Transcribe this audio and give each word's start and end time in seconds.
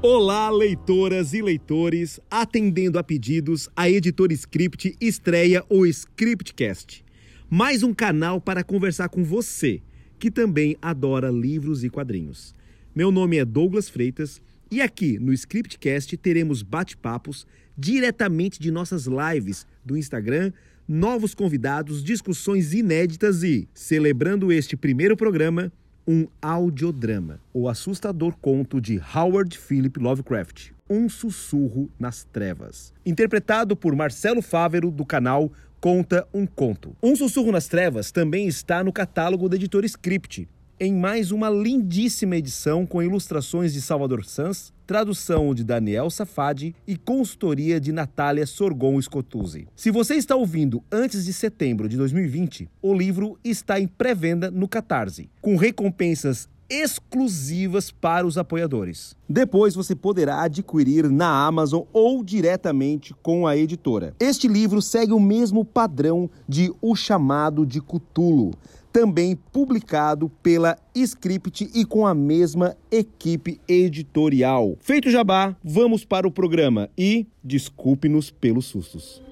Olá, 0.00 0.48
leitoras 0.48 1.32
e 1.34 1.42
leitores, 1.42 2.20
atendendo 2.30 3.00
a 3.00 3.02
pedidos, 3.02 3.68
a 3.74 3.90
editora 3.90 4.32
Script 4.32 4.96
estreia 5.00 5.64
o 5.68 5.84
Scriptcast, 5.84 7.04
mais 7.50 7.82
um 7.82 7.92
canal 7.92 8.40
para 8.40 8.62
conversar 8.62 9.08
com 9.08 9.24
você, 9.24 9.82
que 10.16 10.30
também 10.30 10.76
adora 10.80 11.32
livros 11.32 11.82
e 11.82 11.90
quadrinhos. 11.90 12.54
Meu 12.94 13.10
nome 13.10 13.38
é 13.38 13.44
Douglas 13.44 13.88
Freitas 13.88 14.40
e 14.70 14.80
aqui 14.80 15.18
no 15.18 15.32
Scriptcast 15.32 16.16
teremos 16.16 16.62
bate-papos 16.62 17.44
diretamente 17.76 18.60
de 18.60 18.70
nossas 18.70 19.06
lives 19.06 19.66
do 19.84 19.96
Instagram, 19.96 20.52
novos 20.86 21.34
convidados, 21.34 22.04
discussões 22.04 22.72
inéditas 22.72 23.42
e, 23.42 23.68
celebrando 23.74 24.52
este 24.52 24.76
primeiro 24.76 25.16
programa, 25.16 25.72
um 26.10 26.26
audiodrama, 26.40 27.38
o 27.52 27.68
assustador 27.68 28.34
conto 28.40 28.80
de 28.80 28.98
Howard 29.14 29.58
Philip 29.58 30.00
Lovecraft, 30.00 30.70
Um 30.88 31.06
Sussurro 31.06 31.90
nas 32.00 32.24
Trevas, 32.24 32.94
interpretado 33.04 33.76
por 33.76 33.94
Marcelo 33.94 34.40
Fávero 34.40 34.90
do 34.90 35.04
canal 35.04 35.52
Conta 35.78 36.26
um 36.32 36.46
Conto. 36.46 36.96
Um 37.02 37.14
Sussurro 37.14 37.52
nas 37.52 37.68
Trevas 37.68 38.10
também 38.10 38.48
está 38.48 38.82
no 38.82 38.90
catálogo 38.90 39.50
da 39.50 39.56
editora 39.56 39.84
Script, 39.84 40.48
em 40.80 40.94
mais 40.94 41.32
uma 41.32 41.50
lindíssima 41.50 42.36
edição 42.36 42.86
com 42.86 43.02
ilustrações 43.02 43.72
de 43.72 43.80
Salvador 43.80 44.24
Sanz, 44.24 44.72
tradução 44.86 45.52
de 45.52 45.64
Daniel 45.64 46.08
Safadi 46.08 46.74
e 46.86 46.96
consultoria 46.96 47.80
de 47.80 47.90
Natália 47.90 48.46
Sorgon 48.46 49.00
Scotuzzi. 49.00 49.66
Se 49.74 49.90
você 49.90 50.14
está 50.14 50.36
ouvindo 50.36 50.82
antes 50.90 51.24
de 51.24 51.32
setembro 51.32 51.88
de 51.88 51.96
2020, 51.96 52.70
o 52.80 52.94
livro 52.94 53.38
está 53.42 53.80
em 53.80 53.88
pré-venda 53.88 54.50
no 54.50 54.68
Catarse, 54.68 55.28
com 55.40 55.56
recompensas 55.56 56.48
exclusivas 56.70 57.90
para 57.90 58.26
os 58.26 58.36
apoiadores. 58.36 59.16
Depois 59.28 59.74
você 59.74 59.96
poderá 59.96 60.42
adquirir 60.42 61.10
na 61.10 61.46
Amazon 61.46 61.84
ou 61.92 62.22
diretamente 62.22 63.14
com 63.22 63.46
a 63.46 63.56
editora. 63.56 64.14
Este 64.20 64.46
livro 64.46 64.82
segue 64.82 65.12
o 65.12 65.20
mesmo 65.20 65.64
padrão 65.64 66.30
de 66.46 66.70
O 66.82 66.94
Chamado 66.94 67.64
de 67.64 67.80
Cutulo 67.80 68.52
também 68.92 69.36
publicado 69.36 70.28
pela 70.42 70.76
Script 70.94 71.70
e 71.74 71.84
com 71.84 72.06
a 72.06 72.14
mesma 72.14 72.76
equipe 72.90 73.60
editorial. 73.68 74.76
Feito 74.80 75.10
jabá, 75.10 75.56
vamos 75.62 76.04
para 76.04 76.26
o 76.26 76.30
programa 76.30 76.90
e 76.96 77.26
desculpe-nos 77.42 78.30
pelos 78.30 78.66
sustos. 78.66 79.22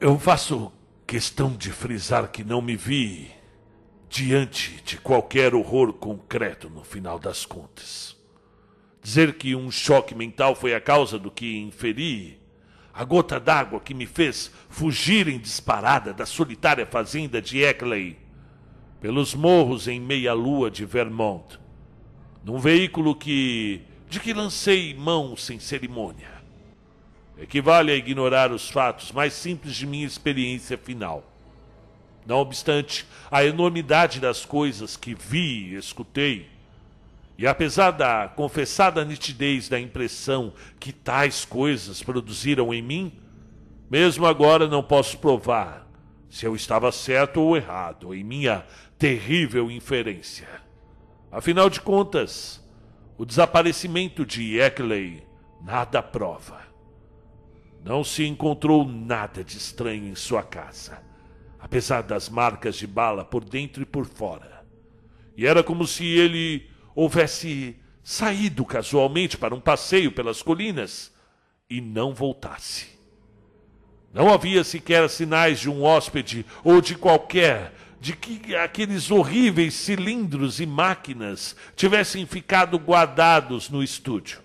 Eu 0.00 0.18
faço 0.18 0.72
questão 1.06 1.52
de 1.52 1.70
frisar 1.70 2.32
que 2.32 2.42
não 2.42 2.60
me 2.60 2.74
vi 2.74 3.30
diante 4.10 4.82
de 4.84 4.98
qualquer 4.98 5.54
horror 5.54 5.92
concreto 5.92 6.68
no 6.68 6.82
final 6.82 7.20
das 7.20 7.46
contas. 7.46 8.16
Dizer 9.00 9.34
que 9.34 9.54
um 9.54 9.70
choque 9.70 10.14
mental 10.14 10.56
foi 10.56 10.74
a 10.74 10.80
causa 10.80 11.18
do 11.18 11.30
que 11.30 11.56
inferi 11.56 12.41
a 12.94 13.04
gota 13.04 13.40
d'água 13.40 13.80
que 13.80 13.94
me 13.94 14.06
fez 14.06 14.50
fugir 14.68 15.28
em 15.28 15.38
disparada 15.38 16.12
da 16.12 16.26
solitária 16.26 16.86
fazenda 16.86 17.40
de 17.40 17.62
Eckley, 17.62 18.18
pelos 19.00 19.34
morros 19.34 19.88
em 19.88 19.98
meia-lua 19.98 20.70
de 20.70 20.84
Vermont, 20.84 21.58
num 22.44 22.58
veículo 22.58 23.14
que 23.14 23.82
de 24.08 24.20
que 24.20 24.34
lancei 24.34 24.92
mão 24.92 25.34
sem 25.36 25.58
cerimônia. 25.58 26.30
Equivale 27.38 27.90
a 27.90 27.96
ignorar 27.96 28.52
os 28.52 28.68
fatos 28.68 29.10
mais 29.10 29.32
simples 29.32 29.74
de 29.74 29.86
minha 29.86 30.06
experiência 30.06 30.76
final. 30.76 31.24
Não 32.26 32.36
obstante 32.36 33.06
a 33.30 33.42
enormidade 33.42 34.20
das 34.20 34.44
coisas 34.44 34.98
que 34.98 35.14
vi 35.14 35.70
e 35.70 35.76
escutei, 35.76 36.51
e 37.42 37.46
apesar 37.48 37.90
da 37.90 38.28
confessada 38.28 39.04
nitidez 39.04 39.68
da 39.68 39.80
impressão 39.80 40.52
que 40.78 40.92
tais 40.92 41.44
coisas 41.44 42.00
produziram 42.00 42.72
em 42.72 42.80
mim, 42.80 43.20
mesmo 43.90 44.26
agora 44.26 44.68
não 44.68 44.80
posso 44.80 45.18
provar 45.18 45.84
se 46.30 46.46
eu 46.46 46.54
estava 46.54 46.92
certo 46.92 47.40
ou 47.40 47.56
errado 47.56 48.14
em 48.14 48.22
minha 48.22 48.64
terrível 48.96 49.72
inferência. 49.72 50.46
Afinal 51.32 51.68
de 51.68 51.80
contas, 51.80 52.64
o 53.18 53.26
desaparecimento 53.26 54.24
de 54.24 54.60
Eckley 54.60 55.26
nada 55.60 56.00
prova. 56.00 56.60
Não 57.84 58.04
se 58.04 58.24
encontrou 58.24 58.86
nada 58.86 59.42
de 59.42 59.56
estranho 59.56 60.06
em 60.06 60.14
sua 60.14 60.44
casa, 60.44 61.02
apesar 61.58 62.02
das 62.02 62.28
marcas 62.28 62.76
de 62.76 62.86
bala 62.86 63.24
por 63.24 63.44
dentro 63.44 63.82
e 63.82 63.84
por 63.84 64.06
fora. 64.06 64.64
E 65.36 65.44
era 65.44 65.64
como 65.64 65.88
se 65.88 66.06
ele 66.06 66.70
houvesse 66.94 67.76
saído 68.02 68.64
casualmente 68.64 69.36
para 69.36 69.54
um 69.54 69.60
passeio 69.60 70.12
pelas 70.12 70.42
colinas 70.42 71.12
e 71.68 71.80
não 71.80 72.12
voltasse. 72.12 72.88
Não 74.12 74.32
havia 74.32 74.62
sequer 74.62 75.08
sinais 75.08 75.60
de 75.60 75.70
um 75.70 75.82
hóspede 75.82 76.44
ou 76.62 76.80
de 76.80 76.94
qualquer 76.94 77.72
de 78.00 78.14
que 78.16 78.54
aqueles 78.56 79.10
horríveis 79.10 79.74
cilindros 79.74 80.58
e 80.58 80.66
máquinas 80.66 81.54
tivessem 81.76 82.26
ficado 82.26 82.76
guardados 82.76 83.70
no 83.70 83.82
estúdio. 83.82 84.40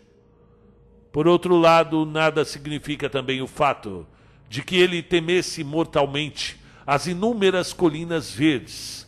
Por 1.11 1.27
outro 1.27 1.57
lado, 1.57 2.05
nada 2.05 2.45
significa 2.45 3.09
também 3.09 3.41
o 3.41 3.47
fato 3.47 4.05
de 4.47 4.61
que 4.61 4.75
ele 4.75 5.01
temesse 5.01 5.63
mortalmente 5.63 6.57
as 6.85 7.07
inúmeras 7.07 7.73
colinas 7.73 8.31
verdes 8.31 9.06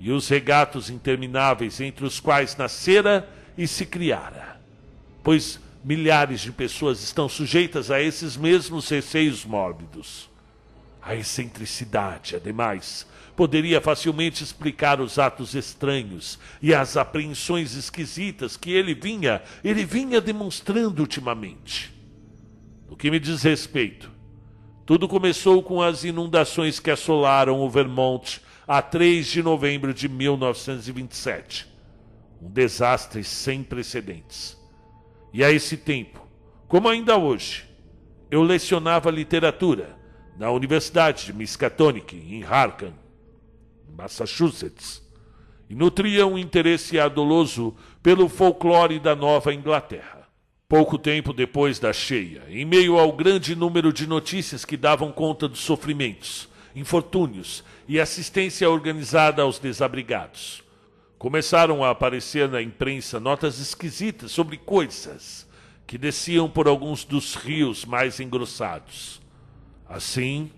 e 0.00 0.10
os 0.12 0.28
regatos 0.28 0.90
intermináveis 0.90 1.80
entre 1.80 2.04
os 2.04 2.20
quais 2.20 2.56
nascera 2.56 3.28
e 3.56 3.66
se 3.66 3.84
criara. 3.84 4.60
Pois 5.22 5.60
milhares 5.84 6.40
de 6.40 6.52
pessoas 6.52 7.02
estão 7.02 7.28
sujeitas 7.28 7.90
a 7.90 8.00
esses 8.00 8.36
mesmos 8.36 8.88
receios 8.88 9.44
mórbidos. 9.44 10.28
A 11.00 11.14
excentricidade, 11.14 12.36
ademais, 12.36 13.06
poderia 13.34 13.80
facilmente 13.80 14.42
explicar 14.42 15.00
os 15.00 15.18
atos 15.18 15.54
estranhos 15.54 16.38
e 16.60 16.74
as 16.74 16.96
apreensões 16.96 17.74
esquisitas 17.74 18.56
que 18.56 18.72
ele 18.72 18.94
vinha, 18.94 19.40
ele 19.62 19.84
vinha 19.84 20.20
demonstrando 20.20 21.00
ultimamente. 21.00 21.94
No 22.88 22.96
que 22.96 23.10
me 23.10 23.20
diz 23.20 23.42
respeito, 23.42 24.10
tudo 24.84 25.06
começou 25.06 25.62
com 25.62 25.80
as 25.80 26.02
inundações 26.02 26.80
que 26.80 26.90
assolaram 26.90 27.60
o 27.60 27.70
Vermont 27.70 28.40
a 28.68 28.82
3 28.82 29.26
de 29.26 29.42
novembro 29.42 29.94
de 29.94 30.10
1927. 30.10 31.66
Um 32.42 32.50
desastre 32.50 33.24
sem 33.24 33.62
precedentes. 33.62 34.58
E 35.32 35.42
a 35.42 35.50
esse 35.50 35.78
tempo, 35.78 36.28
como 36.68 36.86
ainda 36.86 37.16
hoje, 37.16 37.64
eu 38.30 38.42
lecionava 38.42 39.10
literatura 39.10 39.96
na 40.36 40.50
Universidade 40.50 41.24
de 41.24 41.32
Miskatonic, 41.32 42.14
em 42.14 42.44
Harkan, 42.44 42.92
Massachusetts, 43.96 45.02
e 45.70 45.74
nutria 45.74 46.26
um 46.26 46.36
interesse 46.36 47.00
ardoroso 47.00 47.74
pelo 48.02 48.28
folclore 48.28 49.00
da 49.00 49.16
Nova 49.16 49.52
Inglaterra. 49.52 50.28
Pouco 50.68 50.98
tempo 50.98 51.32
depois 51.32 51.78
da 51.78 51.94
cheia, 51.94 52.42
em 52.50 52.66
meio 52.66 52.98
ao 52.98 53.12
grande 53.12 53.56
número 53.56 53.94
de 53.94 54.06
notícias 54.06 54.66
que 54.66 54.76
davam 54.76 55.10
conta 55.10 55.48
dos 55.48 55.60
sofrimentos, 55.60 56.47
infortúnios 56.78 57.64
e 57.86 57.98
assistência 57.98 58.70
organizada 58.70 59.42
aos 59.42 59.58
desabrigados. 59.58 60.62
Começaram 61.18 61.82
a 61.82 61.90
aparecer 61.90 62.48
na 62.48 62.62
imprensa 62.62 63.18
notas 63.18 63.58
esquisitas 63.58 64.30
sobre 64.30 64.56
coisas 64.56 65.48
que 65.84 65.98
desciam 65.98 66.48
por 66.48 66.68
alguns 66.68 67.04
dos 67.04 67.34
rios 67.34 67.84
mais 67.84 68.20
engrossados. 68.20 69.20
Assim, 69.88 70.50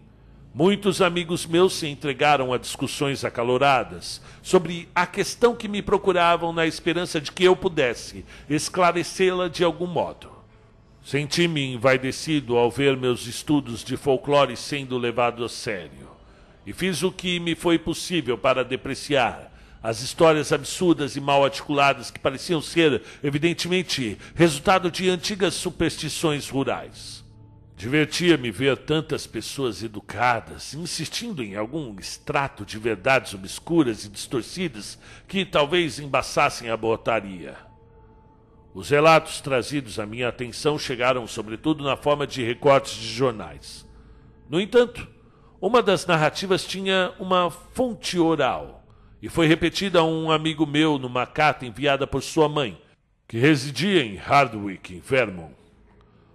muitos 0.52 1.00
amigos 1.00 1.46
meus 1.46 1.72
se 1.75 1.87
entregaram 1.87 2.52
a 2.52 2.58
discussões 2.58 3.25
acaloradas 3.25 4.20
sobre 4.43 4.87
a 4.94 5.06
questão 5.06 5.55
que 5.55 5.69
me 5.69 5.81
procuravam 5.81 6.52
na 6.52 6.66
esperança 6.66 7.20
de 7.20 7.32
que 7.32 7.44
eu 7.44 7.56
pudesse 7.56 8.25
esclarecê-la 8.50 9.49
de 9.49 9.64
algum 9.64 9.87
modo. 9.87 10.31
Senti-me 11.02 11.73
envaidecido 11.73 12.58
ao 12.58 12.70
ver 12.70 12.94
meus 12.96 13.26
estudos 13.26 13.82
de 13.82 13.96
folclore 13.96 14.55
sendo 14.56 14.99
levados 14.99 15.44
a 15.44 15.49
sério 15.49 16.10
e 16.67 16.73
fiz 16.73 17.03
o 17.03 17.11
que 17.11 17.41
me 17.41 17.55
foi 17.55 17.79
possível 17.79 18.37
para 18.37 18.65
depreciar 18.65 19.51
as 19.83 20.03
histórias 20.03 20.53
absurdas 20.53 21.17
e 21.17 21.21
mal 21.21 21.45
articuladas 21.45 22.11
que 22.11 22.19
pareciam 22.19 22.61
ser, 22.61 23.03
evidentemente, 23.23 24.19
resultado 24.35 24.91
de 24.91 25.09
antigas 25.09 25.55
superstições 25.55 26.49
rurais. 26.49 27.25
Divertia-me 27.77 28.51
ver 28.51 28.77
tantas 28.77 29.27
pessoas 29.27 29.83
educadas 29.83 30.75
insistindo 30.75 31.43
em 31.43 31.57
algum 31.57 31.99
extrato 31.99 32.62
de 32.62 32.79
verdades 32.79 33.33
obscuras 33.33 34.05
e 34.05 34.11
distorcidas 34.11 34.99
que 35.27 35.47
talvez 35.47 35.99
embaçassem 35.99 36.69
a 36.69 36.77
botaria. 36.77 37.57
Os 38.75 38.91
relatos 38.91 39.41
trazidos 39.41 39.99
à 39.99 40.05
minha 40.05 40.29
atenção 40.29 40.79
chegaram 40.79 41.27
sobretudo 41.27 41.83
na 41.83 41.97
forma 41.97 42.27
de 42.27 42.45
recortes 42.45 42.93
de 42.93 43.09
jornais. 43.09 43.89
No 44.47 44.61
entanto, 44.61 45.09
uma 45.61 45.83
das 45.83 46.07
narrativas 46.07 46.65
tinha 46.65 47.12
uma 47.19 47.51
fonte 47.51 48.19
oral 48.19 48.83
e 49.21 49.29
foi 49.29 49.47
repetida 49.47 49.99
a 49.99 50.05
um 50.05 50.31
amigo 50.31 50.65
meu 50.65 50.99
numa 50.99 51.27
carta 51.27 51.67
enviada 51.67 52.07
por 52.07 52.23
sua 52.23 52.49
mãe, 52.49 52.81
que 53.29 53.39
residia 53.39 54.03
em 54.03 54.17
Hardwick, 54.17 54.95
em 54.95 55.01
Vermont. 55.01 55.55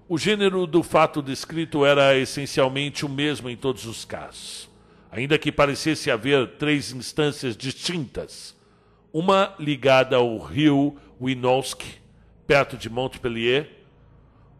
O 0.07 0.19
gênero 0.19 0.67
do 0.67 0.83
fato 0.83 1.23
descrito 1.23 1.83
era 1.83 2.15
essencialmente 2.15 3.03
o 3.03 3.09
mesmo 3.09 3.49
em 3.49 3.57
todos 3.57 3.87
os 3.87 4.05
casos, 4.05 4.69
ainda 5.11 5.39
que 5.39 5.51
parecesse 5.51 6.11
haver 6.11 6.57
três 6.59 6.91
instâncias 6.91 7.57
distintas, 7.57 8.55
uma 9.11 9.55
ligada 9.59 10.17
ao 10.17 10.37
rio 10.37 10.97
Winooski, 11.19 11.99
perto 12.45 12.77
de 12.77 12.87
Montpellier, 12.91 13.71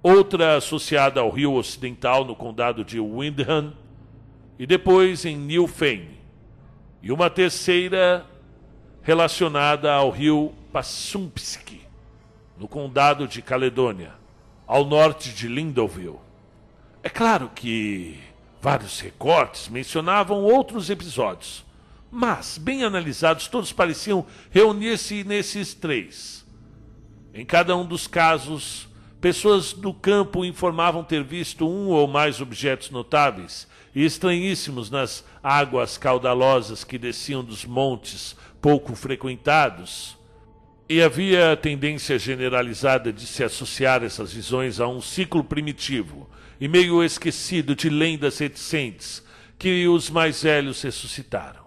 outra 0.02 0.56
associada 0.56 1.20
ao 1.20 1.30
rio 1.30 1.54
ocidental 1.54 2.26
no 2.26 2.36
condado 2.36 2.84
de 2.84 3.00
Windham, 3.00 3.85
e 4.58 4.66
depois 4.66 5.26
em 5.26 5.36
New 5.38 5.68
Fane, 5.68 6.20
e 7.02 7.12
uma 7.12 7.30
terceira 7.30 8.26
relacionada 9.02 9.94
ao 9.94 10.10
rio 10.10 10.54
Passumpski, 10.72 11.82
no 12.58 12.68
condado 12.68 13.28
de 13.28 13.42
Caledônia 13.42 14.14
ao 14.66 14.84
norte 14.84 15.32
de 15.32 15.48
Lindoville. 15.48 16.20
É 17.04 17.10
claro 17.10 17.52
que 17.54 18.20
vários 18.62 19.00
recortes 19.00 19.70
mencionavam 19.70 20.44
outros 20.44 20.90
episódios, 20.90 21.64
mas, 22.10 22.58
bem 22.58 22.84
analisados, 22.84 23.48
todos 23.48 23.72
pareciam 23.72 24.26
reunir-se 24.50 25.24
nesses 25.24 25.74
três. 25.74 26.46
Em 27.34 27.46
cada 27.46 27.76
um 27.76 27.86
dos 27.86 28.08
casos, 28.08 28.88
pessoas 29.20 29.74
do 29.74 29.94
campo 29.94 30.46
informavam 30.46 31.04
ter 31.04 31.24
visto 31.24 31.68
um 31.68 31.90
ou 31.90 32.08
mais 32.08 32.42
objetos 32.42 32.90
notáveis 32.90 33.68
e 33.96 34.04
estranhíssimos 34.04 34.92
nas 34.92 35.24
águas 35.42 35.98
caudalosas 35.98 36.84
que 36.84 36.98
desciam 36.98 37.42
dos 37.42 37.64
montes 37.64 38.36
pouco 38.62 38.94
frequentados 38.94 40.18
e 40.88 41.02
havia 41.02 41.54
a 41.54 41.58
tendência 41.58 42.20
generalizada 42.20 43.12
de 43.12 43.26
se 43.26 43.44
associar 43.44 44.04
essas 44.04 44.34
visões 44.34 44.80
a 44.80 44.88
um 44.88 45.02
ciclo 45.02 45.44
primitivo 45.44 46.30
e 46.60 46.68
meio 46.68 47.04
esquecido 47.04 47.76
de 47.76 47.90
lendas 47.90 48.38
reticentes 48.38 49.24
que 49.58 49.88
os 49.88 50.10
mais 50.10 50.44
velhos 50.44 50.82
ressuscitaram. 50.82 51.66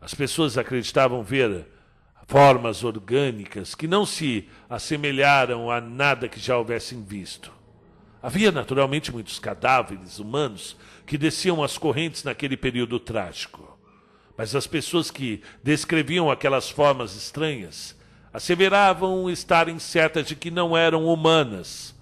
As 0.00 0.14
pessoas 0.14 0.56
acreditavam 0.56 1.22
ver 1.22 1.66
formas 2.26 2.84
orgânicas 2.84 3.74
que 3.74 3.86
não 3.86 4.04
se 4.04 4.48
assemelharam 4.68 5.70
a 5.70 5.80
nada 5.80 6.28
que 6.28 6.40
já 6.40 6.56
houvessem 6.56 7.02
visto. 7.02 7.52
Havia 8.22 8.50
naturalmente 8.50 9.12
muitos 9.12 9.38
cadáveres 9.38 10.18
humanos 10.18 10.76
que 11.06 11.16
desciam 11.16 11.62
as 11.62 11.78
correntes 11.78 12.24
naquele 12.24 12.56
período 12.56 12.98
trágico. 12.98 13.78
Mas 14.36 14.54
as 14.54 14.66
pessoas 14.66 15.10
que 15.10 15.42
descreviam 15.62 16.30
aquelas 16.30 16.68
formas 16.68 17.14
estranhas 17.14 17.96
asseveravam 18.32 19.30
estarem 19.30 19.78
certas 19.78 20.26
de 20.26 20.34
que 20.34 20.50
não 20.50 20.76
eram 20.76 21.06
humanas, 21.06 21.94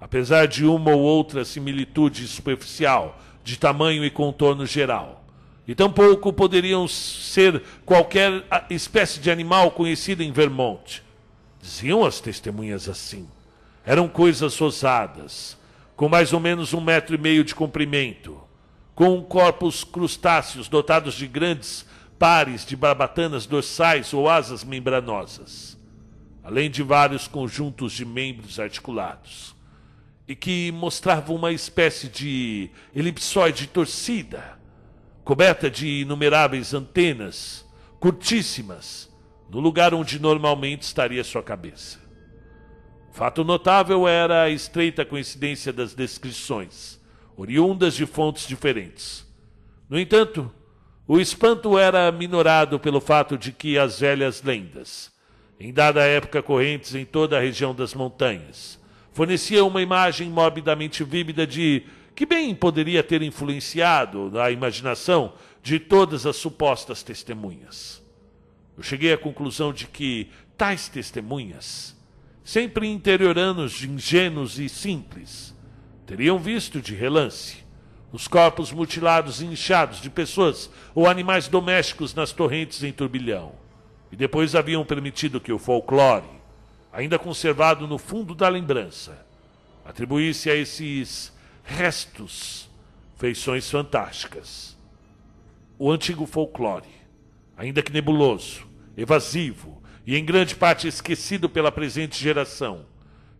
apesar 0.00 0.46
de 0.46 0.64
uma 0.64 0.90
ou 0.90 1.00
outra 1.00 1.44
similitude 1.44 2.26
superficial, 2.26 3.20
de 3.44 3.58
tamanho 3.58 4.04
e 4.04 4.10
contorno 4.10 4.66
geral. 4.66 5.24
E 5.66 5.74
tampouco 5.74 6.32
poderiam 6.32 6.88
ser 6.88 7.62
qualquer 7.84 8.42
espécie 8.70 9.20
de 9.20 9.30
animal 9.30 9.70
conhecida 9.70 10.24
em 10.24 10.32
Vermont. 10.32 11.02
Diziam 11.60 12.06
as 12.06 12.20
testemunhas 12.20 12.88
assim. 12.88 13.28
Eram 13.84 14.08
coisas 14.08 14.58
ousadas, 14.60 15.57
com 15.98 16.08
mais 16.08 16.32
ou 16.32 16.38
menos 16.38 16.72
um 16.72 16.80
metro 16.80 17.16
e 17.16 17.18
meio 17.18 17.42
de 17.42 17.56
comprimento, 17.56 18.40
com 18.94 19.20
corpos 19.20 19.82
crustáceos 19.82 20.68
dotados 20.68 21.14
de 21.14 21.26
grandes 21.26 21.84
pares 22.16 22.64
de 22.64 22.76
barbatanas 22.76 23.46
dorsais 23.46 24.14
ou 24.14 24.30
asas 24.30 24.62
membranosas, 24.62 25.76
além 26.44 26.70
de 26.70 26.84
vários 26.84 27.26
conjuntos 27.26 27.92
de 27.92 28.04
membros 28.04 28.60
articulados, 28.60 29.56
e 30.28 30.36
que 30.36 30.70
mostravam 30.70 31.34
uma 31.34 31.50
espécie 31.50 32.08
de 32.08 32.70
elipsoide 32.94 33.66
torcida, 33.66 34.56
coberta 35.24 35.68
de 35.68 36.02
inumeráveis 36.02 36.74
antenas, 36.74 37.66
curtíssimas, 37.98 39.12
no 39.50 39.58
lugar 39.58 39.92
onde 39.92 40.20
normalmente 40.20 40.82
estaria 40.82 41.24
sua 41.24 41.42
cabeça. 41.42 42.07
Fato 43.18 43.42
notável 43.42 44.06
era 44.06 44.44
a 44.44 44.48
estreita 44.48 45.04
coincidência 45.04 45.72
das 45.72 45.92
descrições, 45.92 47.00
oriundas 47.36 47.96
de 47.96 48.06
fontes 48.06 48.46
diferentes. 48.46 49.26
No 49.90 49.98
entanto, 49.98 50.48
o 51.04 51.18
espanto 51.18 51.76
era 51.76 52.12
minorado 52.12 52.78
pelo 52.78 53.00
fato 53.00 53.36
de 53.36 53.50
que 53.50 53.76
as 53.76 53.98
velhas 53.98 54.40
lendas, 54.44 55.10
em 55.58 55.72
dada 55.72 56.04
época 56.04 56.40
correntes 56.40 56.94
em 56.94 57.04
toda 57.04 57.36
a 57.36 57.40
região 57.40 57.74
das 57.74 57.92
montanhas, 57.92 58.78
forneciam 59.12 59.66
uma 59.66 59.82
imagem 59.82 60.30
morbidamente 60.30 61.02
vívida 61.02 61.44
de 61.44 61.82
que 62.14 62.24
bem 62.24 62.54
poderia 62.54 63.02
ter 63.02 63.20
influenciado 63.20 64.40
a 64.40 64.52
imaginação 64.52 65.32
de 65.60 65.80
todas 65.80 66.24
as 66.24 66.36
supostas 66.36 67.02
testemunhas. 67.02 68.00
Eu 68.76 68.84
cheguei 68.84 69.12
à 69.12 69.18
conclusão 69.18 69.72
de 69.72 69.88
que 69.88 70.30
tais 70.56 70.88
testemunhas, 70.88 71.97
sempre 72.48 72.88
interioranos, 72.88 73.84
ingênuos 73.84 74.58
e 74.58 74.70
simples, 74.70 75.54
teriam 76.06 76.38
visto 76.38 76.80
de 76.80 76.94
relance 76.94 77.58
os 78.10 78.26
corpos 78.26 78.72
mutilados 78.72 79.42
e 79.42 79.44
inchados 79.44 80.00
de 80.00 80.08
pessoas 80.08 80.70
ou 80.94 81.06
animais 81.06 81.46
domésticos 81.46 82.14
nas 82.14 82.32
torrentes 82.32 82.82
em 82.82 82.90
turbilhão. 82.90 83.52
E 84.10 84.16
depois 84.16 84.54
haviam 84.54 84.82
permitido 84.82 85.42
que 85.42 85.52
o 85.52 85.58
folclore, 85.58 86.24
ainda 86.90 87.18
conservado 87.18 87.86
no 87.86 87.98
fundo 87.98 88.34
da 88.34 88.48
lembrança, 88.48 89.26
atribuísse 89.84 90.48
a 90.48 90.54
esses 90.54 91.30
restos 91.62 92.66
feições 93.18 93.70
fantásticas. 93.70 94.74
O 95.78 95.92
antigo 95.92 96.24
folclore, 96.24 96.88
ainda 97.58 97.82
que 97.82 97.92
nebuloso, 97.92 98.66
evasivo 98.96 99.77
e 100.08 100.16
em 100.16 100.24
grande 100.24 100.56
parte 100.56 100.88
esquecido 100.88 101.50
pela 101.50 101.70
presente 101.70 102.18
geração, 102.18 102.86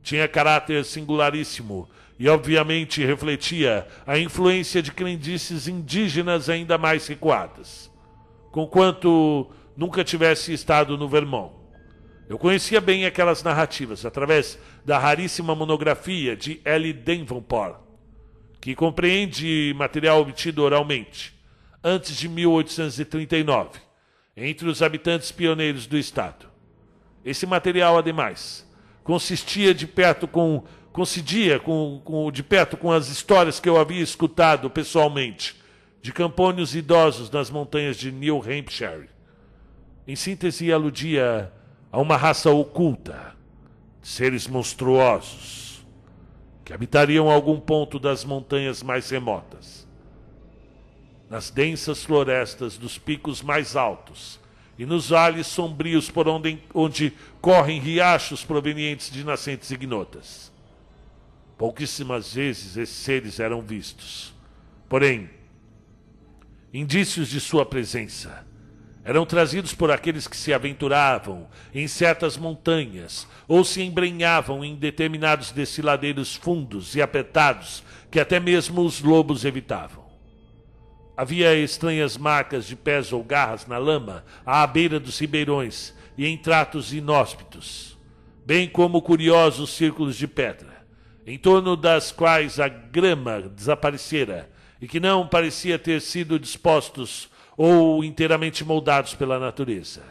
tinha 0.03 0.29
caráter 0.29 0.85
singularíssimo 0.85 1.89
e 2.19 2.29
obviamente 2.29 3.03
refletia 3.03 3.89
a 4.07 4.19
influência 4.19 4.83
de 4.83 4.93
crendices 4.93 5.67
indígenas 5.67 6.51
ainda 6.51 6.77
mais 6.77 7.07
recuadas. 7.07 7.91
Conquanto 8.53 9.51
nunca 9.75 10.05
tivesse 10.05 10.53
estado 10.53 10.99
no 10.99 11.09
Vermont. 11.09 11.55
Eu 12.29 12.39
conhecia 12.39 12.83
bem 12.83 13.07
aquelas 13.07 13.43
narrativas 13.43 14.05
através 14.05 14.59
da 14.85 14.99
raríssima 14.99 15.55
monografia 15.55 16.37
de 16.37 16.61
L. 16.67 16.93
Davenport, 16.93 17.81
que 18.61 18.75
compreende 18.75 19.73
material 19.75 20.21
obtido 20.21 20.63
oralmente, 20.63 21.35
antes 21.83 22.15
de 22.15 22.29
1839, 22.29 23.81
entre 24.37 24.69
os 24.69 24.83
habitantes 24.83 25.33
pioneiros 25.33 25.87
do 25.87 25.97
Estado. 25.97 26.48
Esse 27.28 27.44
material, 27.44 27.99
ademais, 27.99 28.66
consistia 29.04 29.75
de 29.75 29.87
perto 29.87 30.26
com 30.26 30.64
coincidia 30.90 31.61
com, 31.61 32.00
com, 32.02 32.32
de 32.32 32.42
perto 32.42 32.76
com 32.76 32.90
as 32.90 33.08
histórias 33.08 33.61
que 33.61 33.68
eu 33.68 33.78
havia 33.78 34.02
escutado 34.02 34.70
pessoalmente 34.70 35.61
de 36.00 36.11
campônios 36.11 36.75
idosos 36.75 37.30
nas 37.30 37.50
montanhas 37.50 37.99
de 37.99 38.11
New 38.11 38.38
Hampshire. 38.38 39.11
Em 40.06 40.16
síntese, 40.16 40.73
aludia 40.73 41.52
a 41.92 42.00
uma 42.00 42.16
raça 42.16 42.50
oculta, 42.50 43.37
de 44.00 44.08
seres 44.08 44.49
monstruosos, 44.49 45.87
que 46.64 46.73
habitariam 46.73 47.30
algum 47.30 47.61
ponto 47.61 47.99
das 47.99 48.25
montanhas 48.25 48.82
mais 48.82 49.11
remotas. 49.11 49.87
Nas 51.28 51.50
densas 51.50 52.02
florestas 52.02 52.78
dos 52.78 52.97
picos 52.97 53.42
mais 53.42 53.76
altos 53.76 54.40
e 54.78 54.87
nos 54.87 55.11
vales 55.11 55.47
sombrios 55.47 56.11
por 56.11 56.28
onde, 56.28 56.62
onde 56.73 57.12
correm 57.40 57.80
riachos 57.80 58.44
provenientes 58.44 59.11
de 59.11 59.25
nascentes 59.25 59.70
ignotas 59.70 60.52
Pouquíssimas 61.58 62.35
vezes 62.35 62.76
esses 62.76 62.97
seres 62.97 63.40
eram 63.40 63.61
vistos. 63.61 64.32
Porém, 64.88 65.28
indícios 66.73 67.28
de 67.28 67.40
sua 67.40 67.66
presença 67.66 68.47
eram 69.02 69.26
trazidos 69.26 69.75
por 69.75 69.90
aqueles 69.90 70.28
que 70.28 70.37
se 70.37 70.52
aventuravam 70.52 71.49
em 71.75 71.88
certas 71.88 72.37
montanhas 72.37 73.26
ou 73.49 73.64
se 73.64 73.82
embrenhavam 73.82 74.64
em 74.64 74.76
determinados 74.76 75.50
desfiladeiros 75.50 76.37
fundos 76.37 76.94
e 76.94 77.02
apertados 77.02 77.82
que 78.08 78.20
até 78.20 78.38
mesmo 78.38 78.82
os 78.82 79.00
lobos 79.00 79.44
evitavam. 79.44 80.08
Havia 81.19 81.53
estranhas 81.57 82.17
marcas 82.17 82.65
de 82.65 82.77
pés 82.77 83.13
ou 83.13 83.25
garras 83.25 83.67
na 83.67 83.77
lama 83.77 84.25
à 84.47 84.65
beira 84.67 85.01
dos 85.01 85.19
ribeirões 85.19 85.93
e 86.17 86.25
em 86.25 86.39
tratos 86.39 86.95
inóspitos, 86.95 87.99
bem 88.47 88.69
como 88.69 89.03
curiosos 89.03 89.71
círculos 89.71 90.17
de 90.17 90.29
pedra 90.29 90.79
em 91.29 91.37
torno 91.37 91.77
das 91.77 92.11
quais 92.11 92.59
a 92.59 92.69
grama 92.69 93.43
desaparecera 93.43 94.49
e 94.81 94.89
que 94.89 94.99
não 94.99 95.29
parecia 95.29 95.79
ter 95.79 96.01
sido 96.01 96.39
dispostos 96.39 97.29
ou 97.55 98.03
inteiramente 98.03 98.65
moldados 98.65 99.15
pela 99.15 99.39
natureza. 99.39 100.03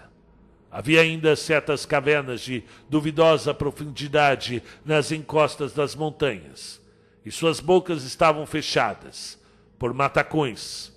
Havia 0.70 1.02
ainda 1.02 1.36
certas 1.36 1.88
cavernas 1.88 2.42
de 2.42 2.64
duvidosa 2.88 3.52
profundidade 3.52 4.62
nas 4.86 5.12
encostas 5.12 5.74
das 5.74 5.96
montanhas, 5.96 6.80
e 7.26 7.32
suas 7.32 7.60
bocas 7.60 8.04
estavam 8.04 8.46
fechadas 8.46 9.42
por 9.80 9.96
matacões, 9.96 10.96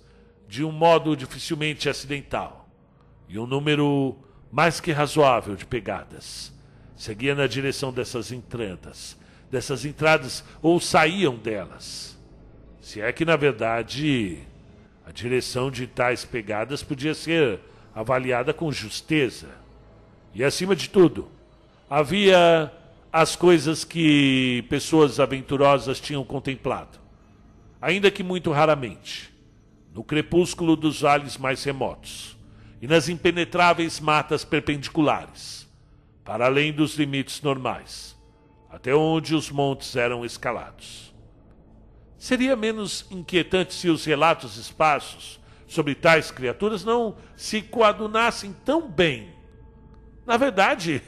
de 0.51 0.65
um 0.65 0.71
modo 0.73 1.15
dificilmente 1.15 1.87
acidental, 1.87 2.67
e 3.29 3.39
um 3.39 3.47
número 3.47 4.17
mais 4.51 4.81
que 4.81 4.91
razoável 4.91 5.55
de 5.55 5.65
pegadas 5.65 6.51
seguia 6.93 7.33
na 7.33 7.47
direção 7.47 7.93
dessas 7.93 8.33
entradas, 8.33 9.17
dessas 9.49 9.85
entradas 9.85 10.43
ou 10.61 10.77
saíam 10.77 11.37
delas. 11.37 12.19
Se 12.81 12.99
é 12.99 13.13
que 13.13 13.23
na 13.23 13.37
verdade 13.37 14.39
a 15.05 15.11
direção 15.13 15.71
de 15.71 15.87
tais 15.87 16.25
pegadas 16.25 16.83
podia 16.83 17.13
ser 17.13 17.61
avaliada 17.95 18.53
com 18.53 18.69
justeza. 18.73 19.47
E 20.35 20.43
acima 20.43 20.75
de 20.75 20.89
tudo, 20.89 21.31
havia 21.89 22.69
as 23.09 23.37
coisas 23.37 23.85
que 23.85 24.65
pessoas 24.69 25.17
aventurosas 25.17 26.01
tinham 26.01 26.25
contemplado, 26.25 26.99
ainda 27.81 28.11
que 28.11 28.21
muito 28.21 28.51
raramente, 28.51 29.30
no 29.93 30.03
crepúsculo 30.03 30.75
dos 30.75 31.01
vales 31.01 31.37
mais 31.37 31.63
remotos 31.63 32.37
e 32.81 32.87
nas 32.87 33.09
impenetráveis 33.09 33.99
matas 33.99 34.43
perpendiculares, 34.43 35.69
para 36.23 36.45
além 36.45 36.71
dos 36.71 36.95
limites 36.95 37.41
normais, 37.41 38.17
até 38.69 38.95
onde 38.95 39.35
os 39.35 39.51
montes 39.51 39.95
eram 39.95 40.25
escalados. 40.25 41.13
Seria 42.17 42.55
menos 42.55 43.05
inquietante 43.11 43.73
se 43.73 43.89
os 43.89 44.05
relatos 44.05 44.57
esparsos 44.57 45.39
sobre 45.67 45.95
tais 45.95 46.31
criaturas 46.31 46.83
não 46.83 47.17
se 47.35 47.61
coadunassem 47.61 48.55
tão 48.65 48.89
bem. 48.89 49.33
Na 50.25 50.37
verdade, 50.37 51.01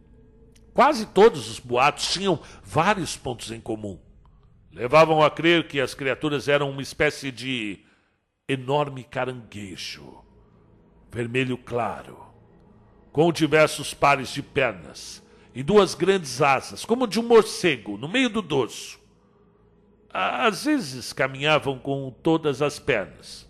quase 0.72 1.06
todos 1.06 1.48
os 1.48 1.58
boatos 1.58 2.12
tinham 2.12 2.40
vários 2.62 3.16
pontos 3.16 3.50
em 3.50 3.60
comum. 3.60 3.98
Levavam 4.72 5.22
a 5.22 5.30
crer 5.30 5.66
que 5.68 5.80
as 5.80 5.94
criaturas 5.94 6.48
eram 6.48 6.70
uma 6.70 6.82
espécie 6.82 7.30
de 7.30 7.80
enorme 8.52 9.04
caranguejo 9.04 10.22
vermelho 11.12 11.58
claro, 11.58 12.18
com 13.12 13.30
diversos 13.30 13.92
pares 13.92 14.30
de 14.30 14.42
pernas 14.42 15.22
e 15.54 15.62
duas 15.62 15.94
grandes 15.94 16.40
asas, 16.40 16.84
como 16.86 17.06
de 17.06 17.20
um 17.20 17.22
morcego, 17.22 17.98
no 17.98 18.08
meio 18.08 18.30
do 18.30 18.40
dorso. 18.40 18.98
Às 20.10 20.64
vezes 20.64 21.12
caminhavam 21.12 21.78
com 21.78 22.10
todas 22.22 22.62
as 22.62 22.78
pernas. 22.78 23.46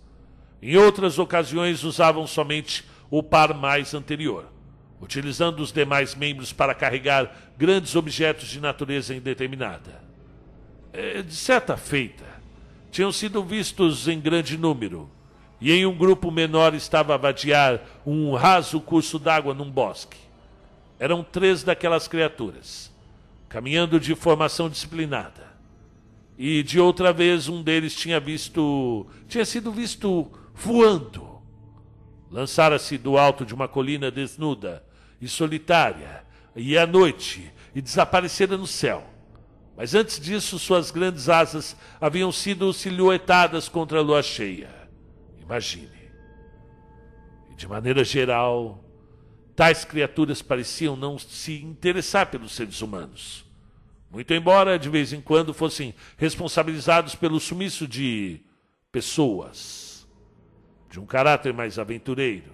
Em 0.61 0.75
outras 0.75 1.17
ocasiões 1.17 1.83
usavam 1.83 2.27
somente 2.27 2.85
o 3.09 3.23
par 3.23 3.53
mais 3.53 3.93
anterior, 3.93 4.45
utilizando 4.99 5.61
os 5.61 5.71
demais 5.71 6.15
membros 6.15 6.51
para 6.51 6.75
carregar 6.75 7.53
grandes 7.57 7.95
objetos 7.95 8.49
de 8.49 8.59
natureza 8.59 9.15
indeterminada. 9.15 10.03
É, 10.91 11.21
de 11.21 11.35
certa 11.35 11.75
feita, 11.77 12.25
tinham 12.93 13.11
sido 13.11 13.43
vistos 13.43 14.07
em 14.07 14.19
grande 14.19 14.55
número 14.55 15.09
e 15.59 15.71
em 15.71 15.83
um 15.83 15.97
grupo 15.97 16.29
menor 16.29 16.75
estava 16.75 17.15
a 17.15 17.17
vadiar 17.17 17.81
um 18.05 18.35
raso 18.35 18.79
curso 18.79 19.17
d'água 19.17 19.51
num 19.51 19.69
bosque. 19.69 20.19
Eram 20.99 21.23
três 21.23 21.63
daquelas 21.63 22.07
criaturas, 22.07 22.93
caminhando 23.49 23.99
de 23.99 24.13
formação 24.13 24.69
disciplinada. 24.69 25.51
E 26.37 26.61
de 26.61 26.79
outra 26.79 27.11
vez 27.11 27.49
um 27.49 27.63
deles 27.63 27.95
tinha 27.95 28.19
visto, 28.19 29.07
tinha 29.27 29.43
sido 29.43 29.71
visto 29.71 30.31
voando. 30.53 31.41
Lançara-se 32.29 32.95
do 32.95 33.17
alto 33.17 33.43
de 33.43 33.55
uma 33.55 33.67
colina 33.67 34.11
desnuda 34.11 34.83
e 35.19 35.27
solitária, 35.27 36.23
e 36.55 36.77
à 36.77 36.85
noite, 36.85 37.51
e 37.73 37.81
desaparecera 37.81 38.55
no 38.55 38.67
céu. 38.67 39.12
Mas 39.75 39.95
antes 39.95 40.19
disso, 40.19 40.59
suas 40.59 40.91
grandes 40.91 41.29
asas 41.29 41.75
haviam 41.99 42.31
sido 42.31 42.71
silhuetadas 42.73 43.67
contra 43.67 43.99
a 43.99 44.01
lua 44.01 44.21
cheia. 44.21 44.69
Imagine. 45.41 45.89
E 47.51 47.55
de 47.55 47.67
maneira 47.67 48.03
geral, 48.03 48.83
tais 49.55 49.83
criaturas 49.83 50.41
pareciam 50.41 50.95
não 50.95 51.17
se 51.17 51.63
interessar 51.63 52.27
pelos 52.27 52.53
seres 52.53 52.81
humanos. 52.81 53.45
Muito 54.11 54.31
embora 54.31 54.77
de 54.77 54.89
vez 54.89 55.11
em 55.11 55.19
quando 55.19 55.55
fossem 55.55 55.95
responsabilizados 56.17 57.15
pelo 57.15 57.39
sumiço 57.39 57.87
de 57.87 58.41
pessoas 58.91 60.07
de 60.87 60.99
um 60.99 61.05
caráter 61.07 61.51
mais 61.51 61.79
aventureiro, 61.79 62.51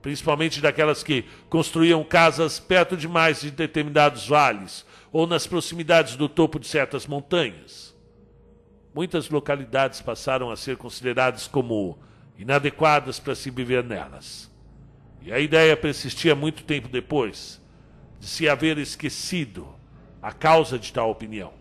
principalmente 0.00 0.60
daquelas 0.60 1.02
que 1.02 1.24
construíam 1.48 2.04
casas 2.04 2.60
perto 2.60 2.96
demais 2.96 3.40
de 3.40 3.50
determinados 3.50 4.28
vales 4.28 4.86
ou 5.14 5.28
nas 5.28 5.46
proximidades 5.46 6.16
do 6.16 6.28
topo 6.28 6.58
de 6.58 6.66
certas 6.66 7.06
montanhas. 7.06 7.94
Muitas 8.92 9.30
localidades 9.30 10.00
passaram 10.00 10.50
a 10.50 10.56
ser 10.56 10.76
consideradas 10.76 11.46
como 11.46 11.96
inadequadas 12.36 13.20
para 13.20 13.36
se 13.36 13.48
viver 13.48 13.84
nelas. 13.84 14.50
E 15.22 15.32
a 15.32 15.38
ideia 15.38 15.76
persistia 15.76 16.34
muito 16.34 16.64
tempo 16.64 16.88
depois 16.88 17.62
de 18.18 18.26
se 18.26 18.48
haver 18.48 18.76
esquecido 18.76 19.68
a 20.20 20.32
causa 20.32 20.80
de 20.80 20.92
tal 20.92 21.08
opinião. 21.10 21.52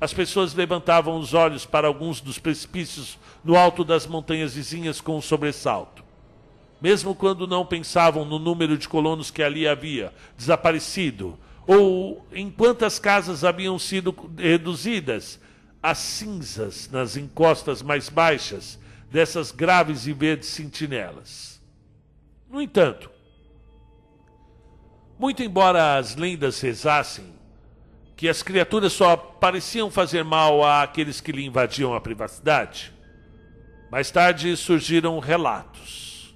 As 0.00 0.14
pessoas 0.14 0.54
levantavam 0.54 1.18
os 1.18 1.34
olhos 1.34 1.66
para 1.66 1.88
alguns 1.88 2.20
dos 2.20 2.38
precipícios 2.38 3.18
no 3.42 3.56
alto 3.56 3.82
das 3.82 4.06
montanhas 4.06 4.54
vizinhas 4.54 5.00
com 5.00 5.16
um 5.16 5.20
sobressalto. 5.20 6.04
Mesmo 6.80 7.16
quando 7.16 7.48
não 7.48 7.66
pensavam 7.66 8.24
no 8.24 8.38
número 8.38 8.78
de 8.78 8.88
colonos 8.88 9.28
que 9.28 9.42
ali 9.42 9.66
havia 9.66 10.14
desaparecido, 10.36 11.36
ou 11.66 12.26
em 12.32 12.50
quantas 12.50 12.98
casas 12.98 13.44
haviam 13.44 13.78
sido 13.78 14.14
reduzidas 14.36 15.40
a 15.82 15.94
cinzas 15.94 16.88
nas 16.90 17.16
encostas 17.16 17.82
mais 17.82 18.08
baixas 18.08 18.78
dessas 19.10 19.50
graves 19.50 20.06
e 20.06 20.12
verdes 20.12 20.48
sentinelas. 20.48 21.62
No 22.50 22.60
entanto, 22.60 23.10
muito 25.18 25.42
embora 25.42 25.96
as 25.96 26.16
lendas 26.16 26.60
rezassem 26.60 27.34
que 28.16 28.28
as 28.28 28.42
criaturas 28.42 28.92
só 28.92 29.16
pareciam 29.16 29.90
fazer 29.90 30.24
mal 30.24 30.64
àqueles 30.64 31.20
que 31.20 31.32
lhe 31.32 31.44
invadiam 31.44 31.94
a 31.94 32.00
privacidade, 32.00 32.92
mais 33.90 34.10
tarde 34.10 34.56
surgiram 34.56 35.18
relatos 35.18 36.34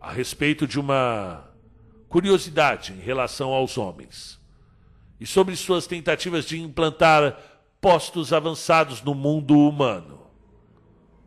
a 0.00 0.10
respeito 0.10 0.66
de 0.66 0.80
uma 0.80 1.51
curiosidade 2.12 2.92
em 2.92 3.00
relação 3.00 3.54
aos 3.54 3.78
homens 3.78 4.38
e 5.18 5.26
sobre 5.26 5.56
suas 5.56 5.86
tentativas 5.86 6.44
de 6.44 6.60
implantar 6.60 7.38
postos 7.80 8.34
avançados 8.34 9.00
no 9.00 9.14
mundo 9.14 9.58
humano. 9.58 10.20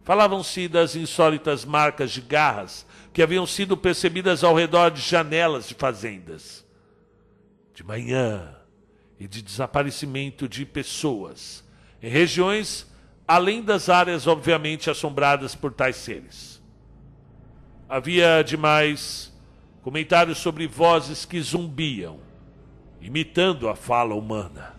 Falavam-se 0.03 0.67
das 0.67 0.95
insólitas 0.95 1.65
marcas 1.65 2.11
de 2.11 2.21
garras 2.21 2.85
que 3.11 3.23
haviam 3.23 3.47
sido 3.47 3.75
percebidas 3.75 4.43
ao 4.43 4.53
redor 4.53 4.91
de 4.91 5.01
janelas 5.01 5.67
de 5.67 5.73
fazendas. 5.73 6.63
De 7.73 7.83
manhã 7.83 8.55
e 9.19 9.27
de 9.27 9.41
desaparecimento 9.41 10.47
de 10.47 10.67
pessoas 10.67 11.63
em 11.99 12.09
regiões 12.09 12.85
além 13.27 13.63
das 13.63 13.89
áreas 13.89 14.27
obviamente 14.27 14.91
assombradas 14.91 15.55
por 15.55 15.73
tais 15.73 15.95
seres. 15.95 16.61
Havia 17.89 18.43
demais 18.43 19.34
comentários 19.85 20.39
sobre 20.39 20.65
vozes 20.65 21.25
que 21.25 21.39
zumbiam, 21.39 22.19
imitando 22.99 23.69
a 23.69 23.75
fala 23.75 24.15
humana, 24.15 24.73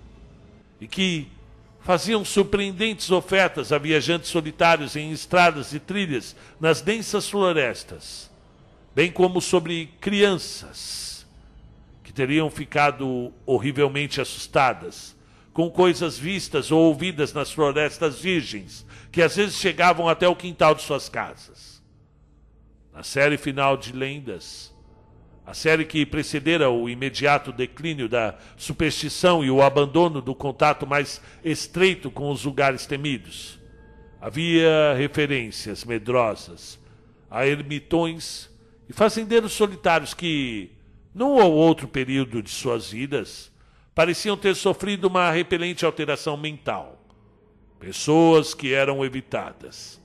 e 0.80 0.88
que 0.88 1.28
faziam 1.80 2.24
surpreendentes 2.24 3.12
ofertas 3.12 3.70
a 3.70 3.78
viajantes 3.78 4.28
solitários 4.28 4.96
em 4.96 5.12
estradas 5.12 5.72
e 5.72 5.78
trilhas 5.78 6.34
nas 6.58 6.80
densas 6.80 7.30
florestas, 7.30 8.28
bem 8.96 9.12
como 9.12 9.40
sobre 9.40 9.94
crianças 10.00 11.24
que 12.02 12.12
teriam 12.12 12.50
ficado 12.50 13.32
horrivelmente 13.46 14.20
assustadas 14.20 15.14
com 15.52 15.70
coisas 15.70 16.18
vistas 16.18 16.72
ou 16.72 16.80
ouvidas 16.80 17.32
nas 17.32 17.52
florestas 17.52 18.18
virgens, 18.18 18.84
que 19.12 19.22
às 19.22 19.36
vezes 19.36 19.54
chegavam 19.54 20.08
até 20.08 20.26
o 20.26 20.34
quintal 20.34 20.74
de 20.74 20.82
suas 20.82 21.08
casas. 21.08 21.80
Na 22.92 23.04
série 23.04 23.38
final 23.38 23.76
de 23.76 23.92
lendas, 23.92 24.74
a 25.46 25.54
série 25.54 25.84
que 25.84 26.04
precedera 26.04 26.68
o 26.68 26.88
imediato 26.88 27.52
declínio 27.52 28.08
da 28.08 28.34
superstição 28.56 29.44
e 29.44 29.50
o 29.50 29.62
abandono 29.62 30.20
do 30.20 30.34
contato 30.34 30.84
mais 30.84 31.22
estreito 31.44 32.10
com 32.10 32.30
os 32.32 32.44
lugares 32.44 32.84
temidos. 32.84 33.56
Havia 34.20 34.94
referências 34.98 35.84
medrosas 35.84 36.80
a 37.30 37.46
ermitões 37.46 38.50
e 38.88 38.92
fazendeiros 38.92 39.52
solitários 39.52 40.14
que, 40.14 40.72
num 41.14 41.34
ou 41.34 41.52
outro 41.52 41.86
período 41.86 42.42
de 42.42 42.50
suas 42.50 42.90
vidas, 42.90 43.52
pareciam 43.94 44.36
ter 44.36 44.56
sofrido 44.56 45.06
uma 45.06 45.30
repelente 45.30 45.86
alteração 45.86 46.36
mental. 46.36 47.00
Pessoas 47.78 48.52
que 48.52 48.72
eram 48.74 49.04
evitadas, 49.04 50.02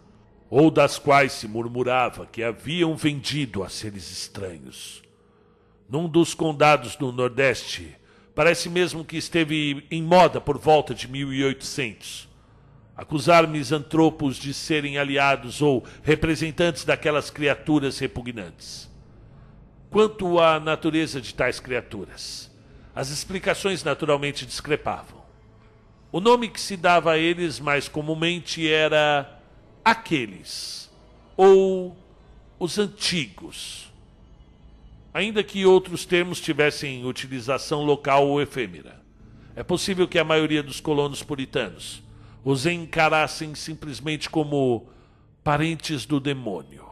ou 0.51 0.69
das 0.69 0.99
quais 0.99 1.31
se 1.31 1.47
murmurava 1.47 2.27
que 2.27 2.43
haviam 2.43 2.95
vendido 2.95 3.63
a 3.63 3.69
seres 3.69 4.11
estranhos. 4.11 5.01
Num 5.91 6.07
dos 6.07 6.33
condados 6.33 6.95
do 6.95 7.11
Nordeste, 7.11 7.97
parece 8.33 8.69
mesmo 8.69 9.03
que 9.03 9.17
esteve 9.17 9.85
em 9.91 10.01
moda 10.01 10.39
por 10.39 10.57
volta 10.57 10.95
de 10.95 11.05
1800. 11.05 12.29
Acusar 12.95 13.45
misantropos 13.45 14.37
de 14.37 14.53
serem 14.53 14.97
aliados 14.97 15.61
ou 15.61 15.83
representantes 16.01 16.85
daquelas 16.85 17.29
criaturas 17.29 17.99
repugnantes. 17.99 18.89
Quanto 19.89 20.39
à 20.39 20.61
natureza 20.61 21.19
de 21.19 21.35
tais 21.35 21.59
criaturas, 21.59 22.49
as 22.95 23.09
explicações 23.09 23.83
naturalmente 23.83 24.45
discrepavam. 24.45 25.21
O 26.09 26.21
nome 26.21 26.47
que 26.47 26.61
se 26.61 26.77
dava 26.77 27.11
a 27.11 27.17
eles 27.17 27.59
mais 27.59 27.89
comumente 27.89 28.65
era 28.65 29.41
aqueles 29.83 30.89
ou 31.35 31.97
os 32.57 32.79
antigos, 32.79 33.90
ainda 35.13 35.43
que 35.43 35.65
outros 35.65 36.05
termos 36.05 36.39
tivessem 36.39 37.05
utilização 37.05 37.83
local 37.83 38.27
ou 38.27 38.41
efêmera. 38.41 39.01
É 39.55 39.63
possível 39.63 40.07
que 40.07 40.17
a 40.17 40.23
maioria 40.23 40.63
dos 40.63 40.79
colonos 40.79 41.21
puritanos 41.21 42.01
os 42.43 42.65
encarassem 42.65 43.53
simplesmente 43.53 44.29
como 44.29 44.87
parentes 45.43 46.05
do 46.05 46.19
demônio, 46.19 46.85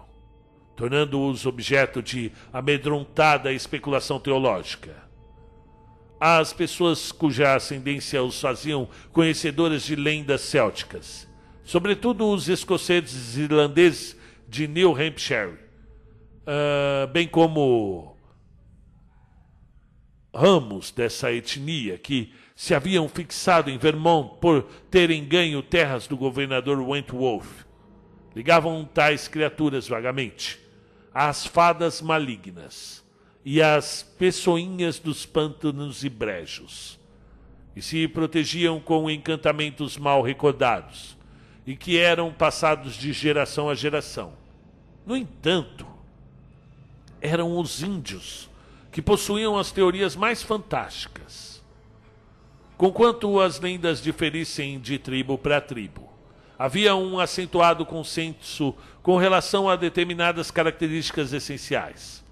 tornando-os 0.76 1.46
objeto 1.46 2.02
de 2.02 2.32
amedrontada 2.54 3.52
especulação 3.52 4.20
teológica. 4.20 4.96
As 6.20 6.52
pessoas 6.52 7.12
cuja 7.12 7.56
ascendência 7.56 8.22
os 8.22 8.40
faziam 8.40 8.88
conhecedoras 9.12 9.84
de 9.84 9.96
lendas 9.96 10.42
célticas 10.42 11.30
sobretudo 11.70 12.28
os 12.28 12.50
escoceses 12.50 13.38
e 13.38 13.42
irlandeses 13.42 14.18
de 14.48 14.68
New 14.68 14.92
Hampshire, 14.92 15.60
uh, 16.42 17.08
bem 17.08 17.28
como 17.28 18.18
ramos 20.34 20.92
dessa 20.92 21.32
etnia 21.32 21.98
que 21.98 22.34
se 22.56 22.76
haviam 22.76 23.08
fixado 23.08 23.70
em 23.70 23.78
Vermont 23.78 24.38
por 24.40 24.64
terem 24.92 25.26
ganho 25.26 25.62
terras 25.62 26.08
do 26.08 26.18
governador 26.18 26.80
Wentworth. 26.80 27.66
Ligavam 28.36 28.86
tais 28.86 29.28
criaturas 29.28 29.88
vagamente 29.88 30.60
às 31.14 31.46
fadas 31.46 32.02
malignas 32.02 33.04
e 33.44 33.62
às 33.62 34.04
pessoinhas 34.04 35.00
dos 35.00 35.26
pântanos 35.26 36.04
e 36.04 36.10
brejos, 36.10 37.00
e 37.76 37.82
se 37.82 38.08
protegiam 38.08 38.80
com 38.80 39.10
encantamentos 39.10 39.98
mal 39.98 40.22
recordados 40.22 41.18
e 41.66 41.76
que 41.76 41.98
eram 41.98 42.34
passados 42.34 42.96
de 42.96 43.14
geração 43.14 43.70
a 43.70 43.76
geração. 43.76 44.34
No 45.06 45.16
entanto, 45.16 45.86
eram 47.22 47.58
os 47.58 47.82
índios 47.84 48.50
que 48.92 49.02
possuíam 49.02 49.58
as 49.58 49.72
teorias 49.72 50.16
mais 50.16 50.42
fantásticas. 50.42 51.64
Conquanto 52.78 53.40
as 53.40 53.60
lendas 53.60 54.02
diferissem 54.02 54.80
de 54.80 54.98
tribo 54.98 55.38
para 55.38 55.60
tribo, 55.60 56.10
havia 56.58 56.96
um 56.96 57.20
acentuado 57.20 57.86
consenso 57.86 58.74
com 59.04 59.18
relação 59.18 59.70
a 59.70 59.76
determinadas 59.76 60.50
características 60.50 61.34
essenciais. 61.34 62.24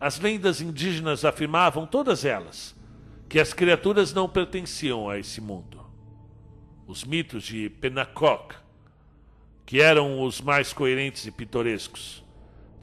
As 0.00 0.18
lendas 0.18 0.60
indígenas 0.60 1.24
afirmavam, 1.24 1.86
todas 1.86 2.24
elas, 2.24 2.74
que 3.28 3.38
as 3.38 3.52
criaturas 3.52 4.12
não 4.12 4.28
pertenciam 4.28 5.08
a 5.08 5.18
esse 5.18 5.40
mundo. 5.40 5.84
Os 6.86 7.04
mitos 7.04 7.44
de 7.44 7.70
Pennacock 7.70 8.56
que 9.66 9.80
eram 9.80 10.22
os 10.22 10.40
mais 10.40 10.72
coerentes 10.72 11.26
e 11.26 11.30
pitorescos, 11.30 12.23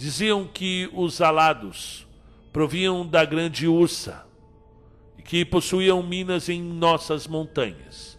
diziam 0.02 0.48
que 0.48 0.90
os 0.94 1.22
alados 1.22 2.08
proviam 2.52 3.06
da 3.06 3.24
grande 3.24 3.68
ursa 3.68 4.26
e 5.16 5.22
que 5.22 5.46
possuíam 5.46 6.02
minas 6.02 6.50
em 6.50 6.60
nossas 6.60 7.28
montanhas, 7.28 8.18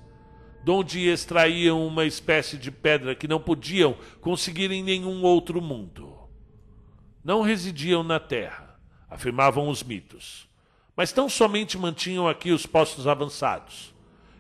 donde 0.65 1.09
extraíam 1.09 1.85
uma 1.85 2.05
espécie 2.05 2.57
de 2.57 2.71
pedra 2.71 3.17
que 3.17 3.27
não 3.27 3.41
podiam 3.41 3.97
conseguir 4.21 4.71
em 4.71 4.81
nenhum 4.81 5.25
outro 5.25 5.61
mundo. 5.61 6.17
Não 7.25 7.43
residiam 7.43 8.05
na 8.05 8.21
terra, 8.21 8.79
afirmavam 9.11 9.69
os 9.69 9.83
mitos, 9.83 10.49
mas 10.97 11.11
tão 11.11 11.29
somente 11.29 11.77
mantinham 11.77 12.29
aqui 12.29 12.53
os 12.53 12.65
postos 12.65 13.09
avançados 13.09 13.93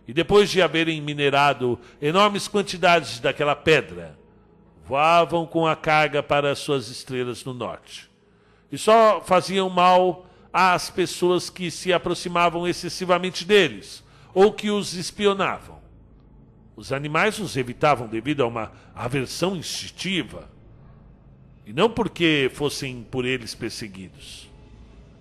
e 0.07 0.12
depois 0.12 0.48
de 0.48 0.62
haverem 0.62 1.00
minerado 1.00 1.76
enormes 2.00 2.46
quantidades 2.46 3.18
daquela 3.18 3.57
pedra, 3.57 4.16
voavam 4.85 5.47
com 5.47 5.66
a 5.66 5.77
carga 5.77 6.23
para 6.23 6.51
as 6.51 6.59
suas 6.59 6.88
estrelas 6.88 7.45
no 7.45 7.55
norte. 7.55 8.11
E 8.71 8.79
só 8.79 9.21
faziam 9.21 9.68
mal 9.68 10.27
às 10.53 10.90
pessoas 10.90 11.49
que 11.49 11.71
se 11.71 11.92
aproximavam 11.92 12.66
excessivamente 12.66 13.45
deles 13.45 14.03
ou 14.35 14.53
que 14.53 14.71
os 14.71 14.95
espionavam. 14.95 15.81
Os 16.75 16.92
animais 16.92 17.38
os 17.38 17.57
evitavam 17.57 18.09
devido 18.09 18.42
a 18.42 18.47
uma 18.47 18.73
aversão 18.95 19.55
instintiva 19.57 20.51
e 21.66 21.73
não 21.73 21.88
porque 21.88 22.51
fossem 22.55 23.07
por 23.11 23.25
eles 23.25 23.55
perseguidos. 23.55 24.51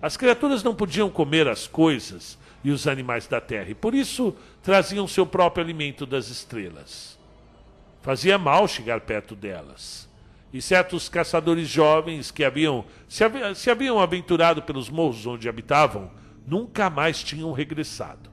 As 0.00 0.16
criaturas 0.16 0.62
não 0.62 0.74
podiam 0.74 1.08
comer 1.08 1.46
as 1.46 1.66
coisas 1.66 2.36
e 2.64 2.70
os 2.70 2.86
animais 2.86 3.26
da 3.26 3.40
terra, 3.40 3.70
e 3.70 3.74
por 3.74 3.94
isso 3.94 4.34
traziam 4.62 5.06
seu 5.06 5.26
próprio 5.26 5.64
alimento 5.64 6.04
das 6.06 6.28
estrelas. 6.28 7.18
Fazia 8.02 8.36
mal 8.36 8.66
chegar 8.66 9.00
perto 9.00 9.34
delas. 9.36 10.10
E 10.52 10.60
certos 10.60 11.08
caçadores 11.08 11.68
jovens 11.68 12.30
que 12.30 12.44
haviam 12.44 12.84
se, 13.08 13.24
haviam 13.24 13.54
se 13.54 13.70
haviam 13.70 13.98
aventurado 13.98 14.62
pelos 14.62 14.90
morros 14.90 15.24
onde 15.24 15.48
habitavam 15.48 16.10
nunca 16.46 16.90
mais 16.90 17.22
tinham 17.22 17.52
regressado. 17.52 18.30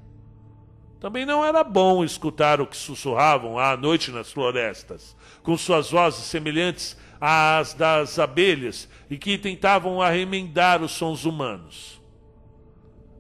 Também 0.99 1.25
não 1.25 1.45
era 1.45 1.63
bom 1.63 2.03
escutar 2.03 2.59
o 2.59 2.67
que 2.67 2.75
sussurravam 2.75 3.57
à 3.57 3.77
noite 3.77 4.11
nas 4.11 4.31
florestas, 4.33 5.15
com 5.41 5.55
suas 5.55 5.91
vozes 5.91 6.25
semelhantes 6.25 6.97
às 7.21 7.73
das 7.73 8.19
abelhas 8.19 8.89
e 9.09 9.17
que 9.17 9.37
tentavam 9.37 10.01
arremendar 10.01 10.81
os 10.81 10.91
sons 10.91 11.23
humanos. 11.23 12.01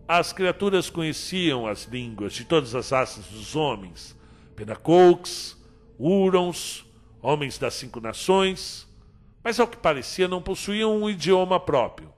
As 0.05 0.33
criaturas 0.33 0.89
conheciam 0.89 1.67
as 1.67 1.83
línguas 1.85 2.33
de 2.33 2.43
todas 2.43 2.75
as 2.75 2.89
raças 2.89 3.25
dos 3.27 3.55
homens: 3.55 4.17
Penacouks, 4.55 5.58
Hurons, 5.99 6.85
homens 7.21 7.57
das 7.57 7.73
cinco 7.73 7.99
nações, 7.99 8.87
mas 9.43 9.59
ao 9.59 9.67
que 9.67 9.75
parecia 9.75 10.27
não 10.27 10.41
possuíam 10.41 10.95
um 10.95 11.09
idioma 11.09 11.59
próprio 11.59 12.13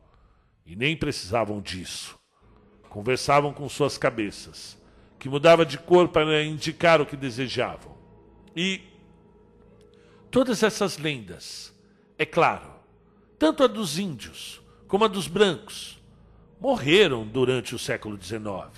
e 0.65 0.75
nem 0.75 0.95
precisavam 0.95 1.59
disso. 1.59 2.19
Conversavam 2.89 3.51
com 3.53 3.67
suas 3.67 3.97
cabeças, 3.97 4.77
que 5.17 5.29
mudava 5.29 5.65
de 5.65 5.77
cor 5.77 6.09
para 6.09 6.43
indicar 6.43 7.01
o 7.01 7.05
que 7.05 7.15
desejavam. 7.17 7.97
E 8.55 8.81
todas 10.29 10.61
essas 10.61 10.97
lendas, 10.97 11.73
é 12.17 12.25
claro, 12.25 12.71
tanto 13.39 13.63
a 13.63 13.67
dos 13.67 13.97
índios 13.97 14.61
como 14.87 15.05
a 15.05 15.07
dos 15.07 15.27
brancos, 15.27 15.99
morreram 16.59 17.25
durante 17.25 17.73
o 17.73 17.79
século 17.79 18.21
XIX 18.21 18.69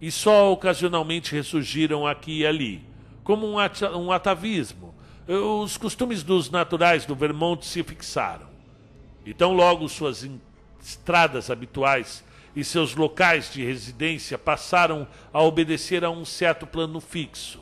e 0.00 0.10
só 0.10 0.52
ocasionalmente 0.52 1.34
ressurgiram 1.34 2.06
aqui 2.06 2.40
e 2.40 2.46
ali, 2.46 2.95
como 3.26 3.44
um, 3.44 3.58
at 3.58 3.82
um 3.82 4.12
atavismo. 4.12 4.94
Os 5.26 5.76
costumes 5.76 6.22
dos 6.22 6.48
naturais 6.48 7.04
do 7.04 7.16
Vermont 7.16 7.66
se 7.66 7.82
fixaram. 7.82 8.46
Então, 9.26 9.52
logo 9.52 9.88
suas 9.88 10.24
estradas 10.80 11.50
habituais 11.50 12.22
e 12.54 12.62
seus 12.62 12.94
locais 12.94 13.52
de 13.52 13.64
residência 13.64 14.38
passaram 14.38 15.08
a 15.32 15.42
obedecer 15.42 16.04
a 16.04 16.10
um 16.10 16.24
certo 16.24 16.68
plano 16.68 17.00
fixo. 17.00 17.60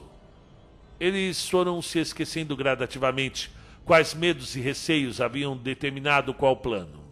Eles 1.01 1.49
foram 1.49 1.81
se 1.81 1.99
esquecendo 1.99 2.55
gradativamente 2.55 3.51
quais 3.87 4.13
medos 4.13 4.55
e 4.57 4.61
receios 4.61 5.19
haviam 5.19 5.57
determinado 5.57 6.35
qual 6.35 6.59
plano 6.59 7.03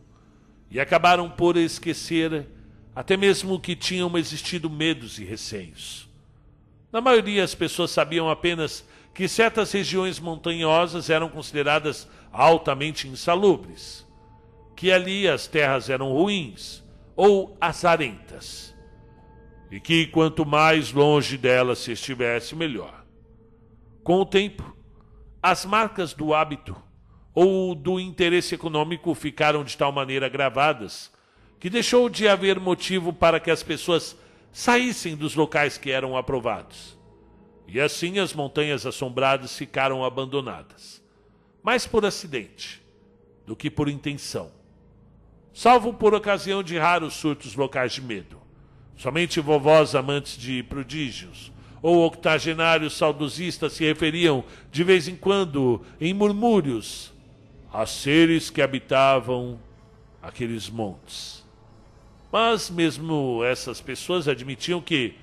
e 0.71 0.79
acabaram 0.79 1.31
por 1.31 1.57
esquecer 1.57 2.47
até 2.95 3.17
mesmo 3.17 3.59
que 3.59 3.75
tinham 3.75 4.17
existido 4.19 4.69
medos 4.69 5.19
e 5.19 5.25
receios. 5.25 6.12
Na 6.92 7.00
maioria, 7.00 7.42
as 7.42 7.55
pessoas 7.55 7.90
sabiam 7.90 8.28
apenas 8.28 8.87
que 9.14 9.26
certas 9.26 9.72
regiões 9.72 10.20
montanhosas 10.20 11.09
eram 11.09 11.28
consideradas 11.28 12.07
altamente 12.31 13.09
insalubres, 13.09 14.07
que 14.76 14.92
ali 14.92 15.26
as 15.26 15.46
terras 15.46 15.88
eram 15.88 16.12
ruins 16.12 16.83
ou 17.16 17.57
azarentas, 17.61 18.74
e 19.70 19.81
que 19.81 20.07
quanto 20.07 20.44
mais 20.44 20.92
longe 20.92 21.38
delas 21.38 21.78
se 21.78 21.92
estivesse, 21.92 22.55
melhor. 22.55 23.05
Com 24.05 24.20
o 24.20 24.26
tempo, 24.26 24.76
as 25.42 25.64
marcas 25.64 26.12
do 26.12 26.35
hábito 26.35 26.76
ou 27.35 27.74
do 27.74 27.98
interesse 27.98 28.55
econômico 28.55 29.14
ficaram 29.14 29.64
de 29.64 29.76
tal 29.76 29.92
maneira 29.92 30.28
gravadas 30.28 31.11
que 31.59 31.70
deixou 31.70 32.09
de 32.09 32.28
haver 32.28 32.59
motivo 32.59 33.12
para 33.12 33.38
que 33.38 33.50
as 33.50 33.62
pessoas 33.62 34.16
saíssem 34.53 35.17
dos 35.17 35.35
locais 35.35 35.79
que 35.79 35.91
eram 35.91 36.17
aprovados. 36.17 36.99
E 37.67 37.81
assim 37.81 38.19
as 38.19 38.35
montanhas 38.35 38.85
assombradas 38.85 39.57
ficaram 39.57 40.05
abandonadas, 40.05 41.03
mais 41.62 41.87
por 41.87 42.05
acidente 42.05 42.83
do 43.47 43.57
que 43.57 43.71
por 43.71 43.88
intenção. 43.88 44.53
Salvo 45.55 45.95
por 45.95 46.15
ocasião 46.15 46.62
de 46.62 46.79
raros 46.79 47.15
surtos 47.15 47.55
locais 47.55 47.93
de 47.93 48.03
medo. 48.03 48.41
Somente 48.97 49.41
vovós 49.41 49.95
amantes 49.95 50.37
de 50.37 50.62
prodígios 50.62 51.51
ou 51.81 52.07
octogenários 52.07 52.97
saudosistas 52.97 53.73
se 53.73 53.85
referiam 53.85 54.45
de 54.71 54.85
vez 54.85 55.09
em 55.09 55.17
quando, 55.17 55.83
em 56.01 56.15
murmúrios, 56.15 57.12
a 57.73 57.85
seres 57.85 58.51
que 58.51 58.62
habitavam 58.62 59.59
aqueles 60.23 60.71
montes. 60.71 61.41
Mas 62.33 62.71
mesmo 62.71 63.45
essas 63.45 63.79
pessoas 63.79 64.27
admitiam 64.27 64.81
que 64.81 65.14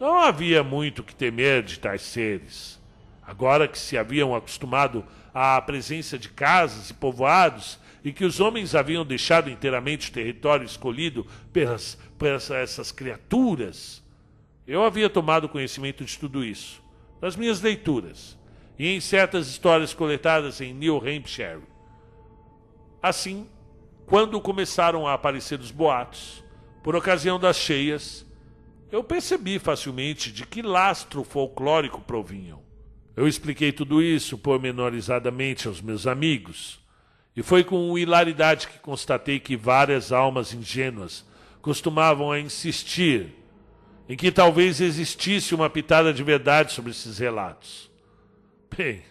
não 0.00 0.18
havia 0.18 0.64
muito 0.64 1.04
que 1.04 1.14
temer 1.14 1.62
de 1.62 1.78
tais 1.78 2.02
seres. 2.02 2.80
Agora 3.24 3.68
que 3.68 3.78
se 3.78 3.96
haviam 3.96 4.34
acostumado 4.34 5.04
à 5.32 5.60
presença 5.62 6.18
de 6.18 6.28
casas 6.28 6.90
e 6.90 6.94
povoados 6.94 7.78
e 8.04 8.12
que 8.12 8.24
os 8.24 8.40
homens 8.40 8.74
haviam 8.74 9.04
deixado 9.04 9.48
inteiramente 9.48 10.10
o 10.10 10.12
território 10.12 10.64
escolhido 10.64 11.24
pelas, 11.52 11.96
pelas 12.18 12.50
essas 12.50 12.90
criaturas, 12.90 14.02
eu 14.66 14.82
havia 14.82 15.08
tomado 15.08 15.48
conhecimento 15.48 16.04
de 16.04 16.18
tudo 16.18 16.44
isso, 16.44 16.82
nas 17.20 17.36
minhas 17.36 17.60
leituras 17.60 18.36
e 18.78 18.88
em 18.88 19.00
certas 19.00 19.48
histórias 19.48 19.94
coletadas 19.94 20.60
em 20.60 20.72
New 20.72 20.96
Hampshire. 20.96 21.62
Assim, 23.00 23.46
quando 24.06 24.40
começaram 24.40 25.06
a 25.06 25.14
aparecer 25.14 25.60
os 25.60 25.70
boatos, 25.70 26.42
por 26.88 26.96
ocasião 26.96 27.38
das 27.38 27.58
cheias, 27.58 28.24
eu 28.90 29.04
percebi 29.04 29.58
facilmente 29.58 30.32
de 30.32 30.46
que 30.46 30.62
lastro 30.62 31.22
folclórico 31.22 32.00
provinham. 32.00 32.62
Eu 33.14 33.28
expliquei 33.28 33.70
tudo 33.72 34.02
isso 34.02 34.38
pormenorizadamente 34.38 35.68
aos 35.68 35.82
meus 35.82 36.06
amigos, 36.06 36.80
e 37.36 37.42
foi 37.42 37.62
com 37.62 37.98
hilaridade 37.98 38.68
que 38.68 38.78
constatei 38.78 39.38
que 39.38 39.54
várias 39.54 40.12
almas 40.12 40.54
ingênuas 40.54 41.26
costumavam 41.60 42.32
a 42.32 42.40
insistir 42.40 43.34
em 44.08 44.16
que 44.16 44.32
talvez 44.32 44.80
existisse 44.80 45.54
uma 45.54 45.68
pitada 45.68 46.10
de 46.10 46.22
verdade 46.22 46.72
sobre 46.72 46.92
esses 46.92 47.18
relatos. 47.18 47.90
Bem, 48.74 49.02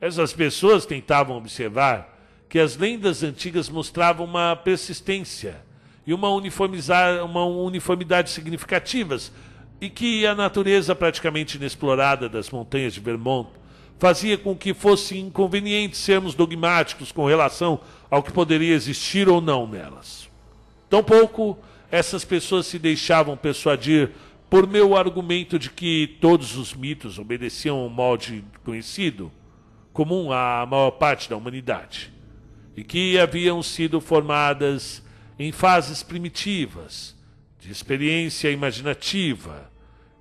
essas 0.00 0.32
pessoas 0.32 0.86
tentavam 0.86 1.36
observar 1.36 2.16
que 2.48 2.60
as 2.60 2.76
lendas 2.76 3.24
antigas 3.24 3.68
mostravam 3.68 4.24
uma 4.24 4.54
persistência 4.54 5.66
e 6.08 6.14
uma, 6.14 6.30
uma 6.30 7.44
uniformidade 7.44 8.30
significativas, 8.30 9.30
e 9.78 9.90
que 9.90 10.26
a 10.26 10.34
natureza 10.34 10.94
praticamente 10.94 11.58
inexplorada 11.58 12.30
das 12.30 12.48
montanhas 12.48 12.94
de 12.94 13.00
Vermont 13.00 13.50
fazia 13.98 14.38
com 14.38 14.56
que 14.56 14.72
fosse 14.72 15.18
inconveniente 15.18 15.98
sermos 15.98 16.34
dogmáticos 16.34 17.12
com 17.12 17.26
relação 17.26 17.78
ao 18.10 18.22
que 18.22 18.32
poderia 18.32 18.74
existir 18.74 19.28
ou 19.28 19.42
não 19.42 19.66
nelas. 19.66 20.30
Tampouco 20.88 21.58
essas 21.90 22.24
pessoas 22.24 22.64
se 22.64 22.78
deixavam 22.78 23.36
persuadir 23.36 24.12
por 24.48 24.66
meu 24.66 24.96
argumento 24.96 25.58
de 25.58 25.68
que 25.68 26.16
todos 26.22 26.56
os 26.56 26.72
mitos 26.72 27.18
obedeciam 27.18 27.80
ao 27.80 27.90
molde 27.90 28.42
conhecido, 28.64 29.30
comum 29.92 30.32
à 30.32 30.64
maior 30.64 30.92
parte 30.92 31.28
da 31.28 31.36
humanidade, 31.36 32.10
e 32.74 32.82
que 32.82 33.18
haviam 33.18 33.62
sido 33.62 34.00
formadas 34.00 35.06
em 35.38 35.52
fases 35.52 36.02
primitivas, 36.02 37.16
de 37.60 37.70
experiência 37.70 38.50
imaginativa, 38.50 39.70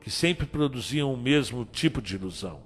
que 0.02 0.12
sempre 0.12 0.46
produziam 0.46 1.14
o 1.14 1.18
mesmo 1.18 1.66
tipo 1.66 2.02
de 2.02 2.16
ilusão. 2.16 2.62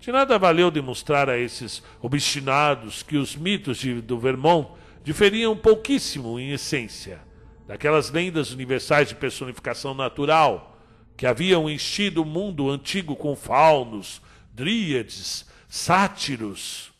De 0.00 0.10
nada 0.12 0.38
valeu 0.38 0.70
demonstrar 0.70 1.30
a 1.30 1.38
esses 1.38 1.82
obstinados 2.00 3.02
que 3.02 3.16
os 3.16 3.36
mitos 3.36 3.78
de, 3.78 4.00
do 4.00 4.18
Vermont 4.18 4.70
diferiam 5.02 5.56
pouquíssimo 5.56 6.38
em 6.38 6.50
essência 6.50 7.20
daquelas 7.66 8.10
lendas 8.10 8.50
universais 8.52 9.08
de 9.08 9.14
personificação 9.14 9.94
natural 9.94 10.78
que 11.16 11.26
haviam 11.26 11.70
enchido 11.70 12.22
o 12.22 12.26
mundo 12.26 12.70
antigo 12.70 13.14
com 13.14 13.36
faunos, 13.36 14.20
dríades, 14.52 15.46
sátiros, 15.68 16.92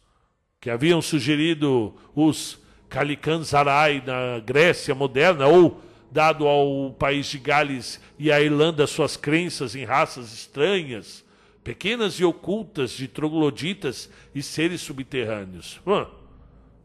que 0.61 0.71
haviam 0.71 1.03
sugerido 1.03 1.95
os 2.15 2.59
Kalikanzarai 2.95 4.01
na 4.07 4.39
Grécia 4.39 4.95
moderna, 4.95 5.49
ou 5.49 5.81
dado 6.13 6.47
ao 6.47 6.93
país 6.93 7.27
de 7.27 7.41
Gales 7.41 8.01
e 8.17 8.31
à 8.31 8.41
Irlanda 8.41 8.87
suas 8.87 9.17
crenças 9.17 9.75
em 9.75 9.85
raças 9.85 10.33
estranhas, 10.33 11.25
pequenas 11.65 12.21
e 12.21 12.25
ocultas 12.25 12.93
de 12.93 13.09
trogloditas 13.09 14.09
e 14.33 14.41
seres 14.41 14.81
subterrâneos. 14.81 15.81
Hum, 15.85 16.07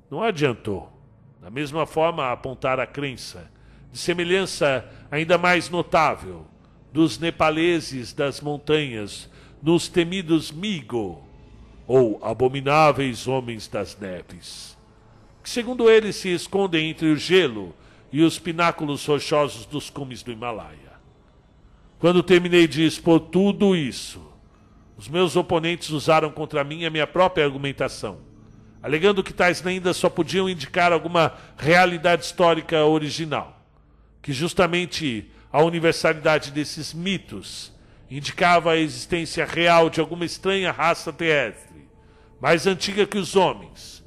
não 0.09 0.23
adiantou. 0.23 0.91
Da 1.39 1.51
mesma 1.51 1.85
forma, 1.85 2.31
apontar 2.31 2.79
a 2.79 2.87
crença 2.87 3.47
de 3.91 3.99
semelhança 3.99 4.89
ainda 5.11 5.37
mais 5.37 5.69
notável 5.69 6.47
dos 6.91 7.19
nepaleses 7.19 8.13
das 8.13 8.41
montanhas, 8.41 9.29
nos 9.61 9.87
temidos 9.87 10.51
Migo, 10.51 11.23
ou 11.85 12.19
abomináveis 12.23 13.27
homens 13.27 13.67
das 13.67 13.95
neves, 13.95 14.75
que 15.49 15.53
segundo 15.53 15.89
eles 15.89 16.15
se 16.15 16.29
escondem 16.29 16.91
entre 16.91 17.07
o 17.07 17.17
gelo 17.17 17.75
e 18.11 18.21
os 18.21 18.37
pináculos 18.37 19.03
rochosos 19.03 19.65
dos 19.65 19.89
cumes 19.89 20.21
do 20.21 20.31
Himalaia. 20.31 20.93
Quando 21.97 22.21
terminei 22.21 22.67
de 22.67 22.85
expor 22.85 23.19
tudo 23.19 23.75
isso, 23.75 24.31
os 24.95 25.07
meus 25.07 25.35
oponentes 25.35 25.89
usaram 25.89 26.29
contra 26.29 26.63
mim 26.63 26.85
a 26.85 26.91
minha 26.91 27.07
própria 27.07 27.43
argumentação, 27.43 28.19
alegando 28.83 29.23
que 29.23 29.33
tais 29.33 29.63
lendas 29.63 29.97
só 29.97 30.07
podiam 30.07 30.47
indicar 30.47 30.93
alguma 30.93 31.33
realidade 31.57 32.25
histórica 32.25 32.85
original 32.85 33.59
que 34.21 34.31
justamente 34.31 35.31
a 35.51 35.63
universalidade 35.63 36.51
desses 36.51 36.93
mitos 36.93 37.73
indicava 38.11 38.73
a 38.73 38.77
existência 38.77 39.45
real 39.45 39.89
de 39.89 39.99
alguma 39.99 40.25
estranha 40.25 40.71
raça 40.71 41.11
terrestre, 41.11 41.87
mais 42.39 42.67
antiga 42.67 43.07
que 43.07 43.17
os 43.17 43.35
homens, 43.35 43.98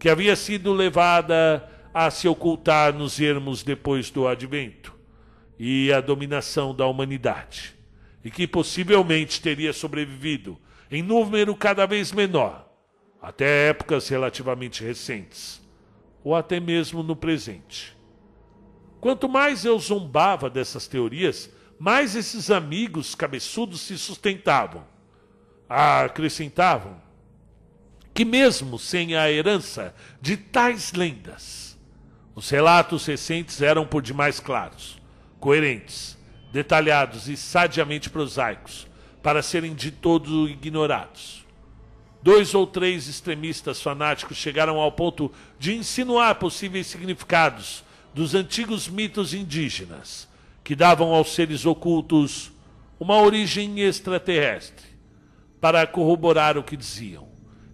que 0.00 0.08
havia 0.08 0.34
sido 0.34 0.72
levada 0.72 1.70
a 1.92 2.10
se 2.10 2.26
ocultar 2.26 2.94
nos 2.94 3.20
ermos 3.20 3.62
depois 3.62 4.10
do 4.10 4.26
advento 4.26 4.98
e 5.58 5.92
a 5.92 6.00
dominação 6.00 6.74
da 6.74 6.86
humanidade, 6.86 7.76
e 8.24 8.30
que 8.30 8.46
possivelmente 8.46 9.42
teria 9.42 9.74
sobrevivido 9.74 10.58
em 10.90 11.02
número 11.02 11.54
cada 11.54 11.84
vez 11.84 12.12
menor 12.12 12.66
até 13.20 13.68
épocas 13.68 14.08
relativamente 14.08 14.82
recentes, 14.82 15.60
ou 16.24 16.34
até 16.34 16.58
mesmo 16.58 17.02
no 17.02 17.14
presente. 17.14 17.94
Quanto 19.02 19.28
mais 19.28 19.66
eu 19.66 19.78
zombava 19.78 20.48
dessas 20.48 20.88
teorias, 20.88 21.50
mais 21.78 22.16
esses 22.16 22.50
amigos 22.50 23.14
cabeçudos 23.14 23.82
se 23.82 23.98
sustentavam. 23.98 24.86
Acrescentavam 25.68 27.09
que, 28.20 28.24
mesmo 28.26 28.78
sem 28.78 29.16
a 29.16 29.32
herança 29.32 29.94
de 30.20 30.36
tais 30.36 30.92
lendas, 30.92 31.78
os 32.34 32.50
relatos 32.50 33.06
recentes 33.06 33.62
eram 33.62 33.86
por 33.86 34.02
demais 34.02 34.38
claros, 34.38 35.00
coerentes, 35.38 36.18
detalhados 36.52 37.30
e 37.30 37.34
sadiamente 37.34 38.10
prosaicos 38.10 38.86
para 39.22 39.40
serem 39.40 39.74
de 39.74 39.90
todo 39.90 40.50
ignorados. 40.50 41.46
Dois 42.22 42.54
ou 42.54 42.66
três 42.66 43.08
extremistas 43.08 43.80
fanáticos 43.80 44.36
chegaram 44.36 44.78
ao 44.78 44.92
ponto 44.92 45.32
de 45.58 45.74
insinuar 45.74 46.34
possíveis 46.34 46.88
significados 46.88 47.82
dos 48.12 48.34
antigos 48.34 48.86
mitos 48.86 49.32
indígenas, 49.32 50.28
que 50.62 50.76
davam 50.76 51.14
aos 51.14 51.34
seres 51.34 51.64
ocultos 51.64 52.52
uma 52.98 53.16
origem 53.16 53.80
extraterrestre, 53.80 54.88
para 55.58 55.86
corroborar 55.86 56.58
o 56.58 56.62
que 56.62 56.76
diziam. 56.76 57.29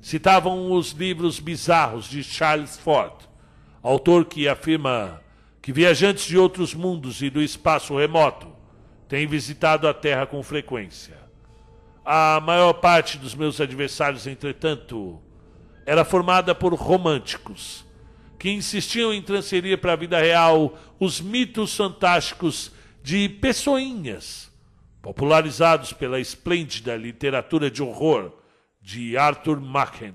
Citavam 0.06 0.70
os 0.70 0.92
livros 0.92 1.40
bizarros 1.40 2.08
de 2.08 2.22
Charles 2.22 2.76
Ford, 2.76 3.12
autor 3.82 4.24
que 4.24 4.46
afirma 4.46 5.20
que 5.60 5.72
viajantes 5.72 6.26
de 6.26 6.38
outros 6.38 6.72
mundos 6.72 7.20
e 7.22 7.28
do 7.28 7.42
espaço 7.42 7.98
remoto 7.98 8.46
têm 9.08 9.26
visitado 9.26 9.88
a 9.88 9.92
Terra 9.92 10.24
com 10.24 10.40
frequência. 10.44 11.18
A 12.04 12.40
maior 12.40 12.74
parte 12.74 13.18
dos 13.18 13.34
meus 13.34 13.60
adversários, 13.60 14.28
entretanto, 14.28 15.20
era 15.84 16.04
formada 16.04 16.54
por 16.54 16.72
românticos 16.74 17.84
que 18.38 18.48
insistiam 18.48 19.12
em 19.12 19.20
transferir 19.20 19.78
para 19.78 19.94
a 19.94 19.96
vida 19.96 20.20
real 20.20 20.78
os 21.00 21.20
mitos 21.20 21.76
fantásticos 21.76 22.70
de 23.02 23.28
pessoinhas, 23.28 24.52
popularizados 25.02 25.92
pela 25.92 26.20
esplêndida 26.20 26.94
literatura 26.94 27.68
de 27.68 27.82
horror 27.82 28.45
de 28.86 29.16
Arthur 29.16 29.60
Machen. 29.60 30.14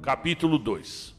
Capítulo 0.00 0.60
2 0.60 1.12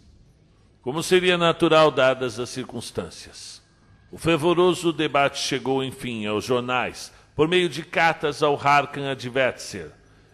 Como 0.82 1.04
seria 1.04 1.38
natural 1.38 1.92
dadas 1.92 2.40
as 2.40 2.48
circunstâncias? 2.48 3.62
O 4.10 4.18
fervoroso 4.18 4.94
debate 4.94 5.38
chegou, 5.40 5.84
enfim, 5.84 6.26
aos 6.26 6.46
jornais, 6.46 7.12
por 7.36 7.50
meio 7.50 7.68
de 7.68 7.84
cartas 7.84 8.42
ao 8.42 8.56
Harkan 8.56 9.12
Advertiser, 9.12 9.92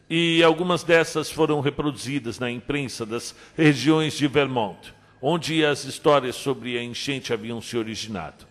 e 0.07 0.43
algumas 0.43 0.83
dessas 0.83 1.31
foram 1.31 1.59
reproduzidas 1.59 2.37
na 2.37 2.51
imprensa 2.51 3.03
das 3.03 3.35
regiões 3.57 4.13
de 4.15 4.27
Vermont, 4.27 4.93
onde 5.19 5.65
as 5.65 5.85
histórias 5.85 6.35
sobre 6.35 6.77
a 6.77 6.83
enchente 6.83 7.33
haviam 7.33 7.59
se 7.59 7.75
originado. 7.75 8.45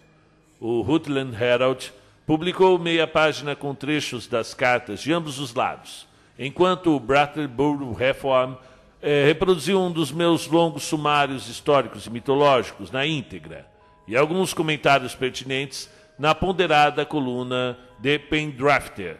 O 0.58 0.80
Rutland 0.80 1.40
Herald 1.40 1.92
publicou 2.30 2.78
meia 2.78 3.08
página 3.08 3.56
com 3.56 3.74
trechos 3.74 4.28
das 4.28 4.54
cartas 4.54 5.00
de 5.00 5.12
ambos 5.12 5.40
os 5.40 5.52
lados, 5.52 6.06
enquanto 6.38 6.94
o 6.94 7.00
Brattleboro 7.00 7.92
Reform 7.92 8.54
eh, 9.02 9.24
reproduziu 9.26 9.80
um 9.80 9.90
dos 9.90 10.12
meus 10.12 10.46
longos 10.46 10.84
sumários 10.84 11.48
históricos 11.48 12.06
e 12.06 12.10
mitológicos 12.10 12.92
na 12.92 13.04
íntegra, 13.04 13.66
e 14.06 14.16
alguns 14.16 14.54
comentários 14.54 15.12
pertinentes 15.12 15.90
na 16.16 16.32
ponderada 16.32 17.04
coluna 17.04 17.76
de 17.98 18.16
Pendrafter, 18.16 19.16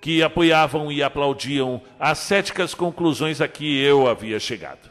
que 0.00 0.22
apoiavam 0.22 0.92
e 0.92 1.02
aplaudiam 1.02 1.82
as 1.98 2.18
céticas 2.18 2.72
conclusões 2.72 3.40
a 3.40 3.48
que 3.48 3.82
eu 3.82 4.06
havia 4.06 4.38
chegado. 4.38 4.88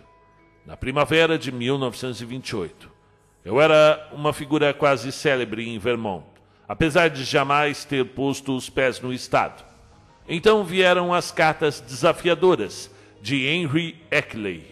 Na 0.65 0.75
primavera 0.75 1.39
de 1.39 1.49
1928, 1.49 2.91
eu 3.45 3.61
era 3.61 4.09
uma 4.11 4.33
figura 4.33 4.73
quase 4.73 5.13
célebre 5.13 5.69
em 5.69 5.79
Vermont, 5.79 6.32
apesar 6.67 7.09
de 7.09 7.23
jamais 7.23 7.85
ter 7.85 8.05
posto 8.05 8.55
os 8.55 8.69
pés 8.69 8.99
no 8.99 9.13
estado. 9.13 9.63
Então 10.27 10.63
vieram 10.63 11.13
as 11.13 11.31
cartas 11.31 11.81
desafiadoras 11.81 12.89
de 13.21 13.45
Henry 13.45 14.01
Eckley, 14.09 14.65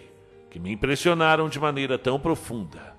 que 0.49 0.59
me 0.59 0.71
impressionaram 0.71 1.49
de 1.49 1.59
maneira 1.59 1.97
tão 1.97 2.19
profunda 2.19 2.95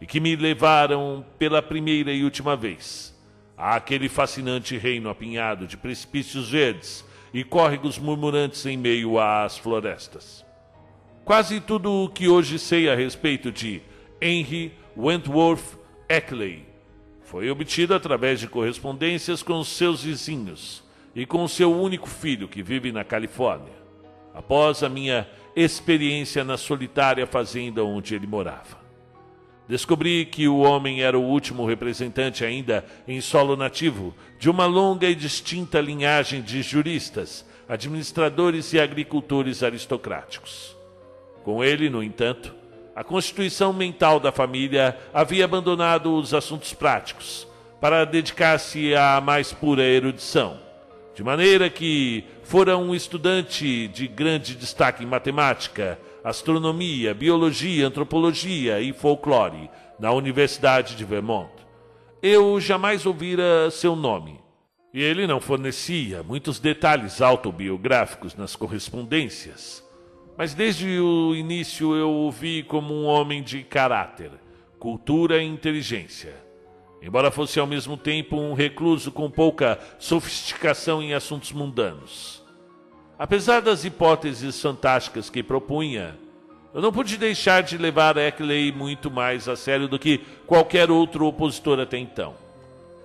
e 0.00 0.06
que 0.06 0.20
me 0.20 0.36
levaram 0.36 1.24
pela 1.38 1.62
primeira 1.62 2.12
e 2.12 2.24
última 2.24 2.56
vez 2.56 3.14
àquele 3.56 4.08
fascinante 4.08 4.76
reino 4.76 5.08
apinhado 5.08 5.66
de 5.66 5.76
precipícios 5.76 6.50
verdes 6.50 7.04
e 7.32 7.42
córregos 7.42 7.98
murmurantes 7.98 8.64
em 8.66 8.76
meio 8.76 9.18
às 9.18 9.56
florestas. 9.56 10.44
Quase 11.24 11.60
tudo 11.60 11.90
o 12.04 12.08
que 12.08 12.28
hoje 12.28 12.58
sei 12.58 12.88
a 12.88 12.94
respeito 12.94 13.50
de 13.50 13.82
Henry 14.20 14.72
Wentworth 14.96 15.78
Eckley 16.08 16.65
foi 17.26 17.50
obtido 17.50 17.92
através 17.92 18.38
de 18.38 18.46
correspondências 18.46 19.42
com 19.42 19.62
seus 19.64 20.04
vizinhos 20.04 20.82
e 21.14 21.26
com 21.26 21.46
seu 21.48 21.72
único 21.72 22.08
filho 22.08 22.46
que 22.46 22.62
vive 22.62 22.92
na 22.92 23.02
Califórnia, 23.02 23.74
após 24.32 24.84
a 24.84 24.88
minha 24.88 25.28
experiência 25.54 26.44
na 26.44 26.56
solitária 26.56 27.26
fazenda 27.26 27.82
onde 27.84 28.14
ele 28.14 28.28
morava. 28.28 28.78
Descobri 29.68 30.24
que 30.24 30.46
o 30.46 30.58
homem 30.58 31.02
era 31.02 31.18
o 31.18 31.24
último 31.24 31.66
representante 31.66 32.44
ainda 32.44 32.84
em 33.08 33.20
solo 33.20 33.56
nativo 33.56 34.14
de 34.38 34.48
uma 34.48 34.64
longa 34.64 35.08
e 35.08 35.14
distinta 35.14 35.80
linhagem 35.80 36.40
de 36.40 36.62
juristas, 36.62 37.44
administradores 37.68 38.72
e 38.72 38.78
agricultores 38.78 39.64
aristocráticos. 39.64 40.76
Com 41.42 41.64
ele, 41.64 41.90
no 41.90 42.04
entanto, 42.04 42.54
a 42.96 43.04
constituição 43.04 43.74
mental 43.74 44.18
da 44.18 44.32
família 44.32 44.98
havia 45.12 45.44
abandonado 45.44 46.16
os 46.16 46.32
assuntos 46.32 46.72
práticos 46.72 47.46
para 47.78 48.06
dedicar-se 48.06 48.94
à 48.94 49.20
mais 49.20 49.52
pura 49.52 49.82
erudição, 49.82 50.58
de 51.14 51.22
maneira 51.22 51.68
que 51.68 52.24
fora 52.42 52.78
um 52.78 52.94
estudante 52.94 53.86
de 53.88 54.08
grande 54.08 54.54
destaque 54.54 55.04
em 55.04 55.06
matemática, 55.06 55.98
astronomia, 56.24 57.12
biologia, 57.12 57.86
antropologia 57.86 58.80
e 58.80 58.94
folclore 58.94 59.68
na 60.00 60.10
Universidade 60.12 60.96
de 60.96 61.04
Vermont. 61.04 61.50
Eu 62.22 62.58
jamais 62.58 63.04
ouvira 63.04 63.70
seu 63.70 63.94
nome. 63.94 64.40
E 64.94 65.02
ele 65.02 65.26
não 65.26 65.38
fornecia 65.38 66.22
muitos 66.22 66.58
detalhes 66.58 67.20
autobiográficos 67.20 68.34
nas 68.34 68.56
correspondências. 68.56 69.85
Mas 70.36 70.52
desde 70.52 71.00
o 71.00 71.34
início 71.34 71.94
eu 71.94 72.10
o 72.10 72.30
vi 72.30 72.62
como 72.62 72.92
um 72.92 73.06
homem 73.06 73.42
de 73.42 73.62
caráter, 73.62 74.30
cultura 74.78 75.42
e 75.42 75.46
inteligência. 75.46 76.34
Embora 77.00 77.30
fosse 77.30 77.58
ao 77.58 77.66
mesmo 77.66 77.96
tempo 77.96 78.36
um 78.36 78.52
recluso 78.52 79.10
com 79.10 79.30
pouca 79.30 79.78
sofisticação 79.98 81.02
em 81.02 81.14
assuntos 81.14 81.52
mundanos. 81.52 82.42
Apesar 83.18 83.62
das 83.62 83.84
hipóteses 83.84 84.60
fantásticas 84.60 85.30
que 85.30 85.42
propunha, 85.42 86.18
eu 86.74 86.82
não 86.82 86.92
pude 86.92 87.16
deixar 87.16 87.62
de 87.62 87.78
levar 87.78 88.18
Eckley 88.18 88.70
muito 88.70 89.10
mais 89.10 89.48
a 89.48 89.56
sério 89.56 89.88
do 89.88 89.98
que 89.98 90.18
qualquer 90.46 90.90
outro 90.90 91.24
opositor 91.26 91.80
até 91.80 91.96
então. 91.96 92.34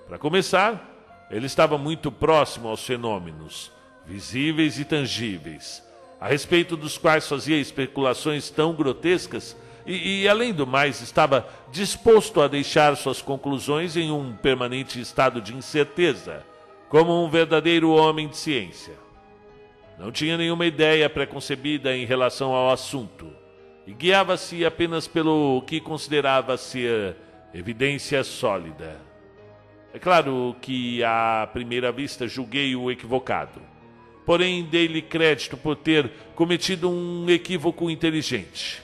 Para 0.06 0.18
começar, 0.18 1.26
ele 1.30 1.46
estava 1.46 1.78
muito 1.78 2.12
próximo 2.12 2.68
aos 2.68 2.84
fenômenos, 2.84 3.72
visíveis 4.04 4.78
e 4.78 4.84
tangíveis, 4.84 5.82
a 6.22 6.28
respeito 6.28 6.76
dos 6.76 6.96
quais 6.96 7.26
fazia 7.26 7.56
especulações 7.56 8.48
tão 8.48 8.72
grotescas 8.72 9.56
e, 9.84 10.22
e, 10.22 10.28
além 10.28 10.52
do 10.52 10.64
mais, 10.64 11.00
estava 11.00 11.48
disposto 11.72 12.40
a 12.40 12.46
deixar 12.46 12.96
suas 12.96 13.20
conclusões 13.20 13.96
em 13.96 14.08
um 14.12 14.32
permanente 14.36 15.00
estado 15.00 15.40
de 15.40 15.52
incerteza, 15.52 16.46
como 16.88 17.24
um 17.24 17.28
verdadeiro 17.28 17.90
homem 17.90 18.28
de 18.28 18.36
ciência. 18.36 18.94
Não 19.98 20.12
tinha 20.12 20.38
nenhuma 20.38 20.64
ideia 20.64 21.10
preconcebida 21.10 21.92
em 21.96 22.04
relação 22.04 22.52
ao 22.52 22.70
assunto 22.70 23.28
e 23.84 23.92
guiava-se 23.92 24.64
apenas 24.64 25.08
pelo 25.08 25.60
que 25.62 25.80
considerava 25.80 26.56
ser 26.56 27.16
evidência 27.52 28.22
sólida. 28.22 28.96
É 29.92 29.98
claro 29.98 30.54
que 30.60 31.02
à 31.02 31.48
primeira 31.52 31.90
vista 31.90 32.28
julguei-o 32.28 32.92
equivocado, 32.92 33.71
porém 34.24 34.64
dei-lhe 34.64 35.02
crédito 35.02 35.56
por 35.56 35.76
ter 35.76 36.10
cometido 36.34 36.88
um 36.90 37.28
equívoco 37.28 37.90
inteligente. 37.90 38.82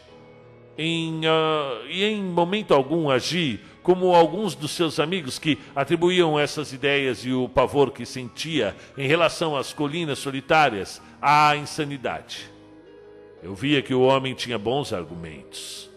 Em, 0.77 1.21
uh, 1.27 1.87
e 1.89 2.05
em 2.05 2.23
momento 2.23 2.73
algum 2.73 3.11
agi 3.11 3.61
como 3.83 4.15
alguns 4.15 4.55
dos 4.55 4.73
seus 4.73 5.01
amigos 5.01 5.39
que 5.39 5.59
atribuíam 5.75 6.39
essas 6.39 6.75
ideias 6.75 7.25
e 7.25 7.33
o 7.33 7.49
pavor 7.49 7.91
que 7.91 8.05
sentia 8.05 8.77
em 8.99 9.09
relação 9.09 9.57
às 9.57 9.73
colinas 9.73 10.19
solitárias 10.19 11.01
à 11.23 11.57
insanidade. 11.57 12.51
Eu 13.43 13.55
via 13.55 13.81
que 13.81 13.95
o 13.95 14.03
homem 14.03 14.35
tinha 14.35 14.59
bons 14.59 14.93
argumentos 14.93 15.89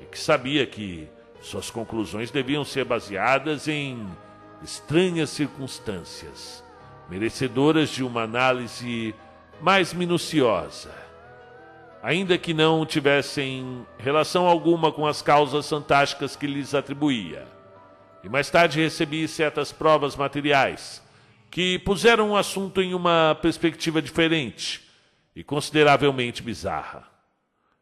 e 0.00 0.04
que 0.04 0.18
sabia 0.18 0.64
que 0.64 1.08
suas 1.40 1.68
conclusões 1.68 2.30
deviam 2.30 2.64
ser 2.64 2.84
baseadas 2.84 3.66
em 3.66 4.06
estranhas 4.62 5.30
circunstâncias, 5.30 6.62
merecedoras 7.08 7.90
de 7.90 8.02
uma 8.02 8.22
análise 8.22 9.14
mais 9.60 9.92
minuciosa 9.92 11.02
ainda 12.02 12.36
que 12.36 12.52
não 12.52 12.84
tivessem 12.84 13.86
relação 13.96 14.46
alguma 14.46 14.90
com 14.90 15.06
as 15.06 15.22
causas 15.22 15.68
fantásticas 15.68 16.34
que 16.34 16.48
lhes 16.48 16.74
atribuía. 16.74 17.46
E 18.24 18.28
mais 18.28 18.50
tarde 18.50 18.80
recebi 18.80 19.28
certas 19.28 19.70
provas 19.70 20.16
materiais 20.16 21.00
que 21.50 21.78
puseram 21.78 22.30
o 22.30 22.36
assunto 22.36 22.82
em 22.82 22.92
uma 22.92 23.38
perspectiva 23.40 24.02
diferente 24.02 24.82
e 25.36 25.44
consideravelmente 25.44 26.42
bizarra. 26.42 27.04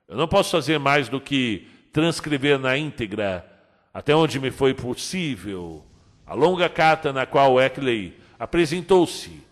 Eu 0.07 0.17
não 0.17 0.29
posso 0.29 0.51
fazer 0.51 0.79
mais 0.79 1.09
do 1.09 1.21
que 1.21 1.69
transcrever 1.93 2.59
na 2.59 2.77
íntegra, 2.77 3.47
até 3.95 4.15
onde 4.15 4.39
me 4.39 4.51
foi 4.51 4.75
possível, 4.75 5.85
a 6.27 6.35
longa 6.35 6.69
carta 6.69 7.13
na 7.13 7.27
qual 7.27 7.61
Eckley 7.61 8.19
apresentou-se 8.41 9.43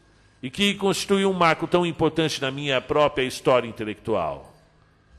e 0.42 0.48
que 0.48 0.72
constituiu 0.74 1.31
um 1.31 1.35
marco 1.35 1.66
tão 1.66 1.85
importante 1.85 2.40
na 2.40 2.51
minha 2.51 2.81
própria 2.81 3.22
história 3.24 3.68
intelectual. 3.68 4.57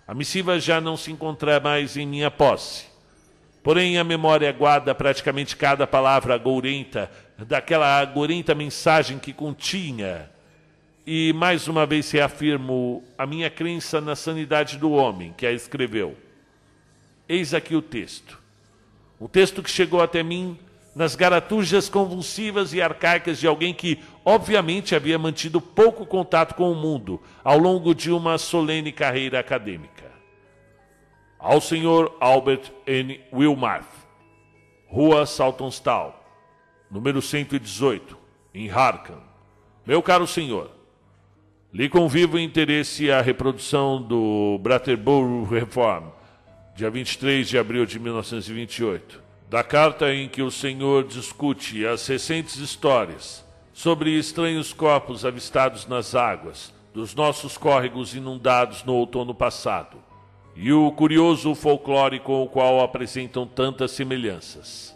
A 0.08 0.14
missiva 0.16 0.60
já 0.60 0.82
não 0.82 0.98
se 0.98 1.12
encontra 1.12 1.60
mais 1.60 1.96
em 1.96 2.08
minha 2.08 2.32
posse. 2.32 2.88
Porém, 3.62 4.00
a 4.00 4.04
memória 4.04 4.52
guarda 4.52 4.96
praticamente 4.96 5.56
cada 5.56 5.86
palavra 5.86 6.34
agourenta 6.34 7.12
daquela 7.38 8.00
agourenta 8.00 8.56
mensagem 8.56 9.20
que 9.20 9.32
continha. 9.32 10.32
E 11.06 11.32
mais 11.34 11.68
uma 11.68 11.86
vez 11.86 12.10
reafirmo 12.10 13.04
a 13.16 13.28
minha 13.28 13.52
crença 13.52 14.02
na 14.02 14.16
sanidade 14.16 14.78
do 14.78 14.92
homem 14.92 15.32
que 15.38 15.46
a 15.46 15.52
escreveu. 15.52 16.18
Eis 17.28 17.54
aqui 17.54 17.76
o 17.76 17.82
texto. 17.84 18.40
O 19.20 19.28
texto 19.28 19.62
que 19.62 19.70
chegou 19.70 20.02
até 20.02 20.24
mim 20.24 20.58
nas 21.00 21.16
garatujas 21.16 21.88
convulsivas 21.88 22.74
e 22.74 22.82
arcaicas 22.82 23.40
de 23.40 23.48
alguém 23.48 23.74
que, 23.74 24.00
obviamente, 24.26 24.94
havia 24.94 25.18
mantido 25.18 25.62
pouco 25.62 26.06
contato 26.06 26.56
com 26.56 26.70
o 26.70 26.76
mundo 26.76 27.22
ao 27.42 27.58
longo 27.58 27.96
de 27.96 28.12
uma 28.12 28.38
solene 28.38 28.92
carreira 28.92 29.40
acadêmica. 29.40 30.12
Ao 31.40 31.62
Sr. 31.62 32.12
Albert 32.20 32.74
N. 32.86 33.18
Wilmarth, 33.32 33.88
Rua 34.90 35.26
Saltonstall, 35.26 36.22
número 36.92 37.22
118, 37.22 38.18
em 38.54 38.70
Harkham. 38.70 39.24
Meu 39.86 40.04
caro 40.04 40.28
senhor, 40.28 40.70
lhe 41.74 41.88
convivo 41.88 42.38
interesse 42.38 43.10
a 43.10 43.22
reprodução 43.22 44.02
do 44.02 44.60
Brattleboro 44.62 45.46
Reform, 45.46 46.10
dia 46.76 46.92
23 46.92 47.48
de 47.48 47.58
abril 47.58 47.86
de 47.86 47.98
1928 47.98 49.29
da 49.50 49.64
carta 49.64 50.14
em 50.14 50.30
que 50.30 50.42
o 50.42 50.52
Senhor 50.52 51.04
discute 51.06 51.86
as 51.86 52.06
recentes 52.08 52.58
histórias 52.58 53.44
sobre 53.74 54.18
estranhos 54.18 54.74
corpos 54.74 55.26
avistados 55.26 55.88
nas 55.88 56.14
águas 56.14 56.74
do 56.94 57.00
dos 57.00 57.16
nossos 57.16 57.58
córregos 57.58 58.14
inundados 58.14 58.84
no 58.84 58.94
outono 58.94 59.34
passado 59.34 59.98
e 60.56 60.74
o 60.74 60.92
curioso 60.92 61.56
folclore 61.56 62.20
com 62.20 62.44
o 62.44 62.48
qual 62.50 62.82
apresentam 62.82 63.48
tantas 63.48 63.92
semelhanças. 63.92 64.94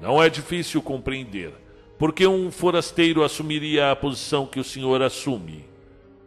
Não 0.00 0.22
é 0.22 0.28
difícil 0.28 0.82
compreender 0.82 1.54
porque 1.98 2.26
um 2.26 2.50
forasteiro 2.50 3.22
assumiria 3.22 3.90
a 3.90 3.96
posição 3.96 4.44
que 4.44 4.58
o 4.58 4.64
senhor 4.64 5.00
assume, 5.00 5.64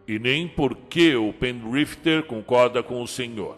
e 0.07 0.17
nem 0.17 0.47
porque 0.47 1.15
o 1.15 1.33
Penrifter 1.33 2.23
concorda 2.23 2.81
com 2.81 3.03
o 3.03 3.07
senhor. 3.07 3.57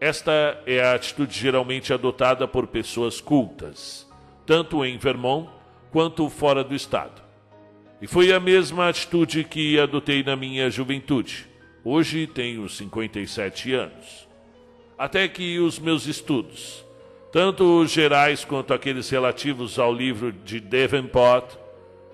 Esta 0.00 0.60
é 0.66 0.82
a 0.82 0.94
atitude 0.94 1.38
geralmente 1.38 1.92
adotada 1.92 2.46
por 2.46 2.66
pessoas 2.66 3.20
cultas, 3.20 4.08
tanto 4.44 4.84
em 4.84 4.98
Vermont 4.98 5.48
quanto 5.90 6.28
fora 6.28 6.62
do 6.62 6.74
estado. 6.74 7.22
E 8.02 8.06
foi 8.06 8.32
a 8.32 8.40
mesma 8.40 8.88
atitude 8.88 9.44
que 9.44 9.78
adotei 9.78 10.22
na 10.22 10.36
minha 10.36 10.68
juventude 10.68 11.54
Hoje 11.86 12.26
tenho 12.26 12.66
57 12.66 13.74
anos. 13.74 14.26
Até 14.96 15.28
que 15.28 15.58
os 15.58 15.78
meus 15.78 16.06
estudos, 16.06 16.82
tanto 17.30 17.82
os 17.82 17.90
gerais 17.90 18.42
quanto 18.42 18.72
aqueles 18.72 19.10
relativos 19.10 19.78
ao 19.78 19.92
livro 19.92 20.32
de 20.32 20.60
Davenport, 20.60 21.56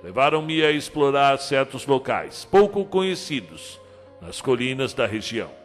levaram-me 0.03 0.65
a 0.65 0.73
explorar 0.73 1.39
certos 1.39 1.87
locais 1.87 2.45
pouco 2.51 2.85
conhecidos 2.85 3.79
nas 4.21 4.41
colinas 4.41 4.93
da 4.93 5.07
região. 5.07 5.60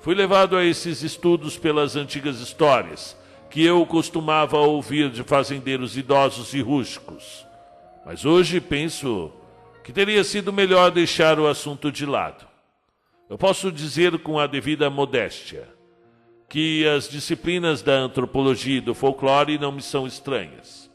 Fui 0.00 0.14
levado 0.14 0.56
a 0.56 0.64
esses 0.64 1.02
estudos 1.02 1.58
pelas 1.58 1.96
antigas 1.96 2.40
histórias 2.40 3.16
que 3.50 3.64
eu 3.64 3.84
costumava 3.84 4.58
ouvir 4.58 5.10
de 5.10 5.22
fazendeiros 5.24 5.96
idosos 5.96 6.54
e 6.54 6.60
rústicos. 6.60 7.46
Mas 8.06 8.24
hoje 8.24 8.60
penso 8.60 9.32
que 9.82 9.92
teria 9.92 10.22
sido 10.22 10.52
melhor 10.52 10.90
deixar 10.90 11.40
o 11.40 11.46
assunto 11.46 11.90
de 11.90 12.06
lado. 12.06 12.46
Eu 13.28 13.36
posso 13.36 13.72
dizer 13.72 14.18
com 14.18 14.38
a 14.38 14.46
devida 14.46 14.88
modéstia 14.88 15.68
que 16.48 16.86
as 16.86 17.08
disciplinas 17.08 17.82
da 17.82 17.94
antropologia 17.94 18.78
e 18.78 18.80
do 18.80 18.94
folclore 18.94 19.58
não 19.58 19.72
me 19.72 19.82
são 19.82 20.06
estranhas. 20.06 20.90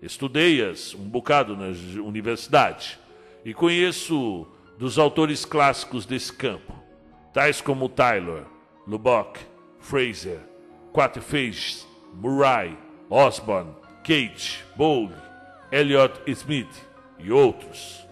Estudei-as 0.00 0.94
um 0.94 1.08
bocado 1.08 1.56
na 1.56 1.66
universidade 2.02 2.98
e 3.44 3.54
conheço 3.54 4.46
dos 4.78 4.98
autores 4.98 5.44
clássicos 5.44 6.04
desse 6.04 6.32
campo, 6.32 6.72
tais 7.32 7.60
como 7.60 7.88
Taylor, 7.88 8.44
Lubbock, 8.86 9.40
Fraser, 9.80 10.40
Quatrefages, 10.92 11.86
Murray, 12.14 12.76
Osborne, 13.08 13.74
Cage, 14.04 14.62
Bowley, 14.76 15.16
Elliot 15.70 16.20
Smith 16.26 16.86
e 17.18 17.32
outros. 17.32 18.06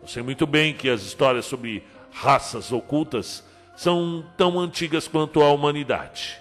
Eu 0.00 0.08
sei 0.08 0.22
muito 0.22 0.46
bem 0.46 0.74
que 0.74 0.88
as 0.88 1.02
histórias 1.02 1.44
sobre 1.44 1.82
raças 2.10 2.72
ocultas 2.72 3.44
são 3.76 4.24
tão 4.36 4.58
antigas 4.58 5.06
quanto 5.08 5.42
a 5.42 5.50
humanidade. 5.50 6.38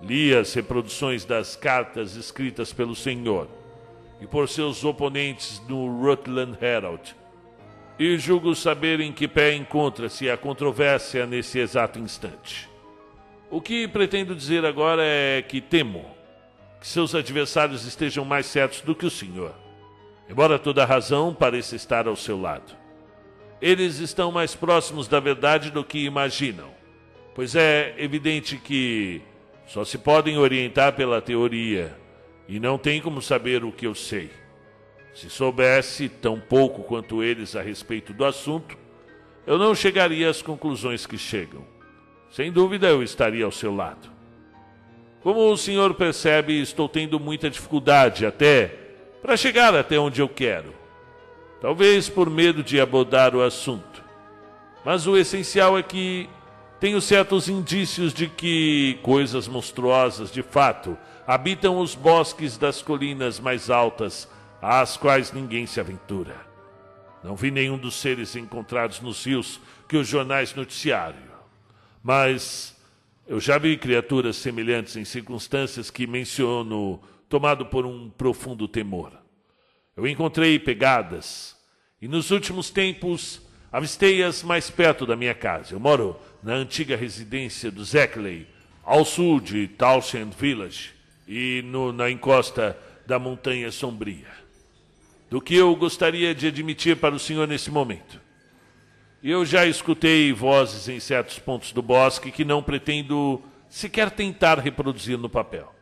Li 0.00 0.34
as 0.34 0.52
reproduções 0.54 1.24
das 1.24 1.54
cartas 1.54 2.16
escritas 2.16 2.72
pelo 2.72 2.94
Senhor 2.94 3.48
e 4.20 4.26
por 4.26 4.48
seus 4.48 4.84
oponentes 4.84 5.60
no 5.68 6.00
Rutland 6.02 6.56
Herald, 6.60 7.14
e 7.98 8.16
julgo 8.18 8.54
saber 8.54 9.00
em 9.00 9.12
que 9.12 9.28
pé 9.28 9.54
encontra-se 9.54 10.30
a 10.30 10.36
controvérsia 10.36 11.26
nesse 11.26 11.58
exato 11.58 11.98
instante. 11.98 12.68
O 13.50 13.60
que 13.60 13.86
pretendo 13.86 14.34
dizer 14.34 14.64
agora 14.64 15.02
é 15.04 15.42
que 15.42 15.60
temo 15.60 16.04
que 16.80 16.88
seus 16.88 17.14
adversários 17.14 17.86
estejam 17.86 18.24
mais 18.24 18.46
certos 18.46 18.80
do 18.80 18.94
que 18.94 19.06
o 19.06 19.10
Senhor, 19.10 19.54
embora 20.28 20.58
toda 20.58 20.82
a 20.82 20.86
razão 20.86 21.34
pareça 21.34 21.76
estar 21.76 22.08
ao 22.08 22.16
seu 22.16 22.40
lado 22.40 22.82
eles 23.62 24.00
estão 24.00 24.32
mais 24.32 24.56
próximos 24.56 25.06
da 25.06 25.20
verdade 25.20 25.70
do 25.70 25.84
que 25.84 26.04
imaginam, 26.04 26.68
pois 27.32 27.54
é 27.54 27.94
evidente 27.96 28.56
que 28.56 29.22
só 29.68 29.84
se 29.84 29.96
podem 29.96 30.36
orientar 30.36 30.94
pela 30.94 31.22
teoria 31.22 31.96
e 32.48 32.58
não 32.58 32.76
tem 32.76 33.00
como 33.00 33.22
saber 33.22 33.62
o 33.62 33.70
que 33.70 33.86
eu 33.86 33.94
sei. 33.94 34.30
Se 35.14 35.28
soubesse 35.28 36.08
tão 36.08 36.40
pouco 36.40 36.82
quanto 36.82 37.22
eles 37.22 37.54
a 37.54 37.62
respeito 37.62 38.12
do 38.12 38.24
assunto, 38.24 38.76
eu 39.46 39.58
não 39.58 39.74
chegaria 39.74 40.30
às 40.30 40.40
conclusões 40.40 41.06
que 41.06 41.18
chegam. 41.18 41.64
Sem 42.30 42.50
dúvida, 42.50 42.88
eu 42.88 43.02
estaria 43.02 43.44
ao 43.44 43.52
seu 43.52 43.74
lado. 43.74 44.10
Como 45.22 45.52
o 45.52 45.56
senhor 45.56 45.94
percebe, 45.94 46.60
estou 46.60 46.88
tendo 46.88 47.20
muita 47.20 47.50
dificuldade 47.50 48.24
até 48.24 48.74
para 49.20 49.36
chegar 49.36 49.74
até 49.74 49.98
onde 49.98 50.20
eu 50.20 50.28
quero 50.28 50.82
talvez 51.62 52.08
por 52.08 52.28
medo 52.28 52.60
de 52.60 52.80
abordar 52.80 53.36
o 53.36 53.42
assunto. 53.42 54.02
Mas 54.84 55.06
o 55.06 55.16
essencial 55.16 55.78
é 55.78 55.82
que 55.82 56.28
tenho 56.80 57.00
certos 57.00 57.48
indícios 57.48 58.12
de 58.12 58.26
que 58.26 58.98
coisas 59.00 59.46
monstruosas, 59.46 60.32
de 60.32 60.42
fato, 60.42 60.98
habitam 61.24 61.78
os 61.78 61.94
bosques 61.94 62.58
das 62.58 62.82
colinas 62.82 63.38
mais 63.38 63.70
altas, 63.70 64.28
às 64.62 64.96
quais 64.96 65.32
ninguém 65.32 65.66
se 65.66 65.80
aventura. 65.80 66.36
Não 67.24 67.34
vi 67.34 67.50
nenhum 67.50 67.76
dos 67.76 67.96
seres 67.96 68.36
encontrados 68.36 69.00
nos 69.00 69.26
rios 69.26 69.60
que 69.88 69.96
os 69.96 70.06
jornais 70.06 70.54
noticiaram, 70.54 71.18
mas 72.02 72.76
eu 73.26 73.40
já 73.40 73.58
vi 73.58 73.76
criaturas 73.76 74.36
semelhantes 74.36 74.96
em 74.96 75.04
circunstâncias 75.04 75.90
que 75.90 76.06
menciono, 76.06 77.00
tomado 77.28 77.66
por 77.66 77.84
um 77.84 78.08
profundo 78.10 78.68
temor. 78.68 79.12
Eu 79.96 80.06
encontrei 80.06 80.58
pegadas 80.58 81.56
e 82.00 82.08
nos 82.08 82.30
últimos 82.30 82.70
tempos 82.70 83.42
avistei-as 83.70 84.42
mais 84.42 84.70
perto 84.70 85.06
da 85.06 85.16
minha 85.16 85.34
casa. 85.34 85.74
Eu 85.74 85.80
moro 85.80 86.16
na 86.42 86.54
antiga 86.54 86.96
residência 86.96 87.70
do 87.70 87.84
Zeckley, 87.84 88.46
ao 88.84 89.04
sul 89.04 89.40
de 89.40 89.68
Townshend 89.68 90.34
Village 90.36 90.92
e 91.26 91.62
no, 91.64 91.92
na 91.92 92.10
encosta 92.10 92.76
da 93.06 93.18
Montanha 93.18 93.70
Sombria. 93.70 94.41
Do 95.32 95.40
que 95.40 95.54
eu 95.54 95.74
gostaria 95.74 96.34
de 96.34 96.46
admitir 96.46 96.94
para 96.98 97.14
o 97.14 97.18
senhor 97.18 97.48
nesse 97.48 97.70
momento. 97.70 98.20
Eu 99.24 99.46
já 99.46 99.64
escutei 99.64 100.30
vozes 100.30 100.90
em 100.90 101.00
certos 101.00 101.38
pontos 101.38 101.72
do 101.72 101.80
bosque 101.80 102.30
que 102.30 102.44
não 102.44 102.62
pretendo 102.62 103.40
sequer 103.66 104.10
tentar 104.10 104.58
reproduzir 104.58 105.16
no 105.16 105.30
papel. 105.30 105.74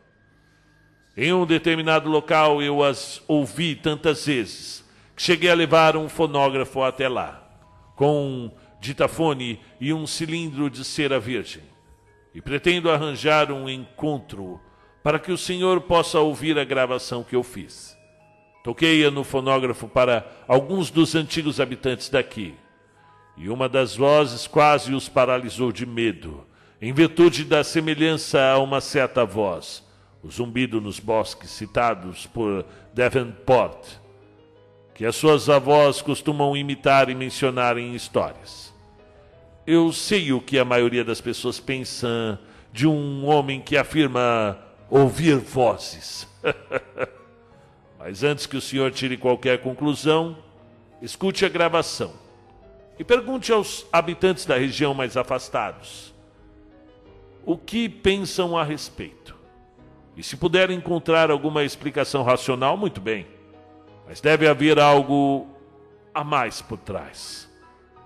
Em 1.17 1.33
um 1.33 1.45
determinado 1.45 2.09
local 2.09 2.61
eu 2.61 2.81
as 2.81 3.21
ouvi 3.27 3.75
tantas 3.75 4.25
vezes 4.25 4.85
que 5.17 5.21
cheguei 5.21 5.51
a 5.51 5.53
levar 5.53 5.97
um 5.97 6.07
fonógrafo 6.07 6.81
até 6.81 7.09
lá, 7.09 7.45
com 7.97 8.23
um 8.25 8.51
ditafone 8.79 9.59
e 9.81 9.91
um 9.91 10.07
cilindro 10.07 10.69
de 10.69 10.85
cera 10.85 11.19
virgem. 11.19 11.63
E 12.33 12.39
pretendo 12.39 12.89
arranjar 12.89 13.51
um 13.51 13.67
encontro 13.67 14.61
para 15.03 15.19
que 15.19 15.29
o 15.29 15.37
senhor 15.37 15.81
possa 15.81 16.21
ouvir 16.21 16.57
a 16.57 16.63
gravação 16.63 17.21
que 17.21 17.35
eu 17.35 17.43
fiz. 17.43 17.99
Toquei-a 18.63 19.09
no 19.09 19.23
fonógrafo 19.23 19.87
para 19.87 20.25
alguns 20.47 20.91
dos 20.91 21.15
antigos 21.15 21.59
habitantes 21.59 22.09
daqui, 22.09 22.53
e 23.37 23.49
uma 23.49 23.67
das 23.67 23.95
vozes 23.95 24.45
quase 24.45 24.93
os 24.93 25.09
paralisou 25.09 25.71
de 25.71 25.85
medo, 25.85 26.45
em 26.81 26.93
virtude 26.93 27.43
da 27.43 27.63
semelhança 27.63 28.39
a 28.41 28.59
uma 28.59 28.81
certa 28.81 29.25
voz 29.25 29.83
o 30.23 30.29
zumbido 30.29 30.79
nos 30.79 30.99
bosques 30.99 31.49
citados 31.49 32.27
por 32.27 32.65
Davenport, 32.93 33.87
que 34.93 35.05
as 35.05 35.15
suas 35.15 35.49
avós 35.49 36.01
costumam 36.01 36.55
imitar 36.55 37.09
e 37.09 37.15
mencionar 37.15 37.77
em 37.77 37.95
histórias. 37.95 38.71
Eu 39.65 39.91
sei 39.91 40.31
o 40.31 40.41
que 40.41 40.59
a 40.59 40.65
maioria 40.65 41.03
das 41.03 41.21
pessoas 41.21 41.59
pensa 41.59 42.39
de 42.71 42.87
um 42.87 43.25
homem 43.25 43.61
que 43.61 43.77
afirma 43.77 44.57
ouvir 44.89 45.37
vozes. 45.37 46.27
Mas 48.03 48.23
antes 48.23 48.47
que 48.47 48.57
o 48.57 48.61
senhor 48.61 48.91
tire 48.91 49.15
qualquer 49.15 49.61
conclusão, 49.61 50.35
escute 51.01 51.45
a 51.45 51.49
gravação 51.49 52.11
e 52.97 53.03
pergunte 53.03 53.51
aos 53.51 53.85
habitantes 53.93 54.43
da 54.43 54.57
região 54.57 54.93
mais 54.93 55.15
afastados 55.15 56.11
o 57.45 57.55
que 57.55 57.87
pensam 57.87 58.57
a 58.57 58.63
respeito. 58.63 59.35
E 60.17 60.23
se 60.23 60.35
puder 60.35 60.71
encontrar 60.71 61.29
alguma 61.29 61.63
explicação 61.63 62.23
racional, 62.23 62.75
muito 62.75 62.99
bem. 62.99 63.27
Mas 64.07 64.19
deve 64.19 64.47
haver 64.47 64.79
algo 64.79 65.47
a 66.13 66.23
mais 66.23 66.61
por 66.61 66.79
trás. 66.79 67.49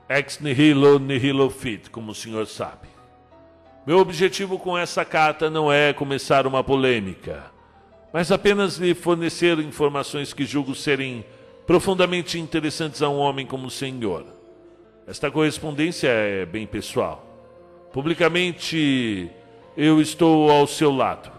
Ex 0.10 0.40
nihilo 0.40 1.00
nihilo 1.00 1.50
fit, 1.50 1.90
como 1.90 2.12
o 2.12 2.16
senhor 2.16 2.46
sabe. 2.48 2.88
Meu 3.88 4.00
objetivo 4.00 4.60
com 4.60 4.78
essa 4.78 5.06
carta 5.06 5.50
não 5.50 5.72
é 5.72 5.94
começar 5.94 6.46
uma 6.46 6.64
polêmica, 6.64 7.55
mas 8.16 8.32
apenas 8.32 8.78
lhe 8.78 8.94
fornecer 8.94 9.60
informações 9.60 10.32
que 10.32 10.46
julgo 10.46 10.74
serem 10.74 11.26
profundamente 11.68 12.40
interessantes 12.40 13.02
a 13.02 13.10
um 13.10 13.18
homem 13.18 13.46
como 13.46 13.68
o 13.68 13.70
senhor. 13.70 14.26
Esta 15.06 15.30
correspondência 15.30 16.08
é 16.08 16.46
bem 16.46 16.66
pessoal. 16.66 17.28
Publicamente, 17.92 19.30
eu 19.76 20.00
estou 20.00 20.50
ao 20.50 20.66
seu 20.66 20.96
lado 20.96 21.30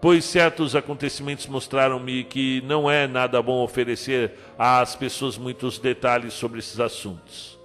pois 0.00 0.24
certos 0.24 0.74
acontecimentos 0.74 1.46
mostraram-me 1.46 2.24
que 2.24 2.62
não 2.64 2.90
é 2.90 3.06
nada 3.06 3.42
bom 3.42 3.62
oferecer 3.62 4.32
às 4.58 4.96
pessoas 4.96 5.36
muitos 5.36 5.78
detalhes 5.78 6.32
sobre 6.32 6.60
esses 6.60 6.80
assuntos. 6.80 7.58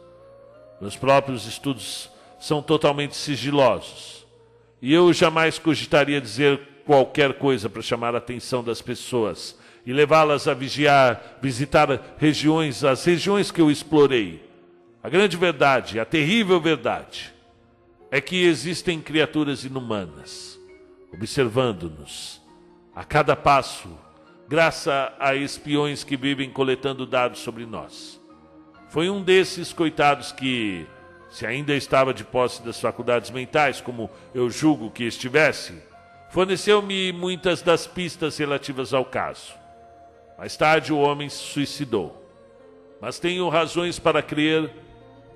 Meus 0.82 0.98
próprios 0.98 1.46
estudos 1.46 2.10
são 2.38 2.62
totalmente 2.62 3.16
sigilosos. 3.16 4.26
E 4.82 4.94
eu 4.94 5.14
jamais 5.14 5.58
cogitaria 5.58 6.20
dizer 6.20 6.71
qualquer 6.86 7.34
coisa 7.34 7.70
para 7.70 7.82
chamar 7.82 8.16
a 8.16 8.20
atenção 8.20 8.64
das 8.64 8.82
pessoas 8.82 9.58
e 9.86 9.92
levá-las 9.92 10.48
a 10.48 10.54
vigiar, 10.54 11.40
visitar 11.42 12.16
regiões, 12.18 12.84
as 12.84 13.04
regiões 13.04 13.52
que 13.52 13.62
eu 13.62 13.72
explorei. 13.72 14.44
A 15.04 15.10
grande 15.10 15.36
verdade, 15.38 16.00
a 16.00 16.06
terrível 16.06 16.60
verdade, 16.60 17.34
é 18.12 18.22
que 18.22 18.44
existem 18.44 19.02
criaturas 19.02 19.64
inumanas 19.64 20.52
observando-nos 21.14 22.42
a 22.96 23.04
cada 23.04 23.36
passo, 23.36 23.90
graças 24.48 24.94
a 25.20 25.36
espiões 25.36 26.04
que 26.04 26.18
vivem 26.18 26.50
coletando 26.50 27.06
dados 27.06 27.40
sobre 27.40 27.66
nós. 27.66 28.20
Foi 28.90 29.10
um 29.10 29.22
desses 29.22 29.72
coitados 29.72 30.32
que, 30.32 30.86
se 31.30 31.46
ainda 31.46 31.74
estava 31.74 32.14
de 32.14 32.24
posse 32.24 32.62
das 32.64 32.80
faculdades 32.80 33.30
mentais, 33.32 33.80
como 33.80 34.10
eu 34.34 34.50
julgo 34.50 34.92
que 34.92 35.04
estivesse, 35.04 35.82
forneceu-me 36.32 37.12
muitas 37.12 37.62
das 37.62 37.86
pistas 37.86 38.38
relativas 38.38 38.94
ao 38.94 39.04
caso. 39.04 39.54
Mais 40.38 40.56
tarde 40.56 40.94
o 40.94 40.98
homem 40.98 41.30
se 41.30 41.38
suicidou, 41.38 42.26
mas 43.02 43.20
tenho 43.20 43.48
razões 43.50 44.00
para 44.00 44.24
crer 44.24 44.72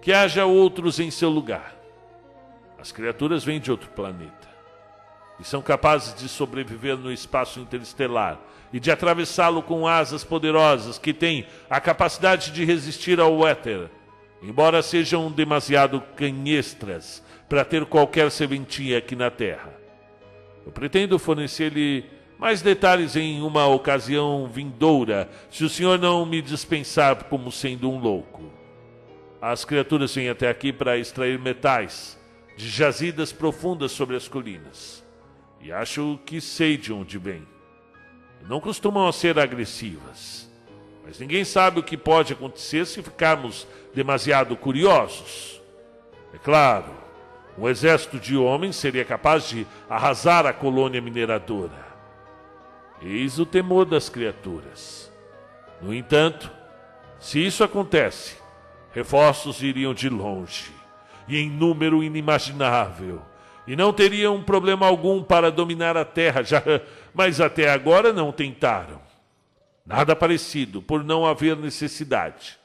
que 0.02 0.14
haja 0.14 0.46
outros 0.46 0.98
em 1.00 1.12
seu 1.12 1.30
lugar. 1.30 1.76
As 2.80 2.94
criaturas 2.94 3.44
vêm 3.44 3.60
de 3.60 3.70
outro 3.70 3.90
planeta 3.90 4.48
e 5.38 5.44
são 5.44 5.62
capazes 5.62 6.16
de 6.16 6.30
sobreviver 6.30 6.96
no 6.96 7.12
espaço 7.12 7.60
interestelar 7.60 8.40
e 8.72 8.80
de 8.80 8.90
atravessá-lo 8.90 9.62
com 9.62 9.86
asas 9.86 10.24
poderosas 10.24 10.98
que 10.98 11.14
têm 11.14 11.46
a 11.70 11.82
capacidade 11.82 12.52
de 12.52 12.64
resistir 12.64 13.20
ao 13.20 13.46
éter, 13.46 13.90
embora 14.42 14.82
sejam 14.82 15.30
demasiado 15.30 16.02
canhestras 16.16 17.22
para 17.50 17.66
ter 17.66 17.86
qualquer 17.86 18.32
serventia 18.32 18.98
aqui 18.98 19.14
na 19.14 19.30
Terra. 19.30 19.85
Eu 20.66 20.72
pretendo 20.72 21.20
fornecer-lhe 21.20 22.06
mais 22.38 22.62
detalhes 22.62 23.16
em 23.16 23.42
uma 23.42 23.68
ocasião 23.68 24.48
vindoura, 24.48 25.30
se 25.50 25.64
o 25.64 25.70
senhor 25.70 26.00
não 26.00 26.26
me 26.26 26.42
dispensar 26.42 27.26
como 27.26 27.52
sendo 27.52 27.90
um 27.90 28.00
louco. 28.00 28.52
As 29.42 29.64
criaturas 29.64 30.14
vêm 30.16 30.30
até 30.30 30.50
aqui 30.50 30.74
para 30.74 30.98
extrair 30.98 31.40
metais 31.40 32.18
de 32.58 32.68
jazidas 32.68 33.32
profundas 33.32 33.92
sobre 33.92 34.16
as 34.16 34.28
colinas. 34.28 35.04
E 35.62 35.72
acho 35.72 36.20
que 36.26 36.42
sei 36.42 36.78
de 36.78 36.92
onde 36.92 37.18
vem. 37.18 37.46
Não 38.48 38.60
costumam 38.60 39.12
ser 39.12 39.38
agressivas. 39.40 40.50
Mas 41.06 41.20
ninguém 41.20 41.44
sabe 41.44 41.80
o 41.80 41.84
que 41.84 41.98
pode 41.98 42.34
acontecer 42.34 42.86
se 42.86 43.02
ficarmos 43.02 43.68
demasiado 43.94 44.56
curiosos. 44.56 45.62
É 46.34 46.38
claro, 46.38 47.05
um 47.58 47.70
exército 47.70 48.20
de 48.20 48.36
homens 48.36 48.76
seria 48.76 49.06
capaz 49.06 49.48
de 49.48 49.66
arrasar 49.90 50.46
a 50.46 50.54
colônia 50.54 51.02
mineradora. 51.02 51.86
Eis 53.02 53.40
o 53.40 53.46
temor 53.46 53.86
das 53.86 54.10
criaturas. 54.10 55.12
No 55.82 55.94
entanto, 55.94 56.52
se 57.20 57.46
isso 57.46 57.64
acontece, 57.64 58.38
reforços 58.94 59.62
iriam 59.62 59.94
de 59.94 60.10
longe 60.10 60.72
e 61.28 61.38
em 61.38 61.50
número 61.50 62.04
inimaginável, 62.04 63.22
e 63.68 63.76
não 63.76 63.92
teriam 63.92 64.44
problema 64.44 64.86
algum 64.86 65.24
para 65.24 65.52
dominar 65.52 65.98
a 65.98 66.06
terra, 66.06 66.44
já, 66.44 66.62
mas 67.14 67.42
até 67.42 67.70
agora 67.72 68.14
não 68.14 68.32
tentaram. 68.32 69.02
Nada 69.86 70.16
parecido, 70.16 70.82
por 70.82 71.04
não 71.04 71.26
haver 71.26 71.56
necessidade. 71.56 72.60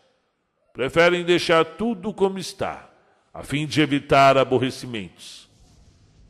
Preferem 0.72 1.24
deixar 1.24 1.64
tudo 1.64 2.12
como 2.12 2.38
está, 2.38 2.89
a 3.32 3.42
fim 3.42 3.66
de 3.66 3.80
evitar 3.80 4.36
aborrecimentos. 4.36 5.48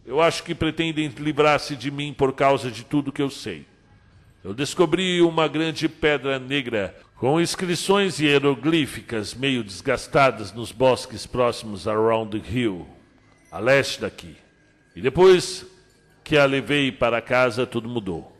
Eu 0.05 0.21
acho 0.21 0.43
que 0.43 0.55
pretendem 0.55 1.09
livrar-se 1.09 1.77
de 1.77 1.91
mim 1.91 2.13
por 2.13 2.33
causa 2.33 2.71
de 2.71 2.85
tudo 2.85 3.13
que 3.13 3.23
eu 3.23 3.31
sei. 3.31 3.67
Eu 4.43 4.55
descobri 4.55 5.21
uma 5.21 5.47
grande 5.47 5.89
pedra 5.89 6.39
negra 6.39 6.97
com 7.17 7.41
inscrições 7.41 8.19
hieroglíficas 8.19 9.35
meio 9.35 9.63
desgastadas 9.63 10.53
nos 10.53 10.73
bosques 10.73 11.27
próximos 11.27 11.87
a 11.87 11.95
Round 11.95 12.43
Hill, 12.51 12.87
a 13.53 13.59
leste 13.59 14.01
daqui. 14.01 14.37
E 14.97 15.03
depois 15.03 15.67
que 16.25 16.37
a 16.37 16.47
levei 16.47 16.91
para 16.91 17.21
casa, 17.21 17.67
tudo 17.67 17.89
mudou. 17.89 18.35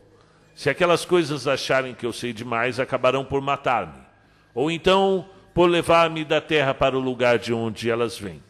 Se 0.55 0.69
aquelas 0.69 1.05
coisas 1.05 1.47
acharem 1.47 1.93
que 1.93 2.05
eu 2.05 2.13
sei 2.13 2.33
demais, 2.33 2.79
acabarão 2.79 3.23
por 3.23 3.41
matar-me, 3.41 4.01
ou 4.53 4.69
então 4.69 5.29
por 5.53 5.69
levar-me 5.69 6.25
da 6.25 6.41
terra 6.41 6.73
para 6.73 6.97
o 6.97 7.01
lugar 7.01 7.37
de 7.37 7.53
onde 7.53 7.89
elas 7.89 8.17
vêm. 8.17 8.41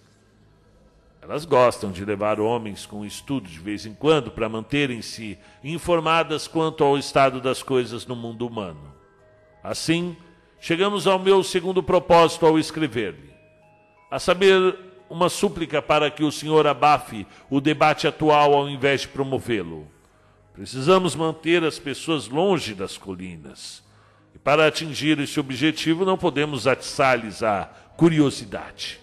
Elas 1.22 1.46
gostam 1.46 1.92
de 1.92 2.04
levar 2.04 2.40
homens 2.40 2.86
com 2.86 3.06
estudo 3.06 3.48
de 3.48 3.60
vez 3.60 3.86
em 3.86 3.94
quando 3.94 4.32
para 4.32 4.50
manterem-se 4.50 5.38
informadas 5.64 6.48
quanto 6.48 6.84
ao 6.84 6.98
estado 6.98 7.40
das 7.40 7.62
coisas 7.62 8.08
no 8.08 8.16
mundo 8.16 8.48
humano. 8.48 8.92
Assim, 9.64 10.18
chegamos 10.60 11.06
ao 11.06 11.20
meu 11.20 11.44
segundo 11.44 11.84
propósito 11.84 12.46
ao 12.46 12.58
escrever-lhe, 12.58 13.32
a 14.10 14.18
saber, 14.18 14.76
uma 15.12 15.28
súplica 15.28 15.82
para 15.82 16.10
que 16.10 16.24
o 16.24 16.32
senhor 16.32 16.66
abafe 16.66 17.28
o 17.50 17.60
debate 17.60 18.08
atual 18.08 18.54
ao 18.54 18.70
invés 18.70 19.02
de 19.02 19.10
promovê-lo. 19.10 19.86
Precisamos 20.54 21.16
manter 21.16 21.66
as 21.66 21.78
pessoas 21.78 22.30
longe 22.30 22.74
das 22.74 22.98
colinas. 22.98 23.84
E 24.34 24.40
para 24.40 24.66
atingir 24.66 25.20
esse 25.20 25.38
objetivo, 25.38 26.06
não 26.06 26.18
podemos 26.18 26.66
atiçar-lhes 26.66 27.44
a 27.44 27.66
curiosidade. 27.98 29.01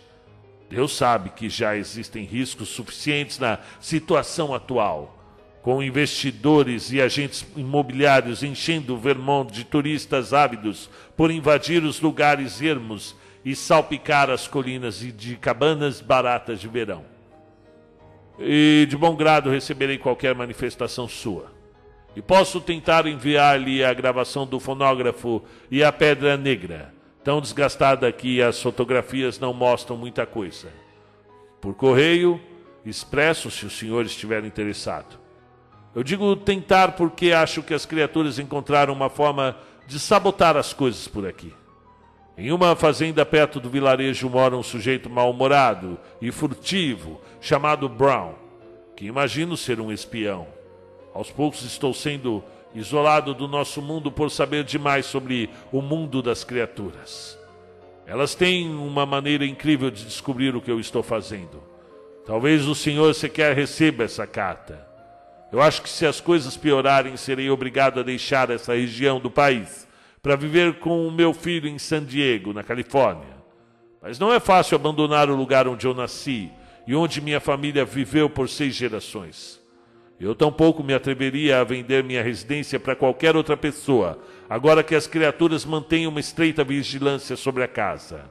Deus 0.68 0.96
sabe 0.96 1.30
que 1.30 1.48
já 1.48 1.76
existem 1.76 2.24
riscos 2.24 2.68
suficientes 2.68 3.38
na 3.38 3.58
situação 3.80 4.54
atual 4.54 5.18
com 5.62 5.82
investidores 5.82 6.92
e 6.92 7.00
agentes 7.00 7.44
imobiliários 7.56 8.42
enchendo 8.42 8.94
o 8.94 8.98
Vermont 8.98 9.52
de 9.52 9.64
turistas 9.64 10.32
ávidos 10.32 10.88
por 11.16 11.30
invadir 11.30 11.84
os 11.84 12.00
lugares 12.00 12.62
ermos 12.62 13.14
e 13.44 13.54
salpicar 13.54 14.30
as 14.30 14.46
colinas 14.46 14.98
de 14.98 15.36
cabanas 15.36 16.00
baratas 16.00 16.60
de 16.60 16.68
verão. 16.68 17.04
E 18.38 18.86
de 18.88 18.96
bom 18.96 19.16
grado 19.16 19.50
receberei 19.50 19.98
qualquer 19.98 20.34
manifestação 20.34 21.08
sua. 21.08 21.52
E 22.14 22.22
posso 22.22 22.60
tentar 22.60 23.06
enviar-lhe 23.06 23.84
a 23.84 23.92
gravação 23.92 24.46
do 24.46 24.58
fonógrafo 24.58 25.42
e 25.70 25.84
a 25.84 25.92
pedra 25.92 26.36
negra, 26.36 26.94
tão 27.28 27.42
desgastada 27.42 28.10
que 28.10 28.40
as 28.40 28.58
fotografias 28.62 29.38
não 29.38 29.52
mostram 29.52 29.98
muita 29.98 30.24
coisa. 30.24 30.72
Por 31.60 31.74
correio, 31.74 32.40
expresso 32.86 33.50
se 33.50 33.66
o 33.66 33.70
senhor 33.70 34.06
estiver 34.06 34.46
interessado. 34.46 35.20
Eu 35.94 36.02
digo 36.02 36.34
tentar 36.36 36.92
porque 36.92 37.32
acho 37.32 37.62
que 37.62 37.74
as 37.74 37.84
criaturas 37.84 38.38
encontraram 38.38 38.94
uma 38.94 39.10
forma 39.10 39.54
de 39.86 40.00
sabotar 40.00 40.56
as 40.56 40.72
coisas 40.72 41.06
por 41.06 41.26
aqui. 41.26 41.52
Em 42.34 42.50
uma 42.50 42.74
fazenda 42.74 43.26
perto 43.26 43.60
do 43.60 43.68
vilarejo 43.68 44.30
mora 44.30 44.56
um 44.56 44.62
sujeito 44.62 45.10
mal-humorado 45.10 45.98
e 46.22 46.32
furtivo 46.32 47.20
chamado 47.42 47.90
Brown, 47.90 48.36
que 48.96 49.04
imagino 49.04 49.54
ser 49.54 49.82
um 49.82 49.92
espião. 49.92 50.46
Aos 51.12 51.30
poucos 51.30 51.62
estou 51.62 51.92
sendo 51.92 52.42
isolado 52.78 53.34
do 53.34 53.46
nosso 53.48 53.82
mundo 53.82 54.10
por 54.10 54.30
saber 54.30 54.64
demais 54.64 55.06
sobre 55.06 55.50
o 55.72 55.82
mundo 55.82 56.22
das 56.22 56.44
criaturas. 56.44 57.38
Elas 58.06 58.34
têm 58.34 58.70
uma 58.70 59.04
maneira 59.04 59.44
incrível 59.44 59.90
de 59.90 60.04
descobrir 60.04 60.56
o 60.56 60.62
que 60.62 60.70
eu 60.70 60.80
estou 60.80 61.02
fazendo. 61.02 61.62
Talvez 62.24 62.66
o 62.66 62.74
senhor 62.74 63.14
sequer 63.14 63.54
receba 63.54 64.04
essa 64.04 64.26
carta. 64.26 64.86
Eu 65.50 65.60
acho 65.60 65.82
que 65.82 65.88
se 65.88 66.06
as 66.06 66.20
coisas 66.20 66.56
piorarem, 66.56 67.16
serei 67.16 67.50
obrigado 67.50 68.00
a 68.00 68.02
deixar 68.02 68.50
essa 68.50 68.74
região 68.74 69.18
do 69.18 69.30
país 69.30 69.86
para 70.22 70.36
viver 70.36 70.78
com 70.78 71.06
o 71.06 71.12
meu 71.12 71.32
filho 71.32 71.68
em 71.68 71.78
San 71.78 72.04
Diego, 72.04 72.52
na 72.52 72.62
Califórnia. 72.62 73.36
Mas 74.00 74.18
não 74.18 74.32
é 74.32 74.38
fácil 74.38 74.76
abandonar 74.76 75.28
o 75.30 75.36
lugar 75.36 75.66
onde 75.66 75.86
eu 75.86 75.94
nasci 75.94 76.50
e 76.86 76.94
onde 76.94 77.20
minha 77.20 77.40
família 77.40 77.84
viveu 77.84 78.30
por 78.30 78.48
seis 78.48 78.74
gerações. 78.74 79.57
Eu 80.20 80.34
tampouco 80.34 80.82
me 80.82 80.94
atreveria 80.94 81.60
a 81.60 81.64
vender 81.64 82.02
minha 82.02 82.22
residência 82.22 82.80
para 82.80 82.96
qualquer 82.96 83.36
outra 83.36 83.56
pessoa, 83.56 84.18
agora 84.50 84.82
que 84.82 84.94
as 84.94 85.06
criaturas 85.06 85.64
mantêm 85.64 86.06
uma 86.06 86.20
estreita 86.20 86.64
vigilância 86.64 87.36
sobre 87.36 87.62
a 87.62 87.68
casa. 87.68 88.24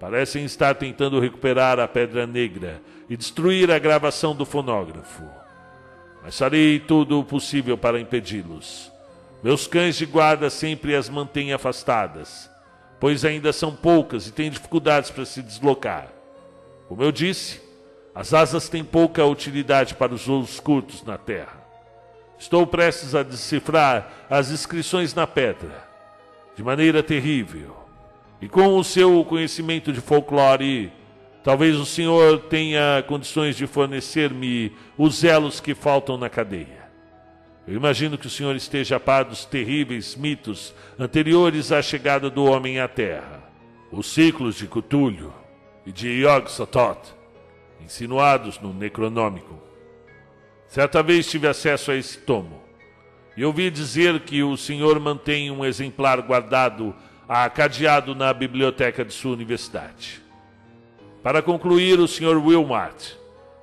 Parecem 0.00 0.44
estar 0.44 0.74
tentando 0.74 1.20
recuperar 1.20 1.78
a 1.78 1.86
Pedra 1.86 2.26
Negra 2.26 2.80
e 3.08 3.16
destruir 3.16 3.70
a 3.70 3.78
gravação 3.78 4.34
do 4.34 4.46
fonógrafo 4.46 5.24
mas 6.24 6.38
farei 6.38 6.80
tudo 6.80 7.20
o 7.20 7.24
possível 7.24 7.76
para 7.76 8.00
impedi-los. 8.00 8.90
Meus 9.42 9.66
cães 9.66 9.94
de 9.94 10.06
guarda 10.06 10.48
sempre 10.48 10.96
as 10.96 11.06
mantêm 11.10 11.52
afastadas, 11.52 12.50
pois 12.98 13.26
ainda 13.26 13.52
são 13.52 13.76
poucas 13.76 14.26
e 14.26 14.32
têm 14.32 14.50
dificuldades 14.50 15.10
para 15.10 15.26
se 15.26 15.42
deslocar. 15.42 16.08
Como 16.88 17.02
eu 17.02 17.12
disse, 17.12 17.60
as 18.14 18.32
asas 18.32 18.68
têm 18.68 18.84
pouca 18.84 19.24
utilidade 19.24 19.94
para 19.94 20.14
os 20.14 20.26
voos 20.26 20.60
curtos 20.60 21.02
na 21.02 21.18
terra. 21.18 21.64
Estou 22.38 22.66
prestes 22.66 23.14
a 23.14 23.22
decifrar 23.22 24.26
as 24.30 24.50
inscrições 24.50 25.14
na 25.14 25.26
pedra, 25.26 25.86
de 26.56 26.62
maneira 26.62 27.02
terrível. 27.02 27.76
E 28.40 28.48
com 28.48 28.76
o 28.76 28.84
seu 28.84 29.24
conhecimento 29.24 29.92
de 29.92 30.00
folclore, 30.00 30.92
Talvez 31.44 31.76
o 31.76 31.84
Senhor 31.84 32.38
tenha 32.38 33.04
condições 33.06 33.54
de 33.54 33.66
fornecer-me 33.66 34.72
os 34.96 35.22
elos 35.22 35.60
que 35.60 35.74
faltam 35.74 36.16
na 36.16 36.30
cadeia. 36.30 36.88
Eu 37.68 37.74
imagino 37.74 38.16
que 38.16 38.26
o 38.26 38.30
Senhor 38.30 38.56
esteja 38.56 38.96
a 38.96 39.00
par 39.00 39.26
dos 39.26 39.44
terríveis 39.44 40.16
mitos 40.16 40.74
anteriores 40.98 41.70
à 41.70 41.82
chegada 41.82 42.30
do 42.30 42.46
homem 42.46 42.80
à 42.80 42.88
Terra. 42.88 43.44
Os 43.92 44.06
ciclos 44.06 44.56
de 44.56 44.66
Cthulhu 44.66 45.34
e 45.84 45.92
de 45.92 46.08
Yog-Sothoth, 46.22 47.14
insinuados 47.84 48.58
no 48.58 48.72
Necronômico. 48.72 49.62
Certa 50.66 51.02
vez 51.02 51.30
tive 51.30 51.46
acesso 51.46 51.90
a 51.90 51.96
esse 51.96 52.18
tomo 52.18 52.62
e 53.36 53.44
ouvi 53.44 53.70
dizer 53.70 54.20
que 54.20 54.42
o 54.42 54.56
Senhor 54.56 54.98
mantém 54.98 55.50
um 55.50 55.64
exemplar 55.64 56.20
guardado 56.22 56.94
cadeado 57.54 58.14
na 58.14 58.32
biblioteca 58.32 59.04
de 59.04 59.12
sua 59.12 59.32
universidade. 59.32 60.22
Para 61.22 61.40
concluir, 61.40 61.98
o 61.98 62.06
Sr. 62.06 62.36
Wilmart 62.36 63.12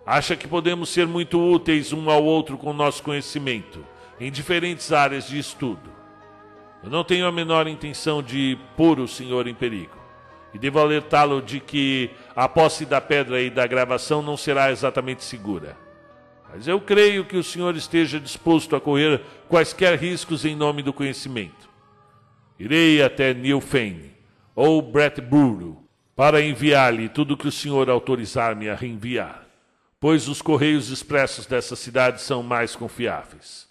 acha 0.06 0.36
que 0.36 0.48
podemos 0.48 0.90
ser 0.90 1.06
muito 1.06 1.40
úteis 1.40 1.94
um 1.94 2.10
ao 2.10 2.24
outro 2.24 2.58
com 2.58 2.74
nosso 2.74 3.04
conhecimento 3.04 3.86
em 4.20 4.32
diferentes 4.32 4.92
áreas 4.92 5.28
de 5.28 5.38
estudo. 5.38 5.92
Eu 6.84 6.90
não 6.90 7.04
tenho 7.04 7.28
a 7.28 7.32
menor 7.32 7.68
intenção 7.68 8.24
de 8.24 8.58
pôr 8.76 9.00
o 9.00 9.08
senhor 9.08 9.48
em 9.48 9.54
perigo 9.54 9.96
e 10.54 10.60
devo 10.60 10.80
alertá-lo 10.80 11.42
de 11.42 11.60
que 11.60 12.10
a 12.36 12.48
posse 12.48 12.86
da 12.86 13.02
pedra 13.02 13.42
e 13.42 13.50
da 13.50 13.68
gravação 13.68 14.22
não 14.22 14.38
será 14.38 14.72
exatamente 14.72 15.24
segura. 15.24 15.78
Mas 16.52 16.68
eu 16.68 16.82
creio 16.82 17.26
que 17.26 17.38
o 17.38 17.44
senhor 17.44 17.76
esteja 17.76 18.20
disposto 18.20 18.76
a 18.76 18.82
correr 18.82 19.22
quaisquer 19.48 19.98
riscos 19.98 20.44
em 20.44 20.56
nome 20.56 20.84
do 20.84 20.92
conhecimento. 20.92 21.70
Irei 22.60 23.02
até 23.02 23.34
Newfane 23.34 24.12
ou 24.56 24.82
Bretburu 24.82 25.82
para 26.16 26.42
enviar-lhe 26.42 27.10
tudo 27.10 27.34
o 27.34 27.38
que 27.38 27.48
o 27.48 27.52
senhor 27.52 27.90
autorizar-me 27.90 28.70
a 28.70 28.76
reenviar, 28.76 29.48
pois 30.00 30.28
os 30.28 30.42
correios 30.42 30.90
expressos 30.90 31.46
dessa 31.46 31.76
cidade 31.76 32.22
são 32.22 32.44
mais 32.44 32.76
confiáveis. 32.76 33.68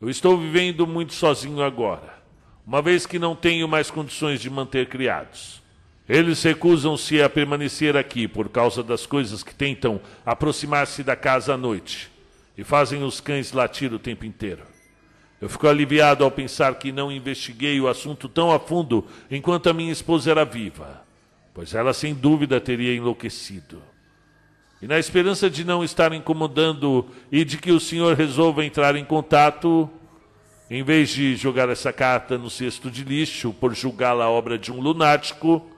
Eu 0.00 0.10
estou 0.10 0.36
vivendo 0.38 0.86
muito 0.86 1.14
sozinho 1.14 1.62
agora, 1.62 2.14
uma 2.66 2.82
vez 2.82 3.06
que 3.06 3.18
não 3.18 3.36
tenho 3.36 3.68
mais 3.68 3.90
condições 3.90 4.40
de 4.40 4.50
manter 4.50 4.88
criados. 4.88 5.62
Eles 6.08 6.42
recusam-se 6.42 7.20
a 7.20 7.28
permanecer 7.28 7.96
aqui 7.96 8.28
por 8.28 8.48
causa 8.48 8.82
das 8.82 9.04
coisas 9.04 9.42
que 9.42 9.54
tentam 9.54 10.00
aproximar-se 10.24 11.02
da 11.02 11.16
casa 11.16 11.54
à 11.54 11.56
noite 11.56 12.10
e 12.56 12.62
fazem 12.62 13.02
os 13.02 13.20
cães 13.20 13.52
latir 13.52 13.92
o 13.92 13.98
tempo 13.98 14.24
inteiro. 14.24 14.62
Eu 15.40 15.48
fico 15.48 15.66
aliviado 15.66 16.24
ao 16.24 16.30
pensar 16.30 16.76
que 16.76 16.92
não 16.92 17.12
investiguei 17.12 17.80
o 17.80 17.88
assunto 17.88 18.28
tão 18.28 18.52
a 18.52 18.58
fundo 18.58 19.04
enquanto 19.30 19.68
a 19.68 19.72
minha 19.72 19.92
esposa 19.92 20.30
era 20.30 20.44
viva, 20.44 21.02
pois 21.52 21.74
ela 21.74 21.92
sem 21.92 22.14
dúvida 22.14 22.60
teria 22.60 22.94
enlouquecido. 22.94 23.82
E 24.80 24.86
na 24.86 24.98
esperança 24.98 25.50
de 25.50 25.64
não 25.64 25.82
estar 25.82 26.12
incomodando 26.12 27.06
e 27.32 27.44
de 27.44 27.58
que 27.58 27.72
o 27.72 27.80
senhor 27.80 28.16
resolva 28.16 28.64
entrar 28.64 28.94
em 28.94 29.04
contato, 29.04 29.90
em 30.70 30.82
vez 30.82 31.10
de 31.10 31.34
jogar 31.36 31.68
essa 31.68 31.92
carta 31.92 32.38
no 32.38 32.48
cesto 32.48 32.90
de 32.90 33.02
lixo 33.02 33.52
por 33.52 33.74
julgá-la 33.74 34.30
obra 34.30 34.58
de 34.58 34.70
um 34.72 34.80
lunático, 34.80 35.75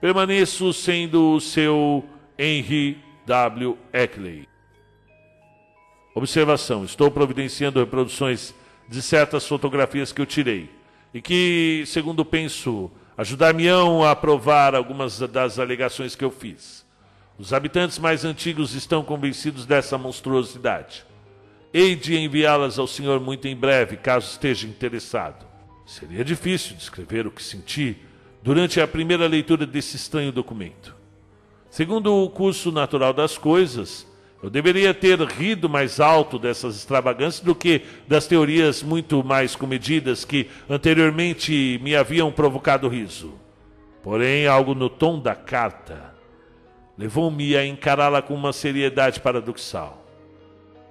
permaneço 0.00 0.72
sendo 0.72 1.34
o 1.34 1.40
seu 1.40 2.04
Henry 2.38 2.98
W. 3.26 3.76
Eckley. 3.92 4.48
Observação: 6.14 6.84
estou 6.84 7.10
providenciando 7.10 7.80
reproduções 7.80 8.54
de 8.88 9.02
certas 9.02 9.46
fotografias 9.46 10.12
que 10.12 10.20
eu 10.20 10.26
tirei 10.26 10.70
e 11.12 11.20
que, 11.20 11.84
segundo 11.86 12.24
penso, 12.24 12.90
ajudar-me-ão 13.16 14.04
a 14.04 14.14
provar 14.14 14.74
algumas 14.74 15.18
das 15.18 15.58
alegações 15.58 16.14
que 16.14 16.24
eu 16.24 16.30
fiz. 16.30 16.86
Os 17.38 17.52
habitantes 17.52 17.98
mais 17.98 18.24
antigos 18.24 18.74
estão 18.74 19.02
convencidos 19.04 19.64
dessa 19.64 19.96
monstruosidade. 19.96 21.04
Hei 21.72 21.94
de 21.94 22.16
enviá-las 22.16 22.78
ao 22.78 22.86
senhor 22.86 23.20
muito 23.20 23.46
em 23.46 23.54
breve, 23.54 23.96
caso 23.96 24.30
esteja 24.30 24.66
interessado. 24.66 25.46
Seria 25.86 26.24
difícil 26.24 26.76
descrever 26.76 27.26
o 27.26 27.30
que 27.30 27.42
senti 27.42 27.96
durante 28.48 28.80
a 28.80 28.88
primeira 28.88 29.26
leitura 29.26 29.66
desse 29.66 29.96
estranho 29.96 30.32
documento. 30.32 30.96
Segundo 31.68 32.24
o 32.24 32.30
curso 32.30 32.72
natural 32.72 33.12
das 33.12 33.36
coisas, 33.36 34.06
eu 34.42 34.48
deveria 34.48 34.94
ter 34.94 35.20
rido 35.20 35.68
mais 35.68 36.00
alto 36.00 36.38
dessas 36.38 36.74
extravagâncias 36.76 37.44
do 37.44 37.54
que 37.54 37.82
das 38.06 38.26
teorias 38.26 38.82
muito 38.82 39.22
mais 39.22 39.54
comedidas 39.54 40.24
que 40.24 40.48
anteriormente 40.66 41.78
me 41.82 41.94
haviam 41.94 42.32
provocado 42.32 42.88
riso. 42.88 43.34
Porém, 44.02 44.46
algo 44.46 44.74
no 44.74 44.88
tom 44.88 45.20
da 45.20 45.34
carta 45.34 46.14
levou-me 46.96 47.54
a 47.54 47.66
encará-la 47.66 48.22
com 48.22 48.32
uma 48.32 48.54
seriedade 48.54 49.20
paradoxal. 49.20 50.06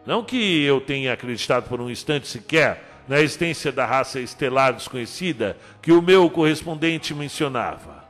Não 0.06 0.24
que 0.24 0.62
eu 0.62 0.80
tenha 0.80 1.12
acreditado 1.12 1.68
por 1.68 1.82
um 1.82 1.90
instante 1.90 2.28
sequer 2.28 2.97
na 3.08 3.20
existência 3.22 3.72
da 3.72 3.86
raça 3.86 4.20
estelar 4.20 4.74
desconhecida 4.74 5.58
que 5.82 5.92
o 5.92 6.02
meu 6.02 6.30
correspondente 6.30 7.14
mencionava. 7.14 8.06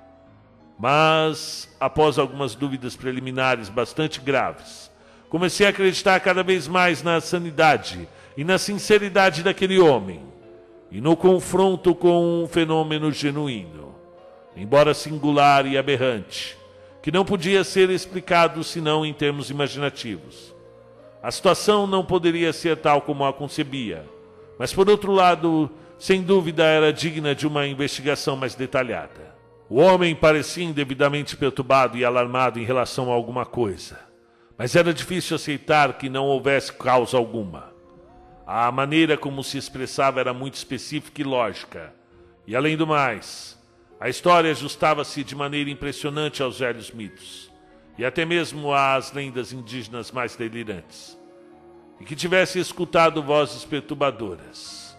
Mas, 0.79 1.69
após 1.79 2.17
algumas 2.17 2.55
dúvidas 2.55 2.95
preliminares 2.95 3.69
bastante 3.69 4.19
graves, 4.19 4.91
comecei 5.29 5.65
a 5.65 5.69
acreditar 5.69 6.19
cada 6.19 6.43
vez 6.43 6.67
mais 6.67 7.03
na 7.03 7.19
sanidade 7.19 8.07
e 8.35 8.43
na 8.43 8.57
sinceridade 8.57 9.43
daquele 9.43 9.79
homem, 9.79 10.21
e 10.91 11.01
no 11.01 11.17
confronto 11.17 11.93
com 11.93 12.43
um 12.43 12.47
fenômeno 12.47 13.11
genuíno, 13.11 13.95
embora 14.55 14.93
singular 14.93 15.65
e 15.65 15.77
aberrante, 15.77 16.57
que 17.01 17.11
não 17.11 17.25
podia 17.25 17.63
ser 17.63 17.89
explicado 17.89 18.63
senão 18.63 19.05
em 19.05 19.13
termos 19.13 19.49
imaginativos. 19.49 20.55
A 21.21 21.31
situação 21.31 21.87
não 21.87 22.05
poderia 22.05 22.53
ser 22.53 22.77
tal 22.77 23.01
como 23.01 23.25
a 23.25 23.33
concebia, 23.33 24.05
mas 24.57 24.73
por 24.73 24.89
outro 24.89 25.11
lado, 25.11 25.69
sem 25.97 26.21
dúvida 26.21 26.63
era 26.63 26.93
digna 26.93 27.33
de 27.33 27.47
uma 27.47 27.67
investigação 27.67 28.35
mais 28.35 28.55
detalhada. 28.55 29.35
O 29.69 29.79
homem 29.79 30.15
parecia 30.15 30.63
indevidamente 30.63 31.35
perturbado 31.35 31.97
e 31.97 32.05
alarmado 32.05 32.59
em 32.59 32.63
relação 32.63 33.11
a 33.11 33.13
alguma 33.13 33.45
coisa 33.45 34.07
mas 34.57 34.75
era 34.75 34.93
difícil 34.93 35.35
aceitar 35.35 35.97
que 35.97 36.09
não 36.09 36.25
houvesse 36.25 36.73
causa 36.73 37.15
alguma. 37.15 37.71
A 38.45 38.71
maneira 38.71 39.15
como 39.15 39.43
se 39.43 39.57
expressava 39.57 40.19
era 40.19 40.33
muito 40.33 40.55
específica 40.55 41.21
e 41.21 41.23
lógica. 41.23 41.93
E 42.47 42.55
além 42.55 42.75
do 42.75 42.87
mais, 42.87 43.57
a 43.99 44.09
história 44.09 44.49
ajustava-se 44.49 45.23
de 45.23 45.35
maneira 45.35 45.69
impressionante 45.69 46.41
aos 46.41 46.59
velhos 46.59 46.91
mitos 46.91 47.51
e 47.97 48.05
até 48.05 48.25
mesmo 48.25 48.73
às 48.73 49.11
lendas 49.11 49.51
indígenas 49.51 50.11
mais 50.11 50.35
delirantes. 50.35 51.16
E 51.99 52.05
que 52.05 52.15
tivesse 52.15 52.59
escutado 52.59 53.23
vozes 53.23 53.65
perturbadoras 53.65 54.97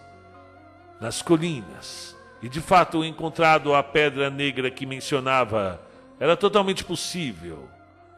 nas 0.99 1.21
colinas 1.21 2.15
e 2.41 2.49
de 2.49 2.59
fato 2.59 3.03
encontrado 3.05 3.73
a 3.73 3.81
pedra 3.81 4.29
negra 4.29 4.69
que 4.69 4.85
mencionava 4.85 5.81
era 6.19 6.35
totalmente 6.35 6.83
possível 6.83 7.69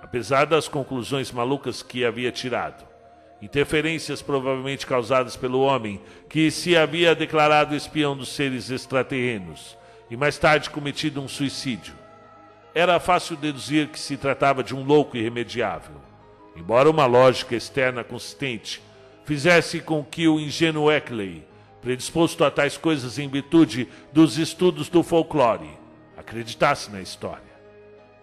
apesar 0.01 0.45
das 0.45 0.67
conclusões 0.67 1.31
malucas 1.31 1.83
que 1.83 2.03
havia 2.03 2.31
tirado. 2.31 2.83
Interferências 3.41 4.21
provavelmente 4.21 4.85
causadas 4.85 5.35
pelo 5.35 5.61
homem 5.61 6.01
que 6.27 6.51
se 6.51 6.75
havia 6.75 7.15
declarado 7.15 7.75
espião 7.75 8.17
dos 8.17 8.29
seres 8.29 8.69
extraterrenos 8.69 9.77
e 10.09 10.17
mais 10.17 10.37
tarde 10.37 10.69
cometido 10.69 11.21
um 11.21 11.27
suicídio. 11.27 11.93
Era 12.73 12.99
fácil 12.99 13.35
deduzir 13.35 13.87
que 13.87 13.99
se 13.99 14.17
tratava 14.17 14.63
de 14.63 14.75
um 14.75 14.83
louco 14.83 15.17
irremediável, 15.17 16.00
embora 16.55 16.89
uma 16.89 17.05
lógica 17.05 17.55
externa 17.55 18.03
consistente 18.03 18.81
fizesse 19.25 19.79
com 19.79 20.03
que 20.03 20.27
o 20.27 20.39
ingênuo 20.39 20.91
Eckley, 20.91 21.45
predisposto 21.81 22.43
a 22.43 22.51
tais 22.51 22.77
coisas 22.77 23.17
em 23.17 23.29
virtude 23.29 23.87
dos 24.11 24.37
estudos 24.37 24.89
do 24.89 25.03
folclore, 25.03 25.69
acreditasse 26.17 26.91
na 26.91 27.01
história. 27.01 27.51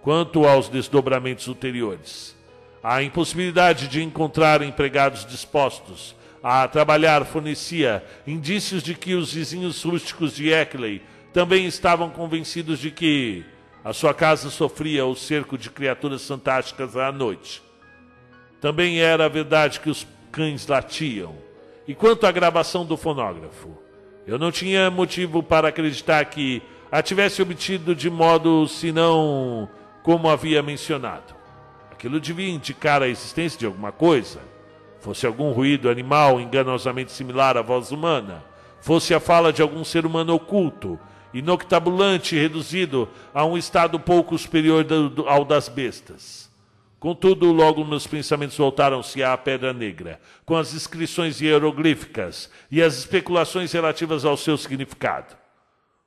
Quanto 0.02 0.46
aos 0.46 0.68
desdobramentos 0.68 1.46
ulteriores, 1.48 2.36
a 2.82 3.02
impossibilidade 3.02 3.88
de 3.88 4.02
encontrar 4.02 4.62
empregados 4.62 5.26
dispostos 5.26 6.14
a 6.42 6.68
trabalhar 6.68 7.24
fornecia 7.24 8.04
indícios 8.26 8.82
de 8.82 8.94
que 8.94 9.14
os 9.14 9.32
vizinhos 9.32 9.82
rústicos 9.82 10.34
de 10.34 10.52
Eckley 10.52 11.02
também 11.32 11.66
estavam 11.66 12.10
convencidos 12.10 12.78
de 12.78 12.90
que 12.90 13.44
a 13.84 13.92
sua 13.92 14.14
casa 14.14 14.50
sofria 14.50 15.04
o 15.04 15.14
cerco 15.14 15.58
de 15.58 15.70
criaturas 15.70 16.26
fantásticas 16.26 16.96
à 16.96 17.10
noite. 17.10 17.67
Também 18.60 19.00
era 19.00 19.28
verdade 19.28 19.80
que 19.80 19.90
os 19.90 20.06
cães 20.32 20.66
latiam. 20.66 21.34
E 21.86 21.94
quanto 21.94 22.26
à 22.26 22.32
gravação 22.32 22.84
do 22.84 22.96
fonógrafo, 22.96 23.70
eu 24.26 24.38
não 24.38 24.52
tinha 24.52 24.90
motivo 24.90 25.42
para 25.42 25.68
acreditar 25.68 26.24
que 26.26 26.62
a 26.90 27.02
tivesse 27.02 27.40
obtido 27.40 27.94
de 27.94 28.10
modo, 28.10 28.66
senão 28.66 29.68
como 30.02 30.28
havia 30.28 30.62
mencionado. 30.62 31.34
Aquilo 31.90 32.20
devia 32.20 32.48
indicar 32.48 33.02
a 33.02 33.08
existência 33.08 33.58
de 33.58 33.66
alguma 33.66 33.92
coisa. 33.92 34.40
Fosse 35.00 35.26
algum 35.26 35.52
ruído 35.52 35.88
animal 35.88 36.40
enganosamente 36.40 37.12
similar 37.12 37.56
à 37.56 37.62
voz 37.62 37.92
humana, 37.92 38.42
fosse 38.80 39.14
a 39.14 39.20
fala 39.20 39.52
de 39.52 39.62
algum 39.62 39.84
ser 39.84 40.04
humano 40.04 40.34
oculto, 40.34 40.98
inoctabulante 41.32 42.36
reduzido 42.36 43.08
a 43.32 43.44
um 43.44 43.56
estado 43.56 43.98
pouco 44.00 44.36
superior 44.36 44.84
ao 45.26 45.44
das 45.44 45.68
bestas. 45.68 46.47
Contudo, 47.00 47.52
logo 47.52 47.84
meus 47.84 48.08
pensamentos 48.08 48.56
voltaram-se 48.56 49.22
à 49.22 49.36
Pedra 49.36 49.72
Negra, 49.72 50.20
com 50.44 50.56
as 50.56 50.74
inscrições 50.74 51.40
hieroglíficas 51.40 52.50
e 52.70 52.82
as 52.82 52.98
especulações 52.98 53.70
relativas 53.72 54.24
ao 54.24 54.36
seu 54.36 54.56
significado. 54.56 55.36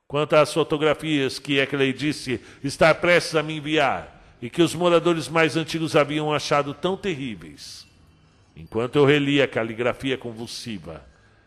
Quanto 0.05 0.35
às 0.35 0.53
fotografias 0.53 1.39
que 1.39 1.59
Eckley 1.59 1.93
disse 1.93 2.41
estar 2.61 2.93
prestes 2.95 3.35
a 3.35 3.43
me 3.43 3.55
enviar 3.55 4.21
e 4.41 4.49
que 4.49 4.61
os 4.61 4.75
moradores 4.75 5.29
mais 5.29 5.55
antigos 5.55 5.95
haviam 5.95 6.33
achado 6.33 6.73
tão 6.73 6.97
terríveis. 6.97 7.87
Enquanto 8.53 8.97
eu 8.97 9.05
relia 9.05 9.45
a 9.45 9.47
caligrafia 9.47 10.17
convulsiva, 10.17 11.05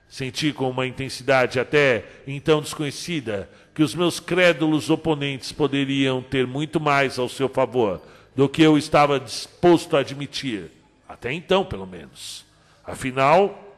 senti 0.08 0.54
com 0.54 0.70
uma 0.70 0.86
intensidade 0.86 1.60
até 1.60 2.06
então 2.26 2.62
desconhecida 2.62 3.50
que 3.74 3.82
os 3.82 3.94
meus 3.94 4.18
crédulos 4.18 4.88
oponentes 4.88 5.52
poderiam 5.52 6.22
ter 6.22 6.46
muito 6.46 6.80
mais 6.80 7.18
ao 7.18 7.28
seu 7.28 7.50
favor 7.50 8.00
do 8.34 8.48
que 8.48 8.62
eu 8.62 8.76
estava 8.76 9.20
disposto 9.20 9.96
a 9.96 10.00
admitir, 10.00 10.70
até 11.08 11.32
então, 11.32 11.64
pelo 11.64 11.86
menos. 11.86 12.44
Afinal, 12.84 13.76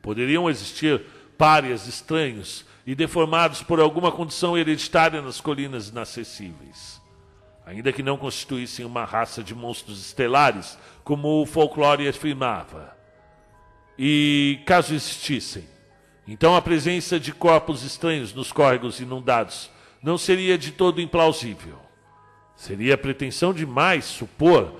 poderiam 0.00 0.48
existir 0.48 1.04
párias 1.36 1.86
estranhos 1.86 2.64
e 2.86 2.94
deformados 2.94 3.62
por 3.62 3.80
alguma 3.80 4.12
condição 4.12 4.56
hereditária 4.56 5.20
nas 5.20 5.40
colinas 5.40 5.88
inacessíveis. 5.88 7.00
Ainda 7.66 7.92
que 7.92 8.02
não 8.02 8.16
constituíssem 8.16 8.84
uma 8.84 9.04
raça 9.04 9.42
de 9.42 9.54
monstros 9.54 10.00
estelares, 10.00 10.78
como 11.04 11.42
o 11.42 11.46
folclore 11.46 12.08
afirmava. 12.08 12.96
E 13.98 14.60
caso 14.66 14.94
existissem, 14.94 15.64
então 16.26 16.56
a 16.56 16.62
presença 16.62 17.20
de 17.20 17.32
corpos 17.32 17.82
estranhos 17.82 18.32
nos 18.32 18.50
córregos 18.50 19.00
inundados 19.00 19.70
não 20.02 20.16
seria 20.16 20.56
de 20.56 20.72
todo 20.72 21.00
implausível. 21.00 21.78
Seria 22.56 22.96
pretensão 22.96 23.52
demais 23.52 24.04
supor 24.04 24.74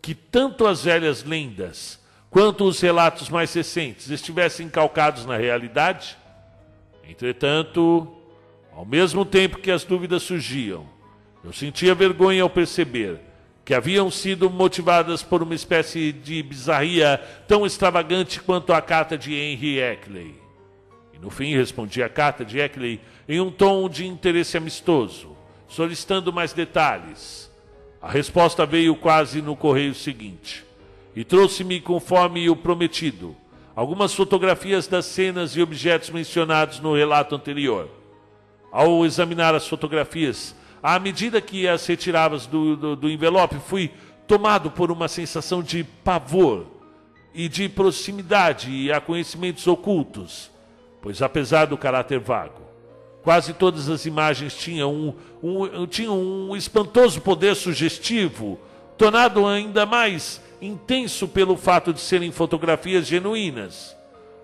que 0.00 0.14
tanto 0.14 0.66
as 0.66 0.84
velhas 0.84 1.24
lendas 1.24 2.00
quanto 2.30 2.64
os 2.64 2.80
relatos 2.80 3.28
mais 3.28 3.52
recentes 3.52 4.10
estivessem 4.10 4.68
calcados 4.68 5.26
na 5.26 5.36
realidade? 5.36 6.16
Entretanto, 7.08 8.06
ao 8.72 8.84
mesmo 8.84 9.24
tempo 9.24 9.58
que 9.58 9.70
as 9.70 9.84
dúvidas 9.84 10.22
surgiam, 10.22 10.86
eu 11.42 11.52
sentia 11.52 11.94
vergonha 11.94 12.42
ao 12.42 12.50
perceber 12.50 13.20
que 13.64 13.74
haviam 13.74 14.10
sido 14.10 14.48
motivadas 14.48 15.22
por 15.22 15.42
uma 15.42 15.54
espécie 15.54 16.12
de 16.12 16.42
bizarria 16.42 17.20
tão 17.46 17.66
extravagante 17.66 18.40
quanto 18.40 18.72
a 18.72 18.80
carta 18.80 19.16
de 19.16 19.34
Henry 19.34 19.78
Eckley. 19.78 20.34
E 21.12 21.18
no 21.18 21.28
fim 21.28 21.54
respondi 21.54 22.02
à 22.02 22.08
carta 22.08 22.44
de 22.44 22.58
Eckley 22.58 23.00
em 23.28 23.40
um 23.40 23.50
tom 23.50 23.88
de 23.88 24.06
interesse 24.06 24.56
amistoso, 24.56 25.36
solicitando 25.68 26.32
mais 26.32 26.52
detalhes. 26.52 27.50
A 28.00 28.10
resposta 28.10 28.64
veio 28.66 28.96
quase 28.96 29.42
no 29.42 29.54
correio 29.54 29.94
seguinte 29.94 30.64
e 31.14 31.24
trouxe-me 31.24 31.80
conforme 31.80 32.48
o 32.48 32.56
prometido 32.56 33.36
algumas 33.78 34.12
fotografias 34.12 34.88
das 34.88 35.04
cenas 35.04 35.56
e 35.56 35.62
objetos 35.62 36.10
mencionados 36.10 36.80
no 36.80 36.96
relato 36.96 37.36
anterior. 37.36 37.88
Ao 38.72 39.06
examinar 39.06 39.54
as 39.54 39.68
fotografias, 39.68 40.52
à 40.82 40.98
medida 40.98 41.40
que 41.40 41.68
as 41.68 41.86
retirava 41.86 42.36
do, 42.38 42.76
do, 42.76 42.96
do 42.96 43.08
envelope, 43.08 43.56
fui 43.68 43.92
tomado 44.26 44.68
por 44.68 44.90
uma 44.90 45.06
sensação 45.06 45.62
de 45.62 45.84
pavor 45.84 46.66
e 47.32 47.48
de 47.48 47.68
proximidade 47.68 48.90
a 48.90 49.00
conhecimentos 49.00 49.64
ocultos, 49.68 50.50
pois 51.00 51.22
apesar 51.22 51.66
do 51.66 51.78
caráter 51.78 52.18
vago, 52.18 52.62
quase 53.22 53.52
todas 53.52 53.88
as 53.88 54.06
imagens 54.06 54.54
tinham 54.54 54.94
um, 54.94 55.14
um, 55.42 55.86
tinham 55.86 56.18
um 56.18 56.56
espantoso 56.56 57.20
poder 57.20 57.54
sugestivo, 57.54 58.58
tornado 58.96 59.46
ainda 59.46 59.84
mais 59.84 60.40
intenso 60.60 61.28
pelo 61.28 61.56
fato 61.56 61.92
de 61.92 62.00
serem 62.00 62.32
fotografias 62.32 63.06
genuínas, 63.06 63.96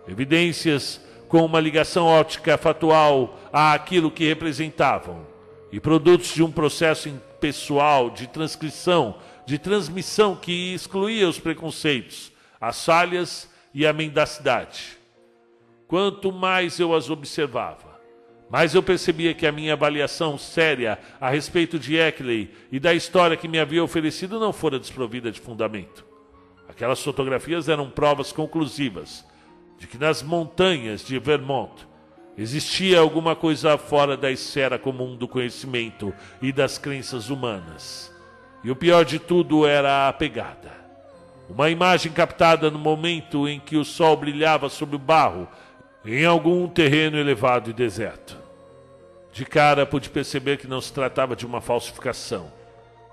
evidências 0.07 1.01
com 1.29 1.45
uma 1.45 1.61
ligação 1.61 2.07
óptica 2.07 2.57
fatual 2.57 3.39
àquilo 3.53 4.11
que 4.11 4.27
representavam, 4.27 5.27
e 5.72 5.81
produtos 5.81 6.33
de 6.33 6.43
um 6.43 6.51
processo 6.51 7.11
pessoal 7.41 8.11
de 8.11 8.27
transcrição, 8.27 9.16
de 9.45 9.59
transmissão 9.59 10.37
que 10.37 10.72
excluía 10.72 11.29
os 11.29 11.39
preconceitos, 11.39 12.33
as 12.61 12.85
falhas 12.85 13.51
e 13.75 13.87
a 13.87 13.93
mendacidade. 13.93 14.99
Quanto 15.89 16.33
mais 16.33 16.79
eu 16.79 16.95
as 16.95 17.11
observava, 17.11 17.93
mas 18.51 18.74
eu 18.74 18.82
percebia 18.82 19.34
que 19.34 19.47
a 19.47 19.53
minha 19.53 19.72
avaliação 19.72 20.38
séria 20.38 20.99
a 21.20 21.30
respeito 21.30 21.78
de 21.78 21.97
Eckley 21.97 22.51
e 22.70 22.78
da 22.78 22.95
história 22.95 23.36
que 23.36 23.49
me 23.49 23.59
havia 23.59 23.82
oferecido 23.82 24.38
não 24.38 24.53
fora 24.53 24.78
desprovida 24.78 25.30
de 25.30 25.40
fundamento. 25.40 26.05
Aquelas 26.68 27.03
fotografias 27.03 27.68
eram 27.68 27.90
provas 27.90 28.32
conclusivas 28.32 29.24
de 29.78 29.86
que 29.86 29.99
nas 29.99 30.22
montanhas 30.22 31.05
de 31.05 31.18
Vermont 31.18 31.86
existia 32.36 32.99
alguma 32.99 33.36
coisa 33.36 33.78
fora 33.78 34.16
da 34.16 34.30
esfera 34.30 34.78
comum 34.78 35.16
do 35.16 35.28
conhecimento 35.28 36.12
e 36.40 36.53
das 36.53 36.78
crenças 36.78 37.30
humanas. 37.30 38.12
E 38.62 38.70
o 38.70 38.76
pior 38.76 39.05
de 39.05 39.18
tudo 39.18 39.66
era 39.66 40.09
a 40.09 40.12
pegada. 40.12 40.72
Uma 41.49 41.68
imagem 41.68 42.11
captada 42.11 42.70
no 42.70 42.78
momento 42.78 43.47
em 43.47 43.61
que 43.61 43.76
o 43.76 43.84
sol 43.84 44.16
brilhava 44.16 44.68
sobre 44.68 44.97
o 44.97 44.99
barro 44.99 45.47
em 46.05 46.24
algum 46.24 46.68
terreno 46.68 47.16
elevado 47.16 47.70
e 47.70 47.72
deserto. 47.72 48.36
De 49.32 49.44
cara 49.44 49.86
pude 49.86 50.11
perceber 50.11 50.59
que 50.59 50.66
não 50.66 50.80
se 50.80 50.92
tratava 50.92 51.34
de 51.34 51.46
uma 51.46 51.61
falsificação. 51.61 52.52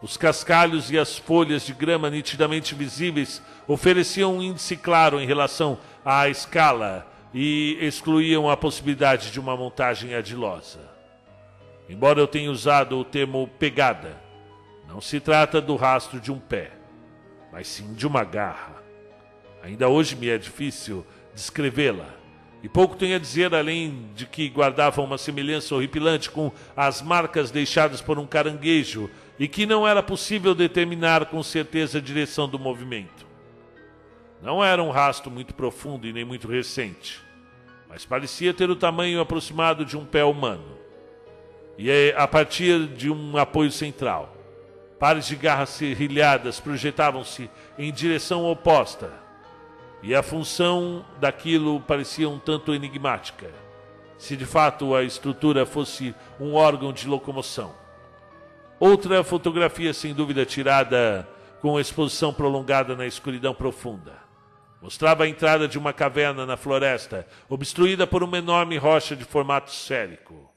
Os 0.02 0.18
cascalhos 0.18 0.92
e 0.92 1.00
as 1.00 1.18
folhas 1.18 1.66
de 1.66 1.74
grama 1.74 2.10
nitidamente 2.10 2.76
visíveis 2.76 3.42
ofereciam 3.68 4.38
um 4.38 4.42
índice 4.42 4.76
claro 4.76 5.20
em 5.20 5.26
relação 5.26 5.78
à 6.04 6.28
escala 6.28 7.08
e 7.34 7.78
excluíam 7.80 8.50
a 8.50 8.58
possibilidade 8.58 9.32
de 9.32 9.40
uma 9.40 9.56
montagem 9.56 10.14
adilosa. 10.14 10.80
Embora 11.88 12.20
eu 12.20 12.28
tenha 12.28 12.52
usado 12.52 12.98
o 12.98 13.06
termo 13.06 13.48
pegada, 13.60 14.18
não 14.88 15.00
se 15.00 15.20
trata 15.20 15.62
do 15.62 15.76
rastro 15.76 16.20
de 16.20 16.32
um 16.32 16.40
pé, 16.40 16.72
mas 17.52 17.68
sim 17.68 17.94
de 17.94 18.06
uma 18.06 18.24
garra. 18.24 18.82
Ainda 19.64 19.88
hoje 19.88 20.16
me 20.16 20.28
é 20.28 20.38
difícil 20.38 21.06
descrevê-la 21.34 22.21
e 22.64 22.70
pouco 22.70 22.96
tenho 22.96 23.16
a 23.16 23.20
dizer 23.20 23.54
além 23.56 24.10
de 24.16 24.26
que 24.26 24.48
guardava 24.48 25.02
uma 25.02 25.18
semelhança 25.18 25.74
horripilante 25.74 26.30
com 26.30 26.52
as 26.76 27.02
marcas 27.02 27.50
deixadas 27.50 28.02
por 28.02 28.20
um 28.20 28.28
caranguejo 28.28 29.10
e 29.40 29.48
que 29.48 29.66
não 29.66 29.88
era 29.88 30.04
possível 30.04 30.54
determinar 30.54 31.26
com 31.26 31.42
certeza 31.42 31.98
a 31.98 32.02
direção 32.02 32.48
do 32.48 32.60
movimento. 32.60 33.26
Não 34.42 34.64
era 34.64 34.82
um 34.82 34.92
rastro 34.92 35.32
muito 35.32 35.56
profundo 35.56 36.06
e 36.06 36.14
nem 36.14 36.24
muito 36.24 36.48
recente, 36.48 37.20
mas 37.90 38.06
parecia 38.06 38.54
ter 38.54 38.70
o 38.70 38.76
tamanho 38.76 39.20
aproximado 39.20 39.84
de 39.84 39.98
um 39.98 40.06
pé 40.06 40.24
humano. 40.24 40.78
E 41.78 41.90
é 41.90 42.14
a 42.16 42.28
partir 42.28 42.88
de 42.88 43.10
um 43.10 43.38
apoio 43.38 43.72
central, 43.72 44.36
pares 45.00 45.26
de 45.26 45.36
garras 45.36 45.70
serrilhadas 45.70 46.60
projetavam-se 46.60 47.50
em 47.78 47.92
direção 47.92 48.46
oposta 48.46 49.21
e 50.04 50.16
a 50.16 50.24
função 50.24 51.06
daquilo 51.20 51.80
parecia 51.82 52.28
um 52.28 52.40
tanto 52.40 52.74
enigmática. 52.74 53.52
Se 54.18 54.36
de 54.36 54.46
fato 54.46 54.96
a 54.96 55.04
estrutura 55.04 55.66
fosse 55.66 56.16
um 56.40 56.54
órgão 56.54 56.92
de 56.92 57.08
locomoção. 57.08 57.74
Outra 58.80 59.24
fotografia, 59.24 59.94
sem 59.94 60.14
dúvida, 60.14 60.46
tirada 60.46 61.28
com 61.60 61.80
exposição 61.80 62.34
prolongada 62.34 62.96
na 62.96 63.06
escuridão 63.06 63.54
profunda. 63.54 64.14
Mostrava 64.82 65.24
a 65.24 65.28
entrada 65.28 65.68
de 65.68 65.78
uma 65.78 65.94
caverna 65.94 66.46
na 66.46 66.58
floresta, 66.58 67.28
obstruída 67.48 68.08
por 68.08 68.24
uma 68.24 68.40
enorme 68.40 68.78
rocha 68.78 69.16
de 69.16 69.24
formato 69.24 69.72
esférico. 69.72 70.52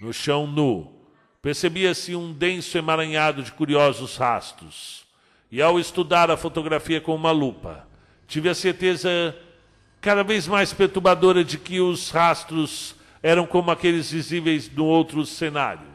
No 0.00 0.12
chão 0.12 0.46
nu, 0.46 1.02
percebia-se 1.42 2.14
um 2.14 2.32
denso 2.32 2.78
emaranhado 2.78 3.42
de 3.42 3.50
curiosos 3.50 4.16
rastros. 4.16 5.04
E 5.50 5.60
ao 5.60 5.80
estudar 5.80 6.30
a 6.30 6.36
fotografia 6.36 7.00
com 7.00 7.14
uma 7.14 7.32
lupa, 7.32 7.88
tive 8.32 8.48
a 8.48 8.54
certeza 8.54 9.36
cada 10.00 10.24
vez 10.24 10.48
mais 10.48 10.72
perturbadora 10.72 11.44
de 11.44 11.58
que 11.58 11.80
os 11.80 12.10
rastros 12.10 12.94
eram 13.22 13.46
como 13.46 13.70
aqueles 13.70 14.10
visíveis 14.10 14.70
no 14.74 14.86
outro 14.86 15.26
cenário. 15.26 15.86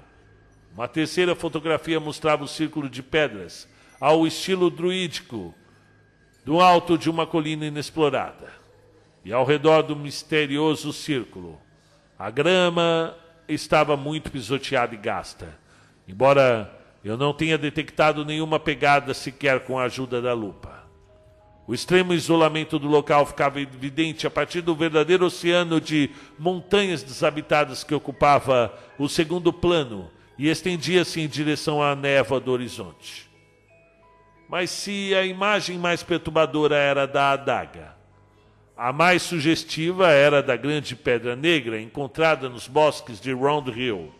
Uma 0.71 0.87
terceira 0.87 1.33
fotografia 1.33 1.99
mostrava 1.99 2.43
o 2.43 2.47
círculo 2.47 2.87
de 2.87 3.01
pedras, 3.01 3.67
ao 3.99 4.27
estilo 4.27 4.69
druídico, 4.69 5.51
do 6.45 6.61
alto 6.61 6.95
de 6.95 7.09
uma 7.09 7.25
colina 7.25 7.65
inexplorada. 7.65 8.53
E 9.25 9.33
ao 9.33 9.43
redor 9.43 9.81
do 9.81 9.95
misterioso 9.95 10.93
círculo, 10.93 11.59
a 12.19 12.29
grama 12.29 13.15
estava 13.47 13.97
muito 13.97 14.29
pisoteada 14.29 14.93
e 14.93 14.97
gasta, 14.99 15.57
embora 16.07 16.71
eu 17.03 17.17
não 17.17 17.33
tenha 17.33 17.57
detectado 17.57 18.23
nenhuma 18.23 18.59
pegada 18.59 19.11
sequer 19.15 19.61
com 19.61 19.79
a 19.79 19.85
ajuda 19.85 20.21
da 20.21 20.33
lupa. 20.33 20.76
O 21.67 21.73
extremo 21.73 22.13
isolamento 22.13 22.79
do 22.79 22.87
local 22.87 23.25
ficava 23.25 23.59
evidente 23.59 24.25
a 24.25 24.29
partir 24.29 24.61
do 24.61 24.73
verdadeiro 24.73 25.25
oceano 25.25 25.81
de 25.81 26.09
montanhas 26.39 27.03
desabitadas 27.03 27.83
que 27.83 27.93
ocupava 27.93 28.73
o 28.97 29.09
segundo 29.09 29.51
plano 29.51 30.09
e 30.37 30.47
estendia-se 30.47 31.19
em 31.19 31.27
direção 31.27 31.83
à 31.83 31.93
névoa 31.93 32.39
do 32.39 32.53
horizonte. 32.53 33.29
Mas 34.47 34.69
se 34.69 35.13
a 35.13 35.25
imagem 35.25 35.77
mais 35.77 36.01
perturbadora 36.01 36.77
era 36.77 37.05
da 37.05 37.31
adaga, 37.31 37.97
a 38.77 38.93
mais 38.93 39.23
sugestiva 39.23 40.09
era 40.09 40.41
da 40.41 40.55
grande 40.55 40.95
pedra 40.95 41.35
negra 41.35 41.81
encontrada 41.81 42.47
nos 42.47 42.65
bosques 42.65 43.19
de 43.19 43.33
Round 43.33 43.71
Hill. 43.71 44.13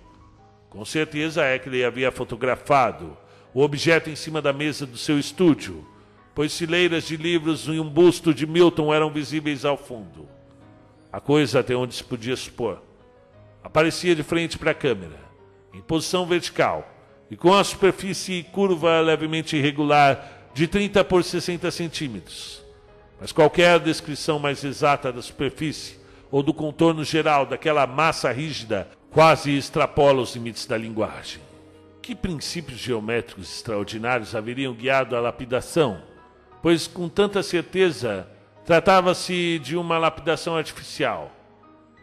Com 0.69 0.83
certeza 0.83 1.45
Eckley 1.45 1.85
havia 1.85 2.11
fotografado 2.11 3.17
o 3.53 3.61
objeto 3.61 4.09
em 4.09 4.17
cima 4.17 4.41
da 4.41 4.51
mesa 4.51 4.85
do 4.85 4.97
seu 4.97 5.17
estúdio, 5.17 5.87
pois 6.37 6.55
fileiras 6.55 7.05
de 7.05 7.17
livros 7.17 7.65
e 7.65 7.79
um 7.79 7.89
busto 7.89 8.31
de 8.31 8.45
Milton 8.45 8.93
eram 8.93 9.09
visíveis 9.09 9.65
ao 9.65 9.75
fundo. 9.75 10.29
A 11.11 11.19
coisa 11.19 11.61
até 11.61 11.75
onde 11.75 11.95
se 11.95 12.03
podia 12.03 12.35
supor. 12.35 12.79
Aparecia 13.63 14.13
de 14.13 14.21
frente 14.21 14.55
para 14.55 14.69
a 14.69 14.75
câmera, 14.75 15.19
em 15.73 15.81
posição 15.81 16.27
vertical, 16.27 16.87
e 17.31 17.35
com 17.35 17.51
a 17.55 17.63
superfície 17.63 18.43
curva 18.51 18.99
levemente 18.99 19.57
irregular 19.57 20.51
de 20.53 20.67
30 20.67 21.03
por 21.05 21.23
60 21.23 21.71
centímetros. 21.71 22.61
Mas 23.19 23.31
qualquer 23.31 23.79
descrição 23.79 24.37
mais 24.37 24.63
exata 24.63 25.11
da 25.11 25.23
superfície 25.23 25.97
ou 26.29 26.43
do 26.43 26.53
contorno 26.53 27.03
geral 27.03 27.47
daquela 27.47 27.87
massa 27.87 28.31
rígida 28.31 28.87
quase 29.09 29.57
extrapola 29.57 30.21
os 30.21 30.35
limites 30.35 30.67
da 30.67 30.77
linguagem. 30.77 31.41
Que 31.99 32.13
princípios 32.13 32.77
geométricos 32.77 33.51
extraordinários 33.51 34.35
haveriam 34.35 34.75
guiado 34.75 35.15
a 35.15 35.19
lapidação? 35.19 36.15
Pois 36.61 36.87
com 36.87 37.07
tanta 37.07 37.43
certeza 37.43 38.27
tratava-se 38.65 39.59
de 39.59 39.77
uma 39.77 39.97
lapidação 39.97 40.55
artificial. 40.55 41.31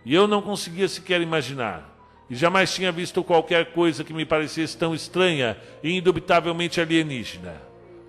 E 0.05 0.15
eu 0.15 0.27
não 0.27 0.41
conseguia 0.41 0.89
sequer 0.89 1.21
imaginar, 1.21 1.95
e 2.29 2.35
jamais 2.35 2.75
tinha 2.75 2.91
visto 2.91 3.23
qualquer 3.23 3.73
coisa 3.73 4.05
que 4.05 4.13
me 4.13 4.25
parecesse 4.25 4.77
tão 4.77 4.95
estranha 4.95 5.57
e 5.83 5.97
indubitavelmente 5.97 6.81
alienígena. 6.81 7.55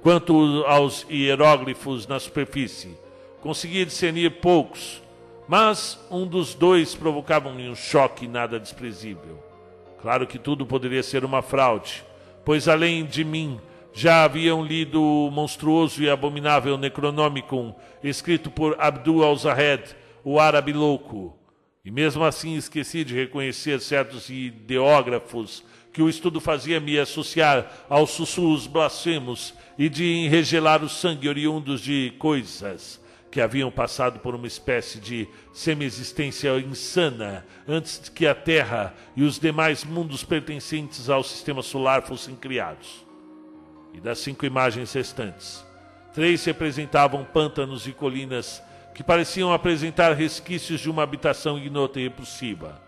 Quanto 0.01 0.63
aos 0.67 1.05
hieróglifos 1.09 2.05
na 2.07 2.19
superfície, 2.19 2.97
conseguia 3.41 3.85
discernir 3.85 4.29
poucos, 4.39 5.01
mas 5.47 5.99
um 6.09 6.25
dos 6.25 6.53
dois 6.53 6.95
provocava-me 6.95 7.67
um 7.69 7.75
choque 7.75 8.27
nada 8.27 8.59
desprezível. 8.59 9.43
Claro 10.01 10.27
que 10.27 10.37
tudo 10.37 10.65
poderia 10.65 11.03
ser 11.03 11.25
uma 11.25 11.41
fraude, 11.41 12.03
pois 12.43 12.67
além 12.67 13.05
de 13.05 13.23
mim 13.23 13.59
já 13.95 14.25
haviam 14.25 14.61
lido 14.61 15.01
o 15.01 15.31
monstruoso 15.31 16.03
e 16.03 16.09
abominável 16.09 16.77
Necronomicon, 16.77 17.73
escrito 18.03 18.51
por 18.51 18.75
Abdul 18.77 19.23
al-Zahed, 19.23 19.95
o 20.21 20.37
árabe 20.37 20.73
louco. 20.73 21.33
E 21.83 21.89
mesmo 21.89 22.25
assim 22.25 22.57
esqueci 22.57 23.05
de 23.05 23.15
reconhecer 23.15 23.79
certos 23.79 24.29
ideógrafos 24.29 25.63
que 25.93 26.01
o 26.01 26.09
estudo 26.09 26.41
fazia 26.41 26.77
me 26.81 26.99
associar 26.99 27.85
aos 27.87 28.09
sussurros 28.09 28.67
blasfemos 28.67 29.53
e 29.77 29.87
de 29.87 30.03
enregelar 30.03 30.83
o 30.83 30.89
sangue 30.89 31.29
oriundos 31.29 31.79
de 31.79 32.13
coisas 32.19 33.01
que 33.31 33.39
haviam 33.39 33.71
passado 33.71 34.19
por 34.19 34.35
uma 34.35 34.47
espécie 34.47 34.99
de 34.99 35.25
semi-existência 35.53 36.59
insana 36.59 37.45
antes 37.65 38.09
que 38.09 38.27
a 38.27 38.35
Terra 38.35 38.93
e 39.15 39.23
os 39.23 39.39
demais 39.39 39.85
mundos 39.85 40.21
pertencentes 40.21 41.09
ao 41.09 41.23
sistema 41.23 41.61
solar 41.61 42.01
fossem 42.01 42.35
criados. 42.35 43.04
E 43.95 44.01
das 44.01 44.19
cinco 44.19 44.45
imagens 44.45 44.91
restantes, 44.91 45.65
três 46.13 46.43
representavam 46.43 47.23
pântanos 47.23 47.87
e 47.87 47.93
colinas 47.93 48.61
que 48.93 49.01
pareciam 49.01 49.53
apresentar 49.53 50.11
resquícios 50.11 50.81
de 50.81 50.89
uma 50.89 51.01
habitação 51.01 51.57
ignota 51.57 51.97
e 51.97 52.03
repulsiva. 52.03 52.81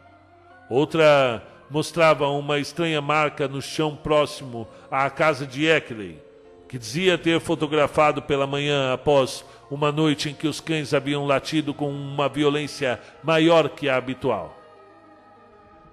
Outra 0.70 1.42
mostrava 1.70 2.28
uma 2.28 2.60
estranha 2.60 3.02
marca 3.02 3.48
no 3.48 3.62
chão 3.62 3.96
próximo 3.96 4.68
à 4.92 5.10
casa 5.10 5.48
de 5.48 5.66
Eckley, 5.66 6.20
que 6.68 6.78
dizia 6.78 7.18
ter 7.18 7.40
fotografado 7.40 8.22
pela 8.22 8.46
manhã 8.46 8.94
após 8.94 9.46
uma 9.72 9.94
noite 9.94 10.30
em 10.30 10.34
que 10.34 10.48
os 10.48 10.60
cães 10.60 10.94
haviam 10.94 11.26
latido 11.26 11.74
com 11.74 11.90
uma 11.90 12.28
violência 12.28 13.00
maior 13.24 13.70
que 13.70 13.88
a 13.88 13.96
habitual. 13.96 14.58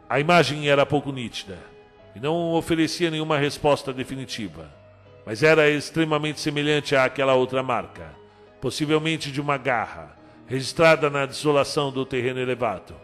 A 0.09 0.19
imagem 0.19 0.69
era 0.69 0.85
pouco 0.85 1.13
nítida 1.13 1.57
e 2.17 2.21
não 2.21 2.53
oferecia 2.53 3.13
nenhuma 3.13 3.39
resposta 3.39 3.93
definitiva, 3.93 4.69
mas 5.25 5.43
era 5.43 5.69
extremamente 5.69 6.41
semelhante 6.41 6.95
àquela 6.95 7.35
outra 7.35 7.63
marca, 7.63 8.15
possivelmente 8.61 9.31
de 9.31 9.41
uma 9.41 9.57
garra, 9.57 10.17
registrada 10.47 11.09
na 11.09 11.27
desolação 11.27 11.91
do 11.91 12.05
terreno 12.05 12.41
elevado. 12.41 12.95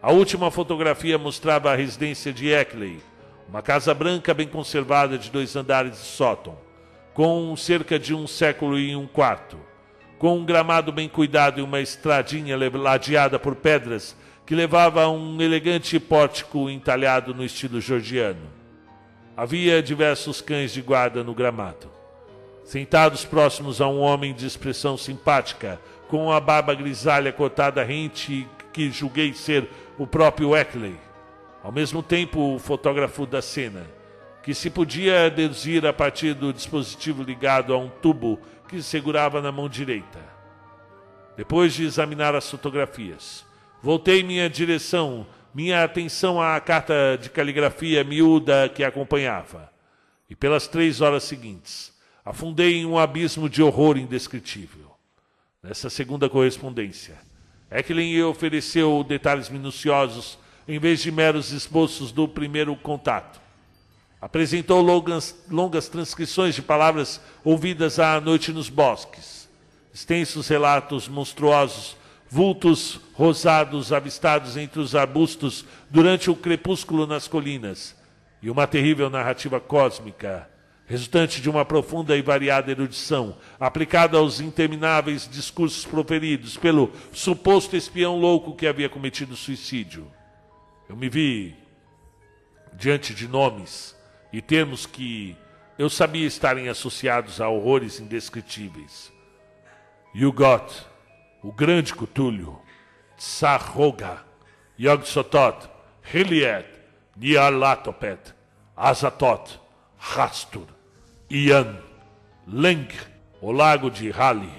A 0.00 0.12
última 0.12 0.50
fotografia 0.50 1.18
mostrava 1.18 1.72
a 1.72 1.76
residência 1.76 2.32
de 2.32 2.52
Eckley, 2.52 3.00
uma 3.48 3.62
casa 3.62 3.92
branca 3.94 4.32
bem 4.32 4.48
conservada 4.48 5.18
de 5.18 5.30
dois 5.30 5.54
andares 5.56 5.92
de 5.92 5.98
sótão 5.98 6.64
com 7.14 7.54
cerca 7.56 7.96
de 7.96 8.12
um 8.12 8.26
século 8.26 8.76
e 8.76 8.96
um 8.96 9.06
quarto, 9.06 9.56
com 10.18 10.36
um 10.36 10.44
gramado 10.44 10.90
bem 10.90 11.08
cuidado 11.08 11.60
e 11.60 11.62
uma 11.62 11.80
estradinha 11.80 12.58
ladeada 12.58 13.38
por 13.38 13.54
pedras 13.54 14.16
que 14.44 14.54
levava 14.54 15.04
a 15.04 15.10
um 15.10 15.40
elegante 15.40 15.98
pórtico 16.00 16.68
entalhado 16.68 17.32
no 17.32 17.44
estilo 17.44 17.80
georgiano. 17.80 18.63
Havia 19.36 19.82
diversos 19.82 20.40
cães 20.40 20.72
de 20.72 20.80
guarda 20.80 21.24
no 21.24 21.34
gramado. 21.34 21.90
Sentados 22.64 23.24
próximos 23.24 23.80
a 23.80 23.88
um 23.88 24.00
homem 24.00 24.32
de 24.32 24.46
expressão 24.46 24.96
simpática, 24.96 25.80
com 26.08 26.30
a 26.30 26.38
barba 26.38 26.74
grisalha 26.74 27.32
cortada 27.32 27.82
rente 27.82 28.46
que 28.72 28.90
julguei 28.90 29.32
ser 29.34 29.68
o 29.98 30.06
próprio 30.06 30.54
Eckley. 30.56 30.96
Ao 31.62 31.72
mesmo 31.72 32.02
tempo, 32.02 32.54
o 32.54 32.58
fotógrafo 32.58 33.26
da 33.26 33.42
cena 33.42 33.84
que 34.44 34.54
se 34.54 34.68
podia 34.68 35.30
deduzir 35.30 35.86
a 35.86 35.92
partir 35.92 36.34
do 36.34 36.52
dispositivo 36.52 37.22
ligado 37.22 37.72
a 37.72 37.78
um 37.78 37.88
tubo 37.88 38.38
que 38.68 38.82
segurava 38.82 39.40
na 39.40 39.50
mão 39.50 39.70
direita. 39.70 40.20
Depois 41.34 41.72
de 41.72 41.84
examinar 41.84 42.34
as 42.34 42.48
fotografias, 42.50 43.44
voltei 43.82 44.22
minha 44.22 44.48
direção, 44.50 45.26
minha 45.54 45.84
atenção 45.84 46.42
à 46.42 46.58
carta 46.60 47.18
de 47.20 47.30
caligrafia 47.30 48.02
miúda 48.02 48.68
que 48.68 48.82
acompanhava. 48.82 49.72
E 50.28 50.34
pelas 50.34 50.66
três 50.66 51.00
horas 51.00 51.22
seguintes, 51.22 51.92
afundei 52.24 52.76
em 52.76 52.86
um 52.86 52.98
abismo 52.98 53.48
de 53.48 53.62
horror 53.62 53.96
indescritível. 53.96 54.90
Nessa 55.62 55.88
segunda 55.88 56.28
correspondência, 56.28 57.16
Ecklin 57.70 58.20
ofereceu 58.22 59.04
detalhes 59.04 59.48
minuciosos 59.48 60.38
em 60.66 60.78
vez 60.78 61.00
de 61.00 61.12
meros 61.12 61.52
esboços 61.52 62.10
do 62.10 62.26
primeiro 62.26 62.74
contato 62.76 63.44
Apresentou 64.24 64.80
longas, 64.80 65.36
longas 65.50 65.86
transcrições 65.86 66.54
de 66.54 66.62
palavras 66.62 67.20
ouvidas 67.44 67.98
à 67.98 68.18
noite 68.22 68.52
nos 68.52 68.70
bosques, 68.70 69.46
extensos 69.92 70.48
relatos 70.48 71.08
monstruosos, 71.08 71.94
vultos 72.34 73.00
rosados 73.12 73.92
avistados 73.92 74.56
entre 74.56 74.80
os 74.80 74.96
arbustos 74.96 75.64
durante 75.88 76.28
o 76.32 76.34
crepúsculo 76.34 77.06
nas 77.06 77.28
colinas, 77.28 77.96
e 78.42 78.50
uma 78.50 78.66
terrível 78.66 79.08
narrativa 79.08 79.60
cósmica, 79.60 80.50
resultante 80.84 81.40
de 81.40 81.48
uma 81.48 81.64
profunda 81.64 82.16
e 82.16 82.22
variada 82.22 82.72
erudição, 82.72 83.36
aplicada 83.60 84.18
aos 84.18 84.40
intermináveis 84.40 85.28
discursos 85.30 85.86
proferidos 85.86 86.56
pelo 86.56 86.90
suposto 87.12 87.76
espião 87.76 88.18
louco 88.18 88.56
que 88.56 88.66
havia 88.66 88.88
cometido 88.88 89.36
suicídio. 89.36 90.10
Eu 90.88 90.96
me 90.96 91.08
vi 91.08 91.54
diante 92.72 93.14
de 93.14 93.28
nomes 93.28 93.94
e 94.32 94.42
termos 94.42 94.86
que 94.86 95.36
eu 95.78 95.88
sabia 95.88 96.26
estarem 96.26 96.68
associados 96.68 97.40
a 97.40 97.48
horrores 97.48 98.00
indescritíveis. 98.00 99.12
Yugot, 100.12 100.93
o 101.44 101.52
grande 101.52 101.94
Cutulho, 101.94 102.58
Tsarroga, 103.18 104.24
Yog-Sothoth, 104.78 105.68
Hiliet, 106.02 106.66
Nyarlathotep, 107.18 108.32
Azatoth, 108.74 109.58
Rastur, 109.98 110.66
Ian, 111.30 111.76
Leng, 112.48 112.88
o 113.42 113.52
lago 113.52 113.90
de 113.90 114.10
Hali, 114.10 114.50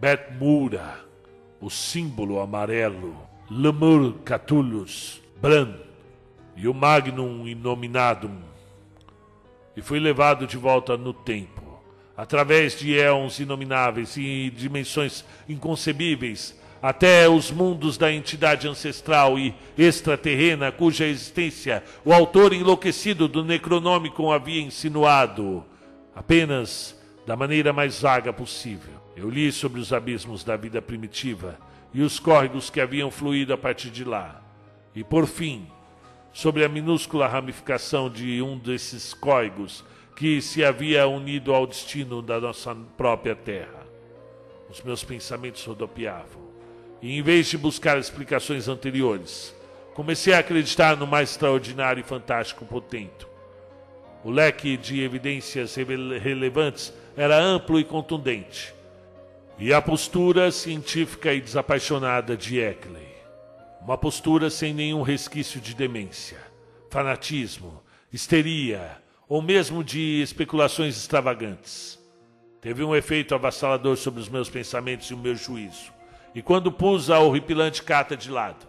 Betmura, 0.00 1.04
o 1.60 1.68
símbolo 1.68 2.40
amarelo, 2.40 3.28
Lemur 3.50 4.14
Catullus, 4.24 5.20
Bran 5.42 5.74
e 6.56 6.68
o 6.68 6.72
Magnum 6.72 7.48
Innominadum 7.48 8.50
e 9.76 9.82
fui 9.82 9.98
levado 9.98 10.46
de 10.46 10.56
volta 10.56 10.96
no 10.96 11.12
tempo, 11.12 11.59
através 12.20 12.78
de 12.78 12.98
éons 12.98 13.40
inomináveis 13.40 14.14
e 14.18 14.52
dimensões 14.54 15.24
inconcebíveis, 15.48 16.54
até 16.82 17.26
os 17.26 17.50
mundos 17.50 17.96
da 17.96 18.12
entidade 18.12 18.68
ancestral 18.68 19.38
e 19.38 19.54
extraterrena 19.78 20.70
cuja 20.70 21.06
existência 21.06 21.82
o 22.04 22.12
autor 22.12 22.52
enlouquecido 22.52 23.26
do 23.26 23.42
Necronômico 23.42 24.30
havia 24.30 24.60
insinuado, 24.60 25.64
apenas 26.14 26.94
da 27.26 27.34
maneira 27.34 27.72
mais 27.72 28.02
vaga 28.02 28.34
possível. 28.34 29.00
Eu 29.16 29.30
li 29.30 29.50
sobre 29.50 29.80
os 29.80 29.90
abismos 29.90 30.44
da 30.44 30.58
vida 30.58 30.82
primitiva 30.82 31.58
e 31.94 32.02
os 32.02 32.20
córregos 32.20 32.68
que 32.68 32.82
haviam 32.82 33.10
fluído 33.10 33.54
a 33.54 33.56
partir 33.56 33.88
de 33.88 34.04
lá. 34.04 34.42
E 34.94 35.02
por 35.02 35.26
fim, 35.26 35.66
sobre 36.34 36.66
a 36.66 36.68
minúscula 36.68 37.26
ramificação 37.26 38.10
de 38.10 38.42
um 38.42 38.58
desses 38.58 39.14
cóigos 39.14 39.82
que 40.20 40.42
se 40.42 40.62
havia 40.62 41.08
unido 41.08 41.54
ao 41.54 41.66
destino 41.66 42.20
da 42.20 42.38
nossa 42.38 42.76
própria 42.94 43.34
terra. 43.34 43.86
Os 44.68 44.82
meus 44.82 45.02
pensamentos 45.02 45.64
rodopiavam. 45.64 46.42
E 47.00 47.18
em 47.18 47.22
vez 47.22 47.46
de 47.46 47.56
buscar 47.56 47.98
explicações 47.98 48.68
anteriores, 48.68 49.56
comecei 49.94 50.34
a 50.34 50.40
acreditar 50.40 50.94
no 50.94 51.06
mais 51.06 51.30
extraordinário 51.30 52.02
e 52.02 52.04
fantástico 52.04 52.66
potente. 52.66 53.26
O 54.22 54.30
leque 54.30 54.76
de 54.76 55.00
evidências 55.00 55.74
relevantes 55.74 56.92
era 57.16 57.40
amplo 57.40 57.80
e 57.80 57.84
contundente. 57.84 58.74
E 59.58 59.72
a 59.72 59.80
postura 59.80 60.52
científica 60.52 61.32
e 61.32 61.40
desapaixonada 61.40 62.36
de 62.36 62.60
Eckley. 62.60 63.08
Uma 63.80 63.96
postura 63.96 64.50
sem 64.50 64.74
nenhum 64.74 65.00
resquício 65.00 65.62
de 65.62 65.74
demência, 65.74 66.36
fanatismo, 66.90 67.82
histeria 68.12 69.00
ou 69.30 69.40
mesmo 69.40 69.84
de 69.84 70.20
especulações 70.20 70.96
extravagantes. 70.96 71.96
Teve 72.60 72.82
um 72.82 72.96
efeito 72.96 73.32
avassalador 73.32 73.96
sobre 73.96 74.20
os 74.20 74.28
meus 74.28 74.50
pensamentos 74.50 75.08
e 75.08 75.14
o 75.14 75.16
meu 75.16 75.36
juízo. 75.36 75.92
E 76.34 76.42
quando 76.42 76.72
pus 76.72 77.10
a 77.10 77.20
horripilante 77.20 77.80
carta 77.84 78.16
de 78.16 78.28
lado, 78.28 78.66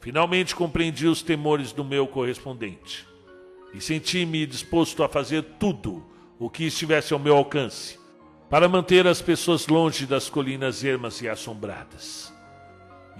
finalmente 0.00 0.56
compreendi 0.56 1.06
os 1.06 1.20
temores 1.20 1.72
do 1.72 1.84
meu 1.84 2.06
correspondente. 2.06 3.06
E 3.74 3.82
senti-me 3.82 4.46
disposto 4.46 5.02
a 5.02 5.10
fazer 5.10 5.42
tudo 5.58 6.02
o 6.38 6.48
que 6.48 6.64
estivesse 6.64 7.12
ao 7.12 7.18
meu 7.18 7.36
alcance 7.36 7.98
para 8.48 8.66
manter 8.66 9.06
as 9.06 9.20
pessoas 9.20 9.66
longe 9.66 10.06
das 10.06 10.30
colinas 10.30 10.82
ermas 10.82 11.20
e 11.20 11.28
assombradas. 11.28 12.32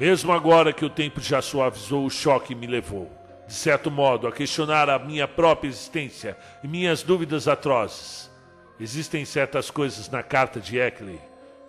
Mesmo 0.01 0.33
agora 0.33 0.73
que 0.73 0.87
o 0.87 0.91
tempo 0.91 1.21
já 1.21 1.43
suavizou, 1.43 2.07
o 2.07 2.11
choque 2.11 2.55
me 2.55 2.67
levou, 2.67 3.13
de 3.49 3.55
certo 3.55 3.91
modo, 3.91 4.27
a 4.27 4.33
questionar 4.33 4.91
a 4.91 4.99
minha 4.99 5.27
própria 5.27 5.71
existência 5.71 6.37
e 6.63 6.69
minhas 6.69 7.03
dúvidas 7.03 7.49
atrozes. 7.49 8.31
Existem 8.79 9.25
certas 9.25 9.71
coisas 9.71 10.11
na 10.11 10.23
carta 10.23 10.61
de 10.61 10.79
Eckley 10.79 11.19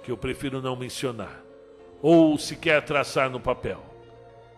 que 0.03 0.11
eu 0.11 0.17
prefiro 0.17 0.61
não 0.61 0.75
mencionar, 0.75 1.41
ou 2.01 2.37
sequer 2.37 2.83
traçar 2.83 3.29
no 3.29 3.39
papel. 3.39 3.81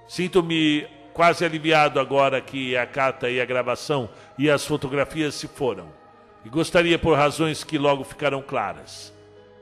Sinto-me 0.07 0.88
quase 1.13 1.45
aliviado 1.45 1.99
agora 1.99 2.41
que 2.41 2.76
a 2.76 2.88
carta 2.88 3.30
e 3.30 3.39
a 3.39 3.45
gravação 3.45 4.09
e 4.36 4.49
as 4.49 4.65
fotografias 4.65 5.36
se 5.36 5.47
foram, 5.47 5.89
e 6.43 6.49
gostaria, 6.49 6.97
por 6.97 7.15
razões 7.15 7.63
que 7.63 7.78
logo 7.78 8.03
ficarão 8.03 8.41
claras, 8.41 9.13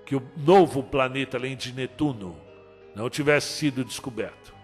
que 0.06 0.16
o 0.16 0.24
novo 0.38 0.82
planeta 0.82 1.36
além 1.36 1.58
de 1.58 1.74
Netuno 1.74 2.40
não 2.96 3.10
tivesse 3.10 3.52
sido 3.52 3.84
descoberto. 3.84 4.59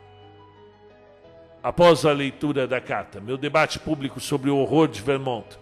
Após 1.66 2.05
a 2.05 2.11
leitura 2.11 2.68
da 2.68 2.80
carta, 2.80 3.20
meu 3.20 3.39
debate 3.39 3.80
público 3.80 4.20
sobre 4.20 4.51
o 4.51 4.57
horror 4.57 4.88
de 4.88 5.01
Vermont 5.01 5.57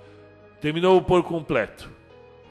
terminou 0.60 1.02
por 1.02 1.24
completo. 1.24 1.90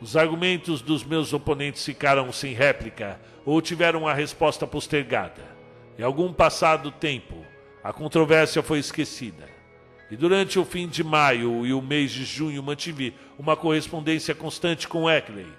Os 0.01 0.17
argumentos 0.17 0.81
dos 0.81 1.05
meus 1.05 1.35
oponentes 1.35 1.85
ficaram 1.85 2.33
sem 2.33 2.55
réplica 2.55 3.21
ou 3.45 3.61
tiveram 3.61 4.09
a 4.09 4.15
resposta 4.15 4.67
postergada. 4.67 5.43
Em 5.99 6.03
algum 6.03 6.33
passado 6.33 6.91
tempo, 6.91 7.45
a 7.85 7.93
controvérsia 7.93 8.63
foi 8.63 8.79
esquecida. 8.79 9.47
E 10.11 10.17
durante 10.17 10.59
o 10.59 10.65
fim 10.65 10.89
de 10.89 11.05
maio 11.05 11.67
e 11.67 11.75
o 11.75 11.83
mês 11.83 12.11
de 12.11 12.25
junho 12.25 12.63
mantive 12.63 13.15
uma 13.39 13.55
correspondência 13.55 14.35
constante 14.35 14.89
com 14.89 15.11
Eckley, 15.11 15.53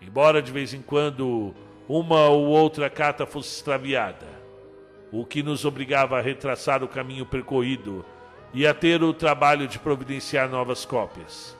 embora 0.00 0.40
de 0.40 0.52
vez 0.52 0.72
em 0.72 0.80
quando 0.80 1.52
uma 1.88 2.28
ou 2.28 2.46
outra 2.46 2.88
carta 2.88 3.26
fosse 3.26 3.52
extraviada, 3.56 4.41
o 5.12 5.26
que 5.26 5.42
nos 5.42 5.66
obrigava 5.66 6.18
a 6.18 6.22
retraçar 6.22 6.82
o 6.82 6.88
caminho 6.88 7.26
percorrido 7.26 8.04
e 8.54 8.66
a 8.66 8.72
ter 8.72 9.02
o 9.02 9.12
trabalho 9.12 9.68
de 9.68 9.78
providenciar 9.78 10.48
novas 10.48 10.86
cópias. 10.86 11.54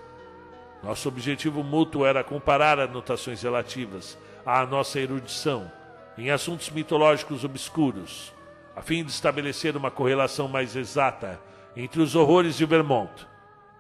Nosso 0.82 1.06
objetivo 1.06 1.62
mútuo 1.62 2.06
era 2.06 2.24
comparar 2.24 2.80
anotações 2.80 3.42
relativas 3.42 4.18
à 4.44 4.64
nossa 4.64 4.98
erudição 4.98 5.70
em 6.16 6.30
assuntos 6.30 6.70
mitológicos 6.70 7.44
obscuros, 7.44 8.32
a 8.74 8.82
fim 8.82 9.04
de 9.04 9.10
estabelecer 9.10 9.76
uma 9.76 9.90
correlação 9.90 10.48
mais 10.48 10.74
exata 10.74 11.38
entre 11.76 12.00
os 12.00 12.16
horrores 12.16 12.56
de 12.56 12.64
Vermont 12.64 13.26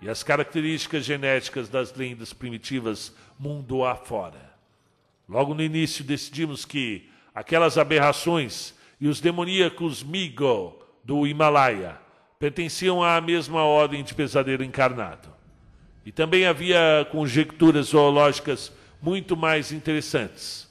e 0.00 0.08
as 0.08 0.22
características 0.22 1.04
genéticas 1.04 1.68
das 1.68 1.94
lendas 1.94 2.32
primitivas 2.32 3.14
mundo 3.38 3.84
afora. 3.84 4.52
Logo 5.28 5.54
no 5.54 5.62
início 5.62 6.04
decidimos 6.04 6.64
que 6.64 7.08
aquelas 7.34 7.78
aberrações 7.78 8.74
e 9.02 9.08
os 9.08 9.20
demoníacos 9.20 10.04
Migo 10.04 10.78
do 11.02 11.26
Himalaia 11.26 11.98
pertenciam 12.38 13.02
à 13.02 13.20
mesma 13.20 13.64
ordem 13.64 14.04
de 14.04 14.14
pesadelo 14.14 14.62
encarnado. 14.62 15.28
E 16.06 16.12
também 16.12 16.46
havia 16.46 17.04
conjecturas 17.10 17.86
zoológicas 17.86 18.72
muito 19.02 19.36
mais 19.36 19.72
interessantes, 19.72 20.70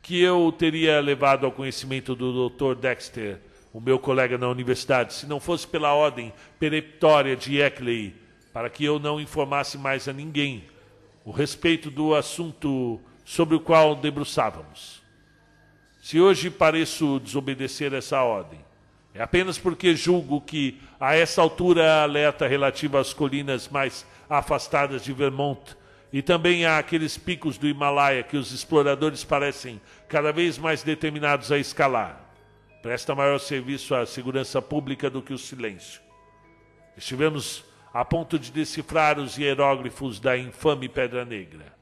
que 0.00 0.20
eu 0.20 0.54
teria 0.56 1.00
levado 1.00 1.44
ao 1.44 1.50
conhecimento 1.50 2.14
do 2.14 2.48
Dr. 2.48 2.76
Dexter, 2.76 3.40
o 3.72 3.80
meu 3.80 3.98
colega 3.98 4.38
na 4.38 4.48
universidade, 4.48 5.14
se 5.14 5.26
não 5.26 5.40
fosse 5.40 5.66
pela 5.66 5.92
ordem 5.92 6.32
peremptória 6.60 7.34
de 7.34 7.60
Eckley, 7.60 8.14
para 8.52 8.70
que 8.70 8.84
eu 8.84 9.00
não 9.00 9.20
informasse 9.20 9.76
mais 9.76 10.06
a 10.06 10.12
ninguém 10.12 10.62
o 11.24 11.32
respeito 11.32 11.90
do 11.90 12.14
assunto 12.14 13.00
sobre 13.24 13.56
o 13.56 13.60
qual 13.60 13.96
debruçávamos. 13.96 14.99
Se 16.00 16.18
hoje 16.18 16.50
pareço 16.50 17.20
desobedecer 17.20 17.92
essa 17.92 18.22
ordem, 18.22 18.58
é 19.12 19.22
apenas 19.22 19.58
porque 19.58 19.94
julgo 19.94 20.40
que, 20.40 20.80
a 20.98 21.14
essa 21.14 21.42
altura, 21.42 21.92
a 21.92 22.02
alerta 22.04 22.46
relativa 22.46 22.98
às 22.98 23.12
colinas 23.12 23.68
mais 23.68 24.06
afastadas 24.28 25.04
de 25.04 25.12
Vermont 25.12 25.76
e 26.12 26.22
também 26.22 26.64
àqueles 26.64 27.18
picos 27.18 27.58
do 27.58 27.68
Himalaia 27.68 28.22
que 28.22 28.36
os 28.36 28.50
exploradores 28.50 29.24
parecem 29.24 29.80
cada 30.08 30.32
vez 30.32 30.56
mais 30.56 30.82
determinados 30.82 31.52
a 31.52 31.58
escalar, 31.58 32.18
presta 32.82 33.14
maior 33.14 33.38
serviço 33.38 33.94
à 33.94 34.06
segurança 34.06 34.62
pública 34.62 35.10
do 35.10 35.20
que 35.20 35.34
o 35.34 35.38
silêncio. 35.38 36.00
Estivemos 36.96 37.64
a 37.92 38.04
ponto 38.04 38.38
de 38.38 38.50
decifrar 38.50 39.18
os 39.18 39.36
hieróglifos 39.36 40.18
da 40.18 40.36
infame 40.38 40.88
Pedra 40.88 41.24
Negra 41.24 41.80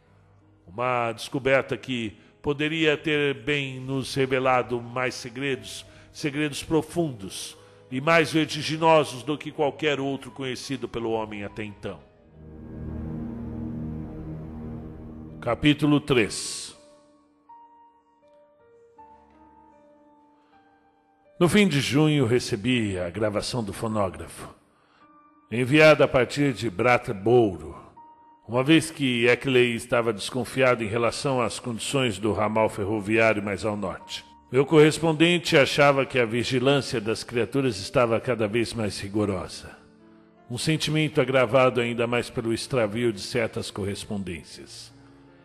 uma 0.68 1.12
descoberta 1.12 1.76
que 1.76 2.16
poderia 2.42 2.96
ter 2.96 3.34
bem 3.34 3.80
nos 3.80 4.14
revelado 4.14 4.80
mais 4.80 5.14
segredos, 5.14 5.84
segredos 6.12 6.62
profundos 6.62 7.56
e 7.90 8.00
mais 8.00 8.32
vertiginosos 8.32 9.22
do 9.22 9.36
que 9.36 9.50
qualquer 9.50 9.98
outro 10.00 10.30
conhecido 10.30 10.88
pelo 10.88 11.10
homem 11.10 11.44
até 11.44 11.64
então. 11.64 12.00
Capítulo 15.40 16.00
3 16.00 16.76
No 21.40 21.48
fim 21.48 21.68
de 21.68 21.80
junho 21.80 22.26
recebi 22.26 22.98
a 22.98 23.08
gravação 23.08 23.62
do 23.62 23.72
fonógrafo, 23.72 24.52
enviada 25.52 26.04
a 26.04 26.08
partir 26.08 26.52
de 26.52 26.68
Brattleboro, 26.68 27.87
uma 28.48 28.64
vez 28.64 28.90
que 28.90 29.28
Eckley 29.28 29.74
estava 29.74 30.10
desconfiado 30.10 30.82
em 30.82 30.86
relação 30.86 31.38
às 31.38 31.60
condições 31.60 32.18
do 32.18 32.32
ramal 32.32 32.70
ferroviário 32.70 33.42
mais 33.42 33.62
ao 33.62 33.76
norte. 33.76 34.24
Meu 34.50 34.64
correspondente 34.64 35.54
achava 35.54 36.06
que 36.06 36.18
a 36.18 36.24
vigilância 36.24 36.98
das 36.98 37.22
criaturas 37.22 37.76
estava 37.76 38.18
cada 38.18 38.48
vez 38.48 38.72
mais 38.72 38.98
rigorosa. 38.98 39.76
Um 40.50 40.56
sentimento 40.56 41.20
agravado 41.20 41.78
ainda 41.78 42.06
mais 42.06 42.30
pelo 42.30 42.54
extravio 42.54 43.12
de 43.12 43.20
certas 43.20 43.70
correspondências. 43.70 44.90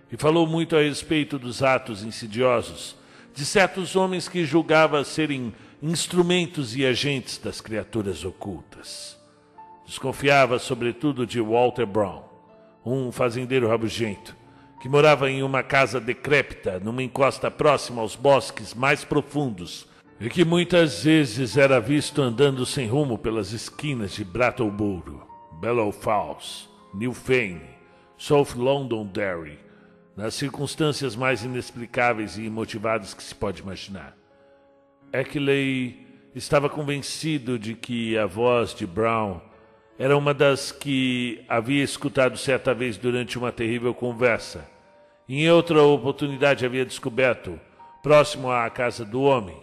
E 0.09 0.15
falou 0.15 0.47
muito 0.47 0.77
a 0.77 0.81
respeito 0.81 1.37
dos 1.37 1.61
atos 1.61 2.03
insidiosos 2.03 2.95
de 3.35 3.43
certos 3.45 3.97
homens 3.97 4.29
que 4.29 4.45
julgava 4.45 5.03
serem 5.03 5.53
instrumentos 5.81 6.73
e 6.73 6.85
agentes 6.85 7.37
das 7.37 7.59
criaturas 7.59 8.23
ocultas. 8.23 9.19
Desconfiava 9.85 10.57
sobretudo 10.57 11.27
de 11.27 11.41
Walter 11.41 11.85
Brown 11.85 12.32
um 12.85 13.11
fazendeiro 13.11 13.67
rabugento, 13.67 14.35
que 14.81 14.89
morava 14.89 15.29
em 15.29 15.43
uma 15.43 15.63
casa 15.63 15.99
decrépita, 15.99 16.79
numa 16.79 17.01
encosta 17.01 17.49
próxima 17.49 18.01
aos 18.01 18.15
bosques 18.15 18.73
mais 18.73 19.03
profundos, 19.05 19.87
e 20.19 20.29
que 20.29 20.45
muitas 20.45 21.03
vezes 21.03 21.57
era 21.57 21.79
visto 21.79 22.21
andando 22.21 22.65
sem 22.65 22.87
rumo 22.87 23.17
pelas 23.17 23.51
esquinas 23.51 24.11
de 24.11 24.23
Brattleboro, 24.23 25.27
Bellow 25.59 25.91
Falls, 25.91 26.69
New 26.93 27.13
Fane, 27.13 27.61
South 28.17 28.55
Londonderry, 28.55 29.59
nas 30.15 30.35
circunstâncias 30.35 31.15
mais 31.15 31.43
inexplicáveis 31.43 32.37
e 32.37 32.43
imotivadas 32.43 33.13
que 33.13 33.23
se 33.23 33.33
pode 33.33 33.61
imaginar. 33.61 34.15
Eckley 35.11 36.07
estava 36.35 36.69
convencido 36.69 37.57
de 37.57 37.73
que 37.75 38.17
a 38.17 38.25
voz 38.25 38.73
de 38.73 38.85
Brown 38.85 39.41
era 39.97 40.17
uma 40.17 40.33
das 40.33 40.71
que 40.71 41.43
havia 41.47 41.83
escutado 41.83 42.37
certa 42.37 42.73
vez 42.73 42.97
durante 42.97 43.37
uma 43.37 43.51
terrível 43.51 43.93
conversa. 43.93 44.67
Em 45.29 45.49
outra 45.49 45.81
oportunidade 45.83 46.65
havia 46.65 46.85
descoberto, 46.85 47.59
próximo 48.01 48.51
à 48.51 48.69
casa 48.69 49.05
do 49.05 49.21
homem, 49.21 49.57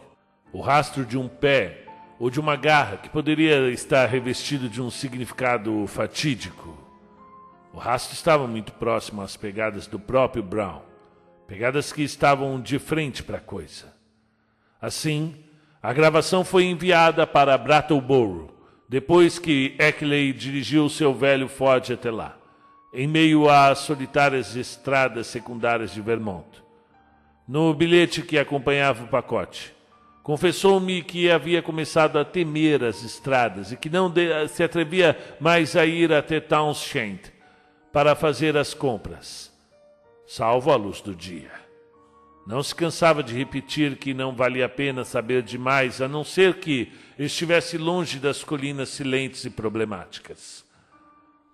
o 0.53 0.61
rastro 0.61 1.05
de 1.05 1.19
um 1.19 1.29
pé 1.29 1.85
ou 2.19 2.31
de 2.31 2.39
uma 2.39 2.55
garra 2.57 2.97
que 2.97 3.09
poderia 3.09 3.71
estar 3.71 4.07
revestido 4.07 4.69
de 4.69 4.81
um 4.81 4.91
significado 4.91 5.87
fatídico. 5.87 6.79
O 7.73 7.79
rastro 7.79 8.15
estava 8.15 8.47
muito 8.47 8.73
próximo 8.73 9.23
às 9.23 9.37
pegadas 9.37 9.87
do 9.87 9.99
próprio 9.99 10.43
Brown, 10.43 10.83
pegadas 11.47 11.93
que 11.93 12.03
estavam 12.03 12.61
de 12.61 12.79
frente 12.79 13.23
para 13.23 13.39
a 13.39 13.41
coisa. 13.41 13.93
Assim, 14.81 15.45
a 15.83 15.93
gravação 15.93 16.45
foi 16.45 16.65
enviada 16.65 17.27
para 17.27 17.57
Brattleboro, 17.59 18.60
depois 18.91 19.39
que 19.39 19.77
Eckley 19.79 20.33
dirigiu 20.33 20.89
seu 20.89 21.15
velho 21.15 21.47
Ford 21.47 21.93
até 21.93 22.11
lá, 22.11 22.37
em 22.93 23.07
meio 23.07 23.49
às 23.49 23.79
solitárias 23.79 24.57
estradas 24.57 25.29
secundárias 25.29 25.95
de 25.95 26.01
Vermont. 26.01 26.61
No 27.47 27.73
bilhete 27.73 28.21
que 28.21 28.37
acompanhava 28.37 29.05
o 29.05 29.07
pacote, 29.07 29.73
confessou-me 30.25 31.03
que 31.03 31.31
havia 31.31 31.63
começado 31.63 32.19
a 32.19 32.25
temer 32.25 32.83
as 32.83 33.05
estradas 33.05 33.71
e 33.71 33.77
que 33.77 33.89
não 33.89 34.13
se 34.49 34.65
atrevia 34.65 35.17
mais 35.39 35.77
a 35.77 35.87
ir 35.87 36.13
até 36.13 36.41
Townshend 36.41 37.33
para 37.93 38.17
fazer 38.17 38.57
as 38.57 38.75
compras, 38.75 39.53
salvo 40.27 40.73
a 40.73 40.75
luz 40.75 41.01
do 41.01 41.15
dia. 41.15 41.60
Não 42.51 42.65
se 42.65 42.75
cansava 42.75 43.23
de 43.23 43.33
repetir 43.33 43.97
que 43.97 44.13
não 44.13 44.35
valia 44.35 44.67
a 44.67 44.69
pena 44.69 45.05
saber 45.05 45.41
demais, 45.41 46.03
a 46.03 46.09
não 46.09 46.25
ser 46.25 46.55
que 46.55 46.91
estivesse 47.17 47.79
longe 47.79 48.19
das 48.19 48.43
colinas 48.43 48.89
silentes 48.89 49.45
e 49.45 49.51
problemáticas. 49.51 50.65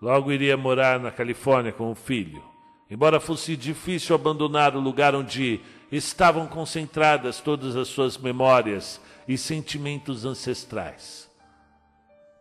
Logo 0.01 0.33
iria 0.33 0.57
morar 0.57 0.99
na 0.99 1.11
Califórnia 1.11 1.71
com 1.71 1.91
o 1.91 1.95
filho, 1.95 2.43
embora 2.91 3.21
fosse 3.21 3.59
difícil 3.59 4.15
abandonar 4.15 4.75
o 4.75 4.81
lugar 4.81 5.15
onde 5.15 5.61
estavam 5.93 6.47
concentradas 6.47 7.43
todas 7.43 7.77
as 7.77 7.89
suas 7.89 8.17
memórias 8.17 8.99
e 9.29 9.37
sentimentos 9.37 10.25
ancestrais. 10.25 11.29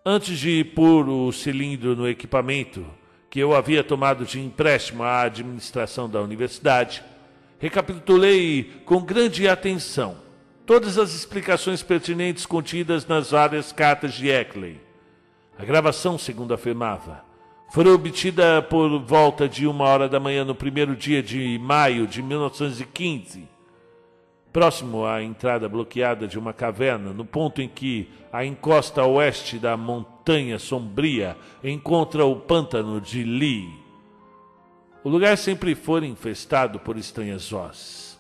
Antes 0.06 0.40
de 0.40 0.64
pôr 0.64 1.10
o 1.10 1.30
cilindro 1.34 1.94
no 1.94 2.08
equipamento 2.08 2.86
que 3.30 3.38
eu 3.38 3.54
havia 3.54 3.84
tomado 3.84 4.24
de 4.24 4.40
empréstimo 4.40 5.04
à 5.04 5.24
administração 5.24 6.10
da 6.10 6.22
universidade, 6.22 7.04
recapitulei 7.66 8.72
com 8.86 9.02
grande 9.02 9.48
atenção 9.48 10.18
todas 10.68 11.00
as 11.00 11.16
explicações 11.16 11.82
pertinentes 11.82 12.46
contidas 12.46 13.08
nas 13.08 13.32
várias 13.32 13.72
cartas 13.72 14.14
de 14.14 14.30
Eckley. 14.30 14.80
A 15.58 15.66
gravação, 15.66 16.16
segundo 16.16 16.54
afirmava, 16.54 17.24
foi 17.72 17.88
obtida 17.88 18.62
por 18.62 19.00
volta 19.00 19.50
de 19.50 19.66
uma 19.66 19.86
hora 19.86 20.08
da 20.08 20.20
manhã 20.20 20.46
no 20.46 20.54
primeiro 20.54 20.96
dia 20.96 21.24
de 21.24 21.58
maio 21.58 22.06
de 22.06 22.22
1915, 22.22 23.48
próximo 24.54 25.04
à 25.04 25.24
entrada 25.24 25.68
bloqueada 25.68 26.28
de 26.28 26.38
uma 26.38 26.54
caverna, 26.54 27.14
no 27.14 27.26
ponto 27.26 27.64
em 27.64 27.68
que 27.68 28.08
a 28.32 28.46
encosta 28.46 29.04
oeste 29.04 29.58
da 29.58 29.76
montanha 29.76 30.60
sombria 30.60 31.36
encontra 31.64 32.26
o 32.26 32.36
pântano 32.36 33.02
de 33.02 33.24
Lee. 33.24 33.85
O 35.06 35.10
lugar 35.10 35.38
sempre 35.38 35.76
foi 35.76 36.04
infestado 36.08 36.80
por 36.80 36.98
estranhas 36.98 37.52
vozes. 37.52 38.18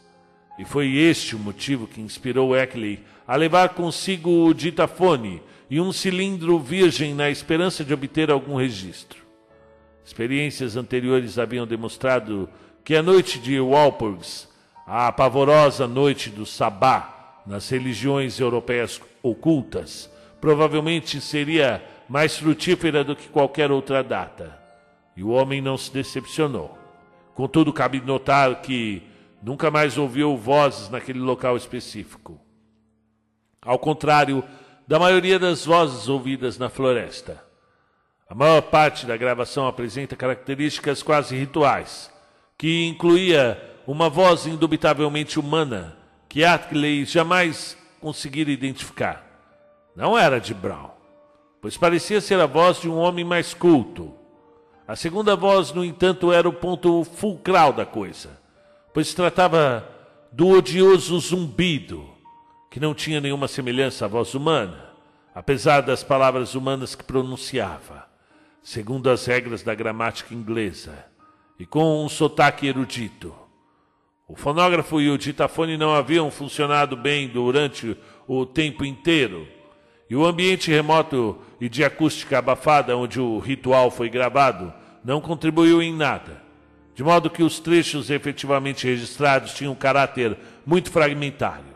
E 0.59 0.63
foi 0.63 0.97
este 0.97 1.36
o 1.36 1.39
motivo 1.39 1.88
que 1.88 1.99
inspirou 1.99 2.55
Eckley 2.55 3.03
a 3.27 3.36
levar 3.36 3.69
consigo 3.69 4.29
o 4.45 4.53
ditafone 4.53 5.41
e 5.67 5.81
um 5.81 5.91
cilindro 5.91 6.59
virgem 6.59 7.15
na 7.15 7.27
esperança 7.27 7.83
de 7.83 7.91
obter 7.91 8.29
algum 8.29 8.55
registro. 8.55 9.17
Experiências 10.05 10.77
anteriores 10.77 11.39
haviam 11.39 11.65
demonstrado 11.65 12.47
que 12.83 12.95
a 12.95 13.01
noite 13.01 13.39
de 13.39 13.59
Walpurgis, 13.59 14.47
a 14.86 15.11
pavorosa 15.11 15.88
noite 15.88 16.29
do 16.29 16.45
Sabá 16.45 17.41
nas 17.47 17.67
religiões 17.67 18.39
europeias 18.39 19.01
ocultas, 19.23 20.07
provavelmente 20.39 21.19
seria 21.19 21.83
mais 22.07 22.38
frutífera 22.38 23.03
do 23.03 23.15
que 23.15 23.27
qualquer 23.27 23.71
outra 23.71 24.03
data. 24.03 24.64
E 25.16 25.24
o 25.24 25.30
homem 25.30 25.61
não 25.61 25.78
se 25.78 25.91
decepcionou. 25.91 26.78
Contudo, 27.34 27.72
cabe 27.74 28.01
notar 28.01 28.61
que 28.61 29.03
Nunca 29.45 29.70
mais 29.70 29.95
ouviu 29.95 30.36
vozes 30.36 30.89
naquele 30.89 31.20
local 31.20 31.55
específico. 31.55 32.41
Ao 33.61 33.78
contrário 33.78 34.43
da 34.88 34.97
maioria 34.97 35.38
das 35.38 35.63
vozes 35.63 36.07
ouvidas 36.09 36.57
na 36.57 36.68
floresta. 36.68 37.43
A 38.28 38.34
maior 38.34 38.59
parte 38.63 39.05
da 39.05 39.16
gravação 39.16 39.68
apresenta 39.68 40.16
características 40.16 41.03
quase 41.03 41.38
rituais, 41.38 42.11
que 42.57 42.88
incluía 42.88 43.76
uma 43.86 44.09
voz 44.09 44.47
indubitavelmente 44.47 45.39
humana 45.39 45.95
que 46.28 46.43
Atley 46.43 47.05
jamais 47.05 47.78
conseguira 48.01 48.49
identificar. 48.49 49.24
Não 49.95 50.18
era 50.18 50.39
de 50.39 50.55
Brown, 50.55 50.89
pois 51.61 51.78
parecia 51.78 52.20
ser 52.20 52.39
a 52.39 52.47
voz 52.47 52.82
de 52.82 52.89
um 52.89 52.97
homem 52.97 53.24
mais 53.24 53.53
culto. 53.53 54.11
A 54.88 54.95
segunda 54.95 55.36
voz, 55.36 55.71
no 55.71 55.83
entanto, 55.83 56.31
era 56.31 56.47
o 56.47 56.53
ponto 56.53 57.03
fulcral 57.03 57.73
da 57.73 57.86
coisa 57.86 58.45
pois 58.95 59.13
tratava 59.13 59.86
do 60.31 60.47
odioso 60.47 61.19
zumbido, 61.19 62.09
que 62.71 62.79
não 62.79 62.93
tinha 62.93 63.19
nenhuma 63.19 63.45
semelhança 63.45 64.05
à 64.05 64.07
voz 64.07 64.33
humana, 64.33 64.89
apesar 65.36 65.81
das 65.81 66.01
palavras 66.01 66.55
humanas 66.55 66.95
que 66.95 67.03
pronunciava, 67.03 68.07
segundo 68.63 69.09
as 69.09 69.25
regras 69.25 69.61
da 69.61 69.75
gramática 69.75 70.33
inglesa, 70.33 71.07
e 71.59 71.65
com 71.65 72.05
um 72.05 72.07
sotaque 72.07 72.67
erudito. 72.67 73.36
O 74.29 74.38
fonógrafo 74.38 75.01
e 75.01 75.09
o 75.09 75.17
ditafone 75.17 75.75
não 75.75 75.93
haviam 75.93 76.31
funcionado 76.31 76.95
bem 76.95 77.27
durante 77.27 77.97
o 78.25 78.45
tempo 78.45 78.86
inteiro, 78.86 79.45
e 80.09 80.15
o 80.15 80.25
ambiente 80.25 80.71
remoto 80.71 81.37
e 81.59 81.67
de 81.67 81.83
acústica 81.83 82.37
abafada 82.37 82.95
onde 82.95 83.19
o 83.19 83.39
ritual 83.39 83.89
foi 83.89 84.09
gravado 84.09 84.73
não 85.03 85.21
contribuiu 85.21 85.81
em 85.81 85.93
nada 85.93 86.45
de 86.95 87.03
modo 87.03 87.29
que 87.29 87.43
os 87.43 87.59
trechos 87.59 88.09
efetivamente 88.09 88.87
registrados 88.87 89.53
tinham 89.53 89.73
um 89.73 89.75
caráter 89.75 90.37
muito 90.65 90.89
fragmentário. 90.89 91.75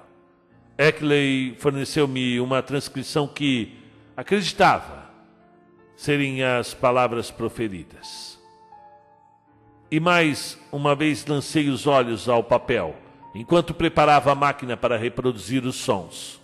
Eckley 0.78 1.58
forneceu-me 1.60 2.40
uma 2.40 2.64
transcrição 2.64 3.28
que 3.28 3.78
acreditava 4.16 5.10
serem 5.98 6.42
as 6.42 6.74
palavras 6.74 7.30
proferidas. 7.30 8.40
E 9.92 10.00
mais 10.00 10.58
uma 10.72 10.96
vez 10.96 11.26
lancei 11.26 11.68
os 11.68 11.86
olhos 11.86 12.30
ao 12.30 12.42
papel, 12.42 12.96
enquanto 13.36 13.74
preparava 13.74 14.32
a 14.32 14.36
máquina 14.36 14.78
para 14.78 14.98
reproduzir 14.98 15.66
os 15.66 15.76
sons. 15.76 16.39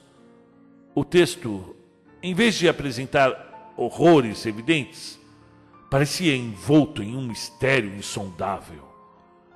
O 0.98 1.04
texto, 1.04 1.76
em 2.24 2.34
vez 2.34 2.56
de 2.56 2.70
apresentar 2.70 3.74
horrores 3.76 4.46
evidentes, 4.46 5.20
parecia 5.92 6.34
envolto 6.34 7.04
em 7.04 7.18
um 7.18 7.28
mistério 7.28 7.94
insondável. 7.94 8.82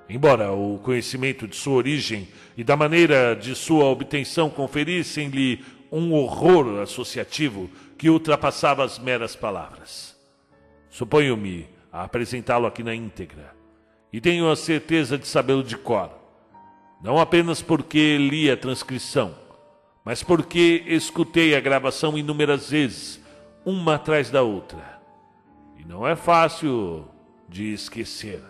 Embora 0.10 0.52
o 0.52 0.80
conhecimento 0.80 1.48
de 1.48 1.56
sua 1.56 1.76
origem 1.76 2.28
e 2.58 2.64
da 2.64 2.76
maneira 2.76 3.38
de 3.38 3.56
sua 3.56 3.86
obtenção 3.86 4.50
conferissem-lhe 4.50 5.64
um 5.90 6.14
horror 6.14 6.82
associativo 6.82 7.70
que 7.98 8.10
ultrapassava 8.10 8.84
as 8.84 9.00
meras 9.00 9.34
palavras. 9.34 10.18
Suponho-me 10.90 11.70
a 11.90 12.04
apresentá-lo 12.04 12.68
aqui 12.68 12.84
na 12.84 12.94
íntegra, 12.94 13.56
e 14.12 14.20
tenho 14.20 14.52
a 14.52 14.58
certeza 14.58 15.18
de 15.18 15.26
sabê-lo 15.26 15.64
de 15.64 15.78
cor, 15.78 16.12
não 17.02 17.18
apenas 17.18 17.62
porque 17.62 18.18
li 18.18 18.52
a 18.52 18.58
transcrição, 18.58 19.34
mas 20.04 20.24
porque 20.24 20.84
escutei 20.88 21.56
a 21.56 21.60
gravação 21.60 22.18
inúmeras 22.18 22.70
vezes, 22.70 23.20
uma 23.66 23.95
atrás 23.95 24.30
da 24.30 24.41
outra 24.41 25.00
e 25.80 25.86
não 25.86 26.06
é 26.06 26.16
fácil 26.16 27.08
de 27.47 27.74
esquecer. 27.74 28.41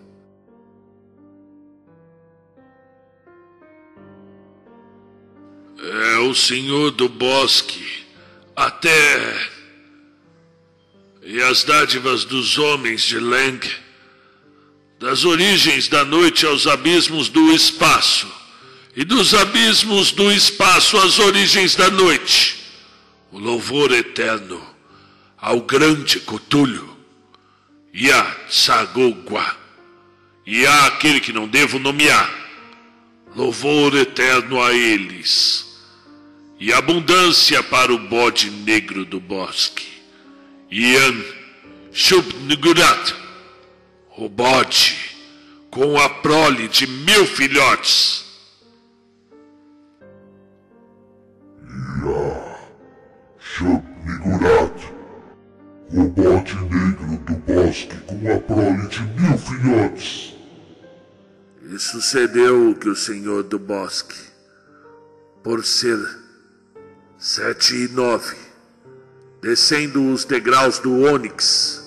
É 5.82 6.18
o 6.18 6.34
senhor 6.34 6.92
do 6.92 7.08
bosque, 7.08 8.06
a 8.56 8.70
terra 8.70 9.50
e 11.22 11.42
as 11.44 11.64
dádivas 11.64 12.26
dos 12.26 12.58
homens 12.58 13.04
de 13.04 13.20
Lang, 13.20 13.66
das 15.00 15.24
origens 15.24 15.88
da 15.88 16.04
noite 16.04 16.46
aos 16.46 16.68
abismos 16.68 17.30
do 17.30 17.54
espaço, 17.54 18.28
e 19.00 19.06
dos 19.06 19.34
abismos 19.34 20.12
do 20.12 20.30
espaço 20.30 20.98
às 20.98 21.20
origens 21.20 21.74
da 21.74 21.90
noite, 21.90 22.58
o 23.32 23.40
louvor 23.40 23.94
eterno 23.94 24.62
ao 25.38 25.62
grande 25.62 26.20
Cutulho 26.20 26.98
Ia 27.94 28.36
Sagogua. 28.50 29.56
E 30.46 30.66
há 30.66 30.88
aquele 30.88 31.22
que 31.22 31.32
não 31.32 31.48
devo 31.48 31.80
nomear. 31.80 32.30
Louvor 33.34 33.96
eterno 33.96 34.62
a 34.62 34.74
eles. 34.74 35.66
E 36.60 36.74
abundância 36.74 37.64
para 37.64 37.94
o 37.94 37.98
bode 37.98 38.52
negro 38.52 39.06
do 39.06 39.22
bosque. 39.22 39.88
Ian 40.70 41.24
Shubnigurat. 41.94 43.16
O 44.18 44.28
bode 44.28 44.98
com 45.70 45.98
a 45.98 46.10
prole 46.10 46.68
de 46.68 46.86
mil 46.86 47.26
filhotes. 47.26 48.29
Ia 52.00 52.60
Shubnigurat. 53.40 54.94
O 55.92 56.04
bode 56.04 56.56
negro 56.56 57.18
do 57.26 57.34
bosque 57.34 57.98
com 58.06 58.32
a 58.32 58.40
prole 58.40 58.88
de 58.88 59.02
mil 59.02 59.38
filhotes. 59.38 60.36
E 61.64 61.80
sucedeu 61.80 62.76
que 62.76 62.90
o 62.90 62.96
senhor 62.96 63.44
do 63.44 63.60
bosque, 63.60 64.18
por 65.44 65.66
ser 65.66 66.00
sete 67.18 67.76
e 67.76 67.88
nove, 67.90 68.38
descendo 69.42 70.12
os 70.12 70.26
degraus 70.26 70.80
do 70.80 71.02
ônix, 71.02 71.84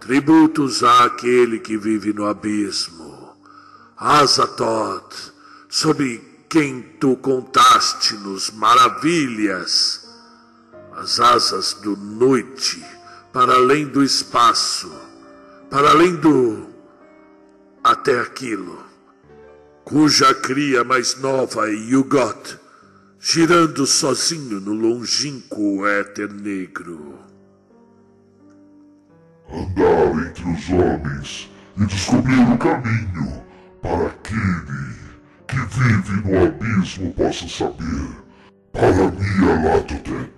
tributos 0.00 0.82
àquele 0.82 1.58
que 1.58 1.76
vive 1.76 2.12
no 2.12 2.26
abismo, 2.26 3.36
Azatoth, 3.96 5.32
sobre 5.68 6.31
quem 6.52 6.82
tu 6.82 7.16
contaste-nos 7.16 8.50
maravilhas, 8.50 10.06
as 10.94 11.18
asas 11.18 11.72
do 11.72 11.96
noite, 11.96 12.84
para 13.32 13.54
além 13.54 13.86
do 13.86 14.04
espaço, 14.04 14.92
para 15.70 15.92
além 15.92 16.14
do 16.16 16.66
até 17.82 18.20
aquilo, 18.20 18.84
cuja 19.82 20.34
cria 20.34 20.84
mais 20.84 21.16
nova 21.16 21.70
é 21.70 21.72
Yugot, 21.72 22.60
girando 23.18 23.86
sozinho 23.86 24.60
no 24.60 24.74
longínquo 24.74 25.86
éter 25.86 26.30
negro. 26.30 27.18
Andar 29.50 30.26
entre 30.28 30.50
os 30.50 30.68
homens 30.68 31.50
e 31.78 31.86
descobrir 31.86 32.40
o 32.40 32.58
caminho 32.58 33.42
para 33.80 34.08
aquele 34.08 35.01
que 35.52 35.58
vive 35.58 36.30
no 36.30 36.46
abismo 36.46 37.12
possa 37.12 37.46
saber. 37.46 38.08
Para 38.72 39.10
mim, 39.10 39.50
Alatotep, 39.50 40.32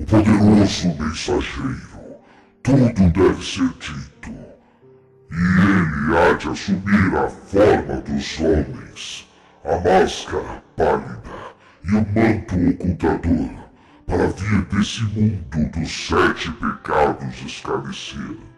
o 0.00 0.04
poderoso 0.04 0.88
mensageiro, 0.98 1.80
tudo 2.64 3.10
deve 3.10 3.44
ser 3.44 3.68
dito. 3.78 4.30
E 5.30 5.36
ele 5.36 6.18
há 6.18 6.32
de 6.32 6.48
assumir 6.48 7.16
a 7.16 7.28
forma 7.28 8.00
dos 8.00 8.40
homens, 8.40 9.28
a 9.64 9.76
máscara 9.76 10.64
pálida 10.76 11.22
e 11.84 11.90
o 11.92 12.06
manto 12.12 12.70
ocultador, 12.70 13.50
para 14.04 14.26
vir 14.26 14.62
desse 14.64 15.04
mundo 15.04 15.70
dos 15.70 16.06
sete 16.08 16.50
pecados 16.52 17.42
esclarecer. 17.46 18.36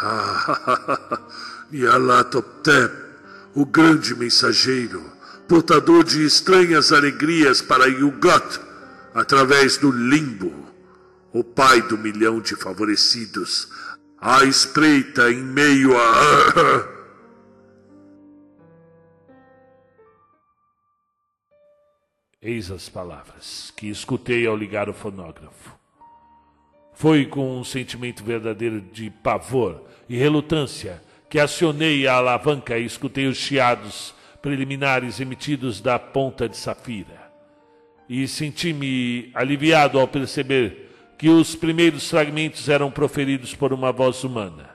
Ah, 0.00 1.18
Yalatoptep, 1.72 3.07
o 3.54 3.64
grande 3.64 4.14
mensageiro, 4.14 5.02
portador 5.48 6.04
de 6.04 6.24
estranhas 6.24 6.92
alegrias 6.92 7.62
para 7.62 7.86
Yugot, 7.86 8.60
através 9.14 9.76
do 9.76 9.90
limbo, 9.90 10.52
o 11.32 11.42
pai 11.42 11.82
do 11.82 11.96
milhão 11.96 12.40
de 12.40 12.54
favorecidos, 12.56 13.68
à 14.20 14.44
espreita 14.44 15.30
em 15.30 15.42
meio 15.42 15.96
a. 15.96 16.98
Eis 22.40 22.70
as 22.70 22.88
palavras 22.88 23.72
que 23.76 23.88
escutei 23.88 24.46
ao 24.46 24.56
ligar 24.56 24.88
o 24.88 24.94
fonógrafo. 24.94 25.76
Foi 26.94 27.26
com 27.26 27.58
um 27.60 27.64
sentimento 27.64 28.22
verdadeiro 28.24 28.80
de 28.80 29.10
pavor 29.10 29.82
e 30.08 30.16
relutância 30.16 31.02
que 31.28 31.38
acionei 31.38 32.06
a 32.06 32.14
alavanca 32.14 32.78
e 32.78 32.84
escutei 32.84 33.26
os 33.26 33.36
chiados 33.36 34.14
preliminares 34.40 35.20
emitidos 35.20 35.80
da 35.80 35.98
ponta 35.98 36.48
de 36.48 36.56
safira. 36.56 37.28
E 38.08 38.26
senti-me 38.26 39.30
aliviado 39.34 39.98
ao 39.98 40.08
perceber 40.08 40.88
que 41.18 41.28
os 41.28 41.54
primeiros 41.54 42.08
fragmentos 42.08 42.68
eram 42.68 42.90
proferidos 42.90 43.54
por 43.54 43.72
uma 43.72 43.92
voz 43.92 44.24
humana. 44.24 44.70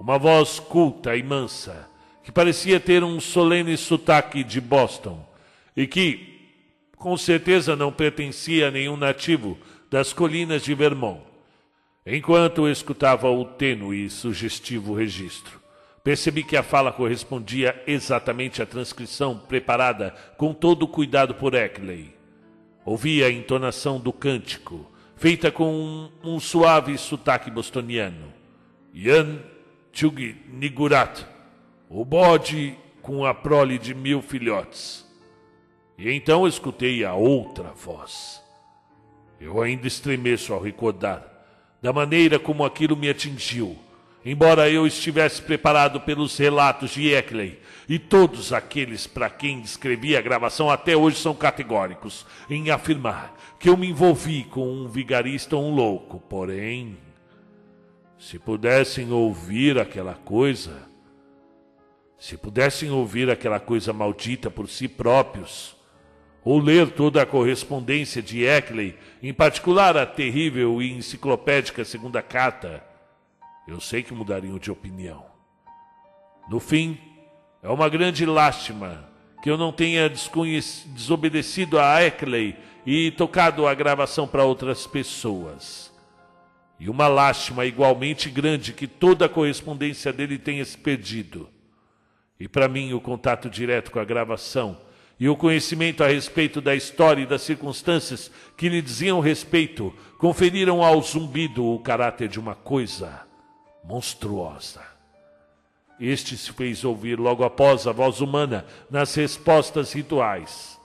Uma 0.00 0.18
voz 0.18 0.58
culta 0.58 1.14
e 1.14 1.22
mansa, 1.22 1.88
que 2.24 2.32
parecia 2.32 2.80
ter 2.80 3.04
um 3.04 3.20
solene 3.20 3.76
sotaque 3.76 4.42
de 4.42 4.60
Boston 4.60 5.24
e 5.76 5.86
que, 5.86 6.40
com 6.96 7.16
certeza, 7.16 7.76
não 7.76 7.92
pertencia 7.92 8.68
a 8.68 8.70
nenhum 8.70 8.96
nativo 8.96 9.58
das 9.90 10.12
colinas 10.12 10.62
de 10.62 10.74
Vermont. 10.74 11.20
Enquanto 12.06 12.66
escutava 12.66 13.28
o 13.30 13.44
tênue 13.44 14.06
e 14.06 14.10
sugestivo 14.10 14.94
registro, 14.94 15.59
percebi 16.02 16.42
que 16.42 16.56
a 16.56 16.62
fala 16.62 16.92
correspondia 16.92 17.82
exatamente 17.86 18.62
à 18.62 18.66
transcrição 18.66 19.38
preparada 19.38 20.14
com 20.36 20.54
todo 20.54 20.84
o 20.84 20.88
cuidado 20.88 21.34
por 21.34 21.54
Eckley. 21.54 22.14
Ouvi 22.84 23.22
a 23.22 23.30
entonação 23.30 24.00
do 24.00 24.12
cântico, 24.12 24.90
feita 25.16 25.50
com 25.50 25.72
um, 25.72 26.10
um 26.22 26.40
suave 26.40 26.96
sotaque 26.96 27.50
bostoniano. 27.50 28.32
Yan 28.94 29.40
Chug 29.92 30.36
Nigurat, 30.48 31.24
o 31.88 32.04
bode 32.04 32.76
com 33.02 33.24
a 33.24 33.34
prole 33.34 33.78
de 33.78 33.94
mil 33.94 34.22
filhotes. 34.22 35.06
E 35.98 36.10
então 36.10 36.48
escutei 36.48 37.04
a 37.04 37.14
outra 37.14 37.72
voz. 37.72 38.42
Eu 39.40 39.60
ainda 39.62 39.86
estremeço 39.86 40.52
ao 40.52 40.62
recordar 40.62 41.26
da 41.82 41.92
maneira 41.92 42.38
como 42.38 42.64
aquilo 42.64 42.96
me 42.96 43.08
atingiu, 43.08 43.78
embora 44.24 44.68
eu 44.70 44.86
estivesse 44.86 45.40
preparado 45.40 46.00
pelos 46.00 46.36
relatos 46.36 46.90
de 46.90 47.12
Eckley, 47.12 47.58
e 47.88 47.98
todos 47.98 48.52
aqueles 48.52 49.06
para 49.06 49.28
quem 49.28 49.60
descrevi 49.60 50.16
a 50.16 50.20
gravação 50.20 50.70
até 50.70 50.96
hoje 50.96 51.16
são 51.16 51.34
categóricos 51.34 52.24
em 52.48 52.70
afirmar 52.70 53.34
que 53.58 53.68
eu 53.68 53.76
me 53.76 53.88
envolvi 53.88 54.44
com 54.44 54.66
um 54.66 54.88
vigarista 54.88 55.56
ou 55.56 55.64
um 55.64 55.74
louco. 55.74 56.20
Porém, 56.20 56.96
se 58.18 58.38
pudessem 58.38 59.10
ouvir 59.10 59.78
aquela 59.78 60.14
coisa, 60.14 60.88
se 62.18 62.36
pudessem 62.36 62.90
ouvir 62.90 63.28
aquela 63.28 63.58
coisa 63.58 63.92
maldita 63.92 64.50
por 64.50 64.68
si 64.68 64.86
próprios, 64.86 65.76
ou 66.44 66.58
ler 66.58 66.90
toda 66.90 67.20
a 67.20 67.26
correspondência 67.26 68.22
de 68.22 68.44
Eckley, 68.44 68.96
em 69.22 69.32
particular 69.32 69.96
a 69.96 70.06
terrível 70.06 70.80
e 70.80 70.92
enciclopédica 70.92 71.84
segunda 71.84 72.22
carta, 72.22 72.82
eu 73.70 73.80
sei 73.80 74.02
que 74.02 74.12
mudariam 74.12 74.58
de 74.58 74.70
opinião. 74.70 75.24
No 76.48 76.58
fim, 76.58 76.98
é 77.62 77.68
uma 77.68 77.88
grande 77.88 78.26
lástima 78.26 79.08
que 79.42 79.48
eu 79.48 79.56
não 79.56 79.72
tenha 79.72 80.08
desobedecido 80.08 81.78
a 81.78 82.02
Eckley 82.02 82.56
e 82.84 83.12
tocado 83.12 83.66
a 83.66 83.74
gravação 83.74 84.26
para 84.26 84.44
outras 84.44 84.86
pessoas. 84.86 85.92
E 86.80 86.90
uma 86.90 87.06
lástima 87.06 87.64
igualmente 87.64 88.28
grande 88.28 88.72
que 88.72 88.86
toda 88.86 89.26
a 89.26 89.28
correspondência 89.28 90.12
dele 90.12 90.38
tenha 90.38 90.64
se 90.64 90.76
perdido. 90.76 91.48
E 92.38 92.48
para 92.48 92.68
mim, 92.68 92.92
o 92.92 93.00
contato 93.00 93.48
direto 93.48 93.90
com 93.90 94.00
a 94.00 94.04
gravação 94.04 94.78
e 95.18 95.28
o 95.28 95.36
conhecimento 95.36 96.02
a 96.02 96.08
respeito 96.08 96.60
da 96.60 96.74
história 96.74 97.22
e 97.22 97.26
das 97.26 97.42
circunstâncias 97.42 98.30
que 98.56 98.68
lhe 98.68 98.82
diziam 98.82 99.20
respeito 99.20 99.94
conferiram 100.18 100.82
ao 100.82 101.00
zumbido 101.02 101.64
o 101.64 101.78
caráter 101.78 102.28
de 102.28 102.40
uma 102.40 102.54
coisa 102.54 103.29
monstruosa. 103.84 104.82
Este 106.00 106.36
se 106.36 106.52
fez 106.52 106.84
ouvir 106.84 107.18
logo 107.18 107.44
após 107.44 107.86
a 107.86 107.92
voz 107.92 108.20
humana 108.20 108.64
nas 108.90 109.14
respostas 109.14 109.92
rituais. 109.92 110.80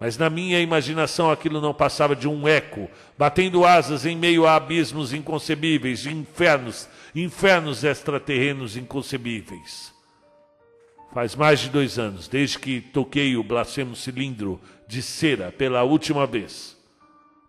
Mas 0.00 0.16
na 0.16 0.30
minha 0.30 0.60
imaginação 0.60 1.30
aquilo 1.30 1.60
não 1.60 1.74
passava 1.74 2.14
de 2.14 2.28
um 2.28 2.46
eco, 2.46 2.88
batendo 3.16 3.64
asas 3.64 4.06
em 4.06 4.16
meio 4.16 4.46
a 4.46 4.56
abismos 4.56 5.12
inconcebíveis, 5.12 6.00
de 6.00 6.12
infernos, 6.12 6.88
infernos 7.14 7.84
extraterrenos 7.84 8.76
inconcebíveis. 8.76 9.92
Faz 11.12 11.34
mais 11.34 11.60
de 11.60 11.70
dois 11.70 11.98
anos, 11.98 12.28
desde 12.28 12.58
que 12.58 12.80
toquei 12.80 13.36
o 13.36 13.42
blasfemo 13.42 13.96
cilindro 13.96 14.60
de 14.86 15.02
cera 15.02 15.50
pela 15.50 15.82
última 15.82 16.26
vez. 16.26 16.76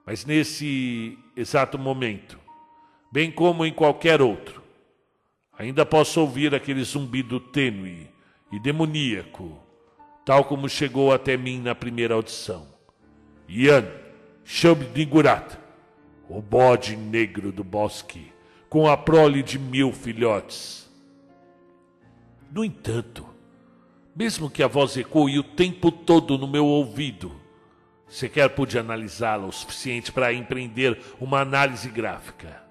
Mas 0.06 0.26
nesse 0.26 1.18
exato 1.36 1.78
momento, 1.78 2.40
bem 3.12 3.32
como 3.32 3.66
em 3.66 3.72
qualquer 3.72 4.22
outro, 4.22 4.64
ainda 5.60 5.86
posso 5.86 6.20
ouvir 6.20 6.56
aquele 6.56 6.84
zumbido 6.84 7.40
tênue 7.40 8.10
e 8.52 8.60
demoníaco 8.60 9.70
tal 10.30 10.46
como 10.46 10.70
chegou 10.70 11.12
até 11.12 11.36
mim 11.36 11.60
na 11.60 11.74
primeira 11.74 12.14
audição. 12.14 12.68
Ian 13.48 13.84
Shabdigurat, 14.46 15.58
o 16.30 16.40
bode 16.40 16.96
negro 16.96 17.52
do 17.52 17.64
bosque, 17.64 18.32
com 18.70 18.88
a 18.88 18.96
prole 18.96 19.42
de 19.42 19.58
mil 19.58 19.92
filhotes. 19.92 20.88
No 22.52 22.64
entanto, 22.64 23.26
mesmo 24.16 24.52
que 24.52 24.62
a 24.62 24.68
voz 24.68 24.96
ecoe 24.98 25.40
o 25.40 25.44
tempo 25.44 25.92
todo 25.92 26.38
no 26.38 26.48
meu 26.48 26.68
ouvido, 26.68 27.36
sequer 28.08 28.50
pude 28.52 28.78
analisá-la 28.78 29.48
o 29.48 29.52
suficiente 29.52 30.12
para 30.12 30.32
empreender 30.32 31.02
uma 31.20 31.40
análise 31.40 31.90
gráfica. 31.90 32.69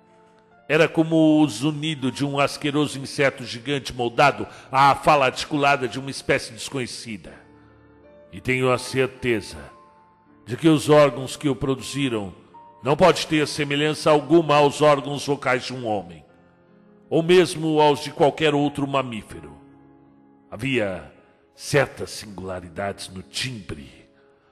Era 0.69 0.86
como 0.86 1.40
o 1.40 1.49
zunido 1.49 2.12
de 2.12 2.24
um 2.24 2.39
asqueroso 2.39 2.99
inseto 2.99 3.43
gigante 3.45 3.93
moldado 3.93 4.47
à 4.70 4.95
fala 4.95 5.27
articulada 5.27 5.89
de 5.89 5.99
uma 5.99 6.11
espécie 6.11 6.53
desconhecida. 6.53 7.32
E 8.31 8.40
tenho 8.40 8.70
a 8.70 8.77
certeza 8.77 9.57
de 10.45 10.57
que 10.57 10.69
os 10.69 10.90
órgãos 10.90 11.36
que 11.36 11.49
o 11.49 11.57
produziram 11.57 12.35
não 12.82 12.97
pode 12.97 13.27
ter 13.27 13.47
semelhança 13.49 14.11
alguma 14.11 14.57
aos 14.57 14.82
órgãos 14.82 15.27
vocais 15.27 15.65
de 15.65 15.73
um 15.73 15.86
homem. 15.86 16.24
ou 17.11 17.23
mesmo 17.23 17.81
aos 17.81 18.05
de 18.05 18.11
qualquer 18.11 18.55
outro 18.55 18.86
mamífero. 18.86 19.57
Havia 20.51 21.11
certas 21.55 22.11
singularidades 22.11 23.09
no 23.09 23.23
timbre, 23.23 23.90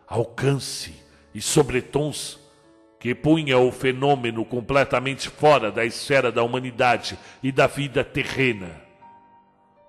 alcance 0.06 0.94
e 1.34 1.40
sobretons 1.40 2.38
que 2.98 3.14
punha 3.14 3.59
o 3.59 3.70
fenômeno 3.70 4.44
completamente 4.44 5.28
fora 5.28 5.70
da 5.70 5.85
esfera 5.85 6.32
da 6.32 6.43
humanidade 6.43 7.18
e 7.43 7.52
da 7.52 7.66
vida 7.66 8.02
terrena. 8.02 8.81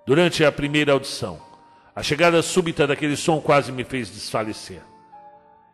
Durante 0.05 0.43
a 0.43 0.51
primeira 0.51 0.93
audição, 0.93 1.41
a 1.95 2.03
chegada 2.03 2.41
súbita 2.41 2.85
daquele 2.85 3.15
som 3.15 3.41
quase 3.41 3.71
me 3.71 3.83
fez 3.83 4.09
desfalecer. 4.09 4.81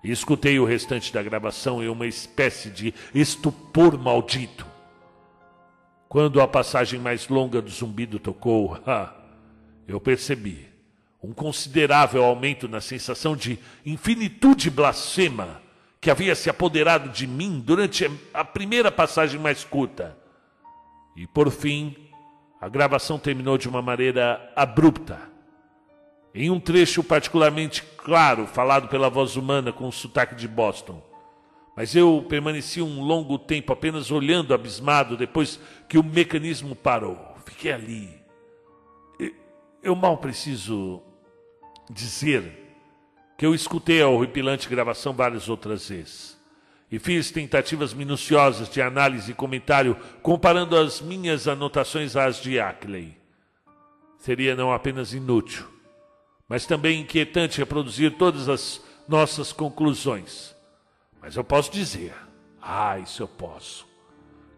E 0.04 0.12
escutei 0.12 0.60
o 0.60 0.66
restante 0.66 1.14
da 1.14 1.24
gravação 1.24 1.82
em 1.82 1.88
uma 1.88 2.06
espécie 2.06 2.70
de 2.70 2.94
estupor 3.14 3.98
maldito. 3.98 4.66
Quando 6.10 6.42
a 6.42 6.48
passagem 6.48 7.00
mais 7.00 7.28
longa 7.28 7.62
do 7.62 7.70
zumbido 7.70 8.20
tocou, 8.20 8.78
eu 9.88 10.00
percebi 10.00 10.68
um 11.22 11.34
considerável 11.34 12.24
aumento 12.24 12.68
na 12.68 12.82
sensação 12.82 13.36
de 13.36 13.58
infinitude 13.86 14.70
blasfema 14.70 15.62
que 16.04 16.12
havia 16.12 16.36
se 16.36 16.50
apoderado 16.50 17.10
de 17.10 17.26
mim 17.26 17.62
durante 17.66 18.12
a 18.34 18.44
primeira 18.44 18.92
passagem 18.92 19.40
mais 19.40 19.64
curta. 19.64 20.18
E 21.16 21.26
por 21.26 21.50
fim, 21.50 21.96
a 22.60 22.68
gravação 22.68 23.18
terminou 23.18 23.58
de 23.58 23.70
uma 23.70 23.82
maneira 23.82 24.52
abrupta. 24.54 25.18
Em 26.36 26.50
um 26.52 26.60
trecho 26.60 27.06
particularmente 27.06 27.84
claro, 27.96 28.46
falado 28.46 28.90
pela 28.90 29.10
voz 29.10 29.38
humana 29.38 29.72
com 29.72 29.88
o 29.88 29.94
sotaque 29.94 30.36
de 30.36 30.46
Boston. 30.46 31.02
Mas 31.74 31.96
eu 31.96 32.26
permaneci 32.28 32.82
um 32.82 33.02
longo 33.02 33.40
tempo 33.40 33.72
apenas 33.72 34.12
olhando 34.12 34.54
abismado 34.54 35.16
depois 35.16 35.58
que 35.88 35.98
o 35.98 36.04
mecanismo 36.04 36.76
parou. 36.76 37.18
Fiquei 37.46 37.72
ali. 37.72 38.10
Eu 39.82 39.96
mal 39.96 40.18
preciso 40.18 41.02
dizer 41.90 42.62
que 43.38 43.46
eu 43.46 43.54
escutei 43.54 44.02
a 44.02 44.08
horripilante 44.08 44.70
gravação 44.70 45.14
várias 45.14 45.50
outras 45.50 45.90
vezes. 45.90 46.38
E 46.92 47.00
fiz 47.00 47.32
tentativas 47.32 47.94
minuciosas 47.94 48.70
de 48.70 48.82
análise 48.82 49.32
e 49.32 49.36
comentário 49.36 49.98
comparando 50.22 50.78
as 50.78 51.02
minhas 51.02 51.48
anotações 51.48 52.16
às 52.16 52.42
de 52.42 52.60
Ackley. 52.60 53.18
Seria 54.20 54.56
não 54.56 54.72
apenas 54.72 55.14
inútil, 55.14 55.66
mas 56.48 56.66
também 56.66 57.02
inquietante 57.02 57.58
reproduzir 57.58 58.12
todas 58.12 58.48
as 58.48 58.82
nossas 59.08 59.52
conclusões. 59.52 60.56
Mas 61.20 61.36
eu 61.36 61.44
posso 61.44 61.72
dizer, 61.72 62.14
ah, 62.62 63.00
isso 63.00 63.24
eu 63.24 63.28
posso, 63.28 63.88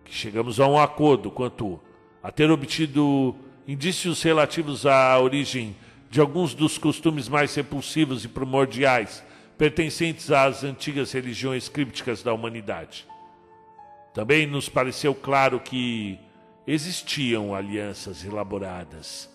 que 0.03 0.13
chegamos 0.13 0.59
a 0.59 0.67
um 0.67 0.77
acordo 0.77 1.31
quanto 1.31 1.79
a 2.21 2.31
ter 2.31 2.51
obtido 2.51 3.35
indícios 3.67 4.21
relativos 4.21 4.85
à 4.85 5.19
origem 5.19 5.75
de 6.15 6.21
alguns 6.21 6.53
dos 6.53 6.77
costumes 6.77 7.27
mais 7.27 7.53
repulsivos 7.55 8.23
e 8.23 8.29
primordiais 8.29 9.21
pertencentes 9.57 10.31
às 10.31 10.63
antigas 10.63 11.11
religiões 11.11 11.67
crípticas 11.67 12.23
da 12.23 12.33
humanidade. 12.33 13.05
Também 14.13 14.47
nos 14.47 14.69
pareceu 14.69 15.13
claro 15.13 15.59
que 15.59 16.17
existiam 16.65 17.53
alianças 17.53 18.23
elaboradas 18.23 19.29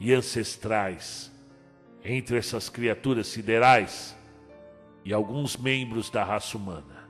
e 0.00 0.12
ancestrais 0.12 1.30
entre 2.04 2.36
essas 2.36 2.68
criaturas 2.68 3.28
siderais 3.28 4.16
e 5.04 5.12
alguns 5.14 5.56
membros 5.56 6.10
da 6.10 6.24
raça 6.24 6.56
humana. 6.56 7.08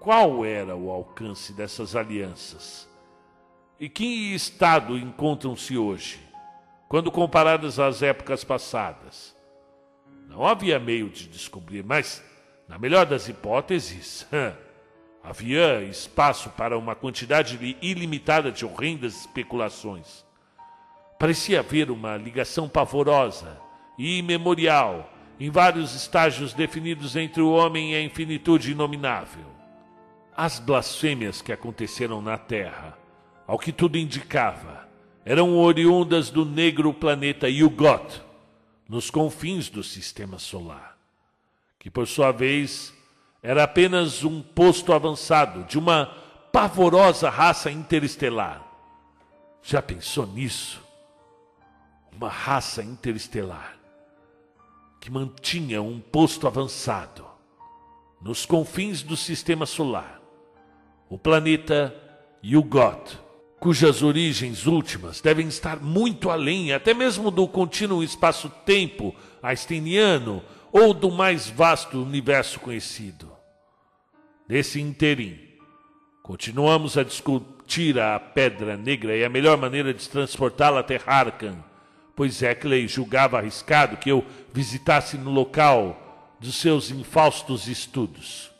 Qual 0.00 0.42
era 0.42 0.74
o 0.74 0.90
alcance 0.90 1.52
dessas 1.52 1.94
alianças? 1.94 2.88
E 3.78 3.90
que 3.90 4.34
estado 4.34 4.96
encontram-se 4.96 5.76
hoje? 5.76 6.27
Quando 6.88 7.12
comparadas 7.12 7.78
às 7.78 8.02
épocas 8.02 8.42
passadas. 8.42 9.36
Não 10.26 10.46
havia 10.46 10.78
meio 10.78 11.10
de 11.10 11.28
descobrir, 11.28 11.84
mas, 11.84 12.24
na 12.66 12.78
melhor 12.78 13.04
das 13.04 13.28
hipóteses, 13.28 14.26
havia 15.22 15.82
espaço 15.82 16.50
para 16.50 16.78
uma 16.78 16.94
quantidade 16.94 17.76
ilimitada 17.82 18.50
de 18.50 18.64
horrendas 18.64 19.20
especulações. 19.20 20.24
Parecia 21.18 21.60
haver 21.60 21.90
uma 21.90 22.16
ligação 22.16 22.68
pavorosa 22.68 23.60
e 23.98 24.18
imemorial 24.18 25.12
em 25.40 25.50
vários 25.50 25.94
estágios 25.94 26.52
definidos 26.52 27.16
entre 27.16 27.42
o 27.42 27.50
homem 27.50 27.92
e 27.92 27.96
a 27.96 28.02
infinitude 28.02 28.72
inominável. 28.72 29.46
As 30.36 30.58
blasfêmias 30.58 31.42
que 31.42 31.52
aconteceram 31.52 32.22
na 32.22 32.38
Terra, 32.38 32.96
ao 33.46 33.58
que 33.58 33.72
tudo 33.72 33.98
indicava, 33.98 34.77
eram 35.28 35.58
oriundas 35.58 36.30
do 36.30 36.42
negro 36.42 36.90
planeta 36.94 37.50
Yugot, 37.50 38.22
nos 38.88 39.10
confins 39.10 39.68
do 39.68 39.84
sistema 39.84 40.38
solar, 40.38 40.96
que 41.78 41.90
por 41.90 42.08
sua 42.08 42.32
vez 42.32 42.94
era 43.42 43.62
apenas 43.64 44.24
um 44.24 44.40
posto 44.40 44.90
avançado 44.90 45.64
de 45.64 45.78
uma 45.78 46.06
pavorosa 46.50 47.28
raça 47.28 47.70
interestelar. 47.70 48.66
Já 49.62 49.82
pensou 49.82 50.26
nisso? 50.26 50.82
Uma 52.10 52.30
raça 52.30 52.82
interestelar 52.82 53.76
que 54.98 55.10
mantinha 55.10 55.82
um 55.82 56.00
posto 56.00 56.46
avançado 56.46 57.26
nos 58.22 58.46
confins 58.46 59.02
do 59.02 59.14
sistema 59.14 59.66
solar, 59.66 60.22
o 61.06 61.18
planeta 61.18 61.94
Yugot 62.42 63.27
cujas 63.58 64.02
origens 64.02 64.66
últimas 64.66 65.20
devem 65.20 65.48
estar 65.48 65.80
muito 65.80 66.30
além, 66.30 66.72
até 66.72 66.94
mesmo 66.94 67.30
do 67.30 67.46
contínuo 67.48 68.02
espaço-tempo 68.02 69.14
einsteiniano 69.42 70.42
ou 70.72 70.94
do 70.94 71.10
mais 71.10 71.48
vasto 71.48 72.02
universo 72.02 72.60
conhecido. 72.60 73.30
Nesse 74.48 74.80
interim, 74.80 75.38
continuamos 76.22 76.96
a 76.96 77.02
discutir 77.02 77.98
a 77.98 78.18
Pedra 78.18 78.76
Negra 78.76 79.16
e 79.16 79.24
a 79.24 79.28
melhor 79.28 79.58
maneira 79.58 79.92
de 79.92 80.08
transportá-la 80.08 80.80
até 80.80 81.00
Harkan, 81.04 81.56
pois 82.14 82.42
Eckley 82.42 82.88
julgava 82.88 83.38
arriscado 83.38 83.96
que 83.96 84.10
eu 84.10 84.24
visitasse 84.52 85.16
no 85.16 85.30
local 85.30 86.36
dos 86.40 86.56
seus 86.56 86.90
infaustos 86.90 87.66
estudos. 87.68 88.50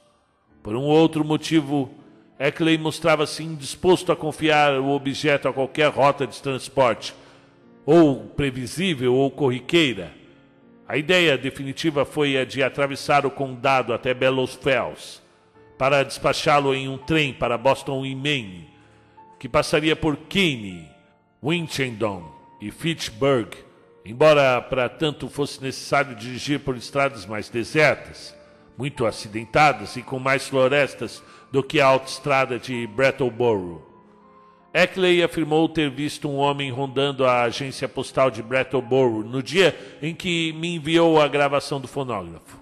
Por 0.62 0.74
um 0.76 0.82
outro 0.82 1.24
motivo, 1.24 1.97
Eckley 2.39 2.78
mostrava-se 2.78 3.43
indisposto 3.43 4.12
a 4.12 4.16
confiar 4.16 4.78
o 4.78 4.90
objeto 4.90 5.48
a 5.48 5.52
qualquer 5.52 5.90
rota 5.90 6.24
de 6.27 6.40
transporte, 6.40 7.12
ou 7.85 8.27
previsível 8.27 9.15
ou 9.15 9.31
corriqueira. 9.31 10.12
A 10.86 10.97
ideia 10.97 11.36
definitiva 11.36 12.05
foi 12.05 12.39
a 12.39 12.44
de 12.44 12.62
atravessar 12.62 13.27
o 13.27 13.31
condado 13.31 13.93
até 13.93 14.15
Bellows 14.15 14.55
Fells, 14.55 15.20
para 15.77 16.05
despachá-lo 16.05 16.74
em 16.74 16.89
um 16.89 16.97
trem 16.97 17.32
para 17.32 17.59
Boston 17.59 18.06
e 18.06 18.15
Maine, 18.15 18.69
que 19.39 19.48
passaria 19.48 19.97
por 19.97 20.16
Keene, 20.16 20.89
Winchendon 21.43 22.23
e 22.60 22.70
Fitchburg, 22.70 23.56
embora 24.05 24.60
para 24.60 24.89
tanto 24.89 25.28
fosse 25.28 25.62
necessário 25.62 26.15
dirigir 26.15 26.60
por 26.60 26.77
estradas 26.77 27.27
mais 27.27 27.48
desertas, 27.48 28.36
muito 28.77 29.06
acidentadas 29.06 29.97
e 29.97 30.02
com 30.02 30.19
mais 30.19 30.47
florestas 30.48 31.23
do 31.50 31.62
que 31.62 31.80
a 31.80 31.86
autoestrada 31.86 32.58
de 32.58 32.86
Brattleboro. 32.86 33.86
Eckley 34.72 35.22
afirmou 35.22 35.68
ter 35.68 35.90
visto 35.90 36.28
um 36.28 36.36
homem 36.36 36.70
rondando 36.70 37.24
a 37.24 37.42
agência 37.42 37.88
postal 37.88 38.30
de 38.30 38.42
Brattleboro 38.42 39.24
no 39.24 39.42
dia 39.42 39.76
em 40.02 40.14
que 40.14 40.52
me 40.52 40.74
enviou 40.74 41.20
a 41.20 41.26
gravação 41.26 41.80
do 41.80 41.88
fonógrafo, 41.88 42.58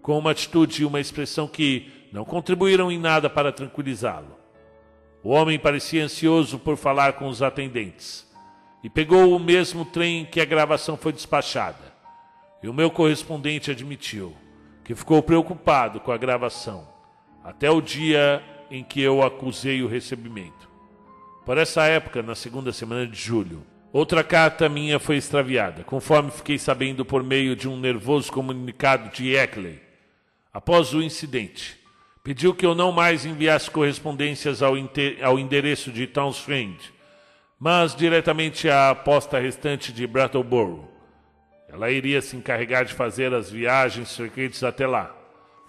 com 0.00 0.16
uma 0.16 0.30
atitude 0.30 0.82
e 0.82 0.84
uma 0.84 1.00
expressão 1.00 1.48
que 1.48 1.90
não 2.12 2.24
contribuíram 2.24 2.90
em 2.90 2.98
nada 2.98 3.28
para 3.28 3.52
tranquilizá-lo. 3.52 4.38
O 5.22 5.30
homem 5.30 5.58
parecia 5.58 6.04
ansioso 6.04 6.58
por 6.58 6.76
falar 6.76 7.14
com 7.14 7.28
os 7.28 7.42
atendentes 7.42 8.26
e 8.82 8.88
pegou 8.88 9.34
o 9.34 9.38
mesmo 9.38 9.84
trem 9.84 10.24
que 10.24 10.40
a 10.40 10.44
gravação 10.44 10.96
foi 10.96 11.12
despachada. 11.12 11.90
E 12.62 12.68
o 12.68 12.74
meu 12.74 12.90
correspondente 12.90 13.70
admitiu 13.70 14.34
que 14.84 14.94
ficou 14.94 15.22
preocupado 15.22 16.00
com 16.00 16.12
a 16.12 16.16
gravação 16.16 16.89
até 17.42 17.70
o 17.70 17.80
dia 17.80 18.42
em 18.70 18.84
que 18.84 19.00
eu 19.00 19.22
acusei 19.22 19.82
o 19.82 19.88
recebimento. 19.88 20.68
Por 21.44 21.58
essa 21.58 21.84
época, 21.84 22.22
na 22.22 22.34
segunda 22.34 22.72
semana 22.72 23.06
de 23.06 23.18
julho, 23.18 23.66
outra 23.92 24.22
carta 24.22 24.68
minha 24.68 25.00
foi 25.00 25.16
extraviada, 25.16 25.82
conforme 25.82 26.30
fiquei 26.30 26.58
sabendo 26.58 27.04
por 27.04 27.24
meio 27.24 27.56
de 27.56 27.68
um 27.68 27.78
nervoso 27.78 28.30
comunicado 28.30 29.10
de 29.10 29.34
Eckley. 29.34 29.80
Após 30.52 30.94
o 30.94 31.02
incidente, 31.02 31.78
pediu 32.22 32.54
que 32.54 32.64
eu 32.64 32.74
não 32.74 32.92
mais 32.92 33.24
enviasse 33.24 33.70
correspondências 33.70 34.62
ao, 34.62 34.74
ao 35.22 35.38
endereço 35.38 35.90
de 35.90 36.06
Townsend, 36.06 36.78
mas 37.58 37.94
diretamente 37.94 38.68
à 38.68 38.94
posta 38.94 39.38
restante 39.38 39.92
de 39.92 40.06
Brattleboro. 40.06 40.88
Ela 41.68 41.90
iria 41.90 42.20
se 42.20 42.36
encarregar 42.36 42.84
de 42.84 42.94
fazer 42.94 43.32
as 43.32 43.50
viagens 43.50 44.14
frequentes 44.16 44.62
até 44.62 44.86
lá 44.86 45.19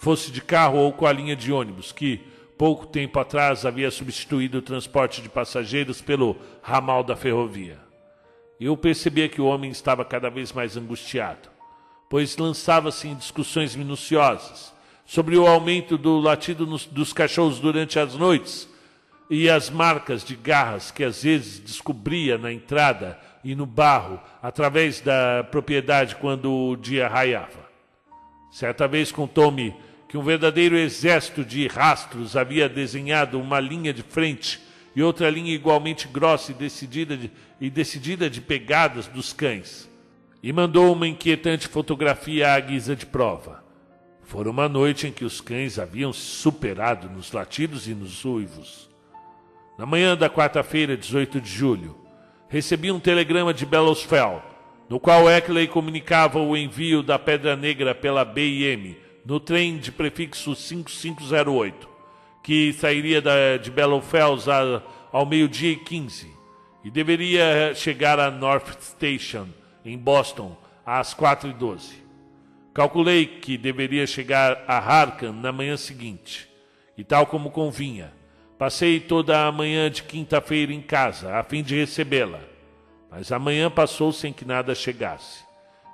fosse 0.01 0.31
de 0.31 0.41
carro 0.41 0.79
ou 0.79 0.91
com 0.91 1.05
a 1.05 1.13
linha 1.13 1.35
de 1.35 1.53
ônibus, 1.53 1.91
que, 1.91 2.19
pouco 2.57 2.87
tempo 2.87 3.19
atrás 3.19 3.67
havia 3.67 3.91
substituído 3.91 4.57
o 4.57 4.61
transporte 4.61 5.21
de 5.21 5.29
passageiros 5.29 6.01
pelo 6.01 6.35
ramal 6.63 7.03
da 7.03 7.15
ferrovia. 7.15 7.77
Eu 8.59 8.75
percebia 8.75 9.29
que 9.29 9.39
o 9.39 9.45
homem 9.45 9.69
estava 9.69 10.03
cada 10.03 10.27
vez 10.27 10.51
mais 10.51 10.75
angustiado, 10.75 11.49
pois 12.09 12.35
lançava-se 12.35 13.07
em 13.07 13.15
discussões 13.15 13.75
minuciosas 13.75 14.73
sobre 15.05 15.37
o 15.37 15.45
aumento 15.45 15.99
do 15.99 16.19
latido 16.19 16.65
nos, 16.65 16.87
dos 16.87 17.13
cachorros 17.13 17.59
durante 17.59 17.99
as 17.99 18.15
noites 18.15 18.67
e 19.29 19.47
as 19.51 19.69
marcas 19.69 20.23
de 20.23 20.35
garras 20.35 20.89
que 20.89 21.03
às 21.03 21.21
vezes 21.21 21.59
descobria 21.59 22.39
na 22.39 22.51
entrada 22.51 23.19
e 23.43 23.53
no 23.53 23.67
barro 23.67 24.19
através 24.41 24.99
da 24.99 25.43
propriedade 25.43 26.15
quando 26.15 26.51
o 26.51 26.75
dia 26.75 27.07
raiava. 27.07 27.69
Certa 28.51 28.87
vez 28.87 29.11
contou-me 29.11 29.75
que 30.11 30.17
um 30.17 30.23
verdadeiro 30.23 30.75
exército 30.75 31.45
de 31.45 31.65
rastros 31.67 32.35
havia 32.35 32.67
desenhado 32.67 33.39
uma 33.39 33.61
linha 33.61 33.93
de 33.93 34.03
frente 34.03 34.59
e 34.93 35.01
outra 35.01 35.29
linha 35.29 35.55
igualmente 35.55 36.05
grossa 36.05 36.51
e 36.51 36.53
decidida 36.53 37.15
de, 37.15 37.31
e 37.61 37.69
decidida 37.69 38.29
de 38.29 38.41
pegadas 38.41 39.07
dos 39.07 39.31
cães, 39.31 39.89
e 40.43 40.51
mandou 40.51 40.91
uma 40.91 41.07
inquietante 41.07 41.65
fotografia 41.65 42.51
à 42.51 42.59
guisa 42.59 42.93
de 42.93 43.05
prova. 43.05 43.63
Fora 44.21 44.49
uma 44.49 44.67
noite 44.67 45.07
em 45.07 45.13
que 45.13 45.23
os 45.23 45.39
cães 45.39 45.79
haviam 45.79 46.11
se 46.11 46.19
superado 46.19 47.09
nos 47.09 47.31
latidos 47.31 47.87
e 47.87 47.95
nos 47.95 48.25
uivos. 48.25 48.89
Na 49.79 49.85
manhã 49.85 50.17
da 50.17 50.29
quarta-feira, 50.29 50.97
18 50.97 51.39
de 51.39 51.49
julho, 51.49 51.97
recebi 52.49 52.91
um 52.91 52.99
telegrama 52.99 53.53
de 53.53 53.65
Bellosfell, 53.65 54.43
no 54.89 54.99
qual 54.99 55.29
Eckley 55.29 55.69
comunicava 55.69 56.37
o 56.37 56.57
envio 56.57 57.01
da 57.01 57.17
Pedra 57.17 57.55
Negra 57.55 57.95
pela 57.95 58.25
BIM 58.25 58.97
no 59.25 59.39
trem 59.39 59.77
de 59.77 59.91
prefixo 59.91 60.55
5508, 60.55 61.89
que 62.43 62.73
sairia 62.73 63.21
da, 63.21 63.57
de 63.57 63.69
Bellowfells 63.69 64.45
ao 65.11 65.25
meio-dia 65.25 65.71
e 65.71 65.77
15 65.77 66.41
e 66.83 66.89
deveria 66.89 67.73
chegar 67.75 68.19
a 68.19 68.31
North 68.31 68.81
Station, 68.81 69.47
em 69.85 69.97
Boston, 69.97 70.57
às 70.85 71.13
4h12. 71.13 71.93
Calculei 72.73 73.25
que 73.25 73.57
deveria 73.57 74.07
chegar 74.07 74.63
a 74.67 74.77
Harkan 74.77 75.33
na 75.33 75.51
manhã 75.51 75.77
seguinte, 75.77 76.49
e 76.97 77.03
tal 77.03 77.25
como 77.25 77.51
convinha, 77.51 78.13
passei 78.57 78.99
toda 78.99 79.45
a 79.45 79.51
manhã 79.51 79.89
de 79.89 80.03
quinta-feira 80.03 80.73
em 80.73 80.81
casa, 80.81 81.35
a 81.35 81.43
fim 81.43 81.61
de 81.61 81.75
recebê-la. 81.75 82.39
Mas 83.09 83.31
a 83.31 83.37
manhã 83.37 83.69
passou 83.69 84.11
sem 84.11 84.31
que 84.31 84.45
nada 84.45 84.73
chegasse. 84.73 85.43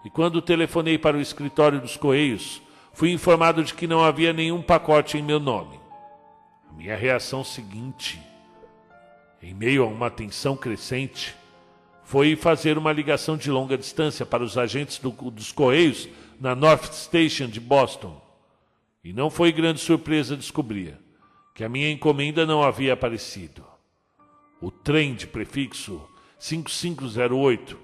E 0.06 0.10
quando 0.10 0.41
telefonei 0.41 0.98
para 0.98 1.18
o 1.18 1.22
escritório 1.22 1.82
dos 1.82 1.98
Correios, 1.98 2.62
fui 2.98 3.11
informado 3.11 3.64
de 3.64 3.76
que 3.76 3.86
não 3.86 4.03
havia 4.03 4.34
nenhum 4.34 4.60
pacote 4.60 5.19
em 5.19 5.22
meu 5.22 5.40
nome. 5.40 5.80
A 6.68 6.74
minha 6.74 6.95
reação 6.95 7.44
seguinte, 7.44 8.19
em 9.40 9.53
meio 9.53 9.84
a 9.84 9.86
uma 9.86 10.10
tensão 10.10 10.57
crescente, 10.57 11.36
foi 12.03 12.36
fazer 12.36 12.76
uma 12.76 12.91
ligação 12.91 13.38
de 13.38 13.52
longa 13.52 13.78
distância 13.78 14.26
para 14.26 14.44
os 14.44 14.57
agentes 14.57 14.98
do, 14.98 15.11
dos 15.11 15.52
Correios 15.52 16.10
na 16.41 16.56
North 16.56 16.91
Station 16.91 17.45
de 17.45 17.60
Boston. 17.60 18.19
E 19.03 19.14
não 19.14 19.30
foi 19.30 19.52
grande 19.52 19.80
surpresa 19.80 20.36
descobrir 20.36 20.98
que 21.53 21.64
a 21.64 21.69
minha 21.69 21.91
encomenda 21.91 22.48
não 22.48 22.64
havia 22.64 22.94
aparecido. 22.94 23.64
O 24.60 24.72
trem 24.72 25.14
de 25.14 25.28
prefixo 25.28 26.02
5508 26.40 27.78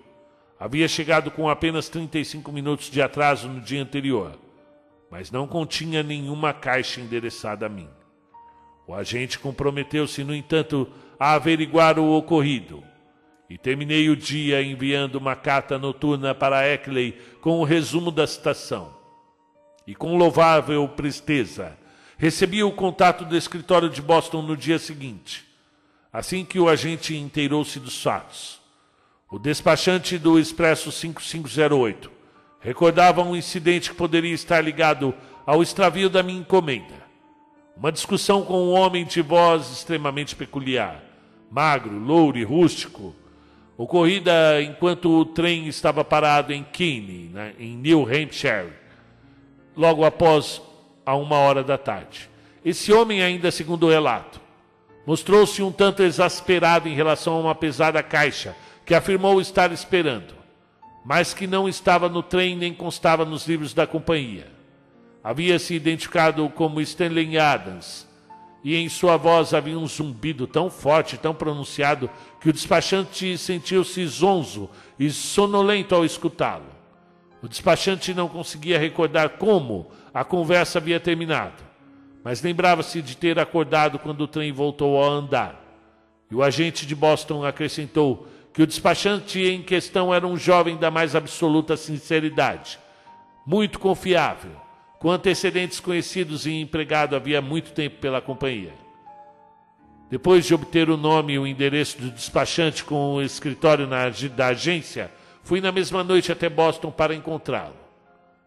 havia 0.60 0.88
chegado 0.88 1.30
com 1.30 1.48
apenas 1.48 1.88
35 1.88 2.52
minutos 2.52 2.90
de 2.90 3.00
atraso 3.00 3.48
no 3.48 3.62
dia 3.62 3.84
anterior 3.84 4.42
mas 5.14 5.30
não 5.30 5.46
continha 5.46 6.02
nenhuma 6.02 6.52
caixa 6.56 7.00
endereçada 7.00 7.68
a 7.68 7.70
mim. 7.70 7.88
O 8.88 8.96
agente 8.96 9.38
comprometeu-se, 9.38 10.24
no 10.24 10.34
entanto, 10.34 10.92
a 11.20 11.34
averiguar 11.34 12.00
o 12.00 12.18
ocorrido. 12.18 12.84
E 13.48 13.56
terminei 13.56 14.10
o 14.10 14.16
dia 14.16 14.64
enviando 14.64 15.18
uma 15.18 15.36
carta 15.36 15.78
noturna 15.78 16.34
para 16.34 16.68
Eckley 16.68 17.12
com 17.42 17.60
o 17.60 17.64
resumo 17.64 18.10
da 18.10 18.26
citação. 18.26 18.92
E 19.86 19.94
com 19.94 20.18
louvável 20.18 20.90
presteza, 20.90 21.78
recebi 22.18 22.64
o 22.64 22.72
contato 22.72 23.24
do 23.24 23.38
escritório 23.38 23.92
de 23.92 24.02
Boston 24.02 24.42
no 24.42 24.58
dia 24.58 24.80
seguinte, 24.80 25.46
assim 26.12 26.44
que 26.44 26.60
o 26.60 26.68
agente 26.68 27.16
inteirou-se 27.16 27.80
dos 27.80 28.02
fatos. 28.02 28.60
O 29.30 29.38
despachante 29.38 30.18
do 30.18 30.40
Expresso 30.40 30.92
5508 30.92 32.23
recordava 32.64 33.22
um 33.22 33.36
incidente 33.36 33.90
que 33.90 33.96
poderia 33.96 34.34
estar 34.34 34.62
ligado 34.62 35.14
ao 35.46 35.62
extravio 35.62 36.10
da 36.10 36.24
minha 36.24 36.40
encomenda. 36.40 37.04
Uma 37.76 37.92
discussão 37.92 38.44
com 38.44 38.58
um 38.58 38.72
homem 38.72 39.04
de 39.04 39.22
voz 39.22 39.70
extremamente 39.70 40.36
peculiar, 40.36 41.04
magro, 41.52 41.98
louro 42.00 42.38
e 42.38 42.44
rústico, 42.44 43.14
ocorrida 43.78 44.62
enquanto 44.62 45.10
o 45.10 45.26
trem 45.26 45.68
estava 45.68 46.06
parado 46.06 46.54
em 46.54 46.64
Keene, 46.64 47.30
né, 47.34 47.54
em 47.60 47.76
New 47.76 48.04
Hampshire, 48.04 48.72
logo 49.76 50.06
após 50.06 50.62
a 51.06 51.16
uma 51.16 51.38
hora 51.38 51.64
da 51.64 51.78
tarde. 51.78 52.30
Esse 52.64 52.94
homem, 52.94 53.22
ainda 53.22 53.52
segundo 53.52 53.88
o 53.88 53.90
relato, 53.90 54.40
mostrou-se 55.06 55.62
um 55.62 55.72
tanto 55.72 56.02
exasperado 56.02 56.88
em 56.88 56.96
relação 56.96 57.34
a 57.34 57.40
uma 57.40 57.56
pesada 57.56 58.02
caixa 58.02 58.56
que 58.86 58.96
afirmou 58.96 59.42
estar 59.42 59.72
esperando 59.74 60.43
mas 61.04 61.34
que 61.34 61.46
não 61.46 61.68
estava 61.68 62.08
no 62.08 62.24
trem 62.24 62.56
nem 62.56 62.74
constava 62.74 63.26
nos 63.26 63.48
livros 63.48 63.74
da 63.74 63.86
companhia. 63.86 64.48
Havia 65.24 65.60
se 65.60 65.74
identificado 65.74 66.50
como 66.50 66.82
Stanley 66.82 67.38
Adams, 67.38 68.08
e 68.64 68.76
em 68.76 68.88
sua 68.88 69.18
voz 69.18 69.54
havia 69.54 69.78
um 69.78 69.86
zumbido 69.86 70.48
tão 70.48 70.70
forte, 70.70 71.18
tão 71.18 71.34
pronunciado, 71.34 72.10
que 72.40 72.50
o 72.50 72.54
despachante 72.54 73.38
sentiu-se 73.38 74.06
zonzo 74.08 74.70
e 74.98 75.10
sonolento 75.10 75.94
ao 75.94 76.06
escutá-lo. 76.06 76.72
O 77.42 77.48
despachante 77.48 78.14
não 78.14 78.30
conseguia 78.30 78.80
recordar 78.80 79.32
como 79.32 79.92
a 80.14 80.24
conversa 80.24 80.80
havia 80.80 81.00
terminado, 81.00 81.62
mas 82.24 82.42
lembrava-se 82.42 83.02
de 83.02 83.18
ter 83.18 83.38
acordado 83.38 84.00
quando 84.00 84.22
o 84.22 84.28
trem 84.28 84.54
voltou 84.54 85.04
a 85.04 85.08
andar. 85.08 85.62
E 86.32 86.36
o 86.36 86.42
agente 86.42 86.86
de 86.86 86.96
Boston 86.96 87.44
acrescentou 87.44 88.28
que 88.54 88.62
o 88.62 88.68
despachante 88.68 89.42
em 89.42 89.64
questão 89.64 90.14
era 90.14 90.28
um 90.28 90.38
jovem 90.38 90.78
da 90.78 90.92
mais 90.92 91.16
absoluta 91.16 91.76
sinceridade, 91.76 92.78
muito 93.46 93.80
confiável, 93.80 94.52
com 95.00 95.10
antecedentes 95.10 95.80
conhecidos 95.80 96.46
e 96.46 96.62
empregado 96.62 97.16
havia 97.16 97.42
muito 97.42 97.74
tempo 97.74 97.98
pela 98.00 98.22
companhia. 98.22 98.74
Depois 100.10 100.46
de 100.46 100.54
obter 100.54 100.90
o 100.92 100.96
nome 100.96 101.34
e 101.34 101.40
o 101.40 101.48
endereço 101.48 102.00
do 102.00 102.12
despachante 102.12 102.84
com 102.84 103.16
o 103.16 103.22
escritório 103.22 103.88
na, 103.88 104.10
da 104.36 104.48
agência, 104.48 105.12
fui 105.44 105.60
na 105.60 105.72
mesma 105.72 106.04
noite 106.04 106.32
até 106.32 106.48
Boston 106.48 106.92
para 106.92 107.16
encontrá-lo. 107.16 107.76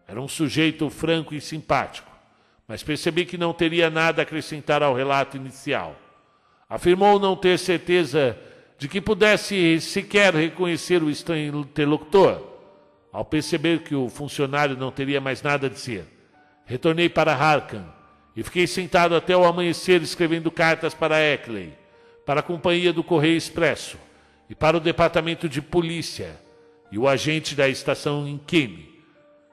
Era 0.07 0.21
um 0.21 0.27
sujeito 0.29 0.89
franco 0.89 1.35
e 1.35 1.41
simpático, 1.41 2.09
mas 2.65 2.81
percebi 2.81 3.25
que 3.25 3.37
não 3.37 3.53
teria 3.53 3.89
nada 3.89 4.21
a 4.21 4.23
acrescentar 4.23 4.81
ao 4.81 4.95
relato 4.95 5.35
inicial. 5.35 5.97
Afirmou 6.69 7.19
não 7.19 7.35
ter 7.35 7.59
certeza 7.59 8.37
de 8.77 8.87
que 8.87 9.01
pudesse 9.01 9.81
sequer 9.81 10.33
reconhecer 10.35 11.01
o 11.01 11.09
estranho 11.09 11.61
interlocutor. 11.61 12.41
Ao 13.11 13.25
perceber 13.25 13.79
que 13.79 13.95
o 13.95 14.09
funcionário 14.09 14.77
não 14.77 14.91
teria 14.91 15.19
mais 15.19 15.41
nada 15.41 15.65
a 15.65 15.69
dizer, 15.69 16.05
retornei 16.65 17.09
para 17.09 17.33
Harkan 17.33 17.85
e 18.35 18.43
fiquei 18.43 18.67
sentado 18.67 19.15
até 19.15 19.35
o 19.35 19.45
amanhecer 19.45 20.01
escrevendo 20.03 20.51
cartas 20.51 20.93
para 20.93 21.19
Eckley, 21.19 21.73
para 22.25 22.41
a 22.41 22.43
companhia 22.43 22.93
do 22.93 23.03
Correio 23.03 23.37
Expresso 23.37 23.97
e 24.47 24.53
para 24.53 24.77
o 24.77 24.81
departamento 24.81 25.49
de 25.49 25.61
polícia 25.61 26.39
e 26.91 26.99
o 26.99 27.07
agente 27.07 27.55
da 27.55 27.67
estação 27.67 28.27
em 28.27 28.37
Kene. 28.37 28.97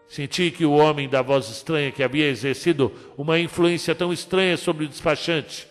Senti 0.09 0.51
que 0.51 0.67
o 0.67 0.73
homem 0.73 1.09
da 1.09 1.23
voz 1.23 1.49
estranha 1.49 1.91
que 1.91 2.03
havia 2.03 2.29
exercido 2.29 2.93
uma 3.17 3.39
influência 3.39 3.95
tão 3.95 4.13
estranha 4.13 4.57
sobre 4.59 4.85
o 4.85 4.89
despachante 4.89 5.67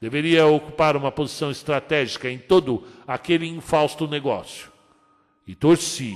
deveria 0.00 0.46
ocupar 0.46 0.96
uma 0.96 1.10
posição 1.10 1.50
estratégica 1.50 2.30
em 2.30 2.38
todo 2.38 2.84
aquele 3.06 3.46
infausto 3.46 4.06
negócio. 4.06 4.70
E 5.46 5.54
torci 5.54 6.14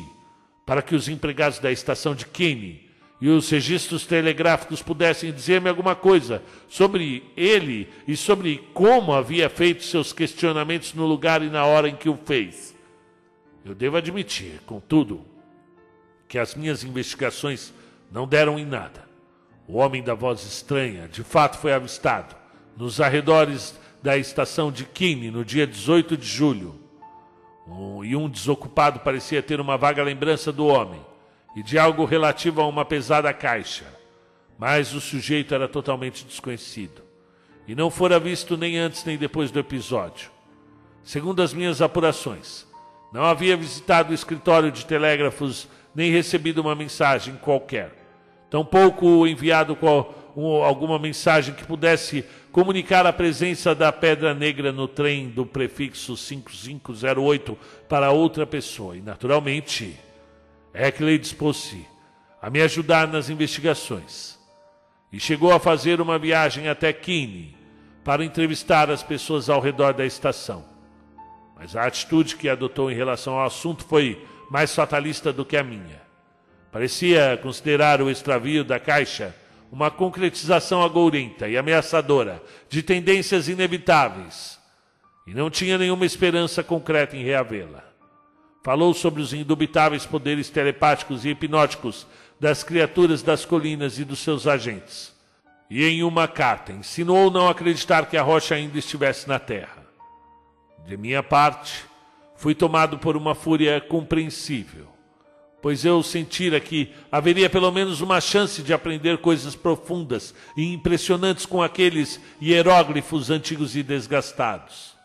para 0.67 0.83
que 0.83 0.95
os 0.95 1.09
empregados 1.09 1.59
da 1.59 1.73
estação 1.73 2.15
de 2.15 2.27
Kenny 2.27 2.89
e 3.21 3.29
os 3.29 3.51
registros 3.51 4.07
telegráficos 4.07 4.83
pudessem 4.83 5.33
dizer-me 5.33 5.69
alguma 5.69 5.95
coisa 5.95 6.43
sobre 6.69 7.31
ele 7.37 7.89
e 8.07 8.17
sobre 8.17 8.59
como 8.73 9.13
havia 9.13 9.49
feito 9.51 9.85
seus 9.85 10.13
questionamentos 10.13 10.95
no 10.95 11.07
lugar 11.07 11.43
e 11.43 11.51
na 11.51 11.65
hora 11.65 11.89
em 11.89 11.97
que 11.97 12.09
o 12.09 12.17
fez. 12.17 12.75
Eu 13.65 13.75
devo 13.75 13.99
admitir, 13.99 14.61
contudo, 14.65 15.25
que 16.27 16.39
as 16.39 16.55
minhas 16.55 16.83
investigações 16.83 17.75
não 18.11 18.27
deram 18.27 18.59
em 18.59 18.65
nada. 18.65 19.09
O 19.69 19.77
homem 19.77 20.03
da 20.03 20.15
voz 20.15 20.43
estranha 20.43 21.07
de 21.09 21.23
fato 21.23 21.59
foi 21.59 21.73
avistado 21.73 22.40
nos 22.81 22.99
arredores 22.99 23.79
da 24.03 24.17
estação 24.17 24.73
de 24.73 24.87
Kine 24.87 25.31
no 25.31 25.45
dia 25.45 25.67
18 25.67 26.17
de 26.17 26.27
julho. 26.27 26.81
Um, 27.69 28.03
e 28.03 28.17
um 28.17 28.27
desocupado 28.27 29.01
parecia 29.01 29.43
ter 29.43 29.61
uma 29.61 29.77
vaga 29.77 30.03
lembrança 30.03 30.51
do 30.51 30.67
homem 30.67 31.05
e 31.55 31.63
de 31.63 31.79
algo 31.79 32.07
relativo 32.07 32.63
a 32.63 32.67
uma 32.67 32.83
pesada 32.83 33.35
caixa. 33.35 33.85
Mas 34.59 34.95
o 34.95 35.01
sujeito 35.01 35.55
era 35.55 35.69
totalmente 35.69 36.25
desconhecido. 36.25 37.03
e 37.69 37.75
não 37.75 37.91
fora 37.91 38.19
visto 38.19 38.57
nem 38.57 38.79
antes 38.79 39.05
nem 39.05 39.19
depois 39.19 39.51
do 39.51 39.59
episódio. 39.59 40.31
Segundo 41.05 41.43
as 41.43 41.53
minhas 41.53 41.83
apurações, 41.83 42.67
não 43.13 43.25
havia 43.25 43.59
visitado 43.59 44.11
o 44.11 44.15
escritório 44.15 44.73
de 44.73 44.87
telégrafos 44.87 45.69
nem 45.95 46.11
recebido 46.11 46.63
uma 46.63 46.75
mensagem 46.75 47.37
qualquer. 47.37 47.93
Tampouco 48.49 49.27
enviado 49.27 49.77
qual, 49.77 50.15
um, 50.37 50.63
alguma 50.63 50.99
mensagem 50.99 51.55
que 51.55 51.65
pudesse 51.65 52.25
comunicar 52.53 53.07
a 53.07 53.13
presença 53.13 53.75
da 53.75 53.93
Pedra 53.93 54.35
Negra 54.35 54.73
no 54.73 54.89
trem 54.89 55.29
do 55.29 55.47
prefixo 55.47 56.17
5508 56.17 57.59
para 57.89 58.11
outra 58.11 58.47
pessoa. 58.47 58.97
E, 58.97 59.01
naturalmente, 59.01 59.99
Eckley 60.75 61.19
dispôs-se 61.19 61.87
a 62.41 62.49
me 62.49 62.61
ajudar 62.63 63.09
nas 63.09 63.29
investigações. 63.29 64.39
E 65.13 65.19
chegou 65.19 65.53
a 65.53 65.61
fazer 65.61 66.01
uma 66.01 66.19
viagem 66.19 66.69
até 66.69 66.93
Keene 66.93 67.57
para 68.05 68.25
entrevistar 68.25 68.91
as 68.91 69.03
pessoas 69.03 69.51
ao 69.51 69.61
redor 69.61 69.93
da 69.93 70.07
estação. 70.07 70.65
Mas 71.57 71.77
a 71.77 71.85
atitude 71.85 72.37
que 72.37 72.49
adotou 72.49 72.91
em 72.91 72.95
relação 72.95 73.35
ao 73.35 73.47
assunto 73.47 73.85
foi 73.85 74.25
mais 74.51 74.75
fatalista 74.75 75.33
do 75.33 75.45
que 75.45 75.57
a 75.57 75.63
minha. 75.63 76.01
Parecia 76.73 77.39
considerar 77.43 78.01
o 78.01 78.09
extravio 78.09 78.65
da 78.65 78.79
caixa 78.79 79.35
uma 79.71 79.91
concretização 79.91 80.83
agourenta 80.83 81.49
e 81.49 81.57
ameaçadora 81.57 82.43
de 82.69 82.83
tendências 82.83 83.49
inevitáveis, 83.49 84.59
e 85.27 85.33
não 85.33 85.49
tinha 85.49 85.79
nenhuma 85.79 86.05
esperança 86.05 86.63
concreta 86.63 87.17
em 87.17 87.23
reavê-la. 87.23 87.85
Falou 88.65 88.93
sobre 88.93 89.23
os 89.23 89.33
indubitáveis 89.33 90.05
poderes 90.05 90.51
telepáticos 90.51 91.25
e 91.25 91.31
hipnóticos 91.31 92.07
das 92.39 92.65
criaturas 92.65 93.23
das 93.23 93.45
colinas 93.45 93.99
e 93.99 94.05
dos 94.05 94.19
seus 94.19 94.47
agentes. 94.47 95.15
E 95.71 95.85
em 95.85 96.03
uma 96.03 96.27
carta 96.27 96.73
ensinou 96.73 97.31
não 97.31 97.49
acreditar 97.49 98.07
que 98.07 98.17
a 98.17 98.23
rocha 98.23 98.57
ainda 98.57 98.77
estivesse 98.77 99.29
na 99.29 99.39
terra. 99.39 99.87
De 100.85 100.97
minha 100.97 101.23
parte, 101.23 101.85
fui 102.35 102.55
tomado 102.55 102.99
por 102.99 103.17
uma 103.17 103.35
fúria 103.35 103.81
compreensível, 103.81 104.89
pois 105.63 105.85
eu 105.85 106.03
sentira 106.03 106.59
que 106.61 106.91
haveria 107.11 107.51
pelo 107.51 107.71
menos 107.71 108.01
uma 108.01 108.21
chance 108.21 108.63
de 108.63 108.73
aprender 108.73 109.19
coisas 109.19 109.55
profundas 109.55 110.35
e 110.57 110.73
impressionantes 110.73 111.47
com 111.47 111.63
aqueles 111.63 112.21
hieróglifos 112.41 113.31
antigos 113.31 113.77
e 113.77 113.83
desgastados. 113.83 114.97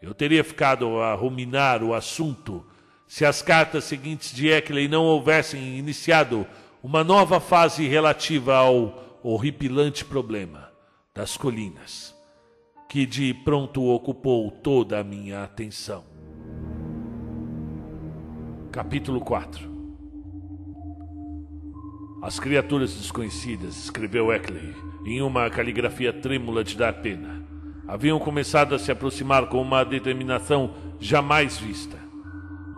Eu 0.00 0.14
teria 0.14 0.44
ficado 0.44 1.00
a 1.00 1.14
ruminar 1.14 1.82
o 1.82 1.94
assunto 1.94 2.64
se 3.06 3.24
as 3.24 3.42
cartas 3.42 3.84
seguintes 3.84 4.32
de 4.32 4.48
Eckley 4.48 4.88
não 4.88 5.04
houvessem 5.04 5.78
iniciado 5.78 6.46
uma 6.82 7.02
nova 7.04 7.40
fase 7.40 7.86
relativa 7.86 8.56
ao 8.56 9.20
horripilante 9.22 10.04
problema 10.04 10.70
das 11.14 11.36
colinas 11.36 12.18
que 12.90 13.06
de 13.06 13.32
pronto 13.32 13.84
ocupou 13.84 14.50
toda 14.50 14.98
a 14.98 15.04
minha 15.04 15.44
atenção. 15.44 16.04
Capítulo 18.72 19.20
4 19.20 19.79
As 22.22 22.38
criaturas 22.38 22.92
desconhecidas, 22.92 23.84
escreveu 23.84 24.30
Eckley, 24.30 24.74
em 25.06 25.22
uma 25.22 25.48
caligrafia 25.48 26.12
trêmula 26.12 26.62
de 26.62 26.76
dar 26.76 26.92
pena, 26.94 27.42
haviam 27.88 28.18
começado 28.18 28.74
a 28.74 28.78
se 28.78 28.92
aproximar 28.92 29.46
com 29.46 29.60
uma 29.60 29.82
determinação 29.84 30.74
jamais 31.00 31.58
vista. 31.58 31.96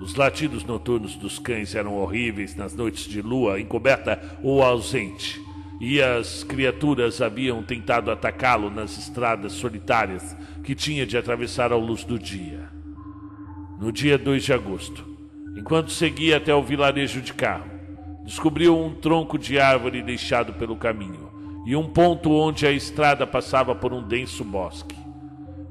Os 0.01 0.15
latidos 0.15 0.65
noturnos 0.65 1.17
dos 1.17 1.39
cães 1.41 1.75
eram 1.75 1.95
horríveis 1.95 2.55
nas 2.55 2.75
noites 2.75 3.05
de 3.05 3.21
lua 3.21 3.61
encoberta 3.61 4.39
ou 4.43 4.63
ausente 4.63 5.41
e 5.81 6.01
as 6.01 6.45
criaturas 6.45 7.21
haviam 7.21 7.61
tentado 7.61 8.13
atacá-lo 8.13 8.71
nas 8.71 8.97
estradas 8.97 9.51
solitárias 9.55 10.37
que 10.63 10.77
tinha 10.77 11.05
de 11.05 11.19
atravessar 11.19 11.73
à 11.73 11.77
luz 11.77 12.05
do 12.05 12.17
dia. 12.17 12.71
No 13.81 13.91
dia 13.91 14.17
2 14.17 14.45
de 14.45 14.53
agosto, 14.53 15.05
enquanto 15.57 15.91
seguia 15.91 16.37
até 16.37 16.55
o 16.55 16.63
vilarejo 16.63 17.21
de 17.21 17.35
carro, 17.35 17.72
descobriu 18.25 18.79
um 18.79 18.95
tronco 18.95 19.39
de 19.39 19.59
árvore 19.59 20.03
deixado 20.03 20.53
pelo 20.55 20.77
caminho 20.77 21.31
e 21.67 21.77
um 21.77 21.89
ponto 21.89 22.31
onde 22.31 22.67
a 22.67 22.73
estrada 22.73 23.27
passava 23.27 23.75
por 23.75 23.93
um 23.93 24.03
denso 24.03 24.45
bosque. 24.45 24.97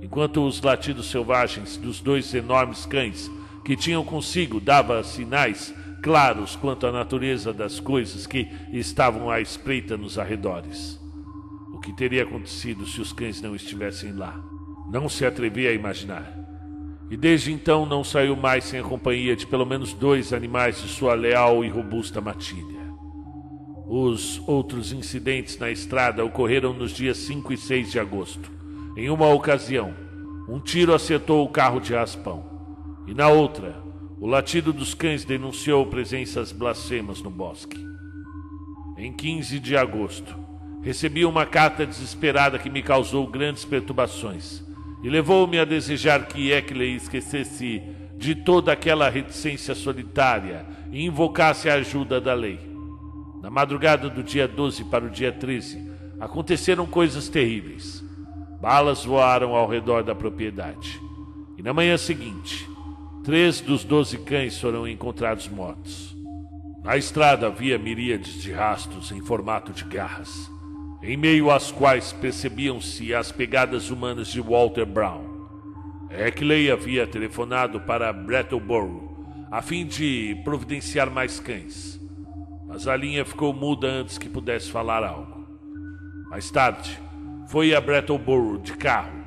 Enquanto 0.01 0.45
os 0.45 0.61
latidos 0.61 1.09
selvagens 1.09 1.77
dos 1.77 2.01
dois 2.01 2.33
enormes 2.33 2.85
cães 2.85 3.29
que 3.63 3.75
tinham 3.75 4.03
consigo 4.03 4.59
dava 4.59 5.03
sinais 5.03 5.73
claros 6.01 6.55
quanto 6.55 6.87
à 6.87 6.91
natureza 6.91 7.53
das 7.53 7.79
coisas 7.79 8.25
que 8.25 8.47
estavam 8.71 9.29
à 9.29 9.39
espreita 9.39 9.95
nos 9.95 10.17
arredores. 10.17 10.99
O 11.73 11.79
que 11.79 11.93
teria 11.93 12.23
acontecido 12.23 12.87
se 12.87 12.99
os 12.99 13.13
cães 13.13 13.41
não 13.41 13.55
estivessem 13.55 14.11
lá? 14.13 14.43
Não 14.91 15.07
se 15.07 15.25
atrevia 15.25 15.69
a 15.69 15.73
imaginar. 15.73 16.41
E 17.11 17.17
desde 17.17 17.51
então 17.51 17.85
não 17.85 18.05
saiu 18.05 18.37
mais 18.37 18.63
sem 18.63 18.79
a 18.79 18.83
companhia 18.83 19.35
de 19.35 19.45
pelo 19.45 19.65
menos 19.65 19.91
dois 19.91 20.31
animais 20.31 20.81
de 20.81 20.87
sua 20.87 21.13
leal 21.13 21.61
e 21.65 21.67
robusta 21.67 22.21
matilha. 22.21 22.79
Os 23.85 24.41
outros 24.47 24.93
incidentes 24.93 25.57
na 25.59 25.69
estrada 25.69 26.23
ocorreram 26.23 26.71
nos 26.71 26.91
dias 26.91 27.17
5 27.17 27.51
e 27.51 27.57
6 27.57 27.91
de 27.91 27.99
agosto. 27.99 28.49
Em 28.95 29.09
uma 29.09 29.27
ocasião, 29.27 29.93
um 30.47 30.57
tiro 30.57 30.93
acertou 30.93 31.43
o 31.43 31.49
carro 31.49 31.81
de 31.81 31.93
raspão. 31.93 32.45
E 33.05 33.13
na 33.13 33.27
outra, 33.27 33.83
o 34.17 34.25
latido 34.25 34.71
dos 34.71 34.93
cães 34.93 35.25
denunciou 35.25 35.85
presenças 35.87 36.53
blasfemas 36.53 37.21
no 37.21 37.29
bosque. 37.29 37.85
Em 38.97 39.11
15 39.11 39.59
de 39.59 39.75
agosto, 39.75 40.33
recebi 40.81 41.25
uma 41.25 41.45
carta 41.45 41.85
desesperada 41.85 42.57
que 42.57 42.69
me 42.69 42.81
causou 42.81 43.27
grandes 43.27 43.65
perturbações 43.65 44.70
e 45.03 45.09
levou-me 45.09 45.59
a 45.59 45.65
desejar 45.65 46.27
que 46.27 46.51
Eckley 46.51 46.95
esquecesse 46.95 47.81
de 48.17 48.35
toda 48.35 48.71
aquela 48.71 49.09
reticência 49.09 49.73
solitária 49.73 50.65
e 50.91 51.05
invocasse 51.05 51.69
a 51.69 51.75
ajuda 51.75 52.21
da 52.21 52.33
lei. 52.33 52.59
Na 53.41 53.49
madrugada 53.49 54.09
do 54.09 54.21
dia 54.21 54.47
12 54.47 54.83
para 54.85 55.05
o 55.05 55.09
dia 55.09 55.31
13, 55.31 55.91
aconteceram 56.19 56.85
coisas 56.85 57.27
terríveis. 57.27 58.03
Balas 58.61 59.03
voaram 59.03 59.55
ao 59.55 59.67
redor 59.67 60.03
da 60.03 60.13
propriedade. 60.13 61.01
E 61.57 61.63
na 61.63 61.73
manhã 61.73 61.97
seguinte, 61.97 62.69
Três 63.23 63.61
dos 63.61 63.83
doze 63.83 64.17
cães 64.17 64.59
foram 64.59 64.87
encontrados 64.87 65.47
mortos. 65.47 66.17
Na 66.83 66.97
estrada 66.97 67.45
havia 67.45 67.77
miríades 67.77 68.41
de 68.41 68.51
rastros 68.51 69.11
em 69.11 69.21
formato 69.21 69.71
de 69.71 69.83
garras, 69.83 70.50
em 71.01 71.17
meio 71.17 71.49
às 71.49 71.71
quais 71.71 72.13
percebiam-se 72.13 73.13
as 73.13 73.31
pegadas 73.31 73.89
humanas 73.89 74.27
de 74.27 74.39
Walter 74.39 74.85
Brown. 74.85 75.47
Eckley 76.09 76.69
havia 76.69 77.07
telefonado 77.07 77.79
para 77.81 78.11
Brattleboro 78.11 79.09
a 79.49 79.61
fim 79.61 79.85
de 79.85 80.39
providenciar 80.43 81.09
mais 81.09 81.39
cães, 81.39 81.99
mas 82.67 82.87
a 82.87 82.95
linha 82.95 83.25
ficou 83.25 83.53
muda 83.53 83.87
antes 83.87 84.17
que 84.17 84.29
pudesse 84.29 84.71
falar 84.71 85.03
algo. 85.03 85.45
Mais 86.29 86.49
tarde, 86.49 86.97
foi 87.47 87.75
a 87.75 87.81
Brattleboro 87.81 88.59
de 88.59 88.73
carro 88.73 89.21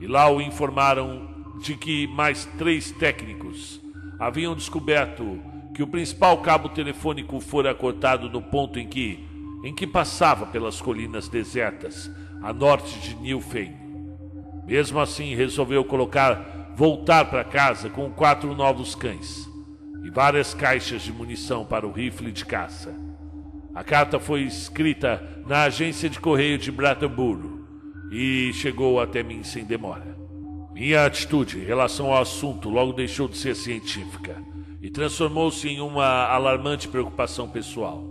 e 0.00 0.06
lá 0.06 0.28
o 0.28 0.40
informaram 0.40 1.28
de 1.62 1.76
que 1.76 2.06
mais 2.08 2.46
três 2.58 2.90
técnicos 2.90 3.80
haviam 4.18 4.56
descoberto 4.56 5.40
que 5.74 5.82
o 5.82 5.86
principal 5.86 6.38
cabo 6.38 6.68
telefônico 6.68 7.38
fora 7.38 7.74
cortado 7.74 8.28
no 8.28 8.42
ponto 8.42 8.78
em 8.78 8.88
que, 8.88 9.24
em 9.62 9.74
que 9.74 9.86
passava 9.86 10.46
pelas 10.46 10.80
colinas 10.80 11.28
desertas, 11.28 12.10
a 12.42 12.52
norte 12.52 12.98
de 13.00 13.16
Newfane. 13.16 13.76
Mesmo 14.66 14.98
assim, 15.00 15.34
resolveu 15.34 15.84
colocar 15.84 16.72
voltar 16.76 17.26
para 17.26 17.44
casa 17.44 17.90
com 17.90 18.10
quatro 18.10 18.54
novos 18.54 18.94
cães 18.94 19.48
e 20.02 20.10
várias 20.10 20.54
caixas 20.54 21.02
de 21.02 21.12
munição 21.12 21.64
para 21.64 21.86
o 21.86 21.92
rifle 21.92 22.32
de 22.32 22.44
caça. 22.44 22.94
A 23.74 23.84
carta 23.84 24.18
foi 24.18 24.42
escrita 24.42 25.22
na 25.46 25.64
agência 25.64 26.08
de 26.08 26.18
correio 26.18 26.56
de 26.56 26.72
Brattleboro 26.72 27.66
e 28.10 28.50
chegou 28.54 29.00
até 29.00 29.22
mim 29.22 29.42
sem 29.42 29.64
demora. 29.64 30.16
Minha 30.72 31.04
atitude 31.04 31.58
em 31.58 31.64
relação 31.64 32.06
ao 32.06 32.22
assunto 32.22 32.70
logo 32.70 32.92
deixou 32.92 33.28
de 33.28 33.36
ser 33.36 33.54
científica 33.54 34.42
e 34.80 34.88
transformou-se 34.90 35.68
em 35.68 35.80
uma 35.80 36.26
alarmante 36.26 36.88
preocupação 36.88 37.48
pessoal. 37.48 38.09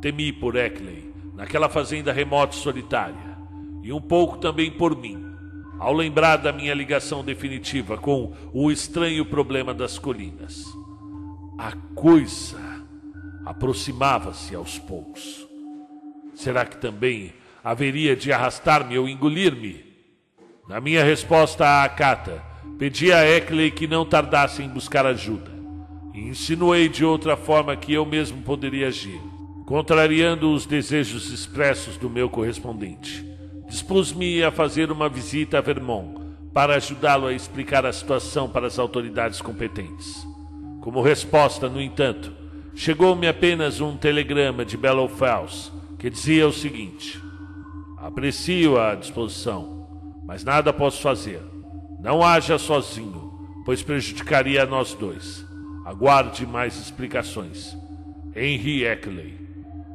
Temi 0.00 0.32
por 0.32 0.56
Eckley, 0.56 1.12
naquela 1.34 1.68
fazenda 1.68 2.12
remota 2.12 2.54
e 2.54 2.58
solitária, 2.58 3.38
e 3.82 3.92
um 3.92 4.00
pouco 4.00 4.38
também 4.38 4.70
por 4.70 4.96
mim, 4.96 5.24
ao 5.78 5.92
lembrar 5.92 6.36
da 6.36 6.52
minha 6.52 6.74
ligação 6.74 7.24
definitiva 7.24 7.96
com 7.96 8.34
o 8.52 8.70
estranho 8.70 9.24
problema 9.24 9.72
das 9.72 9.98
colinas. 9.98 10.64
A 11.58 11.72
coisa 11.94 12.58
aproximava-se 13.44 14.54
aos 14.54 14.78
poucos. 14.78 15.46
Será 16.34 16.64
que 16.64 16.76
também 16.76 17.32
haveria 17.62 18.16
de 18.16 18.32
arrastar-me 18.32 18.98
ou 18.98 19.08
engolir-me? 19.08 19.84
Na 20.68 20.80
minha 20.80 21.04
resposta 21.04 21.82
à 21.82 21.88
Cata, 21.88 22.42
pedi 22.78 23.12
a 23.12 23.24
Eckley 23.24 23.70
que 23.70 23.86
não 23.86 24.06
tardasse 24.06 24.62
em 24.62 24.68
buscar 24.68 25.04
ajuda. 25.04 25.50
E 26.14 26.20
insinuei 26.20 26.88
de 26.88 27.04
outra 27.04 27.36
forma 27.36 27.76
que 27.76 27.92
eu 27.92 28.06
mesmo 28.06 28.42
poderia 28.42 28.88
agir, 28.88 29.20
contrariando 29.70 30.52
os 30.52 30.66
desejos 30.66 31.30
expressos 31.30 31.96
do 31.96 32.10
meu 32.10 32.28
correspondente. 32.28 33.24
Dispus-me 33.68 34.42
a 34.42 34.50
fazer 34.50 34.90
uma 34.90 35.08
visita 35.08 35.58
a 35.58 35.60
Vermont 35.60 36.20
para 36.52 36.74
ajudá-lo 36.74 37.28
a 37.28 37.32
explicar 37.32 37.86
a 37.86 37.92
situação 37.92 38.48
para 38.48 38.66
as 38.66 38.80
autoridades 38.80 39.40
competentes. 39.40 40.26
Como 40.80 41.00
resposta, 41.00 41.68
no 41.68 41.80
entanto, 41.80 42.32
chegou-me 42.74 43.28
apenas 43.28 43.80
um 43.80 43.96
telegrama 43.96 44.64
de 44.64 44.76
Bellow 44.76 45.08
Fells 45.08 45.70
que 46.00 46.10
dizia 46.10 46.48
o 46.48 46.52
seguinte: 46.52 47.22
Aprecio 47.96 48.76
a 48.76 48.96
disposição, 48.96 49.86
mas 50.26 50.42
nada 50.42 50.72
posso 50.72 51.00
fazer. 51.00 51.40
Não 52.00 52.24
haja 52.24 52.58
sozinho, 52.58 53.62
pois 53.64 53.84
prejudicaria 53.84 54.64
a 54.64 54.66
nós 54.66 54.94
dois. 54.94 55.46
Aguarde 55.86 56.44
mais 56.44 56.76
explicações. 56.76 57.78
Henry 58.34 58.84
Eckley. 58.84 59.39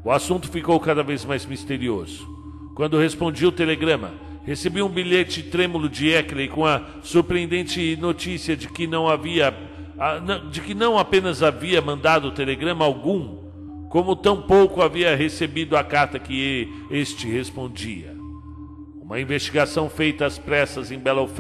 O 0.06 0.11
assunto 0.11 0.48
ficou 0.48 0.80
cada 0.80 1.02
vez 1.02 1.26
mais 1.26 1.48
misterioso. 1.48 2.30
Quando 2.76 2.99
respondi 2.99 3.44
o 3.44 3.52
telegrama, 3.52 4.14
recebi 4.44 4.80
um 4.84 4.88
bilhete 4.88 5.41
trêmulo 5.41 5.90
de 5.90 6.11
Eckley 6.11 6.48
com 6.48 6.64
a 6.64 6.84
surpreendente 7.02 7.98
notícia 7.99 8.56
de 8.56 8.68
que 8.68 8.86
não 8.86 9.10
havia 9.10 9.52
de 10.52 10.61
que 10.61 10.76
não 10.76 10.99
apenas 10.99 11.41
havia 11.41 11.82
mandado 11.82 12.30
telegrama 12.30 12.86
algum, 12.86 13.38
como 13.90 14.15
tampouco 14.15 14.84
havia 14.84 15.15
recebido 15.15 15.76
a 15.76 15.84
carta 15.84 16.19
que 16.19 16.69
este 16.91 17.27
respondia. 17.27 18.15
Uma 19.02 19.19
investigação 19.19 19.90
feita 19.90 20.26
às 20.26 20.38
pressas 20.38 20.91
em 20.91 20.99
Bellows 20.99 21.32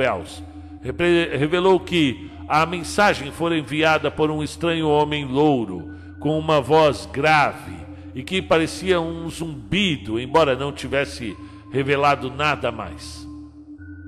revelou 1.37 1.79
que 1.79 2.31
a 2.47 2.65
mensagem 2.65 3.31
fora 3.31 3.55
enviada 3.57 4.09
por 4.09 4.31
um 4.31 4.41
estranho 4.41 4.87
homem 4.87 5.23
louro, 5.23 5.93
com 6.19 6.39
uma 6.39 6.59
voz 6.59 7.07
grave 7.11 7.84
e 8.15 8.23
que 8.23 8.41
parecia 8.41 8.99
um 9.01 9.29
zumbido, 9.29 10.17
embora 10.17 10.55
não 10.55 10.71
tivesse 10.71 11.35
revelado 11.69 12.31
nada 12.31 12.71
mais. 12.71 13.27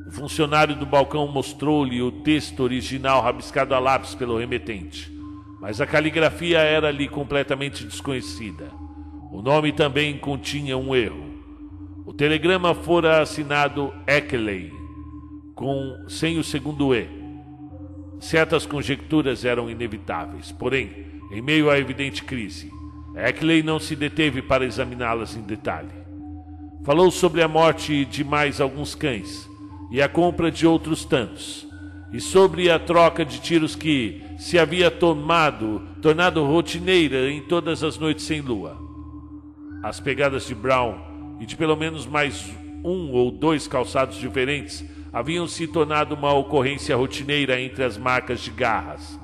O 0.08 0.12
funcionário 0.12 0.74
do 0.74 0.86
balcão 0.86 1.28
mostrou-lhe 1.28 2.02
o 2.02 2.10
texto 2.10 2.62
original 2.62 3.22
rabiscado 3.22 3.76
a 3.76 3.80
lápis 3.80 4.16
pelo 4.16 4.38
remetente, 4.38 5.12
mas 5.60 5.82
a 5.82 5.86
caligrafia 5.86 6.60
era 6.60 6.88
ali 6.88 7.10
completamente 7.10 7.84
desconhecida. 7.84 8.72
O 9.30 9.42
nome 9.42 9.74
também 9.74 10.18
continha 10.18 10.78
um 10.78 10.96
erro. 10.96 11.28
O 12.06 12.14
telegrama 12.14 12.74
fora 12.74 13.22
assinado 13.22 13.94
Eckley, 14.08 14.72
com 15.54 16.06
sem 16.08 16.40
o 16.40 16.44
segundo 16.44 16.96
E. 16.96 17.10
Certas 18.22 18.66
conjecturas 18.66 19.44
eram 19.44 19.70
inevitáveis, 19.70 20.54
porém, 20.54 21.06
em 21.30 21.42
meio 21.42 21.70
à 21.70 21.78
evidente 21.78 22.24
crise, 22.24 22.72
Eckley 23.16 23.64
não 23.64 23.80
se 23.80 23.96
deteve 23.96 24.42
para 24.42 24.66
examiná-las 24.66 25.36
em 25.36 25.42
detalhe. 25.42 25.90
Falou 26.84 27.12
sobre 27.12 27.42
a 27.42 27.48
morte 27.48 28.06
de 28.06 28.24
mais 28.24 28.62
alguns 28.62 28.96
cães 28.96 29.50
e 29.92 30.02
a 30.02 30.08
compra 30.08 30.52
de 30.52 30.68
outros 30.68 31.04
tantos, 31.06 31.68
e 32.12 32.20
sobre 32.20 32.70
a 32.70 32.80
troca 32.80 33.26
de 33.26 33.40
tiros 33.40 33.76
que 33.76 34.22
se 34.38 34.58
havia 34.58 34.90
tomado, 34.90 35.82
tornado 36.02 36.44
rotineira 36.46 37.30
em 37.30 37.42
todas 37.42 37.84
as 37.84 37.98
noites 37.98 38.26
sem 38.26 38.42
lua. 38.42 38.78
As 39.84 40.00
pegadas 40.00 40.48
de 40.48 40.56
Brown 40.56 40.96
e 41.40 41.46
de 41.46 41.56
pelo 41.56 41.76
menos 41.76 42.06
mais 42.06 42.50
um 42.84 43.12
ou 43.12 43.32
dois 43.32 43.68
calçados 43.68 44.18
diferentes 44.18 44.86
haviam 45.12 45.48
se 45.48 45.68
tornado 45.68 46.16
uma 46.16 46.34
ocorrência 46.34 46.96
rotineira 46.96 47.60
entre 47.60 47.84
as 47.84 47.98
marcas 47.98 48.40
de 48.42 48.52
garras, 48.52 49.20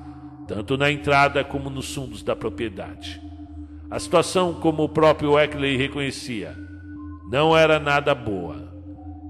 tanto 0.47 0.77
na 0.77 0.91
entrada 0.91 1.43
como 1.43 1.69
nos 1.69 1.93
fundos 1.93 2.23
da 2.23 2.35
propriedade. 2.35 3.21
A 3.93 3.99
situação, 3.99 4.55
como 4.55 4.83
o 4.83 4.89
próprio 4.89 5.37
Eckley 5.37 5.77
reconhecia, 5.77 6.57
não 7.29 7.55
era 7.55 7.79
nada 7.79 8.15
boa 8.15 8.73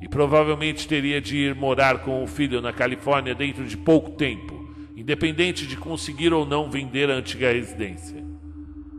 e 0.01 0.07
provavelmente 0.07 0.87
teria 0.87 1.19
de 1.19 1.35
ir 1.35 1.53
morar 1.53 1.97
com 1.97 2.23
o 2.23 2.27
filho 2.27 2.61
na 2.61 2.71
Califórnia 2.71 3.35
dentro 3.35 3.65
de 3.65 3.75
pouco 3.75 4.11
tempo, 4.11 4.65
independente 4.95 5.67
de 5.67 5.75
conseguir 5.75 6.31
ou 6.31 6.45
não 6.45 6.71
vender 6.71 7.11
a 7.11 7.15
antiga 7.15 7.51
residência. 7.51 8.23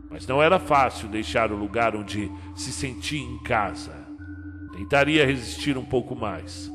Mas 0.07 0.27
não 0.27 0.39
era 0.39 0.59
fácil 0.59 1.07
deixar 1.07 1.51
o 1.51 1.57
lugar 1.57 1.95
onde 1.95 2.31
se 2.53 2.71
sentia 2.71 3.25
em 3.25 3.39
casa. 3.39 4.05
Tentaria 4.71 5.25
resistir 5.25 5.79
um 5.79 5.85
pouco 5.85 6.15
mais. 6.15 6.71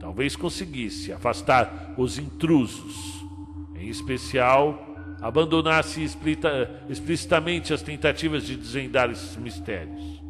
Talvez 0.00 0.34
conseguisse 0.34 1.12
afastar 1.12 1.94
os 1.96 2.18
intrusos, 2.18 3.24
em 3.76 3.86
especial 3.86 4.91
abandonasse 5.22 6.02
explicitamente 6.88 7.72
as 7.72 7.80
tentativas 7.80 8.44
de 8.44 8.56
desvendar 8.56 9.08
esses 9.08 9.36
mistérios. 9.36 10.20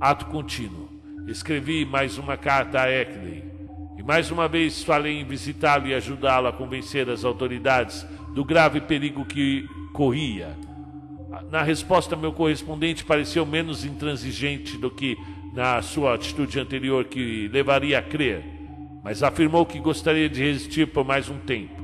Ato 0.00 0.24
contínuo. 0.26 0.88
Escrevi 1.28 1.84
mais 1.84 2.16
uma 2.16 2.38
carta 2.38 2.80
a 2.80 2.90
Eckley 2.90 3.44
e 3.98 4.02
mais 4.02 4.30
uma 4.30 4.48
vez 4.48 4.82
falei 4.82 5.20
em 5.20 5.24
visitá-lo 5.24 5.86
e 5.86 5.94
ajudá-lo 5.94 6.48
a 6.48 6.52
convencer 6.52 7.08
as 7.10 7.22
autoridades 7.22 8.06
do 8.34 8.44
grave 8.44 8.80
perigo 8.80 9.26
que 9.26 9.68
corria. 9.92 10.56
Na 11.50 11.62
resposta, 11.62 12.16
meu 12.16 12.32
correspondente 12.32 13.04
pareceu 13.04 13.44
menos 13.44 13.84
intransigente 13.84 14.78
do 14.78 14.90
que 14.90 15.16
na 15.52 15.80
sua 15.82 16.14
atitude 16.14 16.58
anterior, 16.58 17.04
que 17.04 17.48
levaria 17.48 17.98
a 17.98 18.02
crer, 18.02 18.42
mas 19.02 19.22
afirmou 19.22 19.64
que 19.64 19.78
gostaria 19.78 20.28
de 20.28 20.42
resistir 20.42 20.86
por 20.88 21.04
mais 21.04 21.28
um 21.28 21.38
tempo 21.38 21.83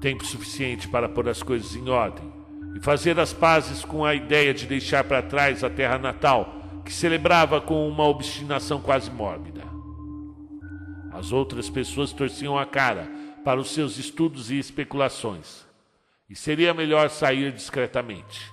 tempo 0.00 0.24
suficiente 0.24 0.88
para 0.88 1.08
pôr 1.08 1.28
as 1.28 1.42
coisas 1.42 1.74
em 1.74 1.88
ordem 1.88 2.32
e 2.74 2.80
fazer 2.80 3.18
as 3.18 3.32
pazes 3.32 3.84
com 3.84 4.04
a 4.04 4.14
ideia 4.14 4.54
de 4.54 4.66
deixar 4.66 5.04
para 5.04 5.22
trás 5.22 5.64
a 5.64 5.70
terra 5.70 5.98
natal, 5.98 6.54
que 6.84 6.92
celebrava 6.92 7.60
com 7.60 7.88
uma 7.88 8.04
obstinação 8.04 8.80
quase 8.80 9.10
mórbida. 9.10 9.62
As 11.12 11.32
outras 11.32 11.68
pessoas 11.68 12.12
torciam 12.12 12.56
a 12.58 12.64
cara 12.64 13.10
para 13.44 13.60
os 13.60 13.70
seus 13.70 13.98
estudos 13.98 14.50
e 14.50 14.58
especulações, 14.58 15.66
e 16.30 16.36
seria 16.36 16.74
melhor 16.74 17.10
sair 17.10 17.52
discretamente, 17.52 18.52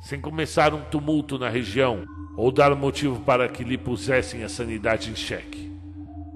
sem 0.00 0.20
começar 0.20 0.72
um 0.74 0.82
tumulto 0.82 1.38
na 1.38 1.48
região 1.48 2.04
ou 2.36 2.52
dar 2.52 2.74
motivo 2.76 3.20
para 3.20 3.48
que 3.48 3.64
lhe 3.64 3.78
pusessem 3.78 4.44
a 4.44 4.48
sanidade 4.48 5.10
em 5.10 5.16
xeque. 5.16 5.72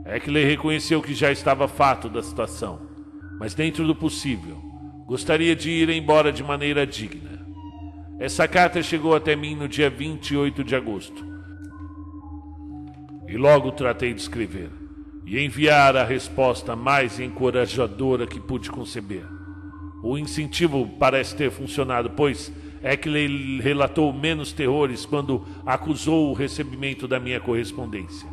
Eckley 0.06 0.44
reconheceu 0.44 1.02
que 1.02 1.14
já 1.14 1.30
estava 1.30 1.68
fato 1.68 2.09
da 2.09 2.22
situação 2.22 2.89
mas 3.39 3.55
dentro 3.55 3.86
do 3.86 3.94
possível, 3.94 4.56
gostaria 5.06 5.55
de 5.55 5.70
ir 5.70 5.89
embora 5.90 6.32
de 6.32 6.43
maneira 6.43 6.86
digna. 6.86 7.47
Essa 8.19 8.48
carta 8.48 8.82
chegou 8.82 9.15
até 9.15 9.36
mim 9.36 9.55
no 9.55 9.69
dia 9.69 9.89
28 9.89 10.65
de 10.65 10.74
agosto. 10.74 11.24
E 13.28 13.36
logo 13.36 13.70
tratei 13.70 14.12
de 14.12 14.20
escrever 14.20 14.70
e 15.24 15.39
enviar 15.39 15.97
a 15.97 16.05
resposta 16.05 16.74
mais 16.74 17.20
encorajadora 17.20 18.27
que 18.27 18.40
pude 18.40 18.70
conceber. 18.70 19.24
O 20.02 20.19
incentivo 20.19 20.89
parece 20.98 21.36
ter 21.36 21.51
funcionado, 21.51 22.10
pois 22.10 22.52
é 22.82 22.98
ele 23.09 23.60
relatou 23.60 24.12
menos 24.12 24.52
terrores 24.52 25.05
quando 25.05 25.44
acusou 25.66 26.31
o 26.31 26.35
recebimento 26.35 27.06
da 27.06 27.20
minha 27.20 27.40
correspondência. 27.40 28.28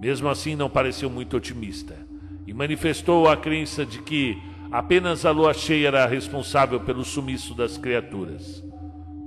Mesmo 0.00 0.28
assim, 0.28 0.54
não 0.54 0.68
pareceu 0.70 1.08
muito 1.10 1.36
otimista 1.36 2.07
e 2.48 2.54
manifestou 2.54 3.28
a 3.28 3.36
crença 3.36 3.84
de 3.84 4.00
que 4.00 4.38
apenas 4.72 5.26
a 5.26 5.30
lua 5.30 5.52
cheia 5.52 5.88
era 5.88 6.06
responsável 6.06 6.80
pelo 6.80 7.04
sumiço 7.04 7.54
das 7.54 7.76
criaturas. 7.76 8.64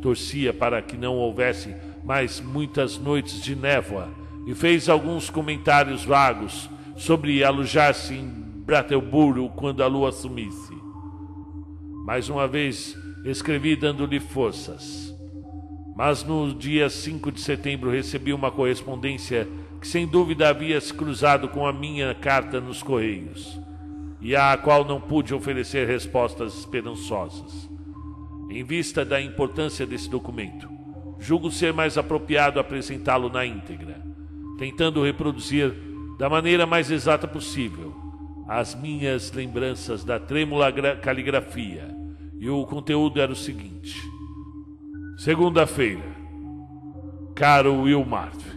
Torcia 0.02 0.52
para 0.52 0.81
que 0.81 0.98
não 0.98 1.14
houvesse 1.18 1.76
mais 2.03 2.41
muitas 2.41 2.98
noites 2.98 3.39
de 3.39 3.56
névoa 3.56 4.10
e 4.48 4.56
fez 4.56 4.89
alguns 4.89 5.30
comentários 5.30 6.03
vagos 6.03 6.68
sobre 6.95 7.43
alojar-se 7.43 8.15
em 8.15 8.27
Brattleboro 8.27 9.49
quando 9.49 9.84
a 9.84 9.88
lua 9.88 10.11
sumisse. 10.11 10.73
Mais 12.03 12.27
uma 12.27 12.48
vez 12.48 12.98
escrevi 13.23 13.76
dando-lhe 13.76 14.19
forças. 14.19 15.15
Mas 15.95 16.23
no 16.23 16.56
dia 16.56 16.89
5 16.89 17.31
de 17.31 17.39
setembro 17.39 17.91
recebi 17.91 18.34
uma 18.34 18.49
correspondência 18.49 19.48
que 19.81 19.87
sem 19.87 20.05
dúvida 20.05 20.47
havia 20.47 20.79
se 20.79 20.93
cruzado 20.93 21.49
com 21.49 21.65
a 21.65 21.73
minha 21.73 22.13
carta 22.13 22.61
nos 22.61 22.83
Correios, 22.83 23.59
e 24.21 24.35
à 24.35 24.55
qual 24.55 24.85
não 24.85 25.01
pude 25.01 25.33
oferecer 25.33 25.87
respostas 25.87 26.53
esperançosas. 26.59 27.67
Em 28.51 28.63
vista 28.63 29.03
da 29.03 29.19
importância 29.19 29.83
desse 29.85 30.07
documento, 30.07 30.69
julgo 31.17 31.49
ser 31.49 31.73
mais 31.73 31.97
apropriado 31.97 32.59
apresentá-lo 32.59 33.27
na 33.29 33.43
íntegra, 33.43 33.99
tentando 34.59 35.03
reproduzir 35.03 35.73
da 36.19 36.29
maneira 36.29 36.67
mais 36.67 36.91
exata 36.91 37.27
possível 37.27 37.95
as 38.47 38.75
minhas 38.75 39.31
lembranças 39.31 40.03
da 40.03 40.19
trêmula 40.19 40.71
caligrafia, 41.01 41.89
e 42.39 42.47
o 42.49 42.63
conteúdo 42.67 43.19
era 43.19 43.31
o 43.31 43.35
seguinte: 43.35 43.97
Segunda-feira, 45.17 46.03
caro 47.33 47.81
Will 47.81 48.05
Marv, 48.05 48.50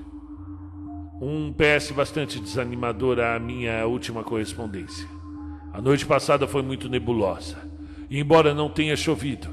um 1.21 1.53
PS 1.53 1.93
bastante 1.93 2.41
desanimador 2.41 3.21
à 3.21 3.39
minha 3.39 3.87
última 3.87 4.25
correspondência. 4.25 5.07
A 5.73 5.81
noite 5.81 6.05
passada 6.05 6.47
foi 6.47 6.63
muito 6.63 6.89
nebulosa, 6.89 7.57
embora 8.11 8.53
não 8.53 8.69
tenha 8.69 8.97
chovido, 8.97 9.49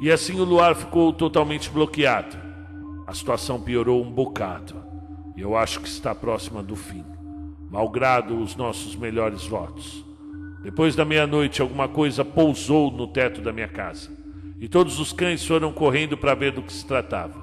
e 0.00 0.10
assim 0.10 0.40
o 0.40 0.44
luar 0.44 0.74
ficou 0.74 1.12
totalmente 1.12 1.68
bloqueado, 1.68 2.36
a 3.06 3.12
situação 3.12 3.60
piorou 3.60 4.04
um 4.04 4.10
bocado, 4.10 4.74
e 5.36 5.40
eu 5.40 5.56
acho 5.56 5.80
que 5.80 5.88
está 5.88 6.14
próxima 6.14 6.62
do 6.62 6.76
fim, 6.76 7.04
malgrado 7.68 8.40
os 8.40 8.54
nossos 8.54 8.94
melhores 8.94 9.44
votos. 9.44 10.04
Depois 10.62 10.94
da 10.94 11.04
meia-noite, 11.04 11.60
alguma 11.60 11.88
coisa 11.88 12.24
pousou 12.24 12.90
no 12.90 13.08
teto 13.08 13.40
da 13.40 13.52
minha 13.52 13.68
casa, 13.68 14.10
e 14.60 14.68
todos 14.68 15.00
os 15.00 15.12
cães 15.12 15.44
foram 15.44 15.72
correndo 15.72 16.16
para 16.16 16.34
ver 16.34 16.52
do 16.52 16.62
que 16.62 16.72
se 16.72 16.86
tratava. 16.86 17.40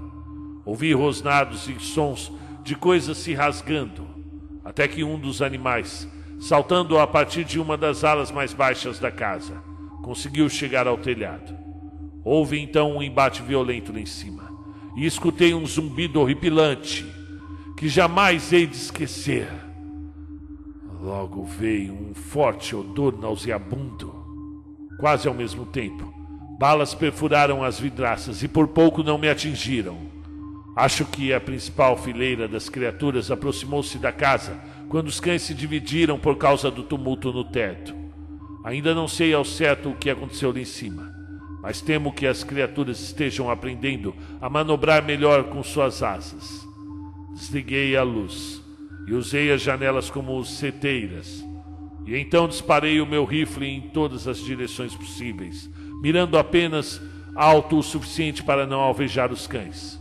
Ouvi 0.65 0.93
rosnados 0.93 1.67
e 1.67 1.79
sons 1.79 2.31
de 2.67 2.75
coisas 2.75 3.17
se 3.17 3.33
rasgando, 3.33 4.05
até 4.65 4.89
que 4.89 5.01
um 5.01 5.17
dos 5.17 5.41
animais, 5.41 6.05
saltando 6.37 6.99
a 6.99 7.07
partir 7.07 7.45
de 7.45 7.61
uma 7.61 7.77
das 7.77 8.03
alas 8.03 8.29
mais 8.29 8.53
baixas 8.53 8.99
da 8.99 9.09
casa, 9.09 9.63
conseguiu 10.03 10.49
chegar 10.49 10.85
ao 10.85 10.97
telhado. 10.97 11.57
Houve 12.25 12.59
então 12.59 12.97
um 12.97 13.01
embate 13.01 13.41
violento 13.41 13.93
lá 13.93 14.01
em 14.01 14.05
cima, 14.05 14.51
e 14.97 15.05
escutei 15.05 15.53
um 15.53 15.65
zumbido 15.65 16.19
horripilante 16.19 17.05
que 17.77 17.87
jamais 17.87 18.51
hei 18.51 18.67
de 18.67 18.75
esquecer. 18.75 19.47
Logo 21.01 21.45
veio 21.45 21.93
um 21.93 22.13
forte 22.13 22.75
odor 22.75 23.17
nauseabundo. 23.17 24.13
Quase 24.99 25.25
ao 25.25 25.33
mesmo 25.33 25.65
tempo, 25.65 26.13
balas 26.59 26.93
perfuraram 26.93 27.63
as 27.63 27.79
vidraças 27.79 28.43
e 28.43 28.47
por 28.49 28.67
pouco 28.67 29.03
não 29.03 29.17
me 29.17 29.29
atingiram. 29.29 30.16
Acho 30.77 31.05
que 31.05 31.33
a 31.33 31.41
principal 31.41 31.97
fileira 31.97 32.47
das 32.47 32.69
criaturas 32.69 33.31
aproximou-se 33.31 33.97
da 33.97 34.11
casa 34.11 34.61
quando 34.87 35.07
os 35.07 35.19
cães 35.19 35.41
se 35.41 35.55
dividiram 35.55 36.19
por 36.19 36.37
causa 36.37 36.69
do 36.69 36.83
tumulto 36.83 37.33
no 37.33 37.43
teto. 37.43 37.95
Ainda 38.63 38.93
não 38.93 39.07
sei 39.07 39.33
ao 39.33 39.43
certo 39.43 39.89
o 39.89 39.95
que 39.95 40.07
aconteceu 40.07 40.51
lá 40.51 40.59
em 40.59 40.65
cima, 40.65 41.11
mas 41.63 41.81
temo 41.81 42.13
que 42.13 42.27
as 42.27 42.43
criaturas 42.43 42.99
estejam 42.99 43.49
aprendendo 43.49 44.15
a 44.39 44.47
manobrar 44.51 45.03
melhor 45.03 45.45
com 45.45 45.63
suas 45.63 46.03
asas. 46.03 46.63
Desliguei 47.33 47.97
a 47.97 48.03
luz 48.03 48.61
e 49.07 49.13
usei 49.13 49.51
as 49.51 49.63
janelas 49.63 50.11
como 50.11 50.45
seteiras. 50.45 51.43
E 52.05 52.15
então 52.15 52.47
disparei 52.47 53.01
o 53.01 53.07
meu 53.07 53.25
rifle 53.25 53.65
em 53.65 53.81
todas 53.81 54.27
as 54.27 54.37
direções 54.37 54.95
possíveis, 54.95 55.67
mirando 56.03 56.37
apenas 56.37 57.01
alto 57.35 57.79
o 57.79 57.83
suficiente 57.83 58.43
para 58.43 58.67
não 58.67 58.79
alvejar 58.79 59.31
os 59.31 59.47
cães. 59.47 59.96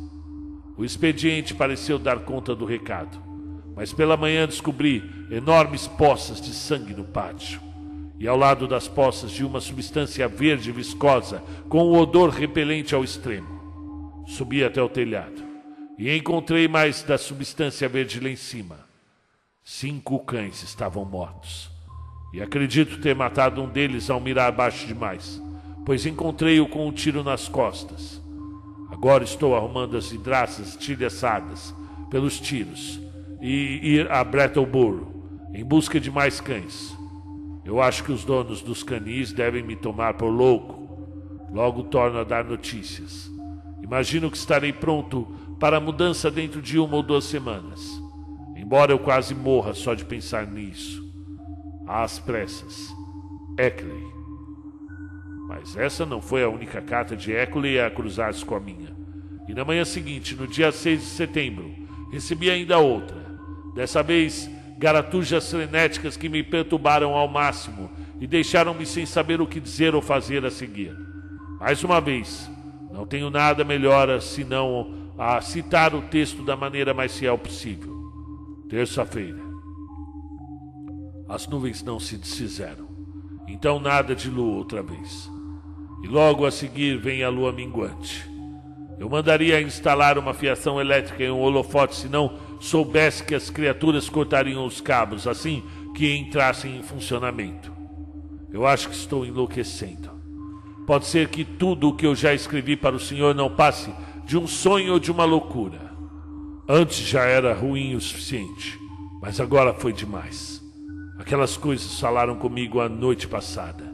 O 0.76 0.84
expediente 0.84 1.54
pareceu 1.54 1.98
dar 1.98 2.20
conta 2.20 2.54
do 2.54 2.64
recado, 2.64 3.18
mas 3.74 3.92
pela 3.92 4.16
manhã 4.16 4.46
descobri 4.46 5.02
enormes 5.30 5.86
poças 5.86 6.40
de 6.40 6.52
sangue 6.52 6.94
no 6.94 7.04
pátio. 7.04 7.60
E 8.18 8.26
ao 8.26 8.36
lado 8.36 8.66
das 8.66 8.88
poças 8.88 9.30
de 9.30 9.44
uma 9.44 9.60
substância 9.60 10.26
verde 10.26 10.72
viscosa, 10.72 11.42
com 11.68 11.84
um 11.84 11.98
odor 11.98 12.30
repelente 12.30 12.94
ao 12.94 13.04
extremo. 13.04 14.24
Subi 14.26 14.64
até 14.64 14.82
o 14.82 14.88
telhado 14.88 15.44
e 15.98 16.14
encontrei 16.14 16.68
mais 16.68 17.02
da 17.02 17.16
substância 17.16 17.88
verde 17.88 18.20
lá 18.20 18.28
em 18.28 18.36
cima. 18.36 18.86
Cinco 19.64 20.18
cães 20.20 20.62
estavam 20.62 21.04
mortos. 21.04 21.70
E 22.32 22.42
acredito 22.42 23.00
ter 23.00 23.14
matado 23.14 23.62
um 23.62 23.68
deles 23.68 24.10
ao 24.10 24.20
mirar 24.20 24.52
baixo 24.52 24.86
demais, 24.86 25.40
pois 25.84 26.04
encontrei-o 26.04 26.68
com 26.68 26.86
um 26.86 26.92
tiro 26.92 27.24
nas 27.24 27.48
costas. 27.48 28.20
Agora 28.90 29.24
estou 29.24 29.56
arrumando 29.56 29.96
as 29.96 30.10
vidraças 30.10 30.68
estilhaçadas 30.68 31.74
pelos 32.10 32.40
tiros 32.40 33.00
e 33.40 33.80
ir 33.82 34.10
a 34.10 34.22
Brattleboro 34.22 35.16
em 35.52 35.64
busca 35.64 35.98
de 35.98 36.10
mais 36.10 36.40
cães. 36.40 36.96
Eu 37.64 37.82
acho 37.82 38.04
que 38.04 38.12
os 38.12 38.24
donos 38.24 38.62
dos 38.62 38.82
canis 38.82 39.32
devem 39.32 39.62
me 39.62 39.74
tomar 39.74 40.14
por 40.14 40.28
louco. 40.28 40.86
Logo 41.52 41.84
torno 41.84 42.18
a 42.18 42.24
dar 42.24 42.44
notícias. 42.44 43.30
Imagino 43.82 44.30
que 44.30 44.36
estarei 44.36 44.72
pronto 44.72 45.26
para 45.58 45.78
a 45.78 45.80
mudança 45.80 46.30
dentro 46.30 46.60
de 46.62 46.78
uma 46.78 46.96
ou 46.96 47.02
duas 47.02 47.24
semanas. 47.24 48.00
Embora 48.56 48.92
eu 48.92 48.98
quase 48.98 49.34
morra 49.34 49.74
só 49.74 49.94
de 49.94 50.04
pensar 50.04 50.46
nisso. 50.46 51.04
Às 51.86 52.18
pressas. 52.18 52.94
Eckley. 53.58 54.15
Mas 55.46 55.76
essa 55.76 56.04
não 56.04 56.20
foi 56.20 56.42
a 56.42 56.48
única 56.48 56.82
carta 56.82 57.16
de 57.16 57.32
Eckley 57.32 57.80
a 57.80 57.90
cruzar-se 57.90 58.44
com 58.44 58.54
a 58.54 58.60
minha. 58.60 58.94
E 59.48 59.54
na 59.54 59.64
manhã 59.64 59.84
seguinte, 59.84 60.34
no 60.34 60.46
dia 60.46 60.72
6 60.72 61.00
de 61.00 61.06
setembro, 61.06 61.72
recebi 62.10 62.50
ainda 62.50 62.78
outra. 62.78 63.24
Dessa 63.74 64.02
vez, 64.02 64.50
garatujas 64.76 65.50
frenéticas 65.50 66.16
que 66.16 66.28
me 66.28 66.42
perturbaram 66.42 67.14
ao 67.14 67.28
máximo 67.28 67.90
e 68.20 68.26
deixaram-me 68.26 68.84
sem 68.84 69.06
saber 69.06 69.40
o 69.40 69.46
que 69.46 69.60
dizer 69.60 69.94
ou 69.94 70.02
fazer 70.02 70.44
a 70.44 70.50
seguir. 70.50 70.96
Mais 71.60 71.84
uma 71.84 72.00
vez, 72.00 72.50
não 72.90 73.06
tenho 73.06 73.30
nada 73.30 73.64
melhor 73.64 74.20
senão 74.20 75.12
a 75.18 75.40
citar 75.40 75.94
o 75.94 76.02
texto 76.02 76.42
da 76.42 76.56
maneira 76.56 76.92
mais 76.92 77.16
fiel 77.16 77.38
possível. 77.38 77.94
Terça-feira. 78.68 79.40
As 81.28 81.46
nuvens 81.46 81.82
não 81.82 81.98
se 81.98 82.16
desfizeram, 82.16 82.88
então 83.48 83.80
nada 83.80 84.14
de 84.14 84.28
lua 84.28 84.56
outra 84.56 84.82
vez. 84.82 85.35
E 86.02 86.06
logo 86.06 86.44
a 86.44 86.50
seguir 86.50 86.98
vem 86.98 87.22
a 87.22 87.28
lua 87.28 87.52
minguante. 87.52 88.28
Eu 88.98 89.08
mandaria 89.08 89.60
instalar 89.60 90.18
uma 90.18 90.32
fiação 90.32 90.80
elétrica 90.80 91.22
em 91.22 91.30
um 91.30 91.40
holofote 91.40 91.96
se 91.96 92.08
não 92.08 92.38
soubesse 92.60 93.22
que 93.22 93.34
as 93.34 93.50
criaturas 93.50 94.08
cortariam 94.08 94.64
os 94.64 94.80
cabos 94.80 95.26
assim 95.26 95.62
que 95.94 96.14
entrassem 96.16 96.78
em 96.78 96.82
funcionamento. 96.82 97.72
Eu 98.52 98.66
acho 98.66 98.88
que 98.88 98.94
estou 98.94 99.26
enlouquecendo. 99.26 100.10
Pode 100.86 101.06
ser 101.06 101.28
que 101.28 101.44
tudo 101.44 101.88
o 101.88 101.94
que 101.94 102.06
eu 102.06 102.14
já 102.14 102.32
escrevi 102.32 102.76
para 102.76 102.96
o 102.96 103.00
senhor 103.00 103.34
não 103.34 103.50
passe 103.50 103.92
de 104.24 104.38
um 104.38 104.46
sonho 104.46 104.94
ou 104.94 104.98
de 104.98 105.10
uma 105.10 105.24
loucura. 105.24 105.92
Antes 106.68 107.06
já 107.06 107.24
era 107.24 107.54
ruim 107.54 107.94
o 107.94 108.00
suficiente, 108.00 108.78
mas 109.20 109.40
agora 109.40 109.74
foi 109.74 109.92
demais. 109.92 110.62
Aquelas 111.18 111.56
coisas 111.56 111.98
falaram 112.00 112.36
comigo 112.36 112.80
a 112.80 112.88
noite 112.88 113.28
passada. 113.28 113.85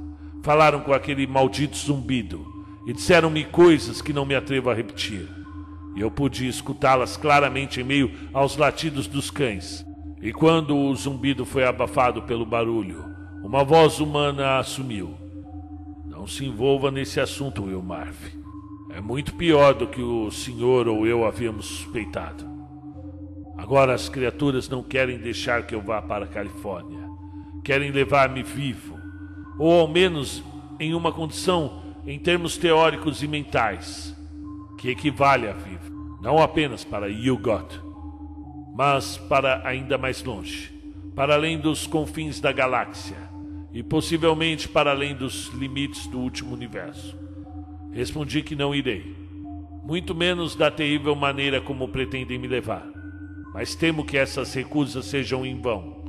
Falaram 0.42 0.80
com 0.80 0.92
aquele 0.92 1.26
maldito 1.26 1.76
zumbido 1.76 2.44
e 2.86 2.92
disseram-me 2.92 3.44
coisas 3.44 4.02
que 4.02 4.12
não 4.12 4.24
me 4.24 4.34
atrevo 4.34 4.70
a 4.70 4.74
repetir. 4.74 5.28
E 5.94 6.00
eu 6.00 6.10
pude 6.10 6.48
escutá-las 6.48 7.16
claramente 7.16 7.80
em 7.80 7.84
meio 7.84 8.10
aos 8.32 8.56
latidos 8.56 9.06
dos 9.06 9.30
cães. 9.30 9.84
E 10.20 10.32
quando 10.32 10.76
o 10.76 10.94
zumbido 10.94 11.44
foi 11.44 11.64
abafado 11.64 12.22
pelo 12.22 12.46
barulho, 12.46 13.04
uma 13.42 13.64
voz 13.64 14.00
humana 14.00 14.58
assumiu: 14.58 15.14
Não 16.06 16.26
se 16.26 16.44
envolva 16.44 16.90
nesse 16.90 17.20
assunto, 17.20 17.64
Will 17.64 17.82
Marv. 17.82 18.16
É 18.90 19.00
muito 19.00 19.34
pior 19.34 19.74
do 19.74 19.86
que 19.86 20.02
o 20.02 20.30
senhor 20.30 20.86
ou 20.86 21.06
eu 21.06 21.24
havíamos 21.24 21.66
suspeitado. 21.66 22.44
Agora 23.56 23.94
as 23.94 24.08
criaturas 24.08 24.68
não 24.68 24.82
querem 24.82 25.18
deixar 25.18 25.66
que 25.66 25.74
eu 25.74 25.80
vá 25.80 26.02
para 26.02 26.24
a 26.24 26.28
Califórnia. 26.28 27.08
Querem 27.64 27.90
levar-me 27.90 28.42
vivo, 28.42 28.91
ou 29.58 29.80
ao 29.80 29.88
menos 29.88 30.42
em 30.78 30.94
uma 30.94 31.12
condição 31.12 31.82
em 32.06 32.18
termos 32.18 32.56
teóricos 32.56 33.22
e 33.22 33.28
mentais, 33.28 34.16
que 34.78 34.90
equivale 34.90 35.48
a 35.48 35.52
vivo, 35.52 36.18
não 36.20 36.38
apenas 36.38 36.84
para 36.84 37.08
Yugot, 37.08 37.80
mas 38.74 39.16
para 39.16 39.66
ainda 39.66 39.96
mais 39.96 40.22
longe, 40.22 40.72
para 41.14 41.34
além 41.34 41.58
dos 41.58 41.86
confins 41.86 42.40
da 42.40 42.50
galáxia 42.50 43.16
e 43.72 43.82
possivelmente 43.82 44.68
para 44.68 44.90
além 44.90 45.14
dos 45.14 45.48
limites 45.48 46.06
do 46.06 46.18
último 46.18 46.54
universo. 46.54 47.16
Respondi 47.92 48.42
que 48.42 48.56
não 48.56 48.74
irei, 48.74 49.14
muito 49.84 50.14
menos 50.14 50.56
da 50.56 50.70
terrível 50.70 51.14
maneira 51.14 51.60
como 51.60 51.88
pretendem 51.88 52.38
me 52.38 52.48
levar. 52.48 52.86
Mas 53.54 53.74
temo 53.74 54.04
que 54.04 54.16
essas 54.16 54.54
recusas 54.54 55.04
sejam 55.04 55.44
em 55.44 55.60
vão. 55.60 56.02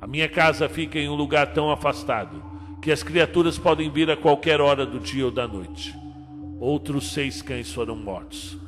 A 0.00 0.06
minha 0.06 0.28
casa 0.28 0.68
fica 0.68 0.98
em 0.98 1.08
um 1.08 1.14
lugar 1.14 1.52
tão 1.52 1.70
afastado 1.70 2.49
que 2.80 2.90
as 2.90 3.02
criaturas 3.02 3.58
podem 3.58 3.90
vir 3.90 4.10
a 4.10 4.16
qualquer 4.16 4.60
hora 4.60 4.86
do 4.86 4.98
dia 4.98 5.24
ou 5.24 5.30
da 5.30 5.46
noite. 5.46 5.94
Outros 6.58 7.12
seis 7.12 7.42
cães 7.42 7.72
foram 7.72 7.96
mortos. 7.96 8.58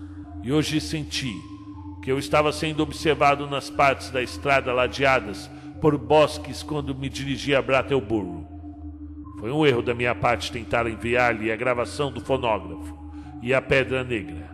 E 0.43 0.53
hoje 0.53 0.81
senti 0.81 1.33
que 2.03 2.11
eu 2.11 2.19
estava 2.19 2.53
sendo 2.53 2.83
observado 2.83 3.47
nas 3.47 3.71
partes 3.71 4.11
da 4.11 4.23
estrada 4.23 4.73
ladeadas 4.73 5.51
por 5.81 5.97
bosques 5.97 6.63
quando 6.63 6.95
me 6.95 7.09
dirigia 7.09 7.59
a 7.59 7.63
Brattleboro. 7.63 8.47
Foi 9.39 9.51
um 9.51 9.67
erro 9.67 9.83
da 9.83 9.95
minha 9.95 10.15
parte 10.15 10.53
tentar 10.53 10.87
enviar-lhe 10.87 11.51
a 11.51 11.57
gravação 11.57 12.13
do 12.13 12.21
fonógrafo 12.21 12.97
e 13.43 13.53
a 13.53 13.61
pedra 13.63 14.05
negra. 14.05 14.51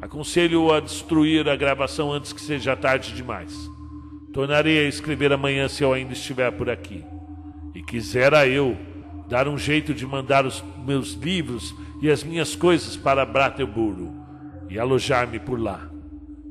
Aconselho-o 0.00 0.72
a 0.72 0.80
destruir 0.80 1.48
a 1.48 1.56
gravação 1.56 2.12
antes 2.12 2.32
que 2.32 2.40
seja 2.40 2.76
tarde 2.76 3.14
demais. 3.14 3.54
Tornarei 4.32 4.86
a 4.86 4.88
escrever 4.88 5.32
amanhã 5.32 5.68
se 5.68 5.82
eu 5.82 5.92
ainda 5.92 6.12
estiver 6.12 6.50
por 6.52 6.70
aqui. 6.70 7.04
E 7.80 7.82
quisera 7.82 8.46
eu 8.46 8.76
dar 9.26 9.48
um 9.48 9.56
jeito 9.56 9.94
de 9.94 10.06
mandar 10.06 10.44
os 10.44 10.62
meus 10.84 11.14
livros 11.14 11.74
e 12.02 12.10
as 12.10 12.22
minhas 12.22 12.54
coisas 12.54 12.94
para 12.94 13.24
Brattleboro 13.24 14.14
e 14.68 14.78
alojar-me 14.78 15.40
por 15.40 15.58
lá. 15.58 15.90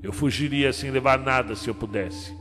Eu 0.01 0.11
fugiria 0.11 0.73
sem 0.73 0.89
levar 0.89 1.19
nada 1.19 1.55
se 1.55 1.69
eu 1.69 1.75
pudesse. 1.75 2.35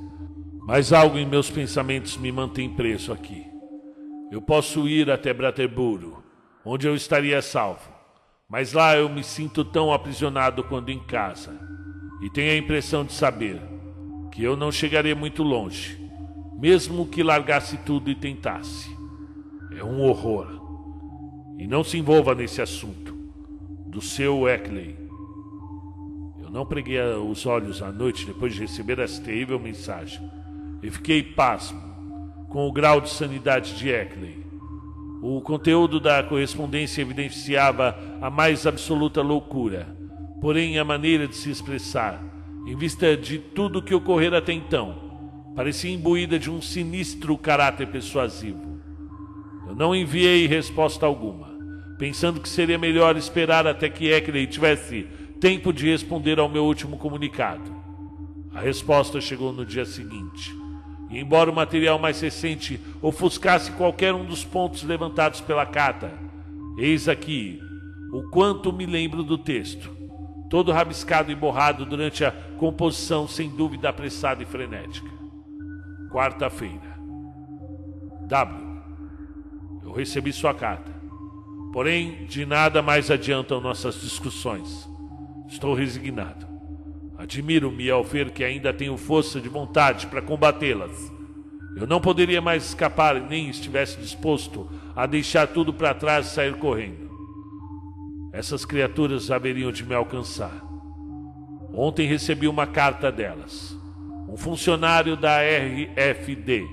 Mas 0.66 0.90
algo 0.90 1.18
em 1.18 1.26
meus 1.26 1.50
pensamentos 1.50 2.16
me 2.16 2.32
mantém 2.32 2.70
preso 2.70 3.12
aqui. 3.12 3.44
Eu 4.32 4.40
posso 4.40 4.88
ir 4.88 5.10
até 5.10 5.34
Braterburo, 5.34 6.24
onde 6.64 6.88
eu 6.88 6.94
estaria 6.94 7.42
salvo, 7.42 7.92
mas 8.48 8.72
lá 8.72 8.96
eu 8.96 9.06
me 9.10 9.22
sinto 9.22 9.66
tão 9.66 9.92
aprisionado 9.92 10.64
quanto 10.64 10.90
em 10.90 10.98
casa, 10.98 11.60
e 12.22 12.30
tenho 12.30 12.52
a 12.52 12.56
impressão 12.56 13.04
de 13.04 13.12
saber 13.12 13.60
que 14.32 14.42
eu 14.42 14.56
não 14.56 14.72
chegaria 14.72 15.14
muito 15.14 15.42
longe, 15.42 16.07
mesmo 16.58 17.06
que 17.06 17.22
largasse 17.22 17.76
tudo 17.78 18.10
e 18.10 18.16
tentasse. 18.16 18.90
É 19.76 19.84
um 19.84 20.02
horror. 20.02 20.48
E 21.56 21.68
não 21.68 21.84
se 21.84 21.96
envolva 21.96 22.34
nesse 22.34 22.60
assunto. 22.60 23.16
Do 23.86 24.00
seu 24.00 24.48
Eckley. 24.48 24.96
Eu 26.42 26.50
não 26.50 26.66
preguei 26.66 27.00
os 27.00 27.46
olhos 27.46 27.80
à 27.80 27.92
noite 27.92 28.26
depois 28.26 28.54
de 28.54 28.60
receber 28.60 28.98
essa 28.98 29.22
terrível 29.22 29.58
mensagem. 29.58 30.28
E 30.82 30.90
fiquei 30.90 31.22
pasmo 31.22 31.80
com 32.48 32.66
o 32.66 32.72
grau 32.72 33.00
de 33.00 33.10
sanidade 33.10 33.76
de 33.76 33.88
Eckley. 33.88 34.44
O 35.22 35.40
conteúdo 35.40 36.00
da 36.00 36.22
correspondência 36.22 37.02
evidenciava 37.02 37.96
a 38.20 38.30
mais 38.30 38.66
absoluta 38.66 39.22
loucura, 39.22 39.86
porém 40.40 40.78
a 40.78 40.84
maneira 40.84 41.26
de 41.26 41.34
se 41.34 41.50
expressar, 41.50 42.22
em 42.66 42.76
vista 42.76 43.16
de 43.16 43.38
tudo 43.38 43.82
que 43.82 43.94
ocorrera 43.94 44.38
até 44.38 44.52
então, 44.52 45.07
parecia 45.58 45.92
imbuída 45.92 46.38
de 46.38 46.48
um 46.48 46.62
sinistro 46.62 47.36
caráter 47.36 47.88
persuasivo. 47.88 48.78
Eu 49.66 49.74
não 49.74 49.92
enviei 49.92 50.46
resposta 50.46 51.04
alguma, 51.04 51.48
pensando 51.98 52.38
que 52.38 52.48
seria 52.48 52.78
melhor 52.78 53.16
esperar 53.16 53.66
até 53.66 53.88
que 53.88 54.08
Eckley 54.08 54.46
tivesse 54.46 55.08
tempo 55.40 55.72
de 55.72 55.90
responder 55.90 56.38
ao 56.38 56.48
meu 56.48 56.64
último 56.64 56.96
comunicado. 56.96 57.74
A 58.54 58.60
resposta 58.60 59.20
chegou 59.20 59.52
no 59.52 59.66
dia 59.66 59.84
seguinte. 59.84 60.54
E 61.10 61.18
embora 61.18 61.50
o 61.50 61.54
material 61.54 61.98
mais 61.98 62.20
recente 62.20 62.78
ofuscasse 63.02 63.72
qualquer 63.72 64.14
um 64.14 64.24
dos 64.24 64.44
pontos 64.44 64.84
levantados 64.84 65.40
pela 65.40 65.66
carta, 65.66 66.12
eis 66.78 67.08
aqui 67.08 67.60
o 68.12 68.30
quanto 68.30 68.72
me 68.72 68.86
lembro 68.86 69.24
do 69.24 69.36
texto, 69.36 69.90
todo 70.48 70.70
rabiscado 70.70 71.32
e 71.32 71.34
borrado 71.34 71.84
durante 71.84 72.24
a 72.24 72.30
composição 72.30 73.26
sem 73.26 73.50
dúvida 73.50 73.88
apressada 73.88 74.40
e 74.40 74.46
frenética. 74.46 75.17
Quarta-feira. 76.10 76.98
W. 78.26 78.82
Eu 79.82 79.92
recebi 79.92 80.32
sua 80.32 80.54
carta. 80.54 80.90
Porém, 81.72 82.24
de 82.26 82.46
nada 82.46 82.82
mais 82.82 83.10
adiantam 83.10 83.60
nossas 83.60 84.00
discussões. 84.00 84.88
Estou 85.46 85.74
resignado. 85.74 86.46
Admiro-me 87.16 87.90
ao 87.90 88.02
ver 88.02 88.30
que 88.30 88.42
ainda 88.42 88.72
tenho 88.72 88.96
força 88.96 89.40
de 89.40 89.48
vontade 89.48 90.06
para 90.06 90.22
combatê-las. 90.22 91.12
Eu 91.76 91.86
não 91.86 92.00
poderia 92.00 92.40
mais 92.40 92.64
escapar 92.64 93.20
nem 93.20 93.48
estivesse 93.48 93.98
disposto 93.98 94.68
a 94.96 95.06
deixar 95.06 95.46
tudo 95.46 95.72
para 95.72 95.94
trás 95.94 96.26
e 96.26 96.30
sair 96.30 96.56
correndo. 96.56 97.08
Essas 98.32 98.64
criaturas 98.64 99.30
haveriam 99.30 99.70
de 99.70 99.84
me 99.84 99.94
alcançar. 99.94 100.64
Ontem 101.72 102.08
recebi 102.08 102.48
uma 102.48 102.66
carta 102.66 103.12
delas. 103.12 103.77
Um 104.28 104.36
funcionário 104.36 105.16
da 105.16 105.38
RFD 105.40 106.66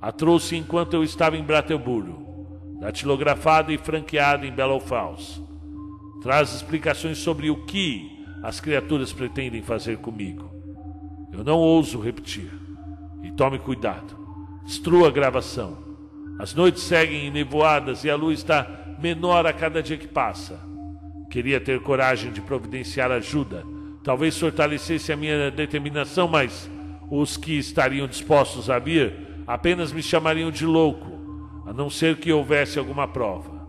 a 0.00 0.12
trouxe 0.12 0.54
enquanto 0.56 0.94
eu 0.94 1.02
estava 1.02 1.36
em 1.36 1.42
Brateburgo, 1.42 2.46
datilografada 2.78 3.72
e 3.72 3.78
franqueada 3.78 4.46
em 4.46 4.52
Belo 4.52 4.78
Falls. 4.78 5.42
Traz 6.22 6.54
explicações 6.54 7.18
sobre 7.18 7.50
o 7.50 7.64
que 7.64 8.26
as 8.42 8.60
criaturas 8.60 9.12
pretendem 9.12 9.62
fazer 9.62 9.96
comigo. 9.98 10.50
Eu 11.32 11.42
não 11.42 11.58
ouso 11.58 11.98
repetir. 11.98 12.50
E 13.22 13.32
tome 13.32 13.58
cuidado. 13.58 14.16
Destrua 14.64 15.08
a 15.08 15.10
gravação. 15.10 15.78
As 16.38 16.54
noites 16.54 16.82
seguem 16.82 17.30
nevoadas 17.30 18.04
e 18.04 18.10
a 18.10 18.14
luz 18.14 18.40
está 18.40 18.96
menor 19.00 19.46
a 19.46 19.52
cada 19.52 19.82
dia 19.82 19.96
que 19.96 20.06
passa. 20.06 20.60
Queria 21.30 21.60
ter 21.60 21.80
coragem 21.80 22.30
de 22.30 22.40
providenciar 22.40 23.10
ajuda. 23.10 23.64
Talvez 24.02 24.38
fortalecesse 24.38 25.10
a 25.10 25.16
minha 25.16 25.50
determinação, 25.50 26.28
mas 26.28 26.70
os 27.20 27.36
que 27.36 27.56
estariam 27.56 28.08
dispostos 28.08 28.68
a 28.68 28.78
vir 28.78 29.12
apenas 29.46 29.92
me 29.92 30.02
chamariam 30.02 30.50
de 30.50 30.66
louco, 30.66 31.62
a 31.66 31.72
não 31.72 31.88
ser 31.88 32.16
que 32.16 32.32
houvesse 32.32 32.78
alguma 32.78 33.06
prova. 33.06 33.66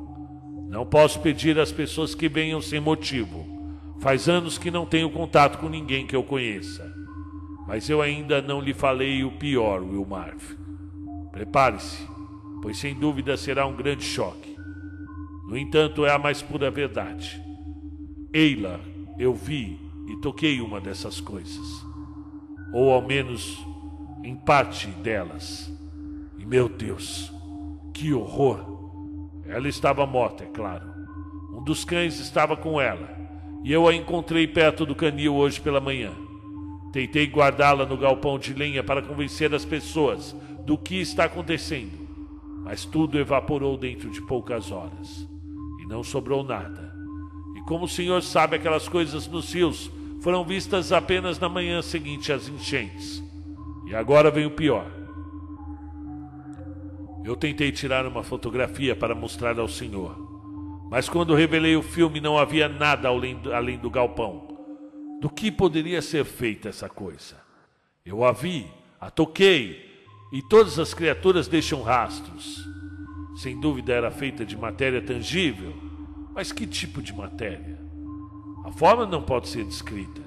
Não 0.68 0.86
posso 0.86 1.20
pedir 1.20 1.60
às 1.60 1.72
pessoas 1.72 2.16
que 2.16 2.28
venham 2.28 2.60
sem 2.60 2.80
motivo. 2.80 3.46
Faz 4.02 4.28
anos 4.28 4.58
que 4.58 4.72
não 4.72 4.86
tenho 4.86 5.10
contato 5.10 5.60
com 5.60 5.70
ninguém 5.70 6.08
que 6.08 6.16
eu 6.16 6.24
conheça. 6.24 6.92
Mas 7.68 7.90
eu 7.90 8.02
ainda 8.02 8.42
não 8.42 8.60
lhe 8.60 8.74
falei 8.74 9.24
o 9.24 9.32
pior, 9.32 9.82
Wilmarv. 9.82 10.42
Prepare-se, 11.32 12.06
pois 12.62 12.78
sem 12.78 12.96
dúvida 12.96 13.38
será 13.38 13.66
um 13.66 13.76
grande 13.76 14.04
choque. 14.04 14.56
No 15.48 15.56
entanto, 15.58 16.06
é 16.06 16.12
a 16.12 16.20
mais 16.20 16.42
pura 16.42 16.72
verdade. 16.72 17.42
Eila, 18.34 18.82
eu 19.20 19.34
vi 19.34 19.80
e 20.08 20.20
toquei 20.22 20.60
uma 20.62 20.82
dessas 20.82 21.22
coisas. 21.22 21.85
Ou 22.76 22.92
ao 22.92 23.02
menos 23.02 23.66
em 24.22 24.36
parte 24.36 24.88
delas. 24.88 25.72
E 26.38 26.46
meu 26.46 26.68
Deus, 26.68 27.32
que 27.94 28.14
horror! 28.14 28.60
Ela 29.48 29.70
estava 29.70 30.06
morta, 30.06 30.44
é 30.44 30.48
claro. 30.48 30.86
Um 31.54 31.64
dos 31.64 31.86
cães 31.86 32.20
estava 32.20 32.58
com 32.58 32.82
ela 32.82 33.16
e 33.64 33.72
eu 33.72 33.88
a 33.88 33.96
encontrei 33.96 34.46
perto 34.46 34.86
do 34.86 34.94
canil 34.94 35.36
hoje 35.36 35.62
pela 35.62 35.80
manhã. 35.80 36.12
Tentei 36.92 37.26
guardá-la 37.28 37.86
no 37.86 37.96
galpão 37.96 38.38
de 38.38 38.54
lenha 38.54 38.84
para 38.84 39.02
convencer 39.02 39.56
as 39.56 39.64
pessoas 39.64 40.36
do 40.66 40.78
que 40.78 41.00
está 41.00 41.24
acontecendo, 41.24 41.98
mas 42.62 42.84
tudo 42.84 43.18
evaporou 43.18 43.78
dentro 43.78 44.10
de 44.10 44.22
poucas 44.22 44.70
horas 44.70 45.26
e 45.82 45.88
não 45.88 46.04
sobrou 46.04 46.44
nada. 46.44 46.94
E 47.56 47.62
como 47.62 47.86
o 47.86 47.90
senhor 47.90 48.22
sabe, 48.22 48.58
aquelas 48.58 48.90
coisas 48.90 49.28
nos 49.30 49.54
rios 49.54 49.90
foram 50.26 50.44
vistas 50.44 50.92
apenas 50.92 51.40
na 51.40 51.48
manhã 51.48 51.82
seguinte 51.82 52.34
às 52.34 52.50
enchentes. 52.50 53.24
E 53.88 53.96
agora 53.96 54.30
vem 54.30 54.46
o 54.46 54.52
pior. 54.52 54.92
Eu 57.24 57.38
tentei 57.38 57.72
tirar 57.72 58.06
uma 58.06 58.24
fotografia 58.24 58.94
para 58.94 59.16
mostrar 59.16 59.58
ao 59.58 59.70
senhor 59.70 60.26
mas 60.90 61.10
quando 61.10 61.34
revelei 61.34 61.76
o 61.76 61.82
filme, 61.82 62.22
não 62.22 62.38
havia 62.38 62.70
nada 62.70 63.08
além 63.08 63.36
do, 63.36 63.54
além 63.54 63.78
do 63.78 63.90
galpão. 63.90 64.48
Do 65.20 65.30
que 65.30 65.52
poderia 65.52 66.02
ser 66.02 66.24
feita 66.24 66.70
essa 66.70 66.88
coisa? 66.88 67.36
Eu 68.06 68.24
a 68.24 68.32
vi, 68.32 68.68
a 69.02 69.10
toquei, 69.10 69.84
e 70.32 70.42
todas 70.44 70.78
as 70.78 70.94
criaturas 70.94 71.48
deixam 71.48 71.82
rastros. 71.82 72.66
Sem 73.38 73.60
dúvida 73.60 73.94
era 73.94 74.12
feita 74.12 74.46
de 74.46 74.56
matéria 74.56 75.02
tangível, 75.02 75.74
mas 76.34 76.52
que 76.52 76.68
tipo 76.68 77.02
de 77.02 77.14
matéria? 77.14 77.85
A 78.66 78.72
forma 78.72 79.06
não 79.06 79.22
pode 79.22 79.48
ser 79.48 79.64
descrita. 79.64 80.22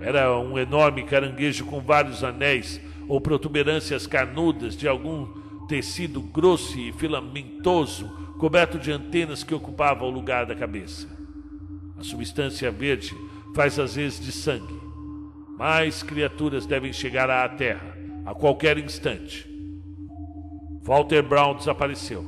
Era 0.00 0.38
um 0.38 0.58
enorme 0.58 1.02
caranguejo 1.02 1.66
com 1.66 1.80
vários 1.80 2.24
anéis 2.24 2.80
ou 3.06 3.20
protuberâncias 3.20 4.06
carnudas 4.06 4.74
de 4.74 4.88
algum 4.88 5.26
tecido 5.66 6.22
grosso 6.22 6.78
e 6.78 6.92
filamentoso 6.92 8.08
coberto 8.38 8.78
de 8.78 8.90
antenas 8.90 9.44
que 9.44 9.54
ocupavam 9.54 10.08
o 10.08 10.10
lugar 10.10 10.46
da 10.46 10.54
cabeça. 10.54 11.06
A 11.98 12.02
substância 12.02 12.70
verde 12.70 13.14
faz 13.54 13.78
às 13.78 13.96
vezes 13.96 14.18
de 14.18 14.32
sangue. 14.32 14.78
Mais 15.58 16.02
criaturas 16.02 16.64
devem 16.64 16.92
chegar 16.92 17.28
à 17.28 17.46
Terra 17.50 17.98
a 18.24 18.34
qualquer 18.34 18.78
instante. 18.78 19.46
Walter 20.82 21.22
Brown 21.22 21.54
desapareceu. 21.56 22.24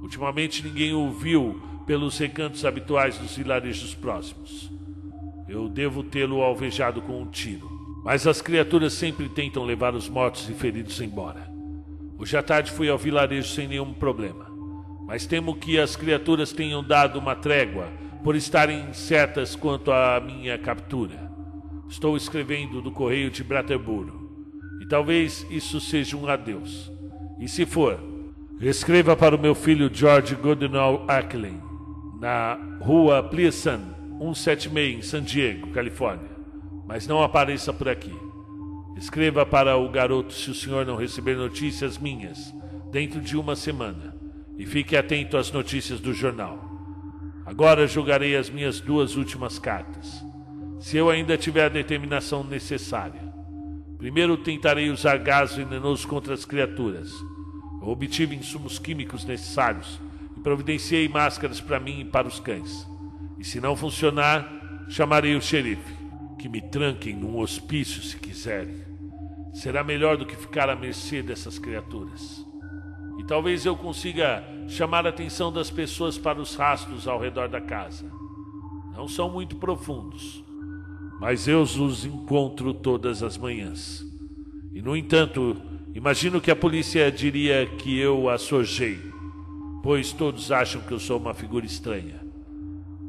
Ultimamente 0.00 0.64
ninguém 0.64 0.94
o 0.94 1.10
viu 1.10 1.69
pelos 1.90 2.16
recantos 2.18 2.64
habituais 2.64 3.18
dos 3.18 3.36
vilarejos 3.36 3.94
próximos. 3.96 4.70
Eu 5.48 5.68
devo 5.68 6.04
tê-lo 6.04 6.40
alvejado 6.40 7.02
com 7.02 7.20
um 7.20 7.26
tiro. 7.26 7.68
Mas 8.04 8.26
as 8.28 8.40
criaturas 8.40 8.92
sempre 8.92 9.28
tentam 9.28 9.64
levar 9.64 9.94
os 9.94 10.08
mortos 10.08 10.48
e 10.48 10.54
feridos 10.54 11.00
embora. 11.00 11.50
Hoje 12.16 12.36
à 12.36 12.42
tarde 12.42 12.70
fui 12.70 12.88
ao 12.88 12.96
vilarejo 12.96 13.48
sem 13.48 13.66
nenhum 13.66 13.92
problema 13.92 14.50
mas 15.10 15.26
temo 15.26 15.56
que 15.56 15.76
as 15.76 15.96
criaturas 15.96 16.52
tenham 16.52 16.84
dado 16.84 17.18
uma 17.18 17.34
trégua 17.34 17.88
por 18.22 18.36
estarem 18.36 18.92
certas 18.92 19.56
quanto 19.56 19.90
à 19.90 20.20
minha 20.20 20.56
captura. 20.56 21.28
Estou 21.88 22.16
escrevendo 22.16 22.80
do 22.80 22.92
correio 22.92 23.28
de 23.28 23.42
Braterburo, 23.42 24.30
e 24.80 24.86
talvez 24.86 25.44
isso 25.50 25.80
seja 25.80 26.16
um 26.16 26.28
adeus. 26.28 26.92
E 27.40 27.48
se 27.48 27.66
for, 27.66 27.98
escreva 28.60 29.16
para 29.16 29.34
o 29.34 29.40
meu 29.40 29.52
filho 29.52 29.90
George 29.92 30.36
Goodenow 30.36 31.04
Acklin, 31.08 31.60
na 32.20 32.58
rua 32.82 33.22
Pleasant, 33.22 33.80
176, 34.18 34.98
em 34.98 35.02
San 35.02 35.22
Diego, 35.22 35.68
Califórnia. 35.68 36.30
Mas 36.86 37.06
não 37.06 37.22
apareça 37.22 37.72
por 37.72 37.88
aqui. 37.88 38.14
Escreva 38.94 39.46
para 39.46 39.78
o 39.78 39.88
garoto 39.88 40.34
se 40.34 40.50
o 40.50 40.54
senhor 40.54 40.84
não 40.84 40.96
receber 40.96 41.34
notícias 41.34 41.96
minhas 41.96 42.54
dentro 42.92 43.22
de 43.22 43.38
uma 43.38 43.56
semana 43.56 44.14
e 44.58 44.66
fique 44.66 44.94
atento 44.94 45.38
às 45.38 45.50
notícias 45.50 45.98
do 45.98 46.12
jornal. 46.12 46.58
Agora 47.46 47.86
jogarei 47.86 48.36
as 48.36 48.50
minhas 48.50 48.80
duas 48.80 49.16
últimas 49.16 49.58
cartas. 49.58 50.22
Se 50.78 50.98
eu 50.98 51.08
ainda 51.08 51.38
tiver 51.38 51.64
a 51.64 51.70
determinação 51.70 52.44
necessária. 52.44 53.30
Primeiro 53.96 54.36
tentarei 54.36 54.90
usar 54.90 55.16
gás 55.18 55.56
venenoso 55.56 56.06
contra 56.06 56.34
as 56.34 56.44
criaturas. 56.44 57.12
Eu 57.80 57.88
obtive 57.88 58.36
insumos 58.36 58.78
químicos 58.78 59.24
necessários 59.24 59.98
providenciei 60.42 61.08
máscaras 61.08 61.60
para 61.60 61.80
mim 61.80 62.00
e 62.00 62.04
para 62.04 62.28
os 62.28 62.40
cães. 62.40 62.86
E 63.38 63.44
se 63.44 63.60
não 63.60 63.76
funcionar, 63.76 64.86
chamarei 64.88 65.34
o 65.36 65.40
xerife, 65.40 65.94
que 66.38 66.48
me 66.48 66.60
tranquem 66.60 67.16
num 67.16 67.38
hospício 67.38 68.02
se 68.02 68.16
quiserem. 68.16 68.88
será 69.52 69.82
melhor 69.82 70.16
do 70.16 70.24
que 70.24 70.36
ficar 70.36 70.70
à 70.70 70.76
mercê 70.76 71.22
dessas 71.22 71.58
criaturas. 71.58 72.44
E 73.18 73.24
talvez 73.24 73.66
eu 73.66 73.76
consiga 73.76 74.44
chamar 74.68 75.06
a 75.06 75.10
atenção 75.10 75.52
das 75.52 75.70
pessoas 75.70 76.16
para 76.16 76.40
os 76.40 76.54
rastros 76.54 77.08
ao 77.08 77.20
redor 77.20 77.48
da 77.48 77.60
casa. 77.60 78.10
Não 78.94 79.08
são 79.08 79.28
muito 79.28 79.56
profundos, 79.56 80.44
mas 81.20 81.48
eu 81.48 81.62
os 81.62 82.04
encontro 82.04 82.72
todas 82.72 83.22
as 83.22 83.36
manhãs. 83.36 84.04
E, 84.72 84.80
no 84.80 84.96
entanto, 84.96 85.60
imagino 85.94 86.40
que 86.40 86.50
a 86.50 86.56
polícia 86.56 87.10
diria 87.10 87.66
que 87.66 87.98
eu 87.98 88.28
a 88.30 88.38
sojei, 88.38 89.09
pois 89.82 90.12
todos 90.12 90.52
acham 90.52 90.80
que 90.82 90.92
eu 90.92 90.98
sou 90.98 91.18
uma 91.18 91.34
figura 91.34 91.64
estranha. 91.64 92.20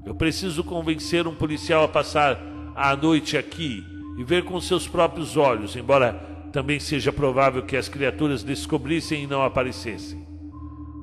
Eu 0.06 0.15
preciso 0.15 0.64
convencer 0.64 1.27
um 1.27 1.35
policial 1.35 1.84
a 1.84 1.88
passar 1.88 2.39
a 2.76 2.95
noite 2.95 3.38
aqui 3.38 3.84
e 4.18 4.23
ver 4.23 4.43
com 4.43 4.60
seus 4.60 4.88
próprios 4.88 5.38
olhos, 5.38 5.76
embora 5.76 6.14
também 6.52 6.80
seja 6.80 7.14
provável 7.14 7.64
que 7.64 7.77
as 7.77 7.88
criaturas 7.88 8.43
descobrissem 8.43 9.23
e 9.23 9.27
não 9.27 9.41
aparecessem. 9.41 10.26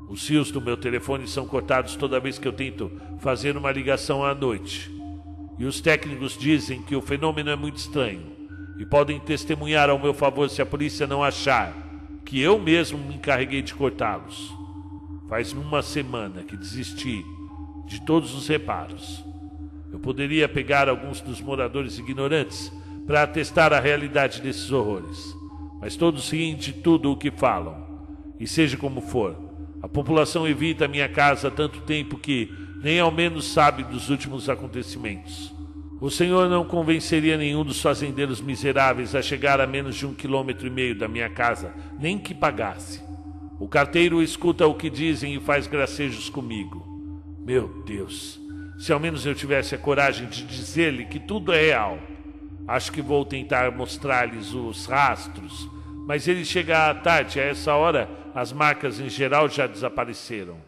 Os 0.09 0.27
fios 0.27 0.51
do 0.51 0.61
meu 0.61 0.77
telefone 0.77 1.27
são 1.28 1.47
cortados 1.47 1.95
toda 1.97 2.20
vez 2.20 2.39
que 2.39 2.49
eu 2.49 2.53
tento 2.53 2.90
fazer 3.20 3.57
uma 3.57 3.70
ligação 3.70 4.24
à 4.24 4.35
noite. 4.35 4.90
E 5.59 5.65
os 5.65 5.81
técnicos 5.81 6.36
dizem 6.39 6.82
que 6.82 6.97
o 6.97 7.03
fenômeno 7.03 7.51
é 7.51 7.57
muito 7.57 7.77
estranho 7.77 8.39
e 8.78 8.86
podem 8.86 9.19
testemunhar 9.19 9.90
ao 9.90 9.99
meu 9.99 10.15
favor 10.15 10.49
se 10.49 10.62
a 10.62 10.66
polícia 10.66 11.07
não 11.07 11.23
achar 11.23 11.74
que 12.24 12.40
eu 12.40 12.59
mesmo 12.59 12.99
me 12.99 13.16
encarreguei 13.16 13.61
de 13.61 13.74
cortá-los. 13.74 14.57
Faz 15.29 15.53
uma 15.53 15.83
semana 15.83 16.43
que 16.43 16.57
desisti 16.57 17.23
de 17.87 18.01
todos 18.01 18.35
os 18.35 18.49
reparos. 18.49 19.23
Eu 19.93 19.99
poderia 19.99 20.49
pegar 20.49 20.89
alguns 20.89 21.21
dos 21.21 21.41
moradores 21.41 21.99
ignorantes 21.99 22.73
para 23.07 23.23
atestar 23.23 23.73
a 23.73 23.81
realidade 23.81 24.41
desses 24.41 24.71
horrores, 24.71 25.37
mas 25.81 25.97
todos 25.97 26.31
riem 26.31 26.57
de 26.57 26.73
tudo 26.73 27.13
o 27.13 27.17
que 27.17 27.31
falam. 27.31 27.87
E 28.41 28.47
seja 28.47 28.77
como 28.77 29.03
for, 29.03 29.37
a 29.83 29.89
população 29.89 30.49
evita 30.49 30.87
a 30.87 30.89
minha 30.89 31.09
casa 31.09 31.49
há 31.49 31.51
tanto 31.51 31.81
tempo 31.83 32.19
que 32.19 32.51
nem 32.83 32.99
ao 32.99 33.11
menos 33.11 33.47
sabe 33.47 33.83
dos 33.85 34.09
últimos 34.09 34.49
acontecimentos. 34.49 35.55
O 36.01 36.11
Senhor 36.11 36.49
não 36.49 36.65
convenceria 36.65 37.37
nenhum 37.37 37.65
dos 37.65 37.83
fazendeiros 37.83 38.41
miseráveis 38.41 39.15
a 39.15 39.21
chegar 39.21 39.61
a 39.61 39.67
menos 39.67 39.97
de 39.97 40.07
um 40.07 40.15
quilômetro 40.15 40.67
e 40.67 40.71
meio 40.71 40.95
da 40.95 41.09
minha 41.09 41.29
casa, 41.29 41.75
nem 41.99 42.19
que 42.19 42.33
pagasse. 42.33 43.07
O 43.59 43.66
carteiro 43.66 44.22
escuta 44.22 44.66
o 44.66 44.74
que 44.74 44.89
dizem 44.89 45.35
e 45.35 45.40
faz 45.40 45.66
gracejos 45.66 46.30
comigo. 46.30 46.86
Meu 47.44 47.82
Deus, 47.85 48.39
se 48.78 48.93
ao 48.93 49.01
menos 49.01 49.26
eu 49.26 49.35
tivesse 49.35 49.74
a 49.74 49.78
coragem 49.78 50.28
de 50.28 50.44
dizer-lhe 50.44 51.06
que 51.06 51.18
tudo 51.18 51.52
é 51.52 51.60
real. 51.60 51.98
Acho 52.68 52.93
que 52.93 53.02
vou 53.02 53.24
tentar 53.24 53.72
mostrar-lhes 53.72 54.55
os 54.55 54.86
rastros, 54.86 55.68
mas 56.06 56.28
ele 56.28 56.44
chega 56.44 56.89
à 56.89 56.94
tarde, 56.94 57.40
a 57.40 57.44
essa 57.44 57.74
hora 57.74 58.09
as 58.32 58.52
marcas 58.52 59.01
em 59.01 59.09
geral 59.09 59.48
já 59.48 59.66
desapareceram. 59.66 60.59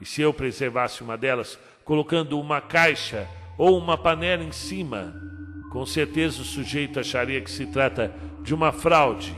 E 0.00 0.04
se 0.04 0.22
eu 0.22 0.32
preservasse 0.32 1.02
uma 1.02 1.16
delas, 1.16 1.58
colocando 1.84 2.38
uma 2.38 2.60
caixa 2.60 3.26
ou 3.58 3.76
uma 3.76 3.98
panela 3.98 4.44
em 4.44 4.52
cima, 4.52 5.12
com 5.72 5.84
certeza 5.84 6.42
o 6.42 6.44
sujeito 6.44 7.00
acharia 7.00 7.40
que 7.40 7.50
se 7.50 7.66
trata 7.66 8.14
de 8.42 8.54
uma 8.54 8.70
fraude 8.70 9.34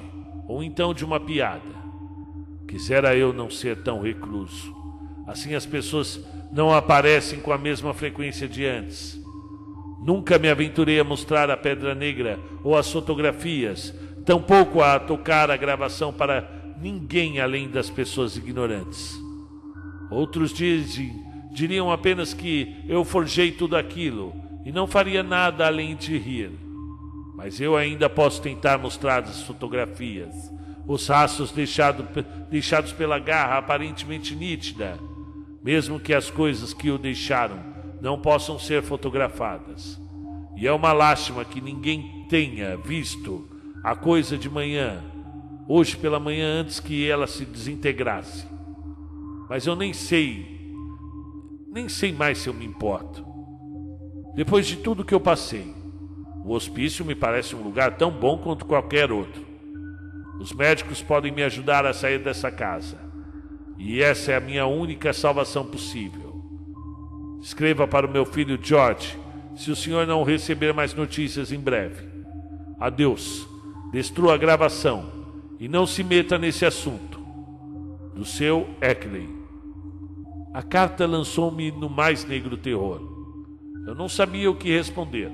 ou 0.46 0.62
então 0.62 0.92
de 0.92 1.04
uma 1.04 1.18
piada. 1.18 1.83
Quisera 2.74 3.14
eu 3.14 3.32
não 3.32 3.48
ser 3.48 3.84
tão 3.84 4.02
recluso. 4.02 4.74
Assim 5.28 5.54
as 5.54 5.64
pessoas 5.64 6.20
não 6.50 6.74
aparecem 6.74 7.38
com 7.38 7.52
a 7.52 7.56
mesma 7.56 7.94
frequência 7.94 8.48
de 8.48 8.66
antes. 8.66 9.16
Nunca 10.04 10.40
me 10.40 10.48
aventurei 10.48 10.98
a 10.98 11.04
mostrar 11.04 11.48
a 11.52 11.56
pedra 11.56 11.94
negra 11.94 12.36
ou 12.64 12.76
as 12.76 12.90
fotografias, 12.90 13.94
tampouco 14.26 14.82
a 14.82 14.98
tocar 14.98 15.52
a 15.52 15.56
gravação 15.56 16.12
para 16.12 16.74
ninguém 16.80 17.38
além 17.38 17.68
das 17.68 17.88
pessoas 17.88 18.36
ignorantes. 18.36 19.16
Outros 20.10 20.52
dizem, 20.52 21.14
diriam 21.52 21.92
apenas 21.92 22.34
que 22.34 22.74
eu 22.88 23.04
forjei 23.04 23.52
tudo 23.52 23.76
aquilo 23.76 24.34
e 24.64 24.72
não 24.72 24.88
faria 24.88 25.22
nada 25.22 25.64
além 25.64 25.94
de 25.94 26.18
rir. 26.18 26.50
Mas 27.36 27.60
eu 27.60 27.76
ainda 27.76 28.10
posso 28.10 28.42
tentar 28.42 28.78
mostrar 28.78 29.22
as 29.22 29.42
fotografias, 29.42 30.34
os 30.86 31.06
rastros 31.06 31.50
deixado, 31.50 32.06
deixados 32.50 32.92
pela 32.92 33.18
garra 33.18 33.58
aparentemente 33.58 34.34
nítida 34.34 34.98
mesmo 35.64 35.98
que 35.98 36.12
as 36.12 36.28
coisas 36.28 36.74
que 36.74 36.90
o 36.90 36.98
deixaram 36.98 37.58
não 38.02 38.20
possam 38.20 38.58
ser 38.58 38.82
fotografadas. 38.82 39.98
E 40.54 40.66
é 40.66 40.72
uma 40.72 40.92
lástima 40.92 41.42
que 41.42 41.58
ninguém 41.58 42.26
tenha 42.28 42.76
visto 42.76 43.48
a 43.82 43.96
coisa 43.96 44.36
de 44.36 44.50
manhã, 44.50 45.02
hoje 45.66 45.96
pela 45.96 46.20
manhã, 46.20 46.60
antes 46.60 46.80
que 46.80 47.08
ela 47.08 47.26
se 47.26 47.46
desintegrasse. 47.46 48.46
Mas 49.48 49.66
eu 49.66 49.74
nem 49.74 49.94
sei, 49.94 50.46
nem 51.72 51.88
sei 51.88 52.12
mais 52.12 52.38
se 52.38 52.48
eu 52.48 52.54
me 52.54 52.66
importo. 52.66 53.24
Depois 54.34 54.66
de 54.66 54.76
tudo 54.76 55.04
que 55.04 55.14
eu 55.14 55.20
passei, 55.20 55.74
o 56.44 56.52
hospício 56.52 57.06
me 57.06 57.14
parece 57.14 57.56
um 57.56 57.62
lugar 57.62 57.96
tão 57.96 58.10
bom 58.10 58.36
quanto 58.36 58.66
qualquer 58.66 59.10
outro. 59.10 59.42
Os 60.38 60.52
médicos 60.52 61.00
podem 61.00 61.32
me 61.32 61.42
ajudar 61.42 61.86
a 61.86 61.92
sair 61.92 62.18
dessa 62.18 62.50
casa. 62.50 62.98
E 63.78 64.02
essa 64.02 64.32
é 64.32 64.36
a 64.36 64.40
minha 64.40 64.66
única 64.66 65.12
salvação 65.12 65.64
possível. 65.64 66.42
Escreva 67.40 67.86
para 67.86 68.06
o 68.06 68.10
meu 68.10 68.24
filho 68.24 68.58
George, 68.60 69.18
se 69.54 69.70
o 69.70 69.76
senhor 69.76 70.06
não 70.06 70.24
receber 70.24 70.72
mais 70.72 70.94
notícias 70.94 71.52
em 71.52 71.58
breve. 71.58 72.08
Adeus. 72.80 73.46
Destrua 73.92 74.34
a 74.34 74.36
gravação 74.36 75.08
e 75.60 75.68
não 75.68 75.86
se 75.86 76.02
meta 76.02 76.36
nesse 76.36 76.66
assunto. 76.66 77.20
Do 78.14 78.24
seu 78.24 78.68
Eckley. 78.80 79.28
A 80.52 80.62
carta 80.62 81.06
lançou-me 81.06 81.70
no 81.70 81.88
mais 81.88 82.24
negro 82.24 82.56
terror. 82.56 83.00
Eu 83.86 83.94
não 83.94 84.08
sabia 84.08 84.50
o 84.50 84.56
que 84.56 84.76
responder, 84.76 85.30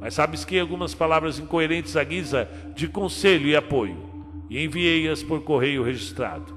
mas 0.00 0.16
rabisquei 0.16 0.58
algumas 0.58 0.94
palavras 0.94 1.38
incoerentes 1.38 1.96
à 1.96 2.02
guisa 2.02 2.48
de 2.74 2.88
conselho 2.88 3.46
e 3.46 3.54
apoio 3.54 4.13
e 4.48 4.62
enviei-as 4.62 5.22
por 5.22 5.42
correio 5.42 5.82
registrado. 5.82 6.56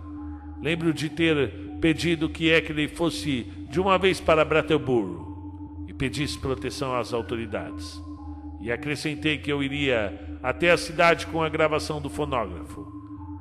Lembro 0.61 0.93
de 0.93 1.09
ter 1.09 1.51
pedido 1.80 2.30
que 2.30 2.49
Eckley 2.49 2.88
fosse 2.88 3.43
de 3.69 3.80
uma 3.80 3.97
vez 3.97 4.19
para 4.19 4.43
Brattleboro 4.45 5.85
e 5.88 5.93
pedisse 5.93 6.38
proteção 6.39 6.95
às 6.95 7.14
autoridades. 7.14 8.01
E 8.61 8.72
acrescentei 8.72 9.38
que 9.38 9.51
eu 9.51 9.61
iria 9.61 10.39
até 10.41 10.72
a 10.72 10.77
cidade 10.77 11.27
com 11.27 11.41
a 11.41 11.49
gravação 11.49 12.01
do 12.01 12.09
fonógrafo 12.09 12.88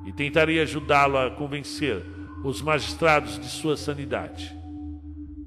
e 0.05 0.11
tentaria 0.11 0.61
ajudá-lo 0.61 1.17
a 1.17 1.31
convencer 1.31 2.03
os 2.43 2.61
magistrados 2.61 3.39
de 3.39 3.47
sua 3.47 3.75
sanidade. 3.75 4.55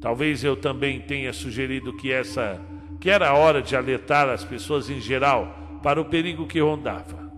Talvez 0.00 0.42
eu 0.42 0.56
também 0.56 1.00
tenha 1.00 1.32
sugerido 1.32 1.96
que 1.96 2.10
essa 2.10 2.60
que 3.00 3.08
era 3.08 3.30
a 3.30 3.34
hora 3.34 3.62
de 3.62 3.74
alertar 3.74 4.28
as 4.28 4.44
pessoas 4.44 4.90
em 4.90 5.00
geral 5.00 5.80
para 5.82 6.00
o 6.00 6.04
perigo 6.04 6.46
que 6.46 6.60
rondava. 6.60 7.29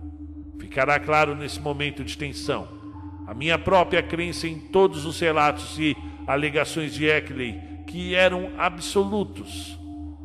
Ficará 0.73 0.99
claro 0.99 1.35
nesse 1.35 1.61
momento 1.61 2.03
de 2.03 2.17
tensão 2.17 2.67
a 3.27 3.33
minha 3.35 3.59
própria 3.59 4.01
crença 4.01 4.47
em 4.47 4.57
todos 4.57 5.05
os 5.05 5.19
relatos 5.19 5.77
e 5.77 5.95
alegações 6.25 6.95
de 6.95 7.05
Eckley, 7.05 7.61
que 7.85 8.15
eram 8.15 8.49
absolutos. 8.57 9.77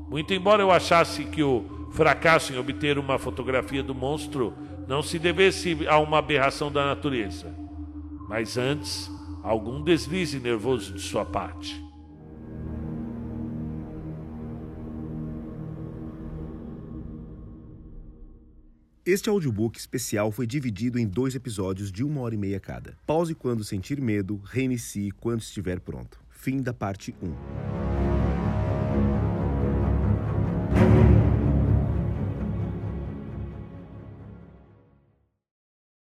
Muito 0.09 0.33
embora 0.33 0.63
eu 0.63 0.71
achasse 0.71 1.27
que 1.27 1.43
o 1.43 1.91
fracasso 1.93 2.55
em 2.55 2.57
obter 2.57 2.99
uma 2.99 3.19
fotografia 3.19 3.83
do 3.83 3.95
monstro 3.95 4.55
não 4.89 5.03
se 5.03 5.19
devesse 5.19 5.87
a 5.87 5.99
uma 5.99 6.17
aberração 6.17 6.73
da 6.73 6.87
natureza, 6.87 7.55
mas 8.27 8.57
antes 8.57 9.11
algum 9.43 9.83
deslize 9.83 10.41
nervoso 10.41 10.95
de 10.95 11.03
sua 11.03 11.27
parte. 11.27 11.79
Este 19.11 19.31
audiobook 19.31 19.79
especial 19.79 20.31
foi 20.31 20.47
dividido 20.47 20.99
em 20.99 21.07
dois 21.07 21.35
episódios 21.35 21.91
de 21.91 22.05
uma 22.05 22.21
hora 22.21 22.35
e 22.35 22.37
meia 22.37 22.61
cada. 22.61 22.95
Pause 23.07 23.35
quando 23.35 23.65
sentir 23.65 24.03
medo, 24.03 24.39
reinicie 24.45 25.11
quando 25.13 25.41
estiver 25.41 25.81
pronto. 25.81 26.21
Fim 26.29 26.61
da 26.61 26.75
parte 26.75 27.15
1. 27.23 28.48